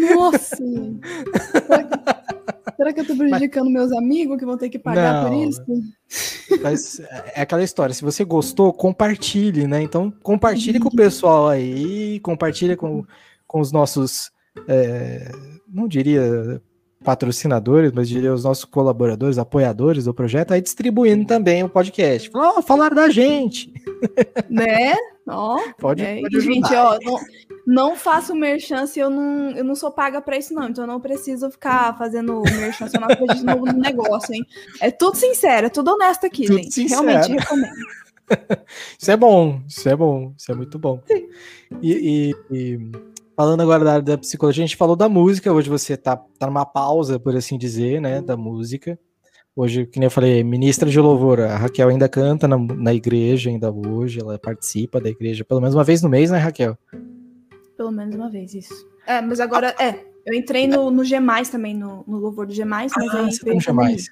Nossa! 0.00 0.56
Será 2.76 2.92
que 2.92 3.00
eu 3.00 3.06
tô 3.06 3.16
prejudicando 3.16 3.70
Mas... 3.70 3.72
meus 3.72 3.92
amigos 3.92 4.36
que 4.36 4.44
vão 4.44 4.58
ter 4.58 4.68
que 4.68 4.78
pagar 4.78 5.22
Não, 5.22 5.30
por 5.30 5.48
isso? 5.48 5.62
Mas 6.62 7.00
é 7.34 7.42
aquela 7.42 7.62
história, 7.62 7.94
se 7.94 8.02
você 8.02 8.24
gostou, 8.24 8.72
compartilhe, 8.72 9.66
né? 9.66 9.82
Então, 9.82 10.10
compartilhe 10.22 10.80
com 10.80 10.88
o 10.88 10.96
pessoal 10.96 11.48
aí, 11.48 12.18
compartilhe 12.20 12.76
com, 12.76 13.04
com 13.46 13.60
os 13.60 13.70
nossos, 13.70 14.30
é, 14.68 15.30
não 15.68 15.86
diria 15.86 16.60
patrocinadores, 17.04 17.92
mas 17.92 18.08
diria 18.08 18.32
os 18.32 18.42
nossos 18.42 18.64
colaboradores, 18.64 19.38
apoiadores 19.38 20.06
do 20.06 20.14
projeto, 20.14 20.52
aí 20.52 20.60
distribuindo 20.60 21.26
também 21.26 21.62
o 21.62 21.68
podcast. 21.68 22.30
Falou, 22.30 22.54
oh, 22.58 22.62
falaram 22.62 22.96
da 22.96 23.08
gente. 23.08 23.72
Né? 24.50 24.94
Ó, 25.26 25.58
pode, 25.78 26.02
é, 26.02 26.20
pode 26.20 26.40
gente, 26.40 26.72
ó, 26.74 26.98
não, 27.02 27.18
não 27.66 27.96
faço 27.96 28.34
merchan 28.34 28.86
se 28.86 29.00
eu 29.00 29.08
não, 29.08 29.50
eu 29.52 29.64
não 29.64 29.74
sou 29.74 29.90
paga 29.90 30.20
para 30.20 30.36
isso, 30.36 30.52
não. 30.52 30.68
Então 30.68 30.84
eu 30.84 30.88
não 30.88 31.00
preciso 31.00 31.50
ficar 31.50 31.96
fazendo 31.96 32.42
merchan 32.42 32.88
se 32.88 32.96
eu 32.96 33.00
não 33.00 33.08
acredito 33.08 33.44
no 33.44 33.72
negócio, 33.72 34.34
hein? 34.34 34.44
É 34.80 34.90
tudo 34.90 35.16
sincero, 35.16 35.66
é 35.66 35.70
tudo 35.70 35.92
honesto 35.92 36.26
aqui, 36.26 36.46
tudo 36.46 36.58
gente. 36.58 36.74
Sincero. 36.74 37.02
Realmente 37.02 37.32
recomendo. 37.32 37.74
isso 39.00 39.10
é 39.10 39.16
bom, 39.16 39.60
isso 39.66 39.88
é 39.88 39.96
bom, 39.96 40.34
isso 40.36 40.52
é 40.52 40.54
muito 40.54 40.78
bom. 40.78 41.00
Sim. 41.06 41.28
e, 41.82 42.34
e, 42.50 42.56
e 42.56 43.13
Falando 43.36 43.62
agora 43.62 43.84
da 43.84 43.92
área 43.94 44.02
da 44.02 44.18
psicologia, 44.18 44.62
a 44.62 44.66
gente 44.66 44.76
falou 44.76 44.94
da 44.94 45.08
música. 45.08 45.52
Hoje 45.52 45.68
você 45.68 45.96
tá, 45.96 46.16
tá 46.16 46.46
numa 46.46 46.64
pausa, 46.64 47.18
por 47.18 47.34
assim 47.34 47.58
dizer, 47.58 48.00
né? 48.00 48.22
Da 48.22 48.36
música. 48.36 48.98
Hoje, 49.56 49.86
que 49.86 49.98
nem 49.98 50.06
eu 50.06 50.10
falei, 50.10 50.44
ministra 50.44 50.88
de 50.88 51.00
louvor. 51.00 51.40
A 51.40 51.56
Raquel 51.56 51.88
ainda 51.88 52.08
canta 52.08 52.46
na, 52.46 52.56
na 52.56 52.94
igreja, 52.94 53.50
ainda 53.50 53.72
hoje. 53.72 54.20
Ela 54.20 54.38
participa 54.38 55.00
da 55.00 55.08
igreja 55.08 55.44
pelo 55.44 55.60
menos 55.60 55.74
uma 55.74 55.82
vez 55.82 56.00
no 56.00 56.08
mês, 56.08 56.30
né, 56.30 56.38
Raquel? 56.38 56.78
Pelo 57.76 57.90
menos 57.90 58.14
uma 58.14 58.30
vez, 58.30 58.54
isso. 58.54 58.86
É, 59.06 59.20
mas 59.20 59.40
agora, 59.40 59.74
é. 59.80 60.04
Eu 60.24 60.32
entrei 60.32 60.66
no, 60.66 60.90
no 60.90 61.04
G, 61.04 61.16
também, 61.50 61.74
no, 61.74 62.02
no 62.06 62.18
louvor 62.18 62.46
do 62.46 62.54
G, 62.54 62.64
mas 62.64 62.92
ah, 62.96 63.00
aí. 63.00 63.08
Você 63.32 63.44
tá 63.44 63.52
no 63.52 63.60
G. 63.60 64.10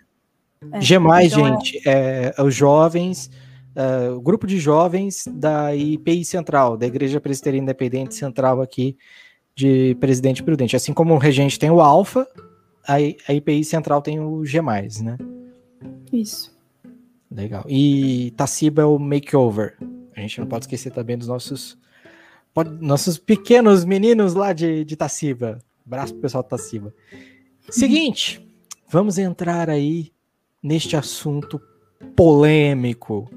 É, 0.73 0.81
G, 0.81 0.95
então 0.97 1.15
é 1.15 1.29
gente, 1.29 1.89
é 1.89 2.35
os 2.39 2.55
jovens. 2.55 3.31
Uh, 3.75 4.21
grupo 4.21 4.47
de 4.47 4.59
jovens 4.59 5.27
da 5.33 5.75
IPI 5.75 6.25
Central, 6.25 6.77
da 6.77 6.87
Igreja 6.87 7.21
Presbiteriana 7.21 7.65
Independente 7.65 8.15
Central 8.15 8.61
aqui 8.61 8.97
de 9.55 9.97
Presidente 10.01 10.43
Prudente. 10.43 10.77
Assim 10.77 10.93
como 10.93 11.15
o 11.15 11.19
Regente 11.19 11.59
tem 11.59 11.71
o 11.71 11.81
Alfa, 11.81 12.27
a, 12.87 12.97
a 13.29 13.35
IPI 13.35 13.65
Central 13.65 14.03
tem 14.03 14.21
o 14.21 14.45
G+, 14.45 14.61
né? 14.61 15.17
Isso. 16.13 16.55
Legal. 17.31 17.65
E 17.67 18.33
Taciba 18.37 18.83
é 18.83 18.85
o 18.85 18.99
Makeover. 18.99 19.77
A 20.15 20.21
gente 20.21 20.39
não 20.41 20.47
pode 20.47 20.65
esquecer 20.65 20.91
também 20.91 21.17
dos 21.17 21.29
nossos 21.29 21.81
nossos 22.81 23.17
pequenos 23.17 23.83
meninos 23.83 24.35
lá 24.35 24.53
de, 24.53 24.85
de 24.85 24.95
Taciba. 24.95 25.59
Abraço 25.87 26.13
pro 26.13 26.23
pessoal 26.23 26.43
de 26.43 26.51
Taciba. 26.51 26.95
Seguinte, 27.71 28.47
vamos 28.91 29.17
entrar 29.17 29.71
aí 29.71 30.13
neste 30.63 30.95
assunto 30.95 31.59
polêmico 32.15 33.31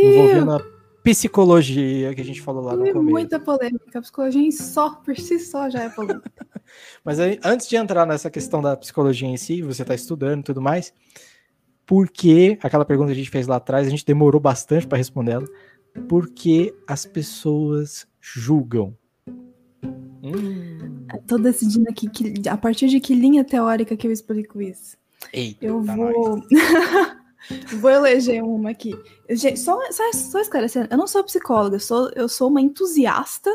envolvendo 0.00 0.52
a 0.52 0.74
psicologia 1.02 2.14
que 2.14 2.20
a 2.20 2.24
gente 2.24 2.40
falou 2.40 2.64
lá 2.64 2.72
no 2.74 2.90
começo. 2.90 3.02
Muita 3.02 3.38
polêmica. 3.38 3.98
A 3.98 4.02
psicologia 4.02 4.40
em 4.40 4.50
só, 4.50 4.94
por 4.96 5.16
si 5.16 5.38
só, 5.38 5.68
já 5.68 5.82
é 5.82 5.88
polêmica. 5.90 6.32
Mas 7.04 7.20
aí, 7.20 7.38
antes 7.44 7.68
de 7.68 7.76
entrar 7.76 8.06
nessa 8.06 8.30
questão 8.30 8.62
da 8.62 8.76
psicologia 8.76 9.28
em 9.28 9.36
si, 9.36 9.60
você 9.62 9.82
está 9.82 9.94
estudando 9.94 10.40
e 10.40 10.44
tudo 10.44 10.62
mais, 10.62 10.94
por 11.86 12.08
que, 12.08 12.58
aquela 12.62 12.84
pergunta 12.84 13.08
que 13.08 13.12
a 13.12 13.16
gente 13.16 13.30
fez 13.30 13.46
lá 13.46 13.56
atrás, 13.56 13.86
a 13.86 13.90
gente 13.90 14.04
demorou 14.04 14.40
bastante 14.40 14.86
para 14.86 14.96
responder 14.96 15.32
ela, 15.32 15.46
por 16.08 16.30
que 16.30 16.74
as 16.86 17.04
pessoas 17.04 18.06
julgam? 18.20 18.96
Hum. 20.22 21.06
Tô 21.26 21.36
decidindo 21.36 21.88
aqui 21.90 22.08
que, 22.08 22.48
a 22.48 22.56
partir 22.56 22.88
de 22.88 22.98
que 22.98 23.14
linha 23.14 23.44
teórica 23.44 23.94
que 23.96 24.06
eu 24.06 24.12
explico 24.12 24.60
isso. 24.60 24.96
Eita, 25.32 25.64
eu 25.64 25.82
vou. 25.82 26.42
Vou 27.80 27.90
eleger 27.90 28.42
uma 28.42 28.70
aqui. 28.70 28.94
Gente, 29.28 29.58
só, 29.60 29.78
só, 29.90 30.12
só 30.12 30.40
esclarecendo, 30.40 30.88
eu 30.90 30.98
não 30.98 31.06
sou 31.06 31.24
psicóloga, 31.24 31.76
eu 31.76 31.80
sou, 31.80 32.10
eu 32.14 32.28
sou 32.28 32.48
uma 32.48 32.60
entusiasta, 32.60 33.50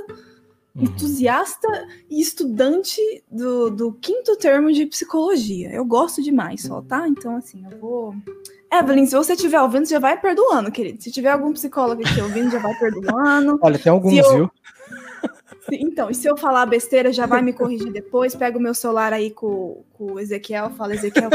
uhum. 0.76 0.84
entusiasta 0.84 1.68
e 2.10 2.22
estudante 2.22 3.02
do, 3.32 3.70
do 3.70 3.94
quinto 3.94 4.36
termo 4.38 4.72
de 4.72 4.86
psicologia. 4.86 5.72
Eu 5.72 5.86
gosto 5.86 6.22
demais 6.22 6.64
só, 6.64 6.82
tá? 6.82 7.07
Então, 7.07 7.36
assim, 7.36 7.66
eu 7.70 7.78
vou. 7.80 8.16
Evelyn, 8.72 9.06
se 9.06 9.16
você 9.16 9.34
estiver 9.34 9.60
ouvindo, 9.61 9.88
já 9.88 9.99
vai 9.99 10.20
perdoando, 10.20 10.72
querido. 10.72 11.02
Se 11.02 11.11
tiver 11.11 11.32
algum 11.32 11.52
psicólogo 11.53 12.02
aqui 12.06 12.22
ouvindo, 12.22 12.52
já 12.52 12.60
vai 12.60 12.78
perdoando. 12.78 13.57
Olha, 13.61 13.80
tem 13.80 13.91
alguns, 13.91 14.14
eu... 14.14 14.34
viu? 14.34 14.52
Então, 15.71 16.09
e 16.09 16.15
se 16.15 16.27
eu 16.27 16.37
falar 16.37 16.65
besteira, 16.65 17.11
já 17.11 17.25
vai 17.25 17.41
me 17.41 17.53
corrigir 17.53 17.91
depois. 17.91 18.35
Pega 18.35 18.57
o 18.57 18.61
meu 18.61 18.73
celular 18.73 19.13
aí 19.13 19.31
com, 19.31 19.83
com 19.93 20.13
o 20.13 20.19
Ezequiel, 20.19 20.69
fala, 20.71 20.93
Ezequiel, 20.93 21.29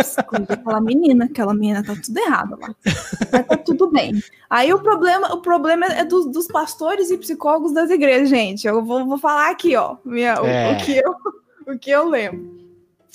aquela 0.49 0.81
menina, 0.81 1.27
aquela 1.27 1.55
menina 1.55 1.83
tá 1.85 1.95
tudo 1.95 2.19
errado 2.19 2.59
lá. 2.61 2.75
Mas 3.33 3.47
tá 3.47 3.57
tudo 3.57 3.91
bem. 3.91 4.23
Aí 4.49 4.73
o 4.73 4.81
problema, 4.81 5.35
o 5.35 5.41
problema 5.41 5.87
é 5.87 6.05
dos, 6.05 6.27
dos 6.27 6.47
pastores 6.47 7.11
e 7.11 7.19
psicólogos 7.19 7.73
das 7.73 7.91
igrejas, 7.91 8.29
gente. 8.29 8.67
Eu 8.67 8.85
vou, 8.85 9.07
vou 9.07 9.19
falar 9.19 9.51
aqui, 9.51 9.77
ó, 9.77 9.97
minha, 10.05 10.35
é. 10.35 10.73
o, 10.73 10.75
o, 10.75 10.85
que 10.85 10.97
eu, 10.97 11.15
o 11.75 11.79
que 11.79 11.91
eu 11.91 12.09
lembro. 12.09 12.65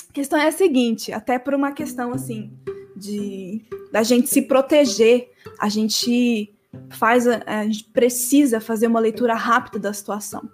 A 0.10 0.14
questão 0.14 0.40
é 0.40 0.48
a 0.48 0.52
seguinte, 0.52 1.12
até 1.12 1.38
por 1.38 1.54
uma 1.54 1.72
questão 1.72 2.12
assim 2.12 2.52
de 2.96 3.62
da 3.92 4.04
gente 4.04 4.28
se 4.28 4.42
proteger, 4.42 5.32
a 5.60 5.70
gente 5.70 6.54
faz 6.90 7.28
a, 7.28 7.42
a 7.46 7.66
gente 7.66 7.86
precisa 7.86 8.60
fazer 8.60 8.88
uma 8.88 9.00
leitura 9.00 9.34
rápida 9.34 9.80
da 9.80 9.94
situação. 9.94 10.48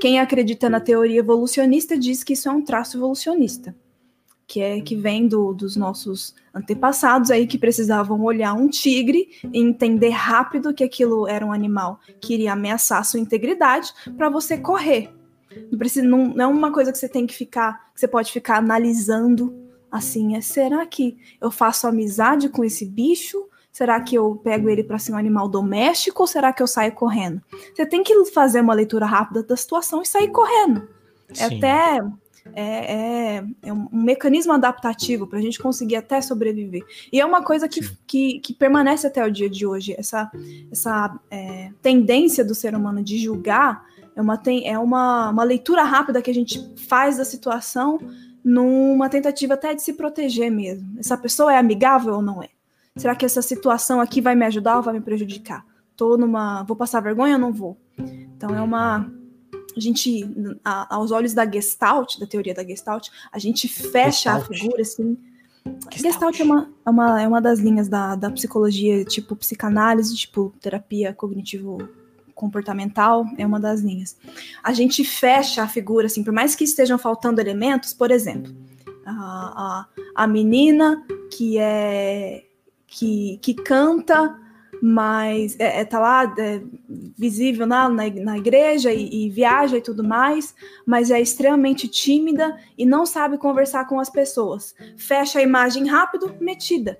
Quem 0.00 0.18
acredita 0.18 0.68
na 0.68 0.80
teoria 0.80 1.20
evolucionista 1.20 1.98
diz 1.98 2.22
que 2.22 2.34
isso 2.34 2.48
é 2.48 2.52
um 2.52 2.62
traço 2.62 2.96
evolucionista, 2.96 3.74
que 4.46 4.60
é 4.60 4.80
que 4.80 4.96
vem 4.96 5.26
do, 5.26 5.52
dos 5.52 5.76
nossos 5.76 6.34
antepassados 6.54 7.30
aí 7.30 7.46
que 7.46 7.58
precisavam 7.58 8.22
olhar 8.22 8.52
um 8.52 8.68
tigre 8.68 9.28
e 9.52 9.58
entender 9.58 10.10
rápido 10.10 10.74
que 10.74 10.84
aquilo 10.84 11.26
era 11.26 11.44
um 11.44 11.52
animal 11.52 12.00
que 12.20 12.34
iria 12.34 12.52
ameaçar 12.52 12.98
a 12.98 13.04
sua 13.04 13.20
integridade 13.20 13.92
para 14.16 14.28
você 14.28 14.58
correr. 14.58 15.10
Não, 15.70 15.78
precisa, 15.78 16.06
não, 16.06 16.28
não 16.28 16.44
é 16.44 16.46
uma 16.46 16.72
coisa 16.72 16.92
que 16.92 16.98
você 16.98 17.08
tem 17.08 17.26
que 17.26 17.34
ficar, 17.34 17.92
que 17.94 18.00
você 18.00 18.08
pode 18.08 18.32
ficar 18.32 18.56
analisando 18.56 19.54
assim, 19.90 20.36
é 20.36 20.40
será 20.40 20.86
que 20.86 21.18
eu 21.38 21.50
faço 21.50 21.86
amizade 21.86 22.48
com 22.48 22.64
esse 22.64 22.86
bicho 22.86 23.46
Será 23.72 23.98
que 24.02 24.14
eu 24.14 24.36
pego 24.36 24.68
ele 24.68 24.84
para 24.84 24.98
ser 24.98 25.12
um 25.12 25.16
animal 25.16 25.48
doméstico 25.48 26.22
ou 26.22 26.26
será 26.26 26.52
que 26.52 26.62
eu 26.62 26.66
saio 26.66 26.92
correndo? 26.92 27.40
Você 27.74 27.86
tem 27.86 28.02
que 28.02 28.24
fazer 28.26 28.60
uma 28.60 28.74
leitura 28.74 29.06
rápida 29.06 29.42
da 29.42 29.56
situação 29.56 30.02
e 30.02 30.06
sair 30.06 30.28
correndo. 30.28 30.86
É 31.38 31.44
até 31.44 31.98
é, 32.54 32.64
é, 32.64 33.44
é, 33.62 33.72
um 33.72 33.88
mecanismo 33.90 34.52
adaptativo 34.52 35.26
para 35.26 35.38
a 35.38 35.42
gente 35.42 35.58
conseguir 35.58 35.96
até 35.96 36.20
sobreviver. 36.20 36.82
E 37.10 37.18
é 37.18 37.24
uma 37.24 37.42
coisa 37.42 37.66
que, 37.66 37.80
que, 38.06 38.40
que, 38.40 38.52
permanece 38.52 39.06
até 39.06 39.24
o 39.24 39.30
dia 39.30 39.48
de 39.48 39.66
hoje. 39.66 39.94
Essa, 39.96 40.30
essa 40.70 41.18
é, 41.30 41.70
tendência 41.80 42.44
do 42.44 42.54
ser 42.54 42.74
humano 42.74 43.02
de 43.02 43.18
julgar 43.18 43.86
é, 44.14 44.20
uma, 44.20 44.36
tem, 44.36 44.68
é 44.68 44.78
uma, 44.78 45.30
uma 45.30 45.44
leitura 45.44 45.82
rápida 45.82 46.20
que 46.20 46.30
a 46.30 46.34
gente 46.34 46.60
faz 46.76 47.16
da 47.16 47.24
situação 47.24 47.98
numa 48.44 49.08
tentativa 49.08 49.54
até 49.54 49.72
de 49.74 49.82
se 49.82 49.94
proteger 49.94 50.50
mesmo. 50.50 50.98
Essa 50.98 51.16
pessoa 51.16 51.54
é 51.54 51.56
amigável 51.56 52.14
ou 52.14 52.22
não 52.22 52.42
é? 52.42 52.48
Será 52.96 53.14
que 53.16 53.24
essa 53.24 53.40
situação 53.40 54.00
aqui 54.00 54.20
vai 54.20 54.34
me 54.34 54.44
ajudar 54.44 54.76
ou 54.76 54.82
vai 54.82 54.94
me 54.94 55.00
prejudicar? 55.00 55.64
Tô 55.96 56.16
numa. 56.16 56.62
Vou 56.64 56.76
passar 56.76 57.00
vergonha 57.00 57.34
ou 57.34 57.40
não 57.40 57.52
vou? 57.52 57.76
Então 57.98 58.54
é 58.54 58.60
uma. 58.60 59.10
A 59.74 59.80
gente, 59.80 60.28
a, 60.62 60.94
aos 60.94 61.10
olhos 61.10 61.32
da 61.32 61.50
Gestalt, 61.50 62.18
da 62.18 62.26
teoria 62.26 62.52
da 62.52 62.62
Gestalt, 62.62 63.08
a 63.30 63.38
gente 63.38 63.66
fecha 63.68 64.34
Gestalt. 64.34 64.42
a 64.42 64.54
figura 64.54 64.82
assim. 64.82 65.18
Gestalt, 65.90 66.02
Gestalt 66.02 66.40
é, 66.40 66.44
uma, 66.44 66.70
é, 66.84 66.90
uma, 66.90 67.22
é 67.22 67.28
uma 67.28 67.40
das 67.40 67.58
linhas 67.58 67.88
da, 67.88 68.14
da 68.14 68.30
psicologia, 68.30 69.04
tipo 69.04 69.34
psicanálise, 69.34 70.14
tipo 70.14 70.52
terapia 70.60 71.14
cognitivo 71.14 71.88
comportamental, 72.34 73.24
é 73.38 73.46
uma 73.46 73.60
das 73.60 73.80
linhas. 73.80 74.16
A 74.62 74.72
gente 74.72 75.04
fecha 75.04 75.62
a 75.62 75.68
figura, 75.68 76.06
assim, 76.06 76.24
por 76.24 76.32
mais 76.32 76.54
que 76.54 76.64
estejam 76.64 76.98
faltando 76.98 77.40
elementos, 77.40 77.94
por 77.94 78.10
exemplo, 78.10 78.52
a, 79.06 79.86
a, 80.16 80.24
a 80.24 80.26
menina 80.26 81.02
que 81.30 81.56
é 81.58 82.44
que, 82.92 83.38
que 83.40 83.54
canta, 83.54 84.38
mas 84.82 85.58
é, 85.58 85.80
é, 85.80 85.84
tá 85.84 85.98
lá 85.98 86.34
é, 86.38 86.60
visível 87.16 87.66
na, 87.66 87.88
na, 87.88 88.10
na 88.10 88.36
igreja 88.36 88.92
e, 88.92 89.26
e, 89.26 89.30
viaja 89.30 89.78
e 89.78 89.80
tudo 89.80 90.04
mais, 90.04 90.54
mas 90.84 91.10
é 91.10 91.18
extremamente 91.18 91.88
tímida 91.88 92.54
e 92.76 92.84
não 92.84 93.06
sabe 93.06 93.38
conversar 93.38 93.86
com 93.86 93.98
as 93.98 94.10
pessoas. 94.10 94.74
Fecha 94.96 95.38
a 95.38 95.42
imagem 95.42 95.86
rápido, 95.86 96.34
metida. 96.38 96.98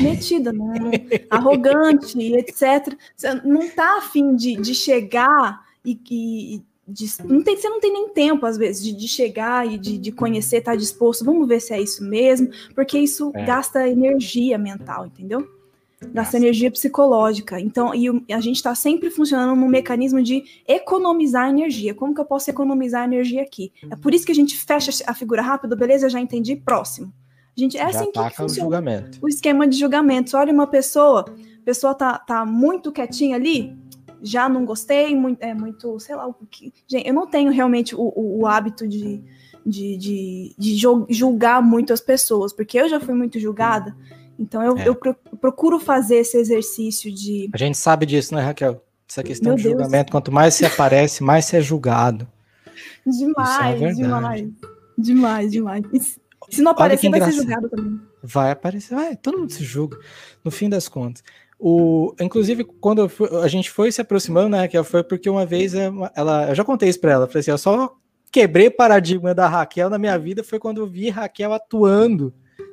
Metida, 0.00 0.52
né? 0.52 0.92
arrogante 1.28 2.16
etc. 2.34 2.96
Você 3.16 3.34
não 3.44 3.68
tá 3.70 3.98
afim 3.98 4.36
de, 4.36 4.54
de 4.56 4.74
chegar 4.74 5.66
e, 5.84 5.98
e 6.08 6.62
de, 6.88 7.06
não 7.24 7.42
tem, 7.42 7.56
você 7.56 7.68
não 7.68 7.80
tem 7.80 7.92
nem 7.92 8.08
tempo, 8.08 8.46
às 8.46 8.56
vezes, 8.56 8.82
de, 8.82 8.92
de 8.92 9.06
chegar 9.06 9.70
e 9.70 9.76
de, 9.76 9.98
de 9.98 10.10
conhecer, 10.10 10.58
estar 10.58 10.72
tá 10.72 10.76
disposto, 10.76 11.24
vamos 11.24 11.46
ver 11.46 11.60
se 11.60 11.74
é 11.74 11.80
isso 11.80 12.02
mesmo, 12.02 12.48
porque 12.74 12.98
isso 12.98 13.30
é. 13.34 13.44
gasta 13.44 13.86
energia 13.86 14.56
mental, 14.56 15.06
entendeu? 15.06 15.46
Gasta 16.12 16.36
energia 16.36 16.70
psicológica. 16.70 17.60
Então, 17.60 17.92
e 17.92 18.08
a 18.32 18.40
gente 18.40 18.56
está 18.56 18.74
sempre 18.74 19.10
funcionando 19.10 19.58
num 19.58 19.68
mecanismo 19.68 20.22
de 20.22 20.44
economizar 20.66 21.50
energia. 21.50 21.92
Como 21.92 22.14
que 22.14 22.20
eu 22.20 22.24
posso 22.24 22.48
economizar 22.48 23.04
energia 23.04 23.42
aqui? 23.42 23.72
É 23.90 23.96
por 23.96 24.14
isso 24.14 24.24
que 24.24 24.30
a 24.30 24.34
gente 24.34 24.56
fecha 24.56 24.92
a 25.06 25.12
figura 25.12 25.42
rápido, 25.42 25.76
beleza? 25.76 26.08
Já 26.08 26.20
entendi, 26.20 26.54
próximo. 26.54 27.12
A 27.56 27.60
gente, 27.60 27.76
é 27.76 27.80
Já 27.80 27.88
assim 27.88 28.12
que 28.12 28.18
funciona. 28.36 28.46
O, 28.46 28.48
julgamento. 28.48 29.18
o 29.20 29.28
esquema 29.28 29.66
de 29.66 29.76
julgamento. 29.76 30.36
Olha 30.36 30.52
uma 30.52 30.68
pessoa, 30.68 31.24
a 31.28 31.64
pessoa 31.64 31.92
tá, 31.92 32.16
tá 32.16 32.46
muito 32.46 32.92
quietinha 32.92 33.34
ali, 33.34 33.76
já 34.22 34.48
não 34.48 34.64
gostei, 34.64 35.14
muito, 35.14 35.42
é 35.42 35.54
muito, 35.54 35.98
sei 36.00 36.16
lá, 36.16 36.26
o 36.26 36.34
que. 36.50 36.72
Gente, 36.86 37.06
eu 37.06 37.14
não 37.14 37.26
tenho 37.26 37.50
realmente 37.50 37.94
o, 37.94 38.00
o, 38.00 38.40
o 38.40 38.46
hábito 38.46 38.86
de, 38.86 39.22
de, 39.64 39.96
de, 39.96 40.54
de 40.58 40.76
julgar 41.08 41.62
muito 41.62 41.92
as 41.92 42.00
pessoas, 42.00 42.52
porque 42.52 42.78
eu 42.78 42.88
já 42.88 43.00
fui 43.00 43.14
muito 43.14 43.38
julgada. 43.38 43.96
Então 44.38 44.62
eu, 44.62 44.78
é. 44.78 44.88
eu 44.88 44.94
procuro 45.40 45.80
fazer 45.80 46.16
esse 46.16 46.36
exercício 46.36 47.12
de. 47.12 47.50
A 47.52 47.58
gente 47.58 47.76
sabe 47.76 48.06
disso, 48.06 48.34
né, 48.34 48.40
Raquel? 48.40 48.82
Essa 49.08 49.22
questão 49.22 49.50
Meu 49.50 49.56
de 49.56 49.62
Deus. 49.64 49.74
julgamento, 49.74 50.12
quanto 50.12 50.30
mais 50.30 50.54
você 50.54 50.66
aparece, 50.66 51.22
mais 51.22 51.46
você 51.46 51.56
é 51.56 51.60
julgado. 51.60 52.28
Demais, 53.06 53.82
é 53.82 53.92
demais. 53.92 54.48
Demais, 54.96 55.50
demais. 55.50 55.82
Se 56.50 56.62
não 56.62 56.72
aparecer, 56.72 57.10
vai 57.10 57.20
ser 57.22 57.32
julgado 57.32 57.68
também. 57.68 58.00
Vai 58.22 58.50
aparecer, 58.50 58.94
vai, 58.94 59.16
todo 59.16 59.38
mundo 59.38 59.52
se 59.52 59.64
julga, 59.64 59.98
no 60.44 60.50
fim 60.50 60.68
das 60.68 60.88
contas. 60.88 61.22
O, 61.58 62.14
inclusive, 62.20 62.62
quando 62.62 63.08
fui, 63.08 63.28
a 63.42 63.48
gente 63.48 63.68
foi 63.70 63.90
se 63.90 64.00
aproximando, 64.00 64.50
né, 64.50 64.60
Raquel, 64.60 64.84
foi 64.84 65.02
porque 65.02 65.28
uma 65.28 65.44
vez 65.44 65.74
ela, 65.74 66.48
eu 66.48 66.54
já 66.54 66.64
contei 66.64 66.88
isso 66.88 67.00
pra 67.00 67.12
ela, 67.12 67.26
falei 67.26 67.40
assim, 67.40 67.50
eu 67.50 67.58
só 67.58 67.96
quebrei 68.30 68.70
paradigma 68.70 69.34
da 69.34 69.48
Raquel 69.48 69.90
na 69.90 69.98
minha 69.98 70.16
vida 70.18 70.44
foi 70.44 70.58
quando 70.58 70.80
eu 70.80 70.86
vi 70.86 71.08
Raquel 71.08 71.52
atuando, 71.52 72.32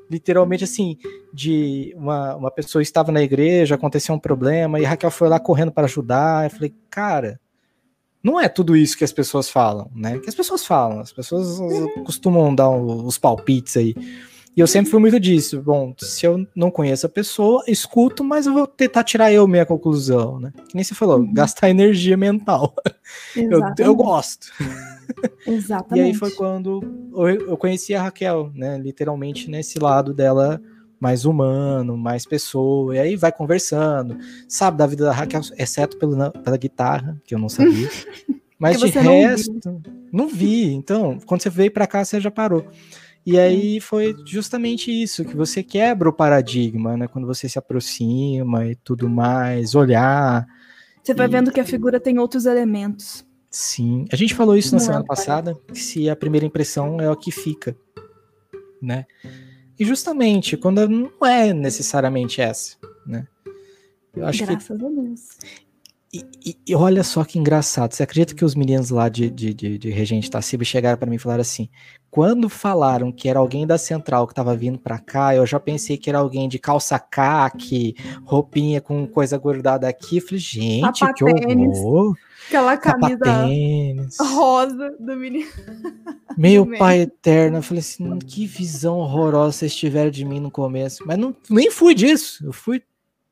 literalmente 0.10 0.64
assim, 0.64 0.98
de 1.34 1.96
uma, 1.98 2.36
uma 2.36 2.52
pessoa 2.52 2.82
estava 2.82 3.12
na 3.12 3.24
igreja, 3.24 3.74
aconteceu 3.74 4.14
um 4.14 4.20
problema, 4.20 4.80
e 4.80 4.84
Raquel 4.84 5.10
foi 5.10 5.30
lá 5.30 5.40
correndo 5.40 5.72
para 5.72 5.86
ajudar, 5.86 6.46
eu 6.46 6.52
falei, 6.52 6.76
cara, 6.90 7.40
não 8.22 8.40
é 8.40 8.48
tudo 8.48 8.76
isso 8.76 8.98
que 8.98 9.04
as 9.04 9.12
pessoas 9.12 9.50
falam, 9.50 9.90
né, 9.96 10.20
que 10.20 10.30
as 10.30 10.36
pessoas 10.36 10.64
falam, 10.64 11.00
as 11.00 11.12
pessoas 11.12 11.60
uhum. 11.60 12.04
costumam 12.04 12.54
dar 12.54 12.70
os 12.70 13.18
palpites 13.18 13.78
aí, 13.78 13.96
e 14.56 14.62
eu 14.62 14.68
sempre 14.68 14.90
fui 14.90 15.00
muito 15.00 15.20
disso. 15.20 15.62
Bom, 15.62 15.94
se 15.98 16.26
eu 16.26 16.48
não 16.56 16.72
conheço 16.72 17.06
a 17.06 17.10
pessoa, 17.10 17.64
escuto, 17.68 18.24
mas 18.24 18.46
eu 18.46 18.54
vou 18.54 18.66
tentar 18.66 19.04
tirar 19.04 19.32
eu 19.32 19.46
minha 19.48 19.66
conclusão, 19.66 20.40
né? 20.40 20.54
Que 20.70 20.76
nem 20.76 20.84
você 20.84 20.96
falou, 20.96 21.20
uhum. 21.20 21.34
gastar 21.34 21.70
energia 21.70 22.16
mental. 22.16 22.74
Eu, 23.36 23.62
eu, 23.78 23.96
gosto. 23.96 24.48
Exatamente. 25.46 26.06
E 26.08 26.10
aí 26.10 26.14
foi 26.16 26.32
quando 26.32 26.82
eu 27.48 27.56
conheci 27.56 27.94
a 27.94 28.02
Raquel, 28.02 28.52
né? 28.56 28.80
Literalmente 28.80 29.48
nesse 29.48 29.78
lado 29.78 30.12
dela 30.12 30.60
mais 31.00 31.24
humano, 31.24 31.96
mais 31.96 32.26
pessoa, 32.26 32.96
e 32.96 33.00
aí 33.00 33.16
vai 33.16 33.32
conversando, 33.32 34.18
sabe 34.48 34.78
da 34.78 34.88
vida 34.88 35.06
da 35.06 35.12
Raquel, 35.12 35.42
exceto 35.56 35.98
pela, 35.98 36.32
pela 36.32 36.58
guitarra, 36.58 37.22
que 37.24 37.36
eu 37.36 37.40
não 37.40 37.48
sabia. 37.48 37.90
Mas 38.58 38.80
de 38.80 38.88
resto, 38.88 39.54
não, 39.64 39.82
não 40.12 40.28
vi. 40.28 40.74
Então, 40.74 41.20
quando 41.26 41.42
você 41.42 41.50
veio 41.50 41.72
para 41.72 41.86
cá, 41.86 42.04
você 42.04 42.20
já 42.20 42.32
parou. 42.32 42.66
E 43.26 43.40
aí 43.40 43.80
foi 43.80 44.16
justamente 44.24 44.92
isso, 44.92 45.26
que 45.26 45.36
você 45.36 45.64
quebra 45.64 46.08
o 46.08 46.14
paradigma, 46.14 46.96
né? 46.96 47.08
Quando 47.08 47.26
você 47.26 47.50
se 47.50 47.58
aproxima 47.58 48.68
e 48.68 48.76
tudo 48.76 49.10
mais, 49.10 49.74
olhar. 49.74 50.46
Você 51.04 51.14
vai 51.14 51.26
e... 51.26 51.30
vendo 51.30 51.52
que 51.52 51.60
a 51.60 51.66
figura 51.66 52.00
tem 52.00 52.20
outros 52.20 52.46
elementos. 52.46 53.26
Sim. 53.50 54.06
A 54.12 54.16
gente 54.16 54.36
falou 54.36 54.56
isso 54.56 54.76
na 54.76 54.80
Não 54.80 54.86
semana 54.86 55.04
é, 55.04 55.08
passada, 55.08 55.58
se 55.74 56.08
a 56.08 56.16
primeira 56.16 56.46
impressão 56.46 57.02
é 57.02 57.10
o 57.10 57.16
que 57.16 57.32
fica, 57.32 57.76
né? 58.82 59.06
E 59.80 59.84
justamente 59.84 60.56
quando 60.56 60.88
não 60.88 61.26
é 61.26 61.52
necessariamente 61.52 62.42
essa, 62.42 62.78
né? 63.08 63.28
Eu 64.16 64.26
acho 64.26 64.46
Graças 64.46 64.68
que... 64.68 64.74
a 64.74 64.76
Deus. 64.76 65.28
E, 66.16 66.24
e, 66.46 66.58
e, 66.68 66.76
olha 66.76 67.04
só 67.04 67.26
que 67.26 67.38
engraçado. 67.38 67.92
Você 67.92 68.02
acredita 68.02 68.34
que 68.34 68.46
os 68.46 68.56
meninos 68.56 68.90
lá 68.90 69.10
de, 69.10 69.30
de, 69.30 69.54
de, 69.54 69.78
de 69.78 69.90
Regente 69.90 70.32
Taciba 70.32 70.64
chegaram 70.64 70.98
para 70.98 71.10
mim 71.10 71.18
e 71.18 71.20
falaram 71.20 71.42
assim: 71.42 71.68
quando 72.10 72.48
falaram 72.48 73.12
que 73.12 73.28
era 73.28 73.38
alguém 73.38 73.68
da 73.68 73.78
central 73.78 74.26
que 74.26 74.32
estava 74.32 74.56
vindo 74.56 74.80
para 74.80 74.98
cá, 74.98 75.36
eu 75.36 75.46
já 75.46 75.60
pensei 75.60 75.98
que 75.98 76.10
era 76.10 76.20
alguém 76.20 76.48
de 76.48 76.58
calça 76.58 76.98
caque, 76.98 77.98
roupinha 78.24 78.80
com 78.80 79.06
coisa 79.06 79.38
grudada 79.38 79.90
aqui. 79.90 80.20
Eu 80.20 80.22
falei, 80.22 80.40
gente, 80.40 81.14
que 81.16 81.24
horror. 81.26 82.16
Aquela 82.48 82.78
camisa 82.78 83.26
rosa 84.22 84.96
do 84.98 85.18
menino. 85.18 85.50
Meu 86.38 86.66
pai 86.78 87.02
eterno. 87.02 87.58
Eu 87.58 87.64
falei 87.64 87.82
assim: 87.82 88.20
que 88.20 88.48
visão 88.48 89.00
horrorosa 89.00 89.52
vocês 89.58 89.76
tiveram 89.76 90.12
de 90.12 90.24
mim 90.24 90.40
no 90.40 90.50
começo. 90.50 91.04
Mas 91.06 91.18
não, 91.18 91.36
nem 91.50 91.70
fui 91.70 91.94
disso. 91.94 92.46
Eu 92.46 92.54
fui 92.54 92.82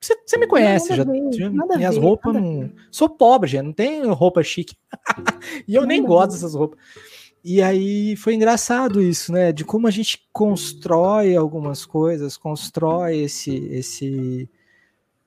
você, 0.03 0.17
você 0.25 0.37
me 0.37 0.47
conhece, 0.47 0.95
já, 0.95 1.03
ver, 1.03 1.31
já 1.31 1.49
minhas 1.49 1.97
roupas 1.97 2.33
não. 2.33 2.69
Sou 2.91 3.09
pobre, 3.09 3.49
já 3.49 3.63
não 3.63 3.71
tenho 3.71 4.13
roupa 4.13 4.43
chique. 4.43 4.75
e 5.67 5.75
eu 5.75 5.81
nada 5.81 5.93
nem 5.93 6.03
gosto 6.03 6.31
dessas 6.31 6.53
roupas. 6.53 6.77
E 7.43 7.61
aí 7.61 8.15
foi 8.15 8.35
engraçado 8.35 9.01
isso, 9.01 9.31
né? 9.31 9.51
De 9.51 9.63
como 9.63 9.87
a 9.87 9.91
gente 9.91 10.27
constrói 10.31 11.35
algumas 11.35 11.85
coisas, 11.85 12.37
constrói 12.37 13.19
esse 13.19 13.55
esse 13.67 14.49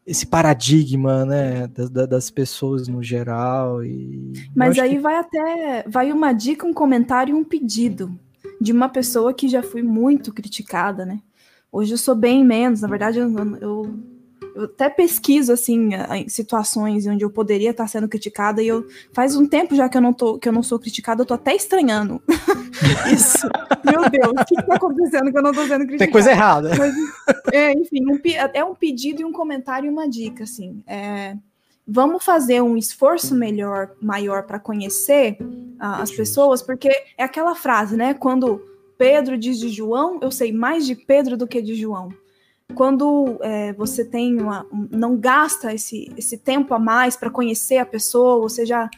esse 0.06 0.24
paradigma, 0.24 1.24
né, 1.24 1.66
das, 1.66 1.90
das 1.90 2.30
pessoas 2.30 2.86
no 2.86 3.02
geral 3.02 3.84
e 3.84 4.32
Mas 4.54 4.78
aí 4.78 4.90
que... 4.90 4.98
vai 5.00 5.16
até 5.16 5.84
vai 5.88 6.12
uma 6.12 6.32
dica, 6.32 6.64
um 6.64 6.72
comentário, 6.72 7.36
um 7.36 7.42
pedido 7.42 8.16
de 8.60 8.72
uma 8.72 8.88
pessoa 8.88 9.34
que 9.34 9.48
já 9.48 9.64
foi 9.64 9.82
muito 9.82 10.32
criticada, 10.32 11.04
né? 11.04 11.20
Hoje 11.72 11.92
eu 11.92 11.98
sou 11.98 12.14
bem 12.14 12.44
menos, 12.44 12.82
na 12.82 12.88
verdade 12.88 13.18
eu, 13.18 13.28
eu 13.60 13.98
eu 14.56 14.64
até 14.64 14.88
pesquiso 14.88 15.52
assim 15.52 15.90
situações 16.28 17.06
onde 17.06 17.22
eu 17.22 17.30
poderia 17.30 17.70
estar 17.70 17.86
sendo 17.86 18.08
criticada 18.08 18.62
e 18.62 18.68
eu 18.68 18.86
faz 19.12 19.36
um 19.36 19.46
tempo 19.46 19.74
já 19.74 19.86
que 19.86 19.98
eu 19.98 20.00
não 20.00 20.14
tô 20.14 20.38
que 20.38 20.48
eu 20.48 20.52
não 20.52 20.62
sou 20.62 20.78
criticada, 20.78 21.20
eu 21.20 21.26
tô 21.26 21.34
até 21.34 21.54
estranhando. 21.54 22.22
Isso. 23.12 23.46
Meu 23.84 24.08
Deus, 24.08 24.32
o 24.32 24.44
que 24.46 24.58
está 24.58 24.76
acontecendo 24.76 25.30
que 25.30 25.38
eu 25.38 25.42
não 25.42 25.52
tô 25.52 25.62
sendo 25.66 25.86
criticada? 25.86 25.98
Tem 25.98 26.10
coisa 26.10 26.30
errada. 26.30 26.70
Mas, 26.76 26.94
é, 27.52 27.72
enfim, 27.72 28.02
um, 28.06 28.18
é 28.54 28.64
um 28.64 28.74
pedido 28.74 29.20
e 29.20 29.24
um 29.24 29.32
comentário 29.32 29.86
e 29.86 29.90
uma 29.90 30.08
dica 30.08 30.44
assim. 30.44 30.82
É, 30.86 31.36
vamos 31.86 32.24
fazer 32.24 32.62
um 32.62 32.76
esforço 32.76 33.34
melhor, 33.34 33.90
maior 34.00 34.44
para 34.44 34.58
conhecer 34.58 35.36
uh, 35.40 36.00
as 36.00 36.10
pessoas, 36.10 36.62
porque 36.62 36.88
é 37.18 37.24
aquela 37.24 37.54
frase, 37.54 37.96
né? 37.96 38.14
Quando 38.14 38.60
Pedro 38.96 39.36
diz 39.36 39.58
de 39.58 39.68
João, 39.68 40.18
eu 40.22 40.30
sei 40.30 40.50
mais 40.50 40.86
de 40.86 40.94
Pedro 40.94 41.36
do 41.36 41.46
que 41.46 41.60
de 41.60 41.74
João 41.74 42.10
quando 42.74 43.38
é, 43.40 43.72
você 43.72 44.04
tem 44.04 44.40
uma, 44.40 44.66
não 44.90 45.16
gasta 45.16 45.72
esse, 45.72 46.12
esse 46.16 46.36
tempo 46.36 46.74
a 46.74 46.78
mais 46.78 47.16
para 47.16 47.30
conhecer 47.30 47.78
a 47.78 47.86
pessoa, 47.86 48.40
você 48.40 48.66
já 48.66 48.90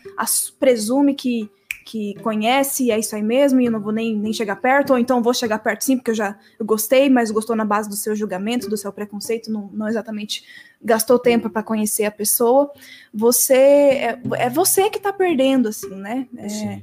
presume 0.59 1.15
que, 1.15 1.51
que 1.85 2.15
conhece 2.23 2.85
e 2.85 2.91
é 2.91 2.99
isso 2.99 3.15
aí 3.15 3.23
mesmo, 3.23 3.61
e 3.61 3.67
eu 3.67 3.71
não 3.71 3.81
vou 3.81 3.93
nem, 3.93 4.17
nem 4.17 4.33
chegar 4.33 4.57
perto, 4.57 4.91
ou 4.91 4.99
então 4.99 5.23
vou 5.23 5.35
chegar 5.35 5.59
perto 5.59 5.85
sim, 5.85 5.97
porque 5.97 6.11
eu 6.11 6.15
já 6.15 6.39
eu 6.59 6.65
gostei, 6.65 7.11
mas 7.11 7.31
gostou 7.31 7.55
na 7.55 7.65
base 7.65 7.89
do 7.89 7.97
seu 7.97 8.17
julgamento, 8.17 8.69
do 8.69 8.77
seu 8.77 8.93
preconceito, 8.93 9.51
não, 9.53 9.71
não 9.73 9.87
exatamente 9.87 10.45
gastou 10.83 11.19
tempo 11.19 11.51
para 11.51 11.63
conhecer 11.63 12.05
a 12.05 12.11
pessoa, 12.11 12.73
você 13.13 13.55
é, 13.55 14.21
é 14.39 14.51
você 14.51 14.89
que 14.89 14.99
está 14.99 15.13
perdendo, 15.13 15.69
assim, 15.69 15.95
né? 15.95 16.27
É, 16.37 16.83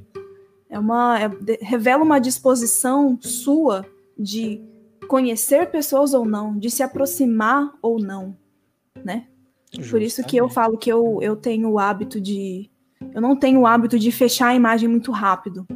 é 0.70 0.78
uma 0.78 1.18
é, 1.20 1.30
revela 1.60 2.02
uma 2.02 2.18
disposição 2.18 3.18
sua 3.20 3.84
de 4.18 4.62
conhecer 5.06 5.70
pessoas 5.70 6.12
ou 6.12 6.24
não, 6.24 6.58
de 6.58 6.70
se 6.70 6.82
aproximar 6.82 7.72
ou 7.80 7.98
não, 7.98 8.36
né? 9.04 9.26
Justamente. 9.70 9.90
Por 9.90 10.02
isso 10.02 10.24
que 10.24 10.36
eu 10.36 10.48
falo 10.48 10.78
que 10.78 10.90
eu, 10.90 11.18
eu 11.22 11.36
tenho 11.36 11.70
o 11.70 11.78
hábito 11.78 12.20
de. 12.20 12.70
Eu 13.14 13.20
não 13.20 13.36
tenho 13.36 13.60
o 13.60 13.66
hábito 13.66 13.98
de 13.98 14.10
fechar 14.10 14.48
a 14.48 14.54
imagem 14.54 14.88
muito 14.88 15.10
rápido. 15.12 15.66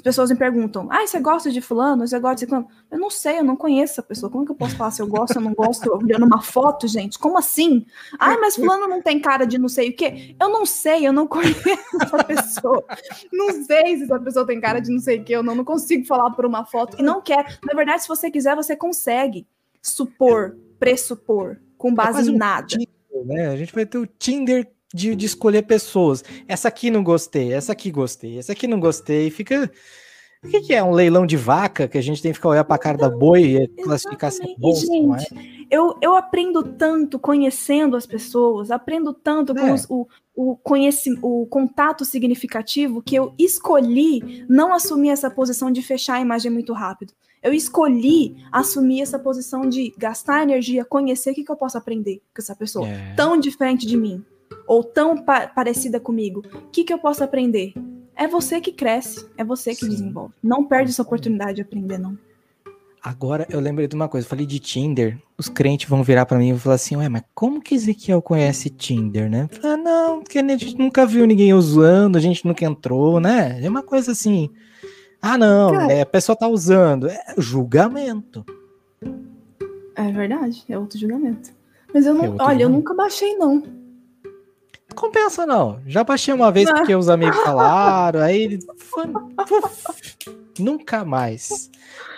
As 0.00 0.02
pessoas 0.02 0.30
me 0.30 0.36
perguntam: 0.36 0.88
ah, 0.90 1.06
você 1.06 1.20
gosta 1.20 1.50
de 1.50 1.60
fulano? 1.60 2.08
Você 2.08 2.18
gosta 2.18 2.36
de 2.36 2.46
fulano? 2.46 2.66
Eu 2.90 2.98
não 2.98 3.10
sei, 3.10 3.38
eu 3.38 3.44
não 3.44 3.54
conheço 3.54 3.92
essa 3.92 4.02
pessoa. 4.02 4.32
Como 4.32 4.46
que 4.46 4.50
eu 4.50 4.56
posso 4.56 4.74
falar 4.74 4.92
se 4.92 5.02
eu 5.02 5.06
gosto 5.06 5.36
ou 5.36 5.42
não 5.42 5.52
gosto 5.52 5.92
olhando 5.94 6.24
uma 6.24 6.40
foto, 6.40 6.88
gente? 6.88 7.18
Como 7.18 7.36
assim? 7.36 7.84
Ah, 8.18 8.38
mas 8.38 8.56
fulano 8.56 8.88
não 8.88 9.02
tem 9.02 9.20
cara 9.20 9.44
de 9.44 9.58
não 9.58 9.68
sei 9.68 9.90
o 9.90 9.92
quê. 9.94 10.34
Eu 10.40 10.48
não 10.48 10.64
sei, 10.64 11.06
eu 11.06 11.12
não 11.12 11.26
conheço 11.28 11.60
essa 12.00 12.24
pessoa. 12.24 12.82
Não 13.30 13.62
sei 13.62 13.98
se 13.98 14.04
essa 14.04 14.18
pessoa 14.18 14.46
tem 14.46 14.58
cara 14.58 14.80
de 14.80 14.90
não 14.90 15.00
sei 15.00 15.18
o 15.18 15.24
quê 15.24 15.36
ou 15.36 15.42
não. 15.42 15.54
Não 15.54 15.64
consigo 15.66 16.06
falar 16.06 16.30
por 16.30 16.46
uma 16.46 16.64
foto. 16.64 16.96
E 16.98 17.02
não 17.02 17.20
quer. 17.20 17.58
Na 17.62 17.74
verdade, 17.74 18.00
se 18.00 18.08
você 18.08 18.30
quiser, 18.30 18.56
você 18.56 18.74
consegue 18.74 19.46
supor, 19.82 20.56
pressupor, 20.78 21.58
com 21.76 21.94
base 21.94 22.30
é 22.30 22.32
em 22.32 22.38
nada. 22.38 22.68
Tinder, 22.68 23.26
né? 23.26 23.48
A 23.48 23.56
gente 23.56 23.74
vai 23.74 23.84
ter 23.84 23.98
o 23.98 24.06
Tinder 24.06 24.66
de, 24.92 25.14
de 25.14 25.26
escolher 25.26 25.62
pessoas. 25.62 26.24
Essa 26.46 26.68
aqui 26.68 26.90
não 26.90 27.02
gostei, 27.02 27.52
essa 27.52 27.72
aqui 27.72 27.90
gostei, 27.90 28.38
essa 28.38 28.52
aqui 28.52 28.66
não 28.66 28.80
gostei. 28.80 29.30
Fica. 29.30 29.70
O 30.42 30.48
que, 30.48 30.62
que, 30.62 30.74
é 30.74 30.82
um 30.82 30.92
leilão 30.92 31.26
de 31.26 31.36
vaca 31.36 31.86
que 31.86 31.98
a 31.98 32.02
gente 32.02 32.22
tem 32.22 32.32
que 32.32 32.36
ficar 32.36 32.48
olhar 32.48 32.64
para 32.64 32.76
a 32.76 32.78
cara 32.78 32.96
da 32.96 33.10
boi 33.10 33.42
e 33.42 33.68
classificar 33.68 34.28
assim? 34.28 34.54
Bom, 34.58 34.74
gente, 34.74 35.38
é? 35.38 35.66
eu, 35.70 35.98
eu 36.00 36.16
aprendo 36.16 36.62
tanto 36.62 37.18
conhecendo 37.18 37.94
as 37.94 38.06
pessoas, 38.06 38.70
aprendo 38.70 39.12
tanto 39.12 39.54
com 39.54 39.66
é. 39.66 39.74
os, 39.74 39.84
o, 39.90 40.08
o, 40.34 40.56
conheci, 40.56 41.14
o 41.20 41.44
contato 41.44 42.06
significativo 42.06 43.02
que 43.02 43.14
eu 43.14 43.34
escolhi 43.38 44.46
não 44.48 44.72
assumir 44.72 45.10
essa 45.10 45.30
posição 45.30 45.70
de 45.70 45.82
fechar 45.82 46.14
a 46.14 46.20
imagem 46.22 46.50
muito 46.50 46.72
rápido. 46.72 47.12
Eu 47.42 47.52
escolhi 47.52 48.42
assumir 48.50 49.02
essa 49.02 49.18
posição 49.18 49.68
de 49.68 49.92
gastar 49.98 50.42
energia, 50.42 50.86
conhecer 50.86 51.32
o 51.32 51.34
que, 51.34 51.44
que 51.44 51.52
eu 51.52 51.56
posso 51.56 51.76
aprender 51.76 52.22
com 52.34 52.40
essa 52.40 52.56
pessoa 52.56 52.88
é. 52.88 53.14
tão 53.14 53.38
diferente 53.38 53.86
de 53.86 53.96
mim 53.98 54.24
ou 54.66 54.84
tão 54.84 55.16
pa 55.16 55.46
parecida 55.48 55.98
comigo, 55.98 56.42
o 56.54 56.70
que, 56.70 56.84
que 56.84 56.92
eu 56.92 56.98
posso 56.98 57.24
aprender? 57.24 57.72
É 58.16 58.28
você 58.28 58.60
que 58.60 58.72
cresce, 58.72 59.26
é 59.36 59.44
você 59.44 59.70
que 59.70 59.84
Sim. 59.84 59.88
desenvolve. 59.88 60.34
Não 60.42 60.64
perde 60.64 60.90
essa 60.90 61.02
oportunidade 61.02 61.54
de 61.54 61.62
aprender, 61.62 61.98
não. 61.98 62.18
Agora 63.02 63.46
eu 63.48 63.60
lembrei 63.60 63.88
de 63.88 63.94
uma 63.94 64.08
coisa, 64.08 64.26
eu 64.26 64.28
falei 64.28 64.44
de 64.44 64.58
Tinder, 64.58 65.18
os 65.38 65.48
crentes 65.48 65.88
vão 65.88 66.02
virar 66.02 66.26
para 66.26 66.36
mim 66.36 66.48
e 66.48 66.52
vão 66.52 66.60
falar 66.60 66.74
assim, 66.74 66.96
ué, 66.96 67.08
mas 67.08 67.22
como 67.34 67.60
que 67.60 67.74
Ezequiel 67.74 68.20
conhece 68.20 68.68
Tinder, 68.68 69.30
né? 69.30 69.48
Falar, 69.50 69.78
não, 69.78 70.20
porque 70.20 70.38
a 70.38 70.46
gente 70.46 70.76
nunca 70.76 71.06
viu 71.06 71.26
ninguém 71.26 71.54
usando, 71.54 72.16
a 72.16 72.20
gente 72.20 72.44
nunca 72.44 72.62
entrou, 72.62 73.18
né? 73.18 73.58
É 73.64 73.68
uma 73.70 73.82
coisa 73.82 74.12
assim, 74.12 74.50
Ah, 75.22 75.38
não, 75.38 75.72
Cara, 75.72 75.92
é, 75.92 76.00
a 76.02 76.06
pessoa 76.06 76.36
tá 76.36 76.46
usando. 76.46 77.08
É 77.08 77.34
julgamento. 77.38 78.44
É 79.96 80.12
verdade, 80.12 80.62
é 80.68 80.78
outro 80.78 80.98
julgamento. 80.98 81.50
Mas 81.92 82.04
eu 82.04 82.12
não. 82.12 82.24
É 82.24 82.28
olha, 82.28 82.36
julgamento. 82.36 82.62
eu 82.62 82.68
nunca 82.68 82.94
baixei, 82.94 83.34
não. 83.36 83.62
Compensa, 84.94 85.46
não. 85.46 85.80
Já 85.86 86.04
baixei 86.04 86.34
uma 86.34 86.50
vez 86.50 86.70
porque 86.70 86.94
os 86.94 87.08
amigos 87.08 87.36
falaram, 87.42 88.20
aí. 88.20 88.58
Nunca 90.58 91.04
mais. 91.04 91.70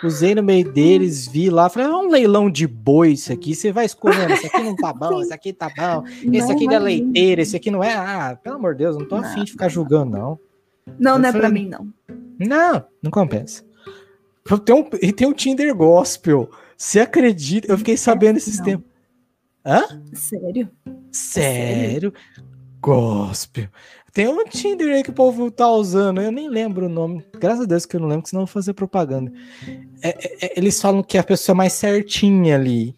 Usei 0.03 0.35
no 0.35 0.43
meio 0.43 0.69
deles, 0.71 1.27
vi 1.27 1.49
lá, 1.49 1.69
falei, 1.69 1.87
é 1.87 1.91
um 1.91 2.09
leilão 2.09 2.49
de 2.49 2.67
boi 2.67 3.13
isso 3.13 3.31
aqui, 3.31 3.55
você 3.55 3.71
vai 3.71 3.85
escolhendo, 3.85 4.33
esse 4.33 4.47
aqui 4.47 4.61
não 4.61 4.75
tá 4.75 4.91
bom, 4.91 5.21
esse 5.23 5.33
aqui 5.33 5.53
tá 5.53 5.69
bom, 5.69 6.03
esse 6.31 6.51
aqui 6.51 6.65
não 6.65 6.73
é 6.73 6.79
leiteiro, 6.79 7.41
esse 7.41 7.55
aqui 7.55 7.71
não 7.71 7.81
é, 7.81 7.93
ah, 7.93 8.37
pelo 8.41 8.57
amor 8.57 8.73
de 8.73 8.79
Deus, 8.79 8.97
não 8.97 9.05
tô 9.05 9.15
não. 9.15 9.23
afim 9.23 9.45
de 9.45 9.51
ficar 9.51 9.69
julgando, 9.69 10.11
não. 10.11 10.39
Não, 10.99 11.13
eu 11.13 11.19
não 11.19 11.29
é 11.29 11.31
pra 11.31 11.49
mim, 11.49 11.69
não. 11.69 11.87
Não, 12.37 12.85
não 13.01 13.11
compensa. 13.11 13.63
Tem 14.65 14.75
um, 14.75 14.89
e 15.01 15.13
tem 15.13 15.25
um 15.25 15.31
Tinder 15.31 15.73
Gospel, 15.73 16.49
você 16.77 16.99
acredita? 16.99 17.71
Eu 17.71 17.77
fiquei 17.77 17.95
sabendo 17.95 18.37
esses 18.37 18.59
tempos. 18.59 18.85
Hã? 19.65 19.83
Sério? 20.13 20.69
Sério? 21.11 22.13
Gospel. 22.83 23.69
Tem 24.11 24.27
um 24.27 24.43
Tinder 24.43 24.93
aí 24.93 25.03
que 25.03 25.09
o 25.09 25.13
povo 25.13 25.49
tá 25.49 25.67
usando, 25.71 26.21
eu 26.21 26.31
nem 26.31 26.49
lembro 26.49 26.85
o 26.85 26.89
nome. 26.89 27.25
Graças 27.39 27.61
a 27.61 27.65
Deus 27.65 27.85
que 27.85 27.95
eu 27.95 27.99
não 27.99 28.07
lembro, 28.07 28.27
senão 28.27 28.43
eu 28.43 28.45
vou 28.45 28.53
fazer 28.53 28.73
propaganda. 28.73 29.31
É, 30.01 30.09
é, 30.09 30.45
é, 30.45 30.53
eles 30.57 30.79
falam 30.79 31.01
que 31.01 31.17
a 31.17 31.23
pessoa 31.23 31.55
é 31.55 31.57
mais 31.57 31.73
certinha 31.73 32.55
ali. 32.55 32.93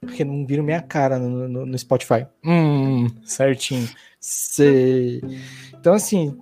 Porque 0.00 0.24
não 0.24 0.46
viram 0.46 0.62
minha 0.62 0.80
cara 0.80 1.18
no, 1.18 1.48
no, 1.48 1.66
no 1.66 1.78
Spotify. 1.78 2.26
Hum, 2.44 3.08
certinho. 3.24 3.90
Sei. 4.20 5.20
Então, 5.74 5.92
assim, 5.92 6.38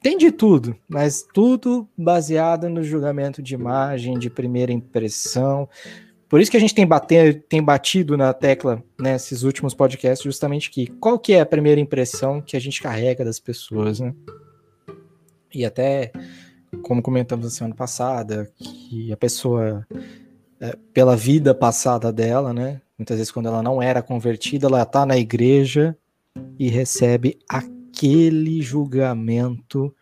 tem 0.00 0.16
de 0.16 0.32
tudo, 0.32 0.74
mas 0.88 1.24
tudo 1.32 1.86
baseado 1.96 2.68
no 2.68 2.82
julgamento 2.82 3.40
de 3.40 3.54
imagem, 3.54 4.18
de 4.18 4.28
primeira 4.28 4.72
impressão. 4.72 5.68
Por 6.32 6.40
isso 6.40 6.50
que 6.50 6.56
a 6.56 6.60
gente 6.60 6.74
tem, 6.74 6.86
bater, 6.86 7.44
tem 7.46 7.62
batido 7.62 8.16
na 8.16 8.32
tecla 8.32 8.82
nesses 8.98 9.42
né, 9.42 9.46
últimos 9.46 9.74
podcasts, 9.74 10.24
justamente 10.24 10.70
que 10.70 10.86
qual 10.86 11.18
que 11.18 11.34
é 11.34 11.40
a 11.42 11.44
primeira 11.44 11.78
impressão 11.78 12.40
que 12.40 12.56
a 12.56 12.58
gente 12.58 12.80
carrega 12.80 13.22
das 13.22 13.38
pessoas, 13.38 14.00
né? 14.00 14.14
E 15.54 15.62
até, 15.62 16.10
como 16.80 17.02
comentamos 17.02 17.44
na 17.44 17.50
semana 17.50 17.74
passada, 17.74 18.50
que 18.56 19.12
a 19.12 19.16
pessoa, 19.18 19.86
é, 20.58 20.74
pela 20.94 21.14
vida 21.14 21.54
passada 21.54 22.10
dela, 22.10 22.54
né? 22.54 22.80
Muitas 22.96 23.18
vezes 23.18 23.30
quando 23.30 23.48
ela 23.48 23.62
não 23.62 23.82
era 23.82 24.00
convertida, 24.00 24.68
ela 24.68 24.86
tá 24.86 25.04
na 25.04 25.18
igreja 25.18 25.94
e 26.58 26.70
recebe 26.70 27.38
aquele 27.46 28.62
julgamento 28.62 29.94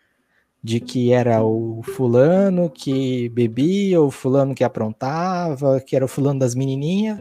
de 0.63 0.79
que 0.79 1.11
era 1.11 1.43
o 1.43 1.81
fulano 1.83 2.69
que 2.69 3.29
bebia, 3.29 4.01
o 4.01 4.11
fulano 4.11 4.53
que 4.53 4.63
aprontava, 4.63 5.79
que 5.81 5.95
era 5.95 6.05
o 6.05 6.07
fulano 6.07 6.39
das 6.39 6.53
menininhas, 6.53 7.19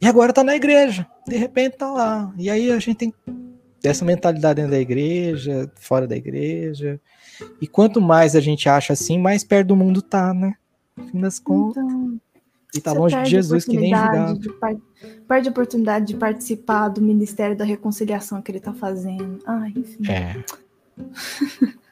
e 0.00 0.06
agora 0.06 0.32
tá 0.32 0.44
na 0.44 0.54
igreja, 0.54 1.06
de 1.26 1.36
repente 1.36 1.78
tá 1.78 1.90
lá. 1.90 2.32
E 2.36 2.50
aí 2.50 2.70
a 2.70 2.78
gente 2.78 2.96
tem 2.96 3.14
essa 3.82 4.04
mentalidade 4.04 4.56
dentro 4.56 4.72
da 4.72 4.80
igreja, 4.80 5.70
fora 5.76 6.06
da 6.06 6.16
igreja. 6.16 7.00
E 7.60 7.66
quanto 7.66 8.00
mais 8.00 8.36
a 8.36 8.40
gente 8.40 8.68
acha 8.68 8.92
assim, 8.92 9.18
mais 9.18 9.44
perto 9.44 9.68
do 9.68 9.76
mundo 9.76 10.02
tá, 10.02 10.34
né? 10.34 10.54
No 10.96 11.06
fim 11.06 11.20
das 11.20 11.38
contas. 11.38 11.82
Então, 11.82 12.20
e 12.74 12.80
tá 12.80 12.92
longe 12.92 13.22
de 13.22 13.30
Jesus 13.30 13.64
que 13.64 13.76
nem 13.76 13.94
julgava. 13.94 14.34
De 14.34 14.50
perde 15.28 15.48
a 15.48 15.50
oportunidade 15.50 16.06
de 16.06 16.16
participar 16.16 16.88
do 16.88 17.00
ministério 17.00 17.56
da 17.56 17.64
reconciliação 17.64 18.42
que 18.42 18.50
ele 18.50 18.60
tá 18.60 18.72
fazendo. 18.72 19.38
Ai, 19.46 19.72
enfim. 19.76 20.10
É. 20.10 20.44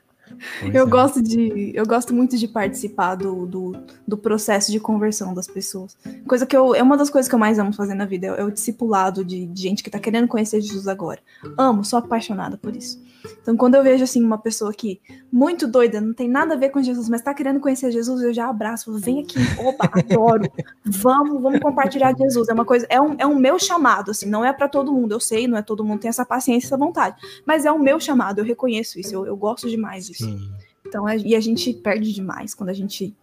eu 0.73 0.87
é. 0.87 0.89
gosto 0.89 1.23
de. 1.23 1.73
Eu 1.75 1.87
gosto 1.87 2.15
muito 2.15 2.37
de 2.37 2.49
participar 2.49 3.15
do, 3.15 3.47
do, 3.47 3.77
do, 4.07 4.17
processo 4.17 4.71
de 4.71 4.81
conversão 4.81 5.35
das 5.35 5.47
pessoas. 5.47 5.97
Coisa 6.27 6.47
que 6.47 6.57
eu. 6.57 6.75
É 6.75 6.83
uma 6.83 6.97
das 6.97 7.11
coisas 7.11 7.29
que 7.29 7.35
eu 7.35 7.39
mais 7.39 7.59
amo 7.59 7.73
fazer 7.73 7.95
na 7.95 8.05
vida. 8.05 8.27
É, 8.27 8.41
é 8.41 8.45
o 8.45 8.51
discipulado 8.51 9.25
de, 9.25 9.47
de 9.47 9.63
gente 9.63 9.83
que 9.83 9.91
tá 9.91 9.99
querendo 9.99 10.29
conhecer 10.29 10.61
Jesus 10.61 10.89
agora. 10.89 11.21
Amo, 11.59 11.85
sou 11.85 11.99
apaixonada 11.99 12.57
por 12.57 12.75
isso. 12.75 13.01
Então, 13.41 13.57
quando 13.57 13.75
eu 13.75 13.83
vejo 13.83 14.05
assim 14.05 14.23
uma 14.23 14.39
pessoa 14.39 14.73
que 14.73 15.01
muito 15.31 15.67
doida, 15.67 16.01
não 16.01 16.13
tem 16.13 16.29
nada 16.29 16.55
a 16.55 16.57
ver 16.57 16.71
com 16.71 16.83
Jesus, 16.83 17.09
mas 17.09 17.23
tá 17.23 17.33
querendo 17.35 17.61
conhecer 17.61 17.91
Jesus, 17.91 18.23
eu 18.23 18.33
já 18.33 18.49
abraço, 18.49 18.93
vem 18.99 19.21
aqui, 19.21 19.39
opa, 19.59 19.91
adoro. 19.93 20.51
vamos, 20.85 21.41
vamos 21.41 21.61
compartilhar 21.61 22.15
Jesus. 22.17 22.49
É 22.49 22.53
uma 22.53 22.65
coisa, 22.65 22.87
é 22.89 23.01
um, 23.01 23.15
é 23.19 23.27
um 23.27 23.37
meu 23.37 23.59
chamado, 23.59 24.11
assim, 24.11 24.27
não 24.27 24.45
é 24.45 24.53
para 24.53 24.69
todo 24.69 24.93
mundo, 24.93 25.13
eu 25.13 25.21
sei, 25.21 25.47
não 25.47 25.57
é 25.57 25.63
todo 25.63 25.85
mundo 25.85 26.01
tem 26.01 26.09
essa 26.09 26.25
paciência, 26.25 26.67
essa 26.67 26.77
vontade, 26.77 27.17
mas 27.47 27.65
é 27.65 27.73
o 27.73 27.79
meu 27.79 28.01
chamado, 28.01 28.41
eu 28.41 28.45
reconheço 28.45 28.99
isso, 28.99 29.15
eu, 29.15 29.27
eu 29.27 29.37
gosto 29.37 29.69
demais 29.69 30.07
disso. 30.07 30.25
Sim. 30.25 30.53
Então, 30.87 31.09
é, 31.09 31.17
e 31.17 31.35
a 31.35 31.41
gente 31.41 31.73
perde 31.73 32.13
demais 32.13 32.55
quando 32.55 32.71
a 32.71 32.75
gente 32.75 33.15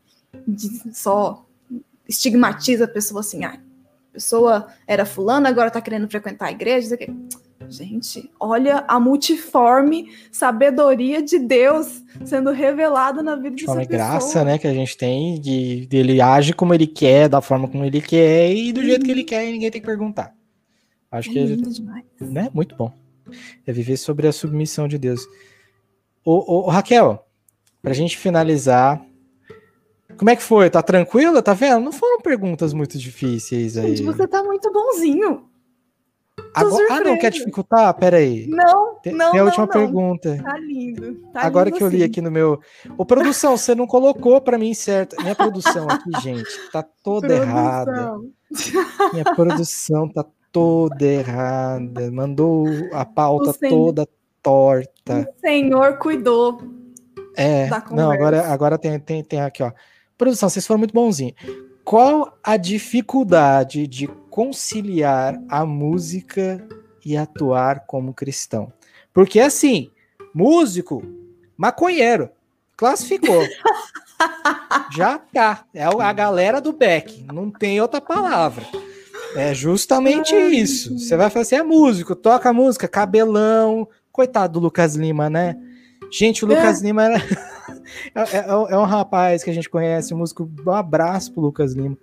só 0.93 1.45
estigmatiza 2.07 2.85
a 2.85 2.87
pessoa 2.87 3.19
assim, 3.19 3.43
ah, 3.43 3.59
a 4.09 4.13
pessoa 4.13 4.67
era 4.87 5.05
fulana, 5.05 5.49
agora 5.49 5.69
tá 5.69 5.81
querendo 5.81 6.09
frequentar 6.09 6.47
a 6.47 6.51
igreja, 6.51 6.85
isso 6.85 6.93
aqui 6.93 7.13
Gente, 7.69 8.29
olha 8.39 8.83
a 8.87 8.99
multiforme 8.99 10.11
sabedoria 10.31 11.21
de 11.21 11.37
Deus 11.37 12.03
sendo 12.25 12.51
revelada 12.51 13.21
na 13.21 13.35
vida 13.35 13.51
dessa 13.51 13.67
pessoa. 13.67 13.85
graça, 13.85 14.43
né, 14.43 14.57
que 14.57 14.67
a 14.67 14.73
gente 14.73 14.97
tem 14.97 15.39
de, 15.39 15.85
de, 15.85 15.97
ele 15.97 16.19
age 16.19 16.53
como 16.53 16.73
ele 16.73 16.87
quer, 16.87 17.29
da 17.29 17.41
forma 17.41 17.67
como 17.67 17.85
ele 17.85 18.01
quer 18.01 18.51
e 18.51 18.73
do 18.73 18.83
jeito 18.83 19.05
que 19.05 19.11
ele 19.11 19.23
quer 19.23 19.47
e 19.47 19.51
ninguém 19.51 19.71
tem 19.71 19.81
que 19.81 19.87
perguntar. 19.87 20.33
Acho 21.11 21.29
é 21.29 21.33
que 21.33 21.43
lindo 21.43 21.69
demais. 21.69 22.03
né, 22.19 22.49
muito 22.53 22.75
bom. 22.75 22.91
É 23.65 23.71
viver 23.71 23.97
sobre 23.97 24.27
a 24.27 24.31
submissão 24.31 24.87
de 24.87 24.97
Deus. 24.97 25.21
Ô, 26.25 26.65
ô, 26.65 26.69
Raquel, 26.69 27.25
pra 27.81 27.93
gente 27.93 28.17
finalizar, 28.17 29.03
como 30.17 30.29
é 30.29 30.35
que 30.35 30.43
foi? 30.43 30.69
Tá 30.69 30.81
tranquila? 30.81 31.41
Tá 31.41 31.53
vendo? 31.53 31.79
Não 31.79 31.91
foram 31.91 32.19
perguntas 32.21 32.73
muito 32.73 32.97
difíceis 32.97 33.77
aí. 33.77 33.95
Gente, 33.95 34.03
você 34.03 34.27
tá 34.27 34.43
muito 34.43 34.71
bonzinho. 34.71 35.48
Agora, 36.53 36.85
ah, 36.89 36.99
não 37.01 37.17
quer 37.17 37.31
dificultar? 37.31 37.93
Pera 37.95 38.17
aí. 38.17 38.47
Não, 38.47 38.95
tem, 38.95 39.13
não, 39.13 39.31
tem 39.31 39.39
a 39.39 39.43
última 39.43 39.65
não, 39.65 39.71
pergunta. 39.71 40.41
Tá 40.43 40.57
lindo. 40.57 41.15
Tá 41.33 41.41
Agora 41.41 41.69
lindo 41.69 41.77
que 41.77 41.83
eu 41.83 41.87
li 41.87 42.03
aqui 42.03 42.21
no 42.21 42.31
meu. 42.31 42.59
Ô, 42.97 43.05
produção, 43.05 43.57
você 43.57 43.73
não 43.75 43.87
colocou 43.87 44.39
para 44.41 44.57
mim 44.57 44.73
certo. 44.73 45.15
Minha 45.21 45.35
produção 45.35 45.87
aqui, 45.89 46.11
gente, 46.21 46.49
tá 46.71 46.83
toda 47.03 47.27
produção. 47.27 47.43
errada. 47.43 48.19
Minha 49.13 49.25
produção 49.35 50.09
tá 50.09 50.25
toda 50.51 51.05
errada. 51.05 52.11
Mandou 52.11 52.67
a 52.91 53.05
pauta 53.05 53.53
toda 53.69 54.07
torta. 54.41 55.29
O 55.37 55.39
senhor 55.39 55.97
cuidou. 55.97 56.61
É, 57.35 57.69
não, 57.91 58.11
agora, 58.11 58.47
agora 58.47 58.77
tem, 58.77 58.99
tem, 58.99 59.23
tem 59.23 59.41
aqui, 59.41 59.63
ó. 59.63 59.71
Produção, 60.17 60.49
vocês 60.49 60.67
foram 60.67 60.79
muito 60.79 60.93
bonzinhos. 60.93 61.35
Qual 61.89 62.37
a 62.43 62.55
dificuldade 62.55 63.87
de 63.87 64.05
conciliar 64.29 65.41
a 65.49 65.65
música 65.65 66.63
e 67.03 67.17
atuar 67.17 67.87
como 67.87 68.13
cristão? 68.13 68.71
Porque 69.11 69.39
assim, 69.39 69.89
músico, 70.31 71.01
maconheiro, 71.57 72.29
classificou. 72.77 73.41
Já 74.95 75.17
tá. 75.17 75.65
É 75.73 75.83
a 75.83 76.13
galera 76.13 76.61
do 76.61 76.71
Beck, 76.71 77.25
não 77.33 77.49
tem 77.49 77.81
outra 77.81 77.99
palavra. 77.99 78.63
É 79.35 79.51
justamente 79.55 80.35
isso. 80.35 80.95
Você 80.99 81.17
vai 81.17 81.31
fazer 81.31 81.55
assim, 81.55 81.55
é 81.55 81.63
músico, 81.63 82.15
toca 82.15 82.53
música, 82.53 82.87
cabelão. 82.87 83.87
Coitado 84.11 84.59
do 84.59 84.59
Lucas 84.59 84.95
Lima, 84.95 85.27
né? 85.27 85.57
Gente, 86.11 86.45
o 86.45 86.47
Lucas 86.47 86.83
é. 86.83 86.85
Lima 86.85 87.05
era. 87.05 87.48
É, 88.13 88.37
é, 88.37 88.45
é, 88.47 88.77
um 88.77 88.83
rapaz 88.83 89.43
que 89.43 89.49
a 89.49 89.53
gente 89.53 89.69
conhece, 89.69 90.13
um 90.13 90.17
músico. 90.17 90.49
Um 90.65 90.71
abraço 90.71 91.33
pro 91.33 91.41
Lucas 91.41 91.73
Lima. 91.73 91.97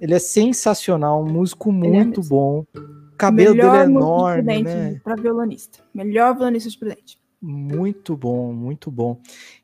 Ele 0.00 0.14
é 0.14 0.18
sensacional, 0.18 1.22
um 1.22 1.30
músico 1.30 1.70
é 1.70 1.72
muito 1.72 2.20
é 2.20 2.24
bom. 2.24 2.64
O 2.74 3.16
cabelo 3.16 3.54
Melhor 3.54 3.72
dele 3.72 3.82
é 3.82 3.84
enorme, 3.84 4.62
né? 4.62 5.00
Para 5.02 5.16
violonista. 5.16 5.80
Melhor 5.94 6.34
violonista 6.34 6.70
de 6.70 6.78
Prudente. 6.78 7.18
Muito 7.40 8.16
bom, 8.16 8.52
muito 8.52 8.90
bom. 8.90 9.20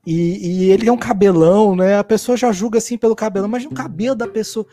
E, 0.06 0.66
e, 0.66 0.70
ele 0.70 0.88
é 0.88 0.92
um 0.92 0.96
cabelão, 0.96 1.74
né? 1.74 1.98
A 1.98 2.04
pessoa 2.04 2.36
já 2.36 2.52
julga 2.52 2.78
assim 2.78 2.98
pelo 2.98 3.16
cabelo, 3.16 3.48
mas 3.48 3.64
o 3.64 3.70
cabelo 3.70 4.14
da 4.14 4.28
pessoa. 4.28 4.66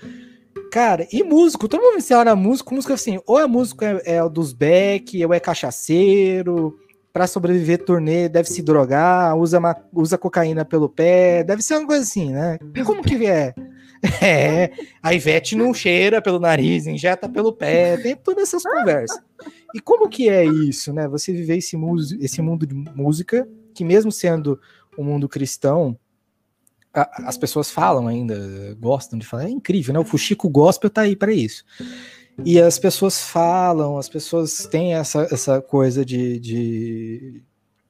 Cara, 0.71 1.07
e 1.11 1.23
músico, 1.23 1.67
todo 1.67 1.81
mundo 1.81 2.01
se 2.01 2.13
olha 2.13 2.35
músico, 2.35 2.75
músico 2.75 2.93
assim, 2.93 3.19
ou 3.25 3.39
é 3.39 3.47
músico 3.47 3.83
é, 3.83 4.01
é 4.03 4.29
dos 4.29 4.53
Beck, 4.53 5.25
ou 5.25 5.33
é 5.33 5.39
cachaceiro, 5.39 6.77
para 7.11 7.27
sobreviver 7.27 7.83
turnê 7.83 8.29
deve 8.29 8.49
se 8.49 8.61
drogar, 8.61 9.35
usa, 9.35 9.59
usa 9.93 10.17
cocaína 10.17 10.63
pelo 10.63 10.87
pé, 10.87 11.43
deve 11.43 11.61
ser 11.61 11.75
uma 11.77 11.87
coisa 11.87 12.03
assim, 12.03 12.31
né? 12.31 12.57
Como 12.85 13.01
que 13.01 13.25
é? 13.25 13.53
É, 14.21 14.71
a 15.03 15.13
Ivete 15.13 15.57
não 15.57 15.73
cheira 15.73 16.21
pelo 16.21 16.39
nariz, 16.39 16.87
injeta 16.87 17.27
pelo 17.27 17.51
pé, 17.51 17.97
tem 17.97 18.15
todas 18.15 18.47
essas 18.47 18.63
conversas. 18.63 19.19
E 19.75 19.81
como 19.81 20.07
que 20.07 20.29
é 20.29 20.45
isso, 20.45 20.93
né? 20.93 21.05
Você 21.09 21.33
viver 21.33 21.57
esse, 21.57 21.75
esse 22.21 22.41
mundo 22.41 22.65
de 22.65 22.73
música, 22.73 23.45
que 23.73 23.83
mesmo 23.83 24.09
sendo 24.09 24.57
um 24.97 25.03
mundo 25.03 25.27
cristão, 25.27 25.99
a, 26.93 27.27
as 27.27 27.37
pessoas 27.37 27.69
falam 27.69 28.07
ainda, 28.07 28.37
gostam 28.79 29.19
de 29.19 29.25
falar, 29.25 29.45
é 29.45 29.49
incrível, 29.49 29.93
né? 29.93 29.99
O 29.99 30.05
Fuxico 30.05 30.49
Gospel 30.49 30.89
tá 30.89 31.01
aí 31.01 31.15
para 31.15 31.33
isso. 31.33 31.65
E 32.45 32.59
as 32.59 32.79
pessoas 32.79 33.21
falam, 33.21 33.97
as 33.97 34.09
pessoas 34.09 34.65
têm 34.67 34.93
essa, 34.93 35.27
essa 35.31 35.61
coisa 35.61 36.05
de, 36.05 36.39
de, 36.39 37.43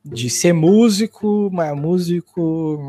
de 0.04 0.30
ser 0.30 0.54
músico, 0.54 1.50
mas 1.52 1.78
músico. 1.80 2.80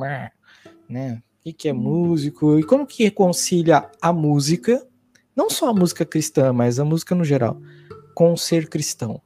né? 0.88 1.22
O 1.44 1.52
que 1.52 1.68
é 1.68 1.72
músico 1.72 2.58
e 2.58 2.62
como 2.62 2.86
que 2.86 3.04
reconcilia 3.04 3.88
a 4.00 4.12
música, 4.12 4.86
não 5.34 5.48
só 5.48 5.70
a 5.70 5.74
música 5.74 6.04
cristã, 6.04 6.52
mas 6.52 6.78
a 6.78 6.84
música 6.84 7.14
no 7.14 7.24
geral, 7.24 7.60
com 8.14 8.36
ser 8.36 8.68
cristão? 8.68 9.20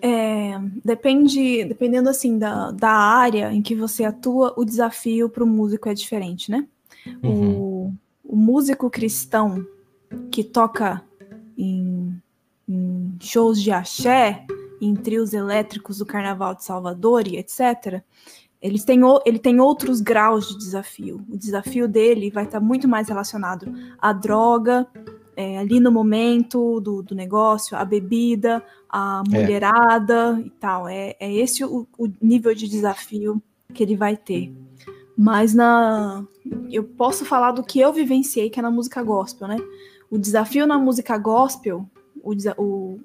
É, 0.00 0.58
depende, 0.84 1.64
dependendo 1.64 2.08
assim 2.08 2.38
da, 2.38 2.70
da 2.70 2.90
área 2.90 3.52
em 3.52 3.60
que 3.60 3.74
você 3.74 4.04
atua, 4.04 4.54
o 4.56 4.64
desafio 4.64 5.28
para 5.28 5.42
o 5.42 5.46
músico 5.46 5.88
é 5.88 5.94
diferente, 5.94 6.50
né? 6.50 6.66
Uhum. 7.22 7.58
O, 7.58 7.94
o, 8.24 8.36
músico 8.36 8.90
cristão 8.90 9.66
que 10.30 10.44
toca 10.44 11.02
em, 11.56 12.20
em 12.68 13.16
shows 13.20 13.60
de 13.60 13.70
axé, 13.70 14.46
em 14.80 14.94
trios 14.94 15.32
elétricos 15.32 15.98
do 15.98 16.06
Carnaval 16.06 16.54
de 16.54 16.64
Salvador 16.64 17.26
e 17.26 17.36
etc., 17.36 18.02
eles 18.60 18.84
têm, 18.84 19.00
ele 19.24 19.38
tem 19.38 19.60
outros 19.60 20.00
graus 20.00 20.48
de 20.48 20.58
desafio. 20.58 21.24
O 21.28 21.36
desafio 21.36 21.86
dele 21.86 22.28
vai 22.28 22.44
estar 22.44 22.58
muito 22.58 22.88
mais 22.88 23.08
relacionado 23.08 23.72
à 24.00 24.12
droga, 24.12 24.86
é, 25.36 25.56
ali 25.56 25.78
no 25.78 25.92
momento 25.92 26.80
do, 26.80 27.00
do 27.00 27.14
negócio, 27.14 27.76
a 27.76 27.84
bebida, 27.84 28.60
a 28.90 29.22
é. 29.24 29.30
mulherada 29.30 30.36
é. 30.36 30.46
e 30.46 30.50
tal. 30.50 30.88
É, 30.88 31.14
é 31.20 31.32
esse 31.32 31.64
o, 31.64 31.86
o, 31.96 32.08
nível 32.20 32.52
de 32.52 32.66
desafio 32.66 33.40
que 33.72 33.84
ele 33.84 33.94
vai 33.94 34.16
ter. 34.16 34.52
Mas 35.16 35.54
na 35.54 36.24
eu 36.72 36.82
posso 36.82 37.24
falar 37.24 37.52
do 37.52 37.62
que 37.62 37.78
eu 37.78 37.92
vivenciei, 37.92 38.50
que 38.50 38.58
é 38.58 38.62
na 38.62 38.70
música 38.70 39.00
gospel, 39.00 39.46
né? 39.46 39.58
O 40.10 40.18
desafio 40.18 40.66
na 40.66 40.78
música 40.78 41.16
gospel, 41.18 41.86
o, 42.22 42.32
o, 42.56 43.00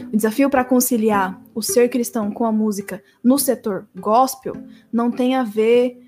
o 0.00 0.16
desafio 0.16 0.50
para 0.50 0.64
conciliar 0.64 1.40
o 1.54 1.62
ser 1.62 1.88
cristão 1.88 2.30
com 2.30 2.44
a 2.44 2.52
música 2.52 3.02
no 3.22 3.38
setor 3.38 3.86
gospel 3.94 4.54
não 4.92 5.10
tem 5.10 5.34
a 5.34 5.42
ver 5.42 6.02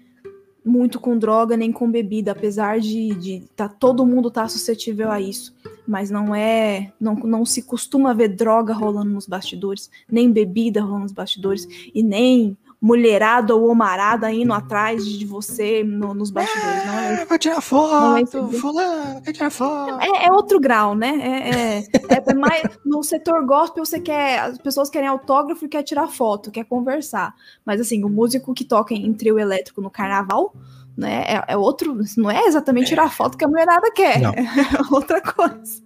muito 0.69 1.01
com 1.01 1.19
droga 1.19 1.57
nem 1.57 1.73
com 1.73 1.91
bebida, 1.91 2.33
apesar 2.33 2.79
de, 2.79 3.15
de 3.15 3.49
tá, 3.57 3.69
todo 3.69 4.05
mundo 4.05 4.31
tá 4.31 4.47
suscetível 4.47 5.11
a 5.11 5.21
isso. 5.21 5.57
Mas 5.87 6.11
não 6.11 6.35
é. 6.35 6.93
Não, 7.01 7.15
não 7.15 7.45
se 7.47 7.63
costuma 7.63 8.13
ver 8.13 8.29
droga 8.29 8.75
rolando 8.75 9.11
nos 9.11 9.27
bastidores, 9.27 9.91
nem 10.11 10.31
bebida 10.31 10.83
rolando 10.83 11.05
nos 11.05 11.13
bastidores, 11.13 11.67
e 11.95 12.03
nem 12.03 12.57
mulherada 12.81 13.55
ou 13.57 13.69
homarada 13.69 14.31
indo 14.33 14.53
atrás 14.53 15.05
de 15.05 15.25
você 15.25 15.83
no, 15.83 16.15
nos 16.15 16.31
bastidores. 16.31 16.87
não 16.87 16.99
é, 16.99 17.25
vai 17.25 17.39
tirar 17.39 17.61
foto, 17.61 18.17
é 18.17 18.59
fulano, 18.59 19.23
quer 19.23 19.33
tirar 19.33 19.51
foto. 19.51 20.01
É, 20.01 20.27
é, 20.27 20.33
outro 20.33 20.61
grau, 20.61 20.95
né? 20.95 21.19
É, 21.21 21.79
é, 21.79 21.85
é, 22.27 22.35
mais, 22.35 22.63
no 22.85 23.03
setor 23.03 23.45
gospel 23.45 23.85
você 23.85 23.99
quer, 23.99 24.39
as 24.41 24.59
pessoas 24.59 24.89
querem 24.89 25.09
autógrafo 25.09 25.65
e 25.65 25.69
quer 25.69 25.83
tirar 25.83 26.07
foto, 26.07 26.53
quer 26.53 26.65
conversar. 26.65 27.35
Mas 27.65 27.81
assim, 27.81 28.05
o 28.05 28.09
músico 28.09 28.55
que 28.55 28.65
toca 28.65 28.95
em 28.95 29.13
trio 29.13 29.39
elétrico 29.39 29.81
no 29.81 29.91
carnaval, 29.91 30.55
né? 30.99 31.23
É, 31.29 31.53
é 31.53 31.57
outro, 31.57 31.97
não 32.17 32.29
é 32.29 32.47
exatamente 32.47 32.89
tirar 32.89 33.09
foto 33.09 33.39
que 33.39 33.45
a 33.45 33.49
mulherada 33.49 33.89
quer, 33.93 34.21
não. 34.21 34.33
é 34.33 34.45
outra 34.91 35.21
coisa. 35.21 35.81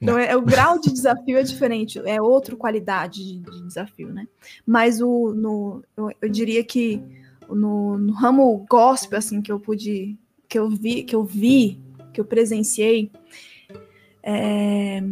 Então, 0.00 0.16
é, 0.16 0.36
o 0.36 0.40
grau 0.46 0.78
de 0.78 0.92
desafio 0.92 1.36
é 1.36 1.42
diferente, 1.42 2.00
é 2.04 2.22
outra 2.22 2.54
qualidade 2.54 3.24
de, 3.24 3.38
de 3.40 3.66
desafio, 3.66 4.12
né? 4.12 4.28
Mas 4.64 5.00
o, 5.00 5.34
no, 5.34 5.82
eu, 5.96 6.12
eu 6.22 6.28
diria 6.28 6.62
que 6.62 7.02
no, 7.50 7.98
no, 7.98 8.12
ramo 8.12 8.64
gospel, 8.70 9.18
assim, 9.18 9.42
que 9.42 9.50
eu 9.50 9.58
pude, 9.58 10.16
que 10.48 10.56
eu 10.56 10.70
vi, 10.70 11.02
que 11.02 11.16
eu 11.16 11.24
vi, 11.24 11.80
que 12.12 12.20
eu 12.20 12.24
presenciei, 12.24 13.10
é, 14.22 15.02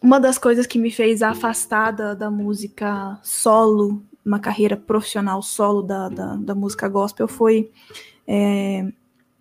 uma 0.00 0.18
das 0.18 0.38
coisas 0.38 0.66
que 0.66 0.78
me 0.78 0.90
fez 0.90 1.20
afastar 1.20 1.90
da, 1.90 2.14
da 2.14 2.30
música 2.30 3.20
solo, 3.22 4.02
uma 4.24 4.38
carreira 4.38 4.74
profissional 4.74 5.42
solo 5.42 5.82
da, 5.82 6.08
da, 6.08 6.36
da 6.36 6.54
música 6.54 6.88
gospel 6.88 7.28
foi 7.28 7.70
é, 8.32 8.86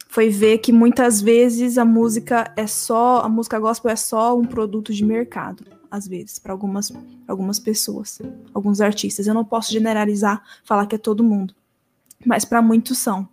foi 0.07 0.29
ver 0.29 0.57
que 0.57 0.71
muitas 0.71 1.21
vezes 1.21 1.77
a 1.77 1.85
música 1.85 2.51
é 2.57 2.65
só, 2.65 3.21
a 3.21 3.29
música 3.29 3.59
gospel 3.59 3.91
é 3.91 3.95
só 3.95 4.35
um 4.35 4.43
produto 4.43 4.91
de 4.91 5.05
mercado, 5.05 5.63
às 5.91 6.07
vezes, 6.07 6.39
para 6.39 6.51
algumas, 6.51 6.91
algumas 7.27 7.59
pessoas, 7.59 8.19
alguns 8.51 8.81
artistas. 8.81 9.27
Eu 9.27 9.35
não 9.35 9.45
posso 9.45 9.71
generalizar, 9.71 10.43
falar 10.63 10.87
que 10.87 10.95
é 10.95 10.97
todo 10.97 11.23
mundo, 11.23 11.53
mas 12.25 12.43
para 12.43 12.63
muitos 12.63 12.97
são. 12.97 13.29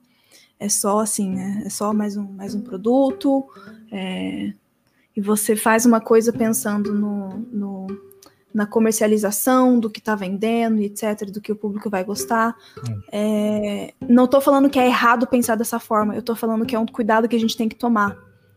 É 0.61 0.69
só 0.69 1.01
assim, 1.01 1.31
né? 1.31 1.63
É 1.65 1.71
só 1.71 1.95
mais 1.95 2.19
um, 2.19 2.31
mais 2.33 2.55
um 2.55 2.61
produto, 2.61 3.47
é, 3.91 4.53
e 5.17 5.23
você 5.23 5.57
faz 5.57 5.87
uma 5.87 6.03
coisa 6.03 6.35
pensando 6.35 6.93
no, 6.93 7.29
no 7.51 7.87
na 8.57 8.67
comercialização 8.67 9.79
do 9.79 9.91
que 9.91 9.99
está 9.99 10.15
vendendo, 10.15 10.81
etc., 10.81 11.31
do 11.31 11.43
que 11.43 11.53
o 11.53 11.57
público 11.57 11.91
vai 11.91 12.03
gostar. 12.03 12.57
É, 13.13 13.93
não 14.01 14.25
estou 14.25 14.41
falando 14.41 14.71
que 14.71 14.79
é 14.79 14.87
errado 14.87 15.27
pensar 15.27 15.57
dessa 15.57 15.79
forma, 15.79 16.15
eu 16.15 16.21
estou 16.21 16.35
falando 16.35 16.65
que 16.65 16.75
é 16.75 16.79
um 16.79 16.87
cuidado 16.87 17.29
que 17.29 17.37
a 17.37 17.39
gente 17.39 17.55
tem 17.55 17.69
que 17.69 17.77
tomar, 17.77 18.17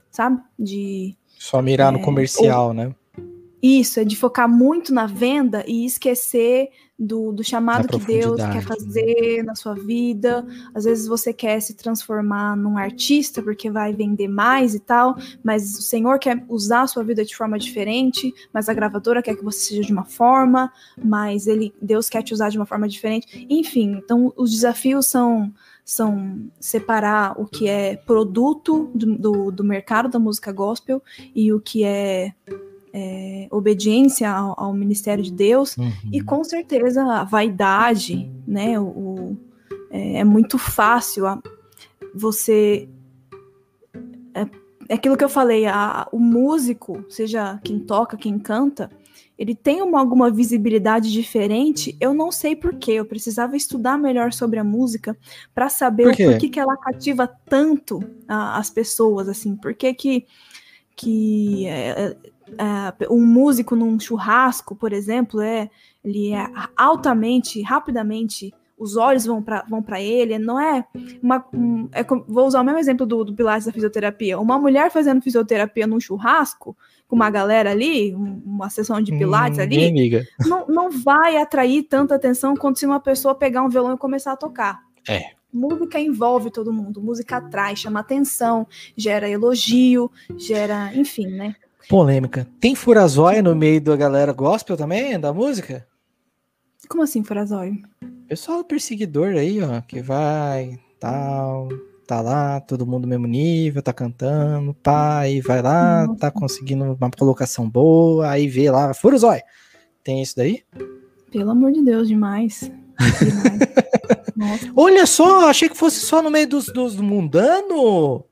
sabe? 0.10 0.42
De 0.58 1.18
só 1.38 1.62
mirar 1.62 1.94
é, 1.94 1.98
no 1.98 2.02
comercial, 2.02 2.68
ou, 2.68 2.74
né? 2.74 2.96
Isso, 3.61 3.99
é 3.99 4.06
de 4.06 4.15
focar 4.15 4.48
muito 4.48 4.94
na 4.94 5.06
venda 5.06 5.64
e 5.68 5.86
esquecer 5.86 6.69
do, 6.99 7.31
do 7.31 7.44
chamado 7.44 7.88
que 7.88 8.06
Deus 8.06 8.38
quer 8.38 8.56
né? 8.56 8.61
fazer 8.61 9.44
na 9.44 9.56
sua 9.56 9.73
vida. 9.73 10.45
Às 10.73 10.84
vezes 10.84 11.07
você 11.07 11.31
quer 11.31 11.61
se 11.61 11.73
transformar 11.73 12.57
num 12.57 12.77
artista 12.77 13.41
porque 13.41 13.72
vai 13.72 13.94
vender 13.94 14.27
mais 14.27 14.76
e 14.76 14.80
tal, 14.80 15.15
mas 15.41 15.77
o 15.77 15.81
Senhor 15.81 16.19
quer 16.19 16.44
usar 16.49 16.81
a 16.81 16.88
sua 16.88 17.03
vida 17.03 17.23
de 17.23 17.36
forma 17.36 17.57
diferente, 17.57 18.34
mas 18.53 18.68
a 18.68 18.73
gravadora 18.73 19.22
quer 19.22 19.36
que 19.36 19.44
você 19.44 19.60
seja 19.60 19.81
de 19.81 19.94
uma 19.94 20.03
forma, 20.03 20.72
mas 21.02 21.48
ele, 21.48 21.73
Deus 21.81 22.10
quer 22.10 22.22
te 22.22 22.34
usar 22.34 22.49
de 22.49 22.57
uma 22.57 22.65
forma 22.65 22.88
diferente. 22.88 23.48
Enfim, 23.49 24.02
então 24.03 24.34
os 24.36 24.52
desafios 24.52 25.06
são 25.06 25.53
são 25.86 26.52
separar 26.60 27.34
o 27.41 27.48
que 27.48 27.68
é 27.68 27.95
produto 27.95 28.91
do, 28.94 29.18
do, 29.18 29.52
do 29.52 29.64
mercado 29.64 30.07
da 30.07 30.19
música 30.19 30.52
gospel 30.52 31.02
e 31.34 31.52
o 31.52 31.60
que 31.60 31.84
é 31.84 32.31
é, 32.94 33.48
obediência 33.52 34.30
ao, 34.30 34.60
ao, 34.60 34.74
ministério 34.74 35.24
de 35.24 35.32
Deus 35.32 35.78
uhum. 35.78 35.91
e 36.11 36.22
com 36.22 36.44
certeza 36.44 37.03
a 37.03 37.24
vaidade, 37.24 38.32
né? 38.48 38.80
O, 38.80 38.84
o 38.86 39.38
é, 39.91 40.20
é, 40.20 40.24
muito 40.24 40.57
fácil 40.57 41.26
a, 41.26 41.41
você 42.14 42.90
é, 44.34 44.41
é, 44.90 44.94
aquilo 44.94 45.18
que 45.18 45.24
eu 45.24 45.30
falei, 45.30 45.66
a, 45.66 46.07
o 46.11 46.20
músico, 46.20 47.03
seja 47.10 47.60
quem 47.64 47.80
toca, 47.80 48.18
quem 48.18 48.40
canta, 48.40 48.90
ele 49.38 49.56
tem 49.56 49.82
uma, 49.82 49.99
alguma 49.99 50.30
visibilidade 50.30 51.10
diferente. 51.11 51.95
Eu 51.98 52.14
não 52.14 52.30
sei 52.30 52.57
porquê. 52.57 52.91
Eu 52.91 53.06
precisava 53.06 53.56
estudar 53.56 53.98
melhor 53.98 54.34
sobre 54.34 54.60
a 54.60 54.66
música 54.66 55.18
para 55.56 55.70
saber 55.70 56.03
Por 56.03 56.14
o 56.14 56.18
porquê 56.18 56.49
que 56.49 56.60
ela 56.60 56.76
cativa 56.76 57.26
tanto 57.45 58.02
a, 58.28 58.57
as 58.57 58.70
pessoas, 58.70 59.30
assim. 59.30 59.56
Por 59.56 59.74
que 59.74 59.94
que, 59.94 60.26
que 60.94 61.66
é, 61.68 62.18
uh, 62.54 63.14
um 63.14 63.26
músico 63.26 63.76
num 63.76 64.00
churrasco, 64.00 64.76
por 64.76 64.94
exemplo, 64.94 65.42
é 65.42 65.70
ele 66.04 66.34
é 66.34 66.46
altamente, 66.76 67.62
rapidamente 67.62 68.54
os 68.80 68.96
olhos 68.96 69.26
vão 69.26 69.44
para 69.44 69.66
vão 69.70 69.84
ele, 69.98 70.40
não 70.40 70.58
é 70.58 70.86
uma. 71.22 71.46
Um, 71.54 71.90
é, 71.92 72.02
vou 72.04 72.48
usar 72.48 72.62
o 72.62 72.64
mesmo 72.64 72.80
exemplo 72.80 73.06
do, 73.06 73.26
do 73.26 73.34
Pilates 73.34 73.66
da 73.66 73.74
fisioterapia. 73.74 74.40
Uma 74.40 74.58
mulher 74.58 74.90
fazendo 74.90 75.22
fisioterapia 75.22 75.86
num 75.86 76.00
churrasco, 76.00 76.78
com 77.06 77.16
uma 77.16 77.30
galera 77.30 77.72
ali, 77.72 78.16
uma 78.16 78.70
sessão 78.70 79.02
de 79.02 79.12
Pilates 79.12 79.60
hum, 79.60 79.64
ali, 79.64 80.26
não, 80.48 80.66
não 80.68 80.90
vai 80.90 81.36
atrair 81.36 81.84
tanta 81.84 82.16
atenção 82.16 82.56
quanto 82.56 82.80
se 82.80 82.86
uma 82.86 83.02
pessoa 83.02 83.36
pegar 83.36 83.64
um 83.64 83.70
violão 83.70 83.96
e 83.96 83.98
começar 83.98 84.32
a 84.32 84.38
tocar. 84.38 84.80
É. 85.08 85.32
Música 85.52 86.00
envolve 86.00 86.50
todo 86.50 86.72
mundo, 86.72 87.02
música 87.02 87.38
atrai, 87.38 87.76
chama 87.76 88.00
atenção, 88.00 88.68
gera 88.96 89.28
elogio, 89.28 90.10
gera, 90.38 90.96
enfim, 90.96 91.28
né? 91.28 91.56
Polêmica. 91.90 92.48
Tem 92.60 92.76
furazóia 92.76 93.41
no 93.41 93.56
meio 93.56 93.82
da 93.82 93.95
galera 93.95 94.32
gospel 94.32 94.78
também, 94.78 95.20
da 95.20 95.34
música? 95.34 95.88
Como 96.88 97.02
assim, 97.02 97.24
furazóia? 97.24 97.74
Pessoal 98.28 98.64
perseguidor 98.64 99.30
aí, 99.30 99.60
ó, 99.64 99.82
que 99.82 99.99
vai, 99.99 100.78
tal, 100.99 101.68
tá 102.06 102.22
lá, 102.22 102.61
todo 102.61 102.86
mundo 102.86 103.06
no 103.06 103.07
mesmo 103.07 103.26
nível, 103.26 103.82
tá 103.82 103.91
cantando, 103.91 104.72
pai, 104.76 105.41
vai 105.41 105.64
lá, 105.64 106.06
Nossa. 106.06 106.20
tá 106.20 106.30
conseguindo 106.30 106.94
uma 106.94 107.10
colocação 107.10 107.68
boa, 107.68 108.30
aí 108.30 108.48
vê 108.48 108.70
lá, 108.70 108.94
furazóia. 108.94 109.44
Tem 110.03 110.22
isso 110.22 110.36
daí? 110.36 110.61
Pelo 111.32 111.49
amor 111.49 111.72
de 111.72 111.82
Deus, 111.82 112.07
demais. 112.07 112.72
demais. 114.38 114.72
Olha 114.76 115.07
só, 115.07 115.49
achei 115.49 115.68
que 115.68 115.76
fosse 115.76 116.02
só 116.02 116.22
no 116.22 116.30
meio 116.30 116.48
dos, 116.48 116.68
dos 116.68 116.98
mundano. 116.98 118.28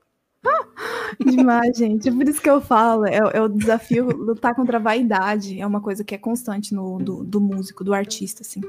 Demais, 1.18 1.76
gente. 1.76 2.08
É 2.08 2.12
por 2.12 2.28
isso 2.28 2.40
que 2.40 2.50
eu 2.50 2.60
falo, 2.60 3.06
é, 3.06 3.16
é, 3.16 3.42
o 3.42 3.48
desafio 3.48 4.06
lutar 4.06 4.54
contra 4.54 4.78
a 4.78 4.80
vaidade. 4.80 5.60
É 5.60 5.66
uma 5.66 5.80
coisa 5.80 6.04
que 6.04 6.14
é 6.14 6.18
constante 6.18 6.74
no, 6.74 6.98
do, 6.98 7.24
do 7.24 7.40
músico, 7.40 7.84
do 7.84 7.94
artista, 7.94 8.42
assim. 8.42 8.60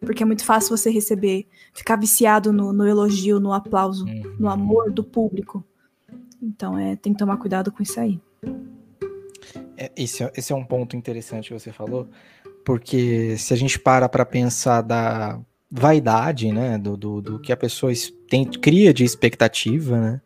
Porque 0.00 0.22
é 0.22 0.26
muito 0.26 0.44
fácil 0.44 0.76
você 0.76 0.90
receber, 0.90 1.46
ficar 1.72 1.96
viciado 1.96 2.52
no, 2.52 2.72
no 2.72 2.86
elogio, 2.86 3.40
no 3.40 3.52
aplauso, 3.52 4.04
uhum. 4.04 4.36
no 4.38 4.48
amor 4.48 4.90
do 4.90 5.02
público. 5.02 5.64
Então, 6.42 6.78
é, 6.78 6.96
tem 6.96 7.12
que 7.12 7.18
tomar 7.18 7.36
cuidado 7.38 7.72
com 7.72 7.82
isso 7.82 7.98
aí. 7.98 8.20
É, 9.76 9.90
esse, 9.96 10.22
é, 10.22 10.32
esse 10.36 10.52
é 10.52 10.56
um 10.56 10.64
ponto 10.64 10.96
interessante 10.96 11.48
que 11.48 11.58
você 11.58 11.72
falou, 11.72 12.08
porque 12.64 13.36
se 13.38 13.54
a 13.54 13.56
gente 13.56 13.78
para 13.78 14.08
para 14.08 14.26
pensar 14.26 14.82
da, 14.82 15.40
vaidade, 15.76 16.52
né? 16.52 16.78
Do, 16.78 16.96
do, 16.96 17.20
do 17.20 17.38
que 17.40 17.52
a 17.52 17.56
pessoa 17.56 17.92
tem, 18.28 18.44
cria 18.44 18.94
de 18.94 19.02
expectativa, 19.02 20.00
né? 20.00 20.20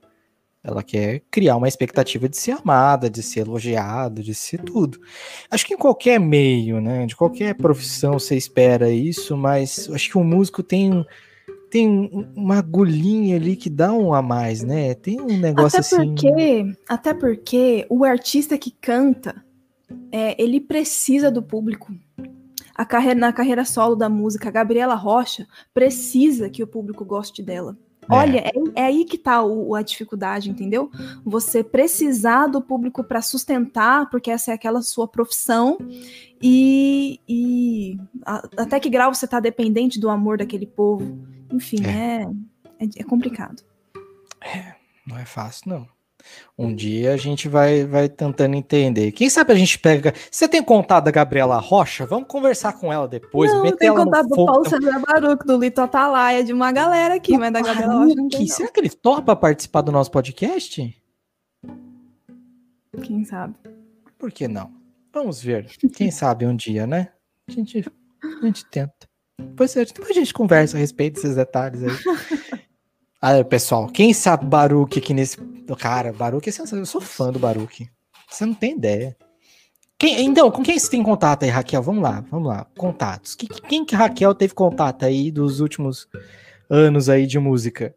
Ela 0.68 0.82
quer 0.82 1.22
criar 1.30 1.56
uma 1.56 1.68
expectativa 1.68 2.28
de 2.28 2.36
ser 2.36 2.52
amada, 2.52 3.08
de 3.08 3.22
ser 3.22 3.40
elogiada, 3.40 4.22
de 4.22 4.34
ser 4.34 4.62
tudo. 4.62 5.00
Acho 5.50 5.66
que 5.66 5.74
em 5.74 5.78
qualquer 5.78 6.20
meio, 6.20 6.80
né? 6.80 7.06
De 7.06 7.16
qualquer 7.16 7.54
profissão 7.54 8.18
você 8.18 8.36
espera 8.36 8.90
isso, 8.90 9.36
mas 9.36 9.88
acho 9.92 10.10
que 10.10 10.18
o 10.18 10.24
músico 10.24 10.62
tem 10.62 11.04
tem 11.70 12.10
uma 12.34 12.58
agulhinha 12.58 13.36
ali 13.36 13.54
que 13.54 13.68
dá 13.68 13.92
um 13.92 14.14
a 14.14 14.22
mais, 14.22 14.62
né? 14.62 14.94
Tem 14.94 15.20
um 15.20 15.38
negócio 15.38 15.78
até 15.78 15.96
assim. 15.96 16.14
Porque, 16.14 16.76
até 16.88 17.14
porque 17.14 17.86
o 17.90 18.04
artista 18.04 18.56
que 18.56 18.70
canta, 18.70 19.44
é, 20.10 20.40
ele 20.42 20.60
precisa 20.60 21.30
do 21.30 21.42
público. 21.42 21.92
A 22.74 22.84
carreira, 22.84 23.18
na 23.18 23.32
carreira 23.32 23.64
solo 23.64 23.96
da 23.96 24.08
música, 24.08 24.48
a 24.48 24.52
Gabriela 24.52 24.94
Rocha 24.94 25.46
precisa 25.74 26.48
que 26.48 26.62
o 26.62 26.66
público 26.66 27.04
goste 27.04 27.42
dela. 27.42 27.76
É. 28.10 28.14
Olha, 28.14 28.38
é, 28.38 28.52
é, 28.74 28.84
aí 28.86 29.04
que 29.04 29.18
tá 29.18 29.42
o, 29.42 29.74
a 29.74 29.82
dificuldade, 29.82 30.50
entendeu? 30.50 30.90
Você 31.24 31.62
precisar 31.62 32.46
do 32.46 32.60
público 32.60 33.04
para 33.04 33.20
sustentar, 33.20 34.08
porque 34.10 34.30
essa 34.30 34.50
é 34.50 34.54
aquela 34.54 34.82
sua 34.82 35.06
profissão, 35.06 35.78
e, 36.42 37.20
e 37.28 37.98
a, 38.24 38.48
até 38.56 38.80
que 38.80 38.88
grau 38.88 39.14
você 39.14 39.26
tá 39.26 39.40
dependente 39.40 40.00
do 40.00 40.08
amor 40.08 40.38
daquele 40.38 40.66
povo. 40.66 41.18
Enfim, 41.52 41.84
é, 41.84 42.22
é, 42.78 42.84
é, 42.84 42.88
é 42.98 43.04
complicado. 43.04 43.62
É, 44.40 44.74
não 45.06 45.18
é 45.18 45.24
fácil, 45.24 45.70
não. 45.70 45.97
Um 46.56 46.74
dia 46.74 47.12
a 47.12 47.16
gente 47.16 47.48
vai, 47.48 47.84
vai 47.84 48.08
tentando 48.08 48.54
entender. 48.54 49.12
Quem 49.12 49.30
sabe 49.30 49.52
a 49.52 49.56
gente 49.56 49.78
pega. 49.78 50.12
Você 50.30 50.48
tem 50.48 50.62
contato 50.62 51.04
da 51.04 51.10
Gabriela 51.10 51.58
Rocha? 51.58 52.04
Vamos 52.04 52.26
conversar 52.28 52.72
com 52.74 52.92
ela 52.92 53.06
depois. 53.06 53.52
Não, 53.52 53.70
tem 53.76 53.94
contato 53.94 54.28
do 54.28 54.44
Paulo 54.44 54.68
César 54.68 55.00
Baruco, 55.06 55.46
do 55.46 55.58
Lito 55.58 55.80
Atalaia, 55.80 56.42
de 56.42 56.52
uma 56.52 56.72
galera 56.72 57.14
aqui, 57.14 57.36
o 57.36 57.38
mas 57.38 57.52
da 57.52 57.60
Gabriela 57.60 57.94
Rocha 57.94 58.14
não 58.16 58.28
tem, 58.28 58.46
Será 58.46 58.68
que 58.68 58.80
ele 58.80 58.90
topa 58.90 59.36
participar 59.36 59.82
do 59.82 59.92
nosso 59.92 60.10
podcast? 60.10 60.96
Quem 63.02 63.24
sabe? 63.24 63.54
Por 64.18 64.32
que 64.32 64.48
não? 64.48 64.72
Vamos 65.12 65.40
ver. 65.40 65.66
Quem 65.94 66.10
sabe 66.10 66.44
um 66.46 66.56
dia, 66.56 66.86
né? 66.86 67.12
A 67.48 67.52
gente, 67.52 67.84
a 68.42 68.46
gente 68.46 68.64
tenta. 68.66 69.08
Depois, 69.40 69.72
depois 69.74 70.10
a 70.10 70.12
gente 70.12 70.34
conversa 70.34 70.76
a 70.76 70.80
respeito 70.80 71.14
desses 71.14 71.36
detalhes 71.36 71.82
aí. 71.82 71.90
Aí, 73.20 73.42
pessoal, 73.42 73.88
quem 73.88 74.12
sabe 74.12 74.46
Baruque 74.46 75.00
aqui 75.00 75.12
nesse. 75.12 75.36
Cara, 75.78 76.12
Baruque 76.12 76.48
é 76.48 76.52
sensacional. 76.52 76.82
Eu 76.82 76.86
sou 76.86 77.00
fã 77.00 77.32
do 77.32 77.38
Baruque. 77.38 77.88
Você 78.30 78.46
não 78.46 78.54
tem 78.54 78.76
ideia. 78.76 79.16
Quem, 79.98 80.24
então, 80.24 80.48
com 80.52 80.62
quem 80.62 80.78
você 80.78 80.88
tem 80.88 81.02
contato 81.02 81.42
aí, 81.42 81.50
Raquel? 81.50 81.82
Vamos 81.82 82.02
lá, 82.02 82.24
vamos 82.30 82.46
lá. 82.46 82.64
Contatos. 82.76 83.34
Quem, 83.34 83.48
quem 83.48 83.84
que 83.84 83.96
Raquel 83.96 84.32
teve 84.32 84.54
contato 84.54 85.04
aí 85.04 85.32
dos 85.32 85.58
últimos 85.58 86.06
anos 86.70 87.08
aí 87.08 87.26
de 87.26 87.40
música? 87.40 87.92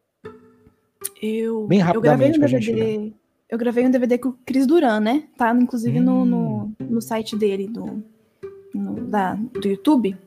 Eu, 1.21 1.67
Bem 1.67 1.77
rapidamente 1.77 2.39
eu 2.39 2.39
gravei 2.39 2.57
um 2.57 2.75
DVD. 2.75 3.13
Eu 3.47 3.57
gravei 3.59 3.85
um 3.85 3.91
DVD 3.91 4.17
com 4.17 4.29
o 4.29 4.37
Cris 4.43 4.65
Duran, 4.65 4.99
né? 4.99 5.25
Tá, 5.37 5.53
inclusive, 5.53 5.99
hum. 5.99 6.03
no, 6.03 6.25
no, 6.25 6.63
hum. 6.63 6.73
no, 6.79 7.01
site 7.01 7.35
dele, 7.37 7.67
do, 7.67 8.03
no, 8.73 9.01
da, 9.01 9.35
do 9.35 9.67
YouTube. 9.67 10.17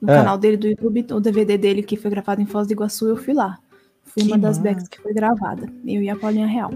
No 0.00 0.10
é. 0.10 0.16
canal 0.16 0.36
dele 0.36 0.58
do 0.58 0.66
YouTube, 0.66 1.06
o 1.12 1.20
DVD 1.20 1.56
dele 1.56 1.82
que 1.82 1.96
foi 1.96 2.10
gravado 2.10 2.42
em 2.42 2.46
Foz 2.46 2.66
do 2.66 2.72
Iguaçu, 2.72 3.08
eu 3.08 3.16
fui 3.16 3.32
lá. 3.32 3.58
Foi 4.04 4.22
uma 4.24 4.38
das 4.38 4.58
backs 4.58 4.88
que 4.88 5.00
foi 5.00 5.14
gravada. 5.14 5.66
Eu 5.86 6.02
e 6.02 6.10
a 6.10 6.16
Paulinha 6.16 6.46
Real. 6.46 6.70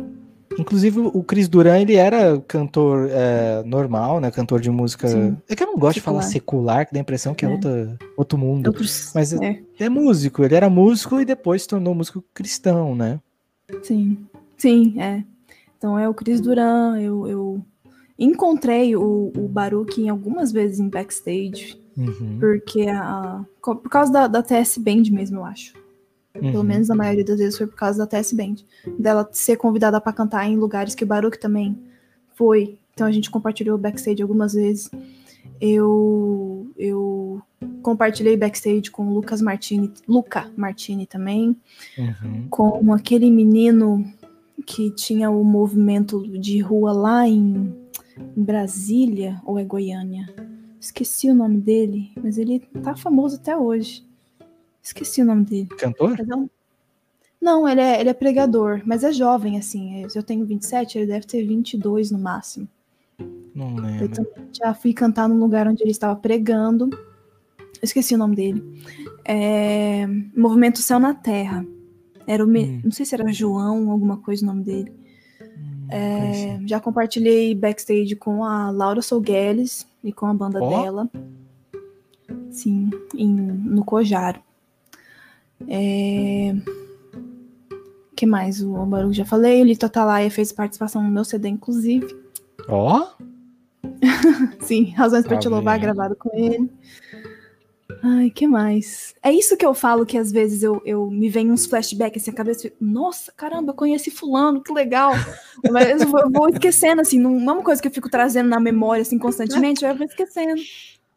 Inclusive, 0.59 1.01
o 1.01 1.23
Cris 1.23 1.49
Duran, 1.49 1.81
ele 1.81 1.95
era 1.95 2.41
cantor 2.41 3.09
é, 3.11 3.63
normal, 3.65 4.21
né? 4.21 4.31
Cantor 4.31 4.61
de 4.61 4.71
música. 4.71 5.09
Sim. 5.09 5.37
É 5.49 5.55
que 5.55 5.63
eu 5.63 5.67
não 5.67 5.77
gosto 5.77 5.97
secular. 5.97 6.21
de 6.21 6.23
falar 6.23 6.33
secular, 6.33 6.87
que 6.87 6.95
dá 6.95 7.01
a 7.01 7.03
impressão 7.03 7.35
que 7.35 7.45
é, 7.45 7.49
é 7.49 7.53
outra, 7.53 7.99
outro 8.17 8.39
mundo. 8.39 8.69
Outros... 8.69 9.13
Mas 9.15 9.33
é. 9.35 9.61
é 9.79 9.89
músico. 9.89 10.45
Ele 10.45 10.55
era 10.55 10.71
músico 10.71 11.21
e 11.21 11.25
depois 11.25 11.63
se 11.63 11.69
tornou 11.69 11.95
músico 11.95 12.25
cristão, 12.33 12.95
né? 12.95 13.21
Sim. 13.83 14.19
Sim, 14.57 14.95
é. 14.99 15.23
Então 15.77 15.99
é 15.99 16.09
o 16.09 16.15
Cris 16.15 16.41
Duran. 16.41 16.99
Eu, 16.99 17.27
eu 17.27 17.63
encontrei 18.19 18.97
o, 18.97 19.33
o 19.37 19.49
Baruch 19.49 20.01
em 20.01 20.09
algumas 20.09 20.53
vezes 20.53 20.81
em 20.81 20.89
backstage. 20.89 21.79
Uhum. 21.97 22.39
Porque 22.39 22.83
a, 22.89 23.45
por 23.61 23.91
causa 23.91 24.13
da, 24.13 24.27
da 24.27 24.43
TS 24.43 24.79
Band 24.79 25.05
mesmo, 25.11 25.39
eu 25.39 25.45
acho. 25.45 25.75
Uhum. 26.41 26.53
Pelo 26.53 26.65
menos 26.65 26.91
a 26.91 26.95
maioria 26.95 27.25
das 27.25 27.39
vezes 27.39 27.59
foi 27.59 27.67
por 27.67 27.77
causa 27.77 27.99
da 27.99 28.07
TS 28.07 28.33
Band. 28.33 28.57
Dela 28.99 29.29
ser 29.33 29.57
convidada 29.57 30.01
para 30.01 30.13
cantar 30.13 30.47
em 30.47 30.57
lugares 30.57 30.95
que 30.95 31.05
o 31.05 31.07
Baruch 31.07 31.39
também 31.39 31.77
foi. 32.35 32.79
Então 32.93 33.07
a 33.07 33.13
gente 33.13 33.31
compartilhou 33.31 33.77
backstage 33.77 34.23
algumas 34.23 34.55
vezes. 34.55 34.91
Eu 35.61 36.71
eu 36.77 37.43
compartilhei 37.83 38.37
backstage 38.37 38.91
com 38.91 39.09
o 39.09 39.15
Lucas 39.15 39.41
Martini, 39.41 39.93
Luca 40.07 40.51
Martini 40.57 41.07
também, 41.07 41.57
uhum. 41.99 42.47
com 42.51 42.93
aquele 42.93 43.31
menino 43.31 44.05
que 44.65 44.91
tinha 44.91 45.31
o 45.31 45.45
movimento 45.45 46.27
de 46.39 46.61
rua 46.61 46.93
lá 46.93 47.29
em, 47.29 47.75
em 48.37 48.43
Brasília 48.43 49.41
ou 49.45 49.59
é 49.59 49.65
Goiânia? 49.65 50.27
Esqueci 50.81 51.29
o 51.31 51.35
nome 51.35 51.59
dele, 51.59 52.13
mas 52.23 52.39
ele 52.39 52.61
tá 52.83 52.95
famoso 52.95 53.37
até 53.37 53.57
hoje. 53.57 54.06
Esqueci 54.87 55.21
o 55.21 55.25
nome 55.25 55.45
dele. 55.45 55.67
Cantor? 55.67 56.17
Não, 57.43 57.69
ele 57.69 57.81
é, 57.81 58.01
ele 58.01 58.09
é 58.09 58.15
pregador, 58.15 58.83
mas 58.87 59.03
é 59.03 59.13
jovem, 59.13 59.59
assim. 59.59 60.07
Eu 60.15 60.23
tenho 60.23 60.47
27, 60.47 60.97
ele 60.97 61.07
deve 61.09 61.27
ter 61.27 61.45
22 61.45 62.13
no 62.13 62.19
máximo. 62.21 62.69
Não 63.53 63.75
lembro. 63.75 64.05
Eu 64.05 64.49
já 64.53 64.73
fui 64.75 64.95
cantar 64.95 65.29
num 65.29 65.41
lugar 65.41 65.67
onde 65.67 65.83
ele 65.83 65.91
estava 65.91 66.15
pregando. 66.15 66.89
esqueci 67.83 68.15
o 68.15 68.19
nome 68.19 68.37
dele. 68.37 68.63
É... 69.25 70.07
Movimento 70.37 70.79
Céu 70.79 71.01
na 71.01 71.15
Terra. 71.15 71.67
Era 72.25 72.45
o. 72.45 72.47
Me... 72.47 72.65
Hum. 72.65 72.81
Não 72.85 72.93
sei 72.93 73.05
se 73.05 73.15
era 73.15 73.33
João, 73.33 73.91
alguma 73.91 74.19
coisa 74.19 74.45
o 74.45 74.47
nome 74.47 74.63
dele. 74.63 74.93
Hum, 75.43 75.87
é... 75.91 76.61
Já 76.65 76.79
compartilhei 76.79 77.57
backstage 77.57 78.15
com 78.15 78.45
a 78.45 78.71
Laura 78.71 79.03
Sougueles 79.03 79.85
e 80.05 80.13
com 80.13 80.27
a 80.27 80.35
banda 80.35 80.63
oh. 80.63 80.69
dela. 80.69 81.11
Sim, 82.51 82.91
em... 83.17 83.29
no 83.29 83.85
Cojaro. 83.85 84.46
É... 85.69 86.55
que 88.15 88.27
mais? 88.27 88.63
O 88.63 88.87
Baru 88.87 89.13
já 89.13 89.25
falei. 89.25 89.63
O 89.63 89.65
Lito 89.65 89.87
Atalaia 89.87 90.31
fez 90.31 90.53
participação 90.53 91.03
no 91.03 91.11
meu 91.11 91.25
CD, 91.25 91.49
inclusive. 91.49 92.17
Ó! 92.69 93.03
Oh? 93.03 93.27
Sim, 94.61 94.91
Razões 94.91 95.23
tá 95.23 95.31
para 95.31 95.39
Te 95.39 95.49
Louvar, 95.49 95.79
gravado 95.79 96.17
com 96.17 96.31
ele. 96.37 96.71
Ai, 98.03 98.31
que 98.31 98.47
mais? 98.47 99.15
É 99.23 99.33
isso 99.33 99.57
que 99.57 99.65
eu 99.65 99.75
falo 99.75 100.05
que 100.05 100.19
às 100.19 100.31
vezes 100.31 100.63
eu, 100.63 100.83
eu 100.85 101.09
me 101.11 101.29
vem 101.29 101.51
uns 101.51 101.67
flashbacks 101.67 102.23
assim, 102.23 102.31
a 102.31 102.35
cabeça. 102.35 102.73
Nossa, 102.81 103.33
caramba, 103.33 103.71
eu 103.71 103.77
conheci 103.77 104.11
fulano, 104.11 104.63
que 104.63 104.73
legal. 104.73 105.13
Mas 105.71 106.03
eu 106.03 106.09
vou, 106.09 106.21
eu 106.21 106.31
vou 106.31 106.49
esquecendo, 106.49 107.01
assim, 107.01 107.19
não 107.19 107.37
é 107.37 107.53
uma 107.55 107.63
coisa 107.63 107.81
que 107.81 107.89
eu 107.89 107.93
fico 107.93 108.11
trazendo 108.11 108.49
na 108.49 108.61
memória, 108.61 109.03
assim, 109.03 109.19
constantemente, 109.19 109.85
eu 109.85 109.97
vou 109.97 110.07
esquecendo. 110.07 110.61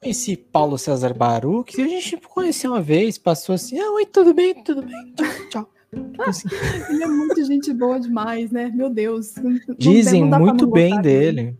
Esse 0.01 0.37
Paulo 0.37 0.77
César 0.77 1.13
Baruch, 1.13 1.81
a 1.81 1.87
gente 1.87 2.17
conheceu 2.17 2.71
uma 2.71 2.81
vez, 2.81 3.17
passou 3.17 3.55
assim, 3.55 3.77
ah, 3.79 3.91
oi, 3.91 4.05
tudo 4.05 4.33
bem, 4.33 4.63
tudo 4.63 4.81
bem, 4.81 5.13
tchau. 5.49 5.69
Assim. 6.19 6.47
Ele 6.89 7.03
é 7.03 7.07
muito 7.07 7.43
gente 7.45 7.73
boa 7.73 7.99
demais, 7.99 8.49
né? 8.51 8.71
Meu 8.73 8.89
Deus. 8.89 9.33
Dizem 9.77 10.23
não 10.23 10.39
muito 10.39 10.67
bem 10.67 11.01
dele. 11.01 11.57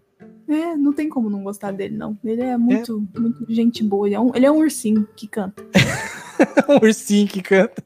dele. 0.48 0.62
É, 0.64 0.76
não 0.78 0.94
tem 0.94 1.10
como 1.10 1.30
não 1.30 1.44
gostar 1.44 1.72
dele, 1.72 1.98
não. 1.98 2.18
Ele 2.24 2.42
é 2.42 2.58
muito, 2.58 3.08
é. 3.16 3.20
muito 3.20 3.46
gente 3.50 3.84
boa. 3.84 4.08
Ele 4.08 4.16
é, 4.16 4.20
um, 4.20 4.32
ele 4.36 4.46
é 4.46 4.52
um 4.52 4.58
ursinho 4.58 5.08
que 5.16 5.28
canta. 5.28 5.64
um 6.70 6.86
ursinho 6.86 7.28
que 7.28 7.42
canta. 7.42 7.84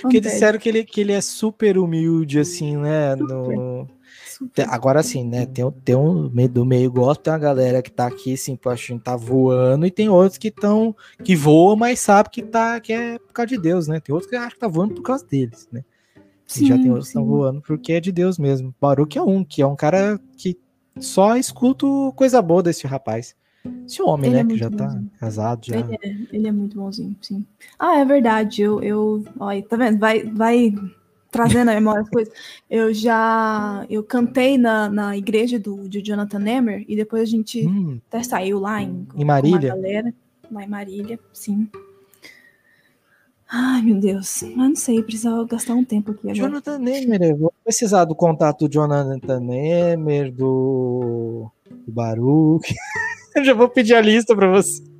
Porque 0.00 0.20
disseram 0.20 0.58
que 0.58 0.68
ele, 0.68 0.84
que 0.84 1.00
ele 1.00 1.12
é 1.12 1.20
super 1.20 1.78
humilde, 1.78 2.38
assim, 2.38 2.76
né? 2.76 3.14
No, 3.14 3.88
Agora 4.68 5.02
sim, 5.02 5.24
né? 5.24 5.46
Tem, 5.46 5.70
tem 5.84 5.96
um 5.96 6.28
do 6.48 6.64
meio 6.64 6.90
gosto, 6.90 7.22
tem 7.22 7.32
uma 7.32 7.38
galera 7.38 7.82
que 7.82 7.90
tá 7.90 8.06
aqui, 8.06 8.34
assim, 8.34 8.56
pô, 8.56 8.70
a 8.70 8.76
gente 8.76 9.02
tá 9.02 9.16
voando, 9.16 9.86
e 9.86 9.90
tem 9.90 10.08
outros 10.08 10.38
que 10.38 10.48
estão 10.48 10.94
que 11.24 11.34
voam, 11.34 11.76
mas 11.76 12.00
sabe 12.00 12.30
que 12.30 12.42
tá 12.42 12.80
que 12.80 12.92
é 12.92 13.18
por 13.18 13.32
causa 13.32 13.48
de 13.48 13.58
Deus, 13.58 13.88
né? 13.88 14.00
Tem 14.00 14.12
outros 14.12 14.30
que 14.30 14.36
acham 14.36 14.50
que 14.50 14.58
tá 14.58 14.68
voando 14.68 14.94
por 14.94 15.02
causa 15.02 15.26
deles, 15.26 15.68
né? 15.72 15.84
Sim, 16.46 16.64
e 16.64 16.68
já 16.68 16.76
tem 16.76 16.90
outros 16.90 17.08
sim. 17.08 17.12
que 17.12 17.18
estão 17.18 17.24
voando 17.24 17.62
porque 17.62 17.92
é 17.92 18.00
de 18.00 18.12
Deus 18.12 18.38
mesmo. 18.38 18.74
Baruch 18.80 19.16
é 19.16 19.22
um, 19.22 19.44
que 19.44 19.62
é 19.62 19.66
um 19.66 19.76
cara 19.76 20.20
que 20.36 20.58
só 20.98 21.36
escuto 21.36 22.12
coisa 22.14 22.42
boa 22.42 22.62
desse 22.62 22.86
rapaz. 22.86 23.34
Esse 23.86 24.02
homem, 24.02 24.30
ele 24.30 24.42
né, 24.42 24.52
é 24.52 24.54
que 24.54 24.58
já 24.58 24.70
tá 24.70 24.86
bonzinho. 24.86 25.10
tá 25.10 25.18
casado 25.18 25.66
já. 25.66 25.76
Ele 25.76 25.94
é, 26.02 26.36
ele 26.36 26.48
é 26.48 26.52
muito 26.52 26.76
bonzinho, 26.76 27.16
sim. 27.20 27.46
Ah, 27.78 27.98
é 27.98 28.04
verdade. 28.04 28.62
Eu, 28.62 28.82
eu, 28.82 29.24
olha, 29.38 29.62
tá 29.62 29.76
vendo? 29.76 29.98
Vai, 29.98 30.24
vai 30.24 30.74
trazendo 31.32 31.70
a 31.70 31.74
memória 31.74 32.02
as 32.02 32.08
coisas. 32.08 32.32
Eu 32.70 32.92
já 32.94 33.84
eu 33.90 34.04
cantei 34.04 34.56
na, 34.58 34.88
na 34.88 35.16
igreja 35.16 35.58
do, 35.58 35.88
de 35.88 36.00
Jonathan 36.00 36.38
Nemer 36.38 36.84
e 36.86 36.94
depois 36.94 37.22
a 37.22 37.26
gente 37.26 37.66
hum. 37.66 37.98
até 38.08 38.22
saiu 38.22 38.60
lá 38.60 38.80
em, 38.80 39.08
em 39.16 39.24
Marília. 39.24 39.70
galera, 39.70 40.14
lá 40.50 40.62
em 40.62 40.68
Marília, 40.68 41.18
sim. 41.32 41.68
Ai, 43.54 43.82
meu 43.82 43.98
Deus. 43.98 44.42
Mas 44.42 44.68
não 44.68 44.76
sei, 44.76 45.02
precisava 45.02 45.44
gastar 45.46 45.74
um 45.74 45.84
tempo 45.84 46.12
aqui 46.12 46.30
agora. 46.30 46.36
Jonathan 46.36 46.78
Nemer, 46.78 47.22
eu 47.22 47.36
vou 47.36 47.52
precisar 47.64 48.04
do 48.04 48.14
contato 48.14 48.66
do 48.66 48.72
Jonathan 48.72 49.40
Nemer, 49.40 50.32
do, 50.32 51.50
do 51.86 51.92
Baruch. 51.92 52.74
eu 53.36 53.44
já 53.44 53.52
vou 53.52 53.68
pedir 53.68 53.94
a 53.94 54.00
lista 54.00 54.34
para 54.36 54.48
você. 54.50 54.91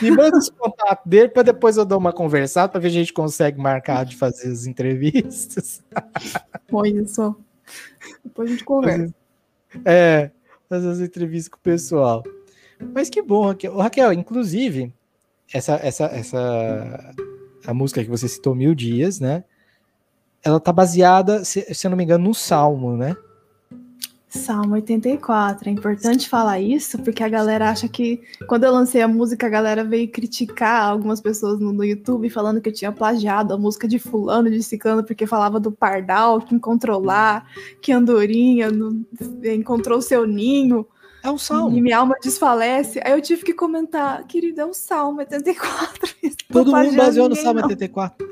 Me 0.00 0.10
manda 0.10 0.36
os 0.38 0.48
contatos 0.50 1.04
dele 1.06 1.28
para 1.28 1.42
depois 1.42 1.76
eu 1.76 1.84
dar 1.84 1.96
uma 1.96 2.12
conversada 2.12 2.68
para 2.68 2.80
ver 2.80 2.90
se 2.90 2.96
a 2.96 3.00
gente 3.00 3.12
consegue 3.12 3.60
marcar 3.60 4.04
de 4.04 4.16
fazer 4.16 4.50
as 4.50 4.66
entrevistas. 4.66 5.82
Olha 6.72 7.06
só. 7.06 7.34
Depois 8.24 8.48
a 8.48 8.52
gente 8.52 8.64
conversa. 8.64 9.14
É, 9.84 10.30
fazer 10.68 10.88
as 10.88 11.00
entrevistas 11.00 11.48
com 11.48 11.56
o 11.56 11.60
pessoal. 11.60 12.22
Mas 12.94 13.10
que 13.10 13.20
bom, 13.20 13.46
Raquel. 13.46 13.76
Raquel, 13.76 14.12
inclusive, 14.12 14.92
essa, 15.52 15.74
essa, 15.82 16.04
essa 16.06 17.14
a 17.66 17.74
música 17.74 18.02
que 18.02 18.10
você 18.10 18.28
citou, 18.28 18.54
Mil 18.54 18.74
Dias, 18.74 19.20
né? 19.20 19.44
Ela 20.42 20.58
tá 20.58 20.72
baseada, 20.72 21.44
se, 21.44 21.74
se 21.74 21.86
eu 21.86 21.90
não 21.90 21.98
me 21.98 22.04
engano, 22.04 22.24
no 22.24 22.34
Salmo, 22.34 22.96
né? 22.96 23.14
Salmo 24.30 24.74
84. 24.74 25.68
É 25.68 25.72
importante 25.72 26.28
falar 26.28 26.60
isso, 26.60 26.98
porque 27.00 27.22
a 27.22 27.28
galera 27.28 27.68
acha 27.68 27.88
que 27.88 28.22
quando 28.46 28.62
eu 28.62 28.72
lancei 28.72 29.02
a 29.02 29.08
música, 29.08 29.48
a 29.48 29.50
galera 29.50 29.82
veio 29.82 30.08
criticar 30.08 30.88
algumas 30.88 31.20
pessoas 31.20 31.58
no, 31.58 31.72
no 31.72 31.84
YouTube 31.84 32.30
falando 32.30 32.60
que 32.60 32.68
eu 32.68 32.72
tinha 32.72 32.92
plagiado 32.92 33.52
a 33.52 33.58
música 33.58 33.88
de 33.88 33.98
fulano, 33.98 34.48
de 34.48 34.62
ciclano, 34.62 35.02
porque 35.04 35.26
falava 35.26 35.58
do 35.58 35.72
pardal 35.72 36.40
que 36.40 36.54
encontrou 36.54 37.02
lá, 37.02 37.44
que 37.82 37.90
andorinha 37.90 38.70
no, 38.70 39.04
encontrou 39.44 40.00
seu 40.00 40.24
ninho. 40.24 40.86
É 41.24 41.30
um 41.30 41.36
salmo. 41.36 41.76
E 41.76 41.82
minha 41.82 41.98
alma 41.98 42.14
desfalece. 42.22 43.00
Aí 43.04 43.12
eu 43.12 43.20
tive 43.20 43.42
que 43.42 43.52
comentar, 43.52 44.24
querida, 44.28 44.62
é 44.62 44.64
o 44.64 44.72
Salmo 44.72 45.18
84. 45.18 46.08
Todo 46.50 46.70
mundo 46.70 46.96
baseou 46.96 47.28
no 47.28 47.36
Salmo 47.36 47.60
84. 47.62 48.26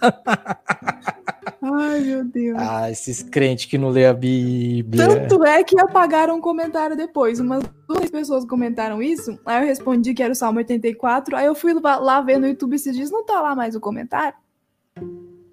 Ai, 1.66 2.00
meu 2.00 2.24
Deus. 2.24 2.58
Ah, 2.58 2.90
esses 2.90 3.22
crentes 3.22 3.64
que 3.64 3.78
não 3.78 3.88
lê 3.88 4.04
a 4.04 4.12
Bíblia. 4.12 5.08
Tanto 5.08 5.42
é 5.44 5.64
que 5.64 5.80
apagaram 5.80 6.36
um 6.36 6.40
comentário 6.40 6.94
depois. 6.94 7.40
Umas 7.40 7.64
duas 7.88 8.10
pessoas 8.10 8.44
comentaram 8.44 9.02
isso. 9.02 9.38
Aí 9.46 9.62
eu 9.62 9.66
respondi 9.66 10.12
que 10.12 10.22
era 10.22 10.32
o 10.32 10.36
Salmo 10.36 10.58
84. 10.58 11.34
Aí 11.34 11.46
eu 11.46 11.54
fui 11.54 11.72
lá 11.72 12.20
ver 12.20 12.38
no 12.38 12.46
YouTube 12.46 12.74
esses 12.74 12.94
dias, 12.94 13.10
não 13.10 13.24
tá 13.24 13.40
lá 13.40 13.56
mais 13.56 13.74
o 13.74 13.80
comentário. 13.80 14.36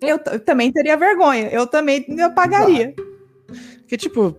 Eu, 0.01 0.19
eu 0.31 0.39
também 0.39 0.69
teria 0.71 0.97
vergonha. 0.97 1.47
Eu 1.49 1.65
também 1.65 2.05
apagaria. 2.21 2.93
Porque, 3.79 3.95
tipo, 3.95 4.35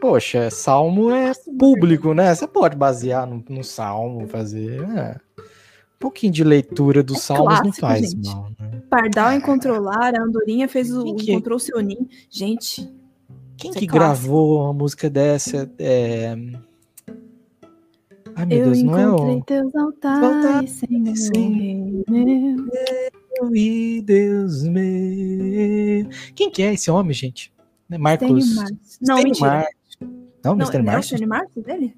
poxa, 0.00 0.50
Salmo 0.50 1.10
é 1.10 1.32
público, 1.58 2.14
né? 2.14 2.32
Você 2.32 2.46
pode 2.46 2.76
basear 2.76 3.26
no, 3.26 3.44
no 3.48 3.64
Salmo, 3.64 4.28
fazer. 4.28 4.82
É. 4.96 5.16
Um 5.96 5.98
pouquinho 5.98 6.32
de 6.32 6.44
leitura 6.44 7.02
dos 7.02 7.16
é 7.16 7.20
salmos 7.20 7.46
clássico, 7.46 7.66
não 7.66 7.72
faz 7.72 8.10
gente. 8.10 8.26
mal, 8.26 8.50
né? 8.60 8.82
Pardal 8.90 9.32
encontrou 9.32 9.80
Lara, 9.80 10.20
a 10.20 10.22
Andorinha 10.22 10.68
fez 10.68 10.94
o, 10.94 11.14
que... 11.16 11.32
encontrou 11.32 11.56
o 11.56 11.60
seu 11.60 11.80
ninho. 11.80 12.06
Gente. 12.30 12.88
Quem 13.56 13.72
que 13.72 13.84
é 13.84 13.88
gravou 13.88 14.62
uma 14.62 14.74
música 14.74 15.08
dessa? 15.08 15.70
É... 15.78 16.36
Ai, 18.34 18.44
meu 18.44 18.58
Eu 18.58 18.64
Deus, 18.66 18.82
não 18.82 18.98
é 18.98 19.08
o. 19.08 19.42
Teus 19.42 19.74
altares, 19.74 20.70
Senhor, 20.72 21.16
Senhor 21.16 22.04
meu 23.40 23.54
e 23.54 24.02
Deus 24.02 24.62
meu. 24.64 26.08
Quem 26.34 26.50
que 26.50 26.62
é 26.62 26.74
esse 26.74 26.90
homem, 26.90 27.14
gente? 27.14 27.52
Né, 27.88 27.96
Marcos. 27.96 28.56
Não, 29.00 29.22
mentira. 29.22 29.66
Não, 30.44 30.54
não, 30.54 30.66
Mr. 30.66 30.82
Marcius? 30.82 31.20
É 31.20 31.24
o 31.24 31.28
Marcius 31.28 31.64
dele? 31.64 31.96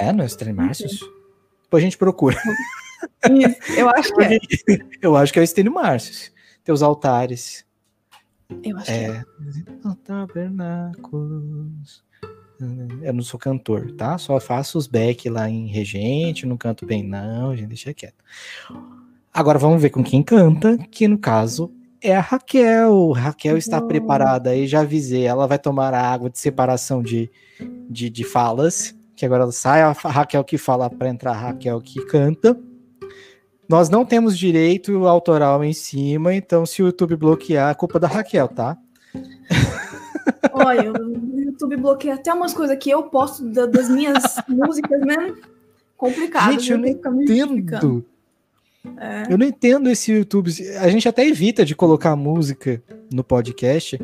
É, 0.00 0.12
não 0.12 0.22
é 0.22 0.26
o 0.26 0.30
Stênio 0.30 0.54
Marcius. 0.54 1.00
Depois 1.64 1.82
a 1.82 1.84
gente 1.84 1.98
procura. 1.98 2.36
Isso, 3.30 3.56
eu 3.78 3.88
acho 3.88 4.12
que 4.14 4.22
é. 4.22 4.38
Eu 5.00 5.16
acho 5.16 5.32
que 5.32 5.38
é 5.38 5.42
o 5.42 5.44
Estênio 5.44 5.72
Márcio. 5.72 6.32
Teus 6.64 6.82
altares. 6.82 7.64
Eu 8.62 8.76
acho 8.76 8.90
é. 8.90 9.08
que 9.08 9.10
é. 9.10 9.24
Tabernáculos. 10.04 12.04
Eu 13.02 13.12
não 13.12 13.22
sou 13.22 13.40
cantor, 13.40 13.90
tá? 13.92 14.16
Só 14.18 14.38
faço 14.38 14.78
os 14.78 14.86
back 14.86 15.28
lá 15.28 15.50
em 15.50 15.66
regente, 15.66 16.46
não 16.46 16.56
canto 16.56 16.86
bem, 16.86 17.02
não, 17.02 17.56
gente, 17.56 17.68
deixa 17.68 17.92
quieto. 17.92 18.22
Agora 19.34 19.58
vamos 19.58 19.82
ver 19.82 19.90
com 19.90 20.04
quem 20.04 20.22
canta, 20.22 20.78
que 20.90 21.08
no 21.08 21.18
caso 21.18 21.72
é 22.00 22.14
a 22.14 22.20
Raquel. 22.20 23.10
Raquel 23.12 23.56
está 23.56 23.78
oh. 23.78 23.86
preparada 23.86 24.50
aí, 24.50 24.66
já 24.66 24.80
avisei. 24.80 25.24
Ela 25.24 25.46
vai 25.46 25.58
tomar 25.58 25.94
a 25.94 26.02
água 26.02 26.28
de 26.28 26.38
separação 26.38 27.02
de, 27.02 27.30
de, 27.88 28.10
de 28.10 28.24
falas, 28.24 28.94
que 29.16 29.24
agora 29.24 29.50
sai 29.50 29.80
a 29.82 29.92
Raquel 29.92 30.44
que 30.44 30.58
fala 30.58 30.90
para 30.90 31.08
entrar 31.08 31.32
a 31.32 31.40
Raquel 31.40 31.80
que 31.80 32.04
canta. 32.06 32.58
Nós 33.68 33.88
não 33.88 34.04
temos 34.04 34.36
direito 34.36 35.06
autoral 35.06 35.64
em 35.64 35.72
cima, 35.72 36.34
então 36.34 36.66
se 36.66 36.82
o 36.82 36.86
YouTube 36.86 37.16
bloquear, 37.16 37.70
é 37.70 37.74
culpa 37.74 37.98
da 37.98 38.08
Raquel, 38.08 38.48
tá? 38.48 38.76
Olha, 40.52 40.92
o 40.92 41.40
YouTube 41.40 41.76
bloqueia 41.76 42.14
até 42.14 42.32
umas 42.32 42.52
coisas 42.52 42.76
que 42.78 42.90
eu 42.90 43.04
posto 43.04 43.44
das 43.44 43.88
minhas 43.88 44.22
músicas, 44.48 45.00
né? 45.00 45.34
Complicado. 45.96 46.52
Gente, 46.52 46.72
eu 46.72 46.78
não 46.78 46.86
entendo. 46.86 48.04
É. 48.98 49.32
Eu 49.32 49.38
não 49.38 49.46
entendo 49.46 49.88
esse 49.88 50.12
YouTube. 50.12 50.50
A 50.80 50.88
gente 50.88 51.08
até 51.08 51.26
evita 51.26 51.64
de 51.64 51.74
colocar 51.74 52.16
música 52.16 52.82
no 53.12 53.22
podcast 53.22 53.98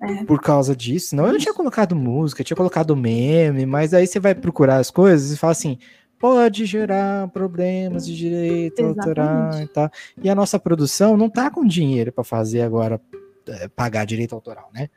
é. 0.00 0.24
por 0.24 0.40
causa 0.40 0.74
disso. 0.74 1.14
Não, 1.14 1.26
eu 1.26 1.32
não 1.32 1.38
tinha 1.38 1.54
colocado 1.54 1.94
música, 1.94 2.42
tinha 2.42 2.56
colocado 2.56 2.96
meme, 2.96 3.66
mas 3.66 3.92
aí 3.92 4.06
você 4.06 4.18
vai 4.18 4.34
procurar 4.34 4.78
as 4.78 4.90
coisas 4.90 5.30
e 5.30 5.36
fala 5.36 5.52
assim: 5.52 5.78
pode 6.22 6.66
gerar 6.66 7.26
problemas 7.30 8.06
de 8.06 8.16
direito 8.16 8.80
autoral 8.80 9.60
e 9.60 9.66
tal. 9.66 9.90
E 10.22 10.30
a 10.30 10.34
nossa 10.36 10.56
produção 10.56 11.16
não 11.16 11.28
tá 11.28 11.50
com 11.50 11.66
dinheiro 11.66 12.12
para 12.12 12.22
fazer 12.22 12.62
agora 12.62 13.00
é, 13.48 13.66
pagar 13.66 14.06
direito 14.06 14.32
autoral, 14.32 14.70
né? 14.72 14.88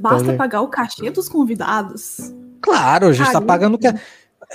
Basta 0.00 0.24
então, 0.24 0.36
pagar 0.38 0.62
o 0.62 0.68
cachê 0.68 1.10
dos 1.10 1.28
convidados. 1.28 2.32
Claro, 2.62 3.08
a 3.08 3.12
gente 3.12 3.26
está 3.26 3.42
pagando. 3.42 3.78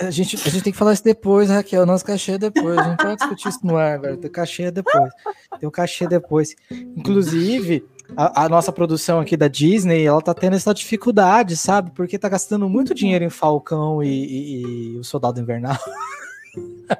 A 0.00 0.10
gente, 0.10 0.34
a 0.34 0.50
gente 0.50 0.64
tem 0.64 0.72
que 0.72 0.78
falar 0.78 0.94
isso 0.94 1.04
depois, 1.04 1.48
Raquel. 1.48 1.86
Nosso 1.86 2.04
cachê 2.04 2.32
é 2.32 2.38
depois. 2.38 2.76
A 2.76 2.82
gente 2.82 2.96
pode 2.96 3.16
discutir 3.16 3.48
isso 3.48 3.60
no 3.62 3.76
ar, 3.76 4.00
velho. 4.00 4.18
O 4.18 4.30
cachê 4.30 4.64
é 4.64 4.70
depois. 4.72 5.12
Tem 5.60 5.68
o 5.68 5.70
cachê 5.70 6.08
depois. 6.08 6.56
Inclusive, 6.72 7.84
a, 8.16 8.44
a, 8.44 8.48
nossa 8.48 8.70
produção 8.72 9.20
aqui 9.20 9.36
da 9.36 9.48
Disney, 9.48 10.04
ela 10.04 10.20
tá 10.20 10.34
tendo 10.34 10.56
essa 10.56 10.74
dificuldade, 10.74 11.56
sabe? 11.56 11.90
Porque 11.92 12.18
tá 12.18 12.28
gastando 12.28 12.68
muito 12.68 12.90
uhum. 12.90 12.94
dinheiro 12.94 13.24
em 13.24 13.30
Falcão 13.30 14.02
e, 14.02 14.08
e, 14.08 14.62
e 14.62 14.98
o 14.98 15.04
Soldado 15.04 15.40
Invernal. 15.40 15.78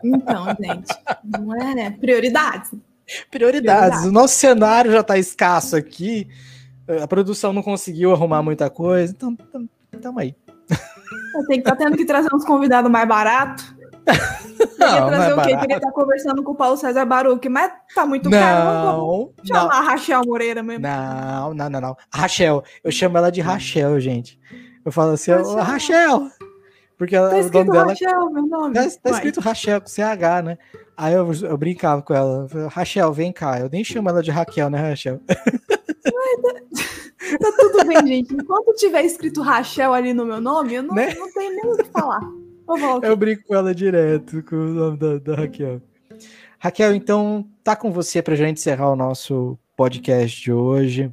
Então, 0.02 0.46
gente, 0.60 0.92
não 1.22 1.54
é 1.54 1.74
né? 1.74 1.90
prioridades. 1.90 2.72
Prioridades. 3.30 4.04
O 4.04 4.10
nosso 4.10 4.34
cenário 4.34 4.90
já 4.90 5.02
tá 5.02 5.18
escasso 5.18 5.76
aqui. 5.76 6.26
A 7.02 7.06
produção 7.06 7.52
não 7.52 7.62
conseguiu 7.62 8.12
arrumar 8.12 8.42
muita 8.42 8.68
coisa, 8.68 9.12
então 9.16 9.36
tamo 10.02 10.18
aí. 10.18 10.34
Tenho 11.48 11.62
que 11.62 11.68
tá 11.68 11.76
tendo 11.76 11.96
que 11.96 12.04
trazer 12.04 12.28
uns 12.34 12.44
convidados 12.44 12.90
mais 12.90 13.08
baratos. 13.08 13.74
Não, 14.78 15.08
trazer 15.08 15.34
não 15.34 15.40
é 15.40 15.44
o 15.44 15.46
quê? 15.46 15.56
Queria 15.56 15.76
estar 15.76 15.90
conversando 15.92 16.42
com 16.42 16.52
o 16.52 16.54
Paulo 16.54 16.76
César 16.76 17.04
Baruque, 17.04 17.48
mas 17.48 17.72
tá 17.94 18.06
muito 18.06 18.28
não, 18.28 18.38
caro. 18.38 18.64
Vamos 18.64 19.32
chamar 19.46 19.62
não. 19.62 19.70
a 19.70 19.80
Rachel 19.80 20.22
Moreira 20.26 20.62
mesmo. 20.62 20.82
Não, 20.82 21.54
não, 21.54 21.70
não, 21.70 21.80
não. 21.80 21.96
Rachel, 22.12 22.62
eu 22.82 22.92
chamo 22.92 23.16
ela 23.16 23.30
de 23.30 23.40
Rachel, 23.40 23.98
gente. 24.00 24.38
Eu 24.84 24.92
falo 24.92 25.12
assim, 25.12 25.32
Rachel. 25.32 25.62
Rachel. 25.62 26.30
Porque 26.98 27.16
tá 27.16 27.22
o 27.22 27.30
nome 27.30 27.70
dela. 27.70 27.86
Rachel, 27.88 28.30
meu 28.30 28.46
nome. 28.46 28.74
Tá, 28.74 28.86
tá 29.02 29.10
escrito 29.10 29.40
Rachel 29.40 29.80
com 29.80 29.88
CH, 29.88 30.44
né? 30.44 30.58
Aí 30.96 31.14
eu, 31.14 31.32
eu 31.32 31.56
brincava 31.56 32.02
com 32.02 32.14
ela. 32.14 32.46
Rachel, 32.70 33.12
vem 33.12 33.32
cá. 33.32 33.58
Eu 33.58 33.68
nem 33.70 33.82
chamo 33.82 34.08
ela 34.08 34.22
de 34.22 34.30
Raquel, 34.30 34.70
né, 34.70 34.90
Rachel? 34.90 35.20
Tá, 35.26 35.34
tá, 37.38 37.52
tudo 37.58 37.86
bem, 37.86 38.06
gente. 38.06 38.34
Enquanto 38.34 38.74
tiver 38.74 39.02
escrito 39.02 39.42
Rachel 39.42 39.92
ali 39.92 40.12
no 40.12 40.26
meu 40.26 40.40
nome, 40.40 40.74
eu 40.74 40.82
não, 40.82 40.94
né? 40.94 41.14
não 41.14 41.32
tenho 41.32 41.50
nem 41.50 41.72
o 41.72 41.76
que 41.76 41.84
falar. 41.84 42.20
Eu 43.02 43.16
brinco 43.16 43.44
com 43.46 43.54
ela 43.54 43.74
direto 43.74 44.42
com 44.42 44.56
o 44.56 44.68
nome 44.68 44.96
da, 44.96 45.18
da, 45.18 45.34
Raquel. 45.34 45.82
Raquel, 46.58 46.94
então 46.94 47.46
tá 47.62 47.76
com 47.76 47.92
você 47.92 48.22
para 48.22 48.34
gente 48.34 48.58
encerrar 48.58 48.90
o 48.90 48.96
nosso 48.96 49.58
podcast 49.76 50.40
de 50.40 50.52
hoje 50.52 51.12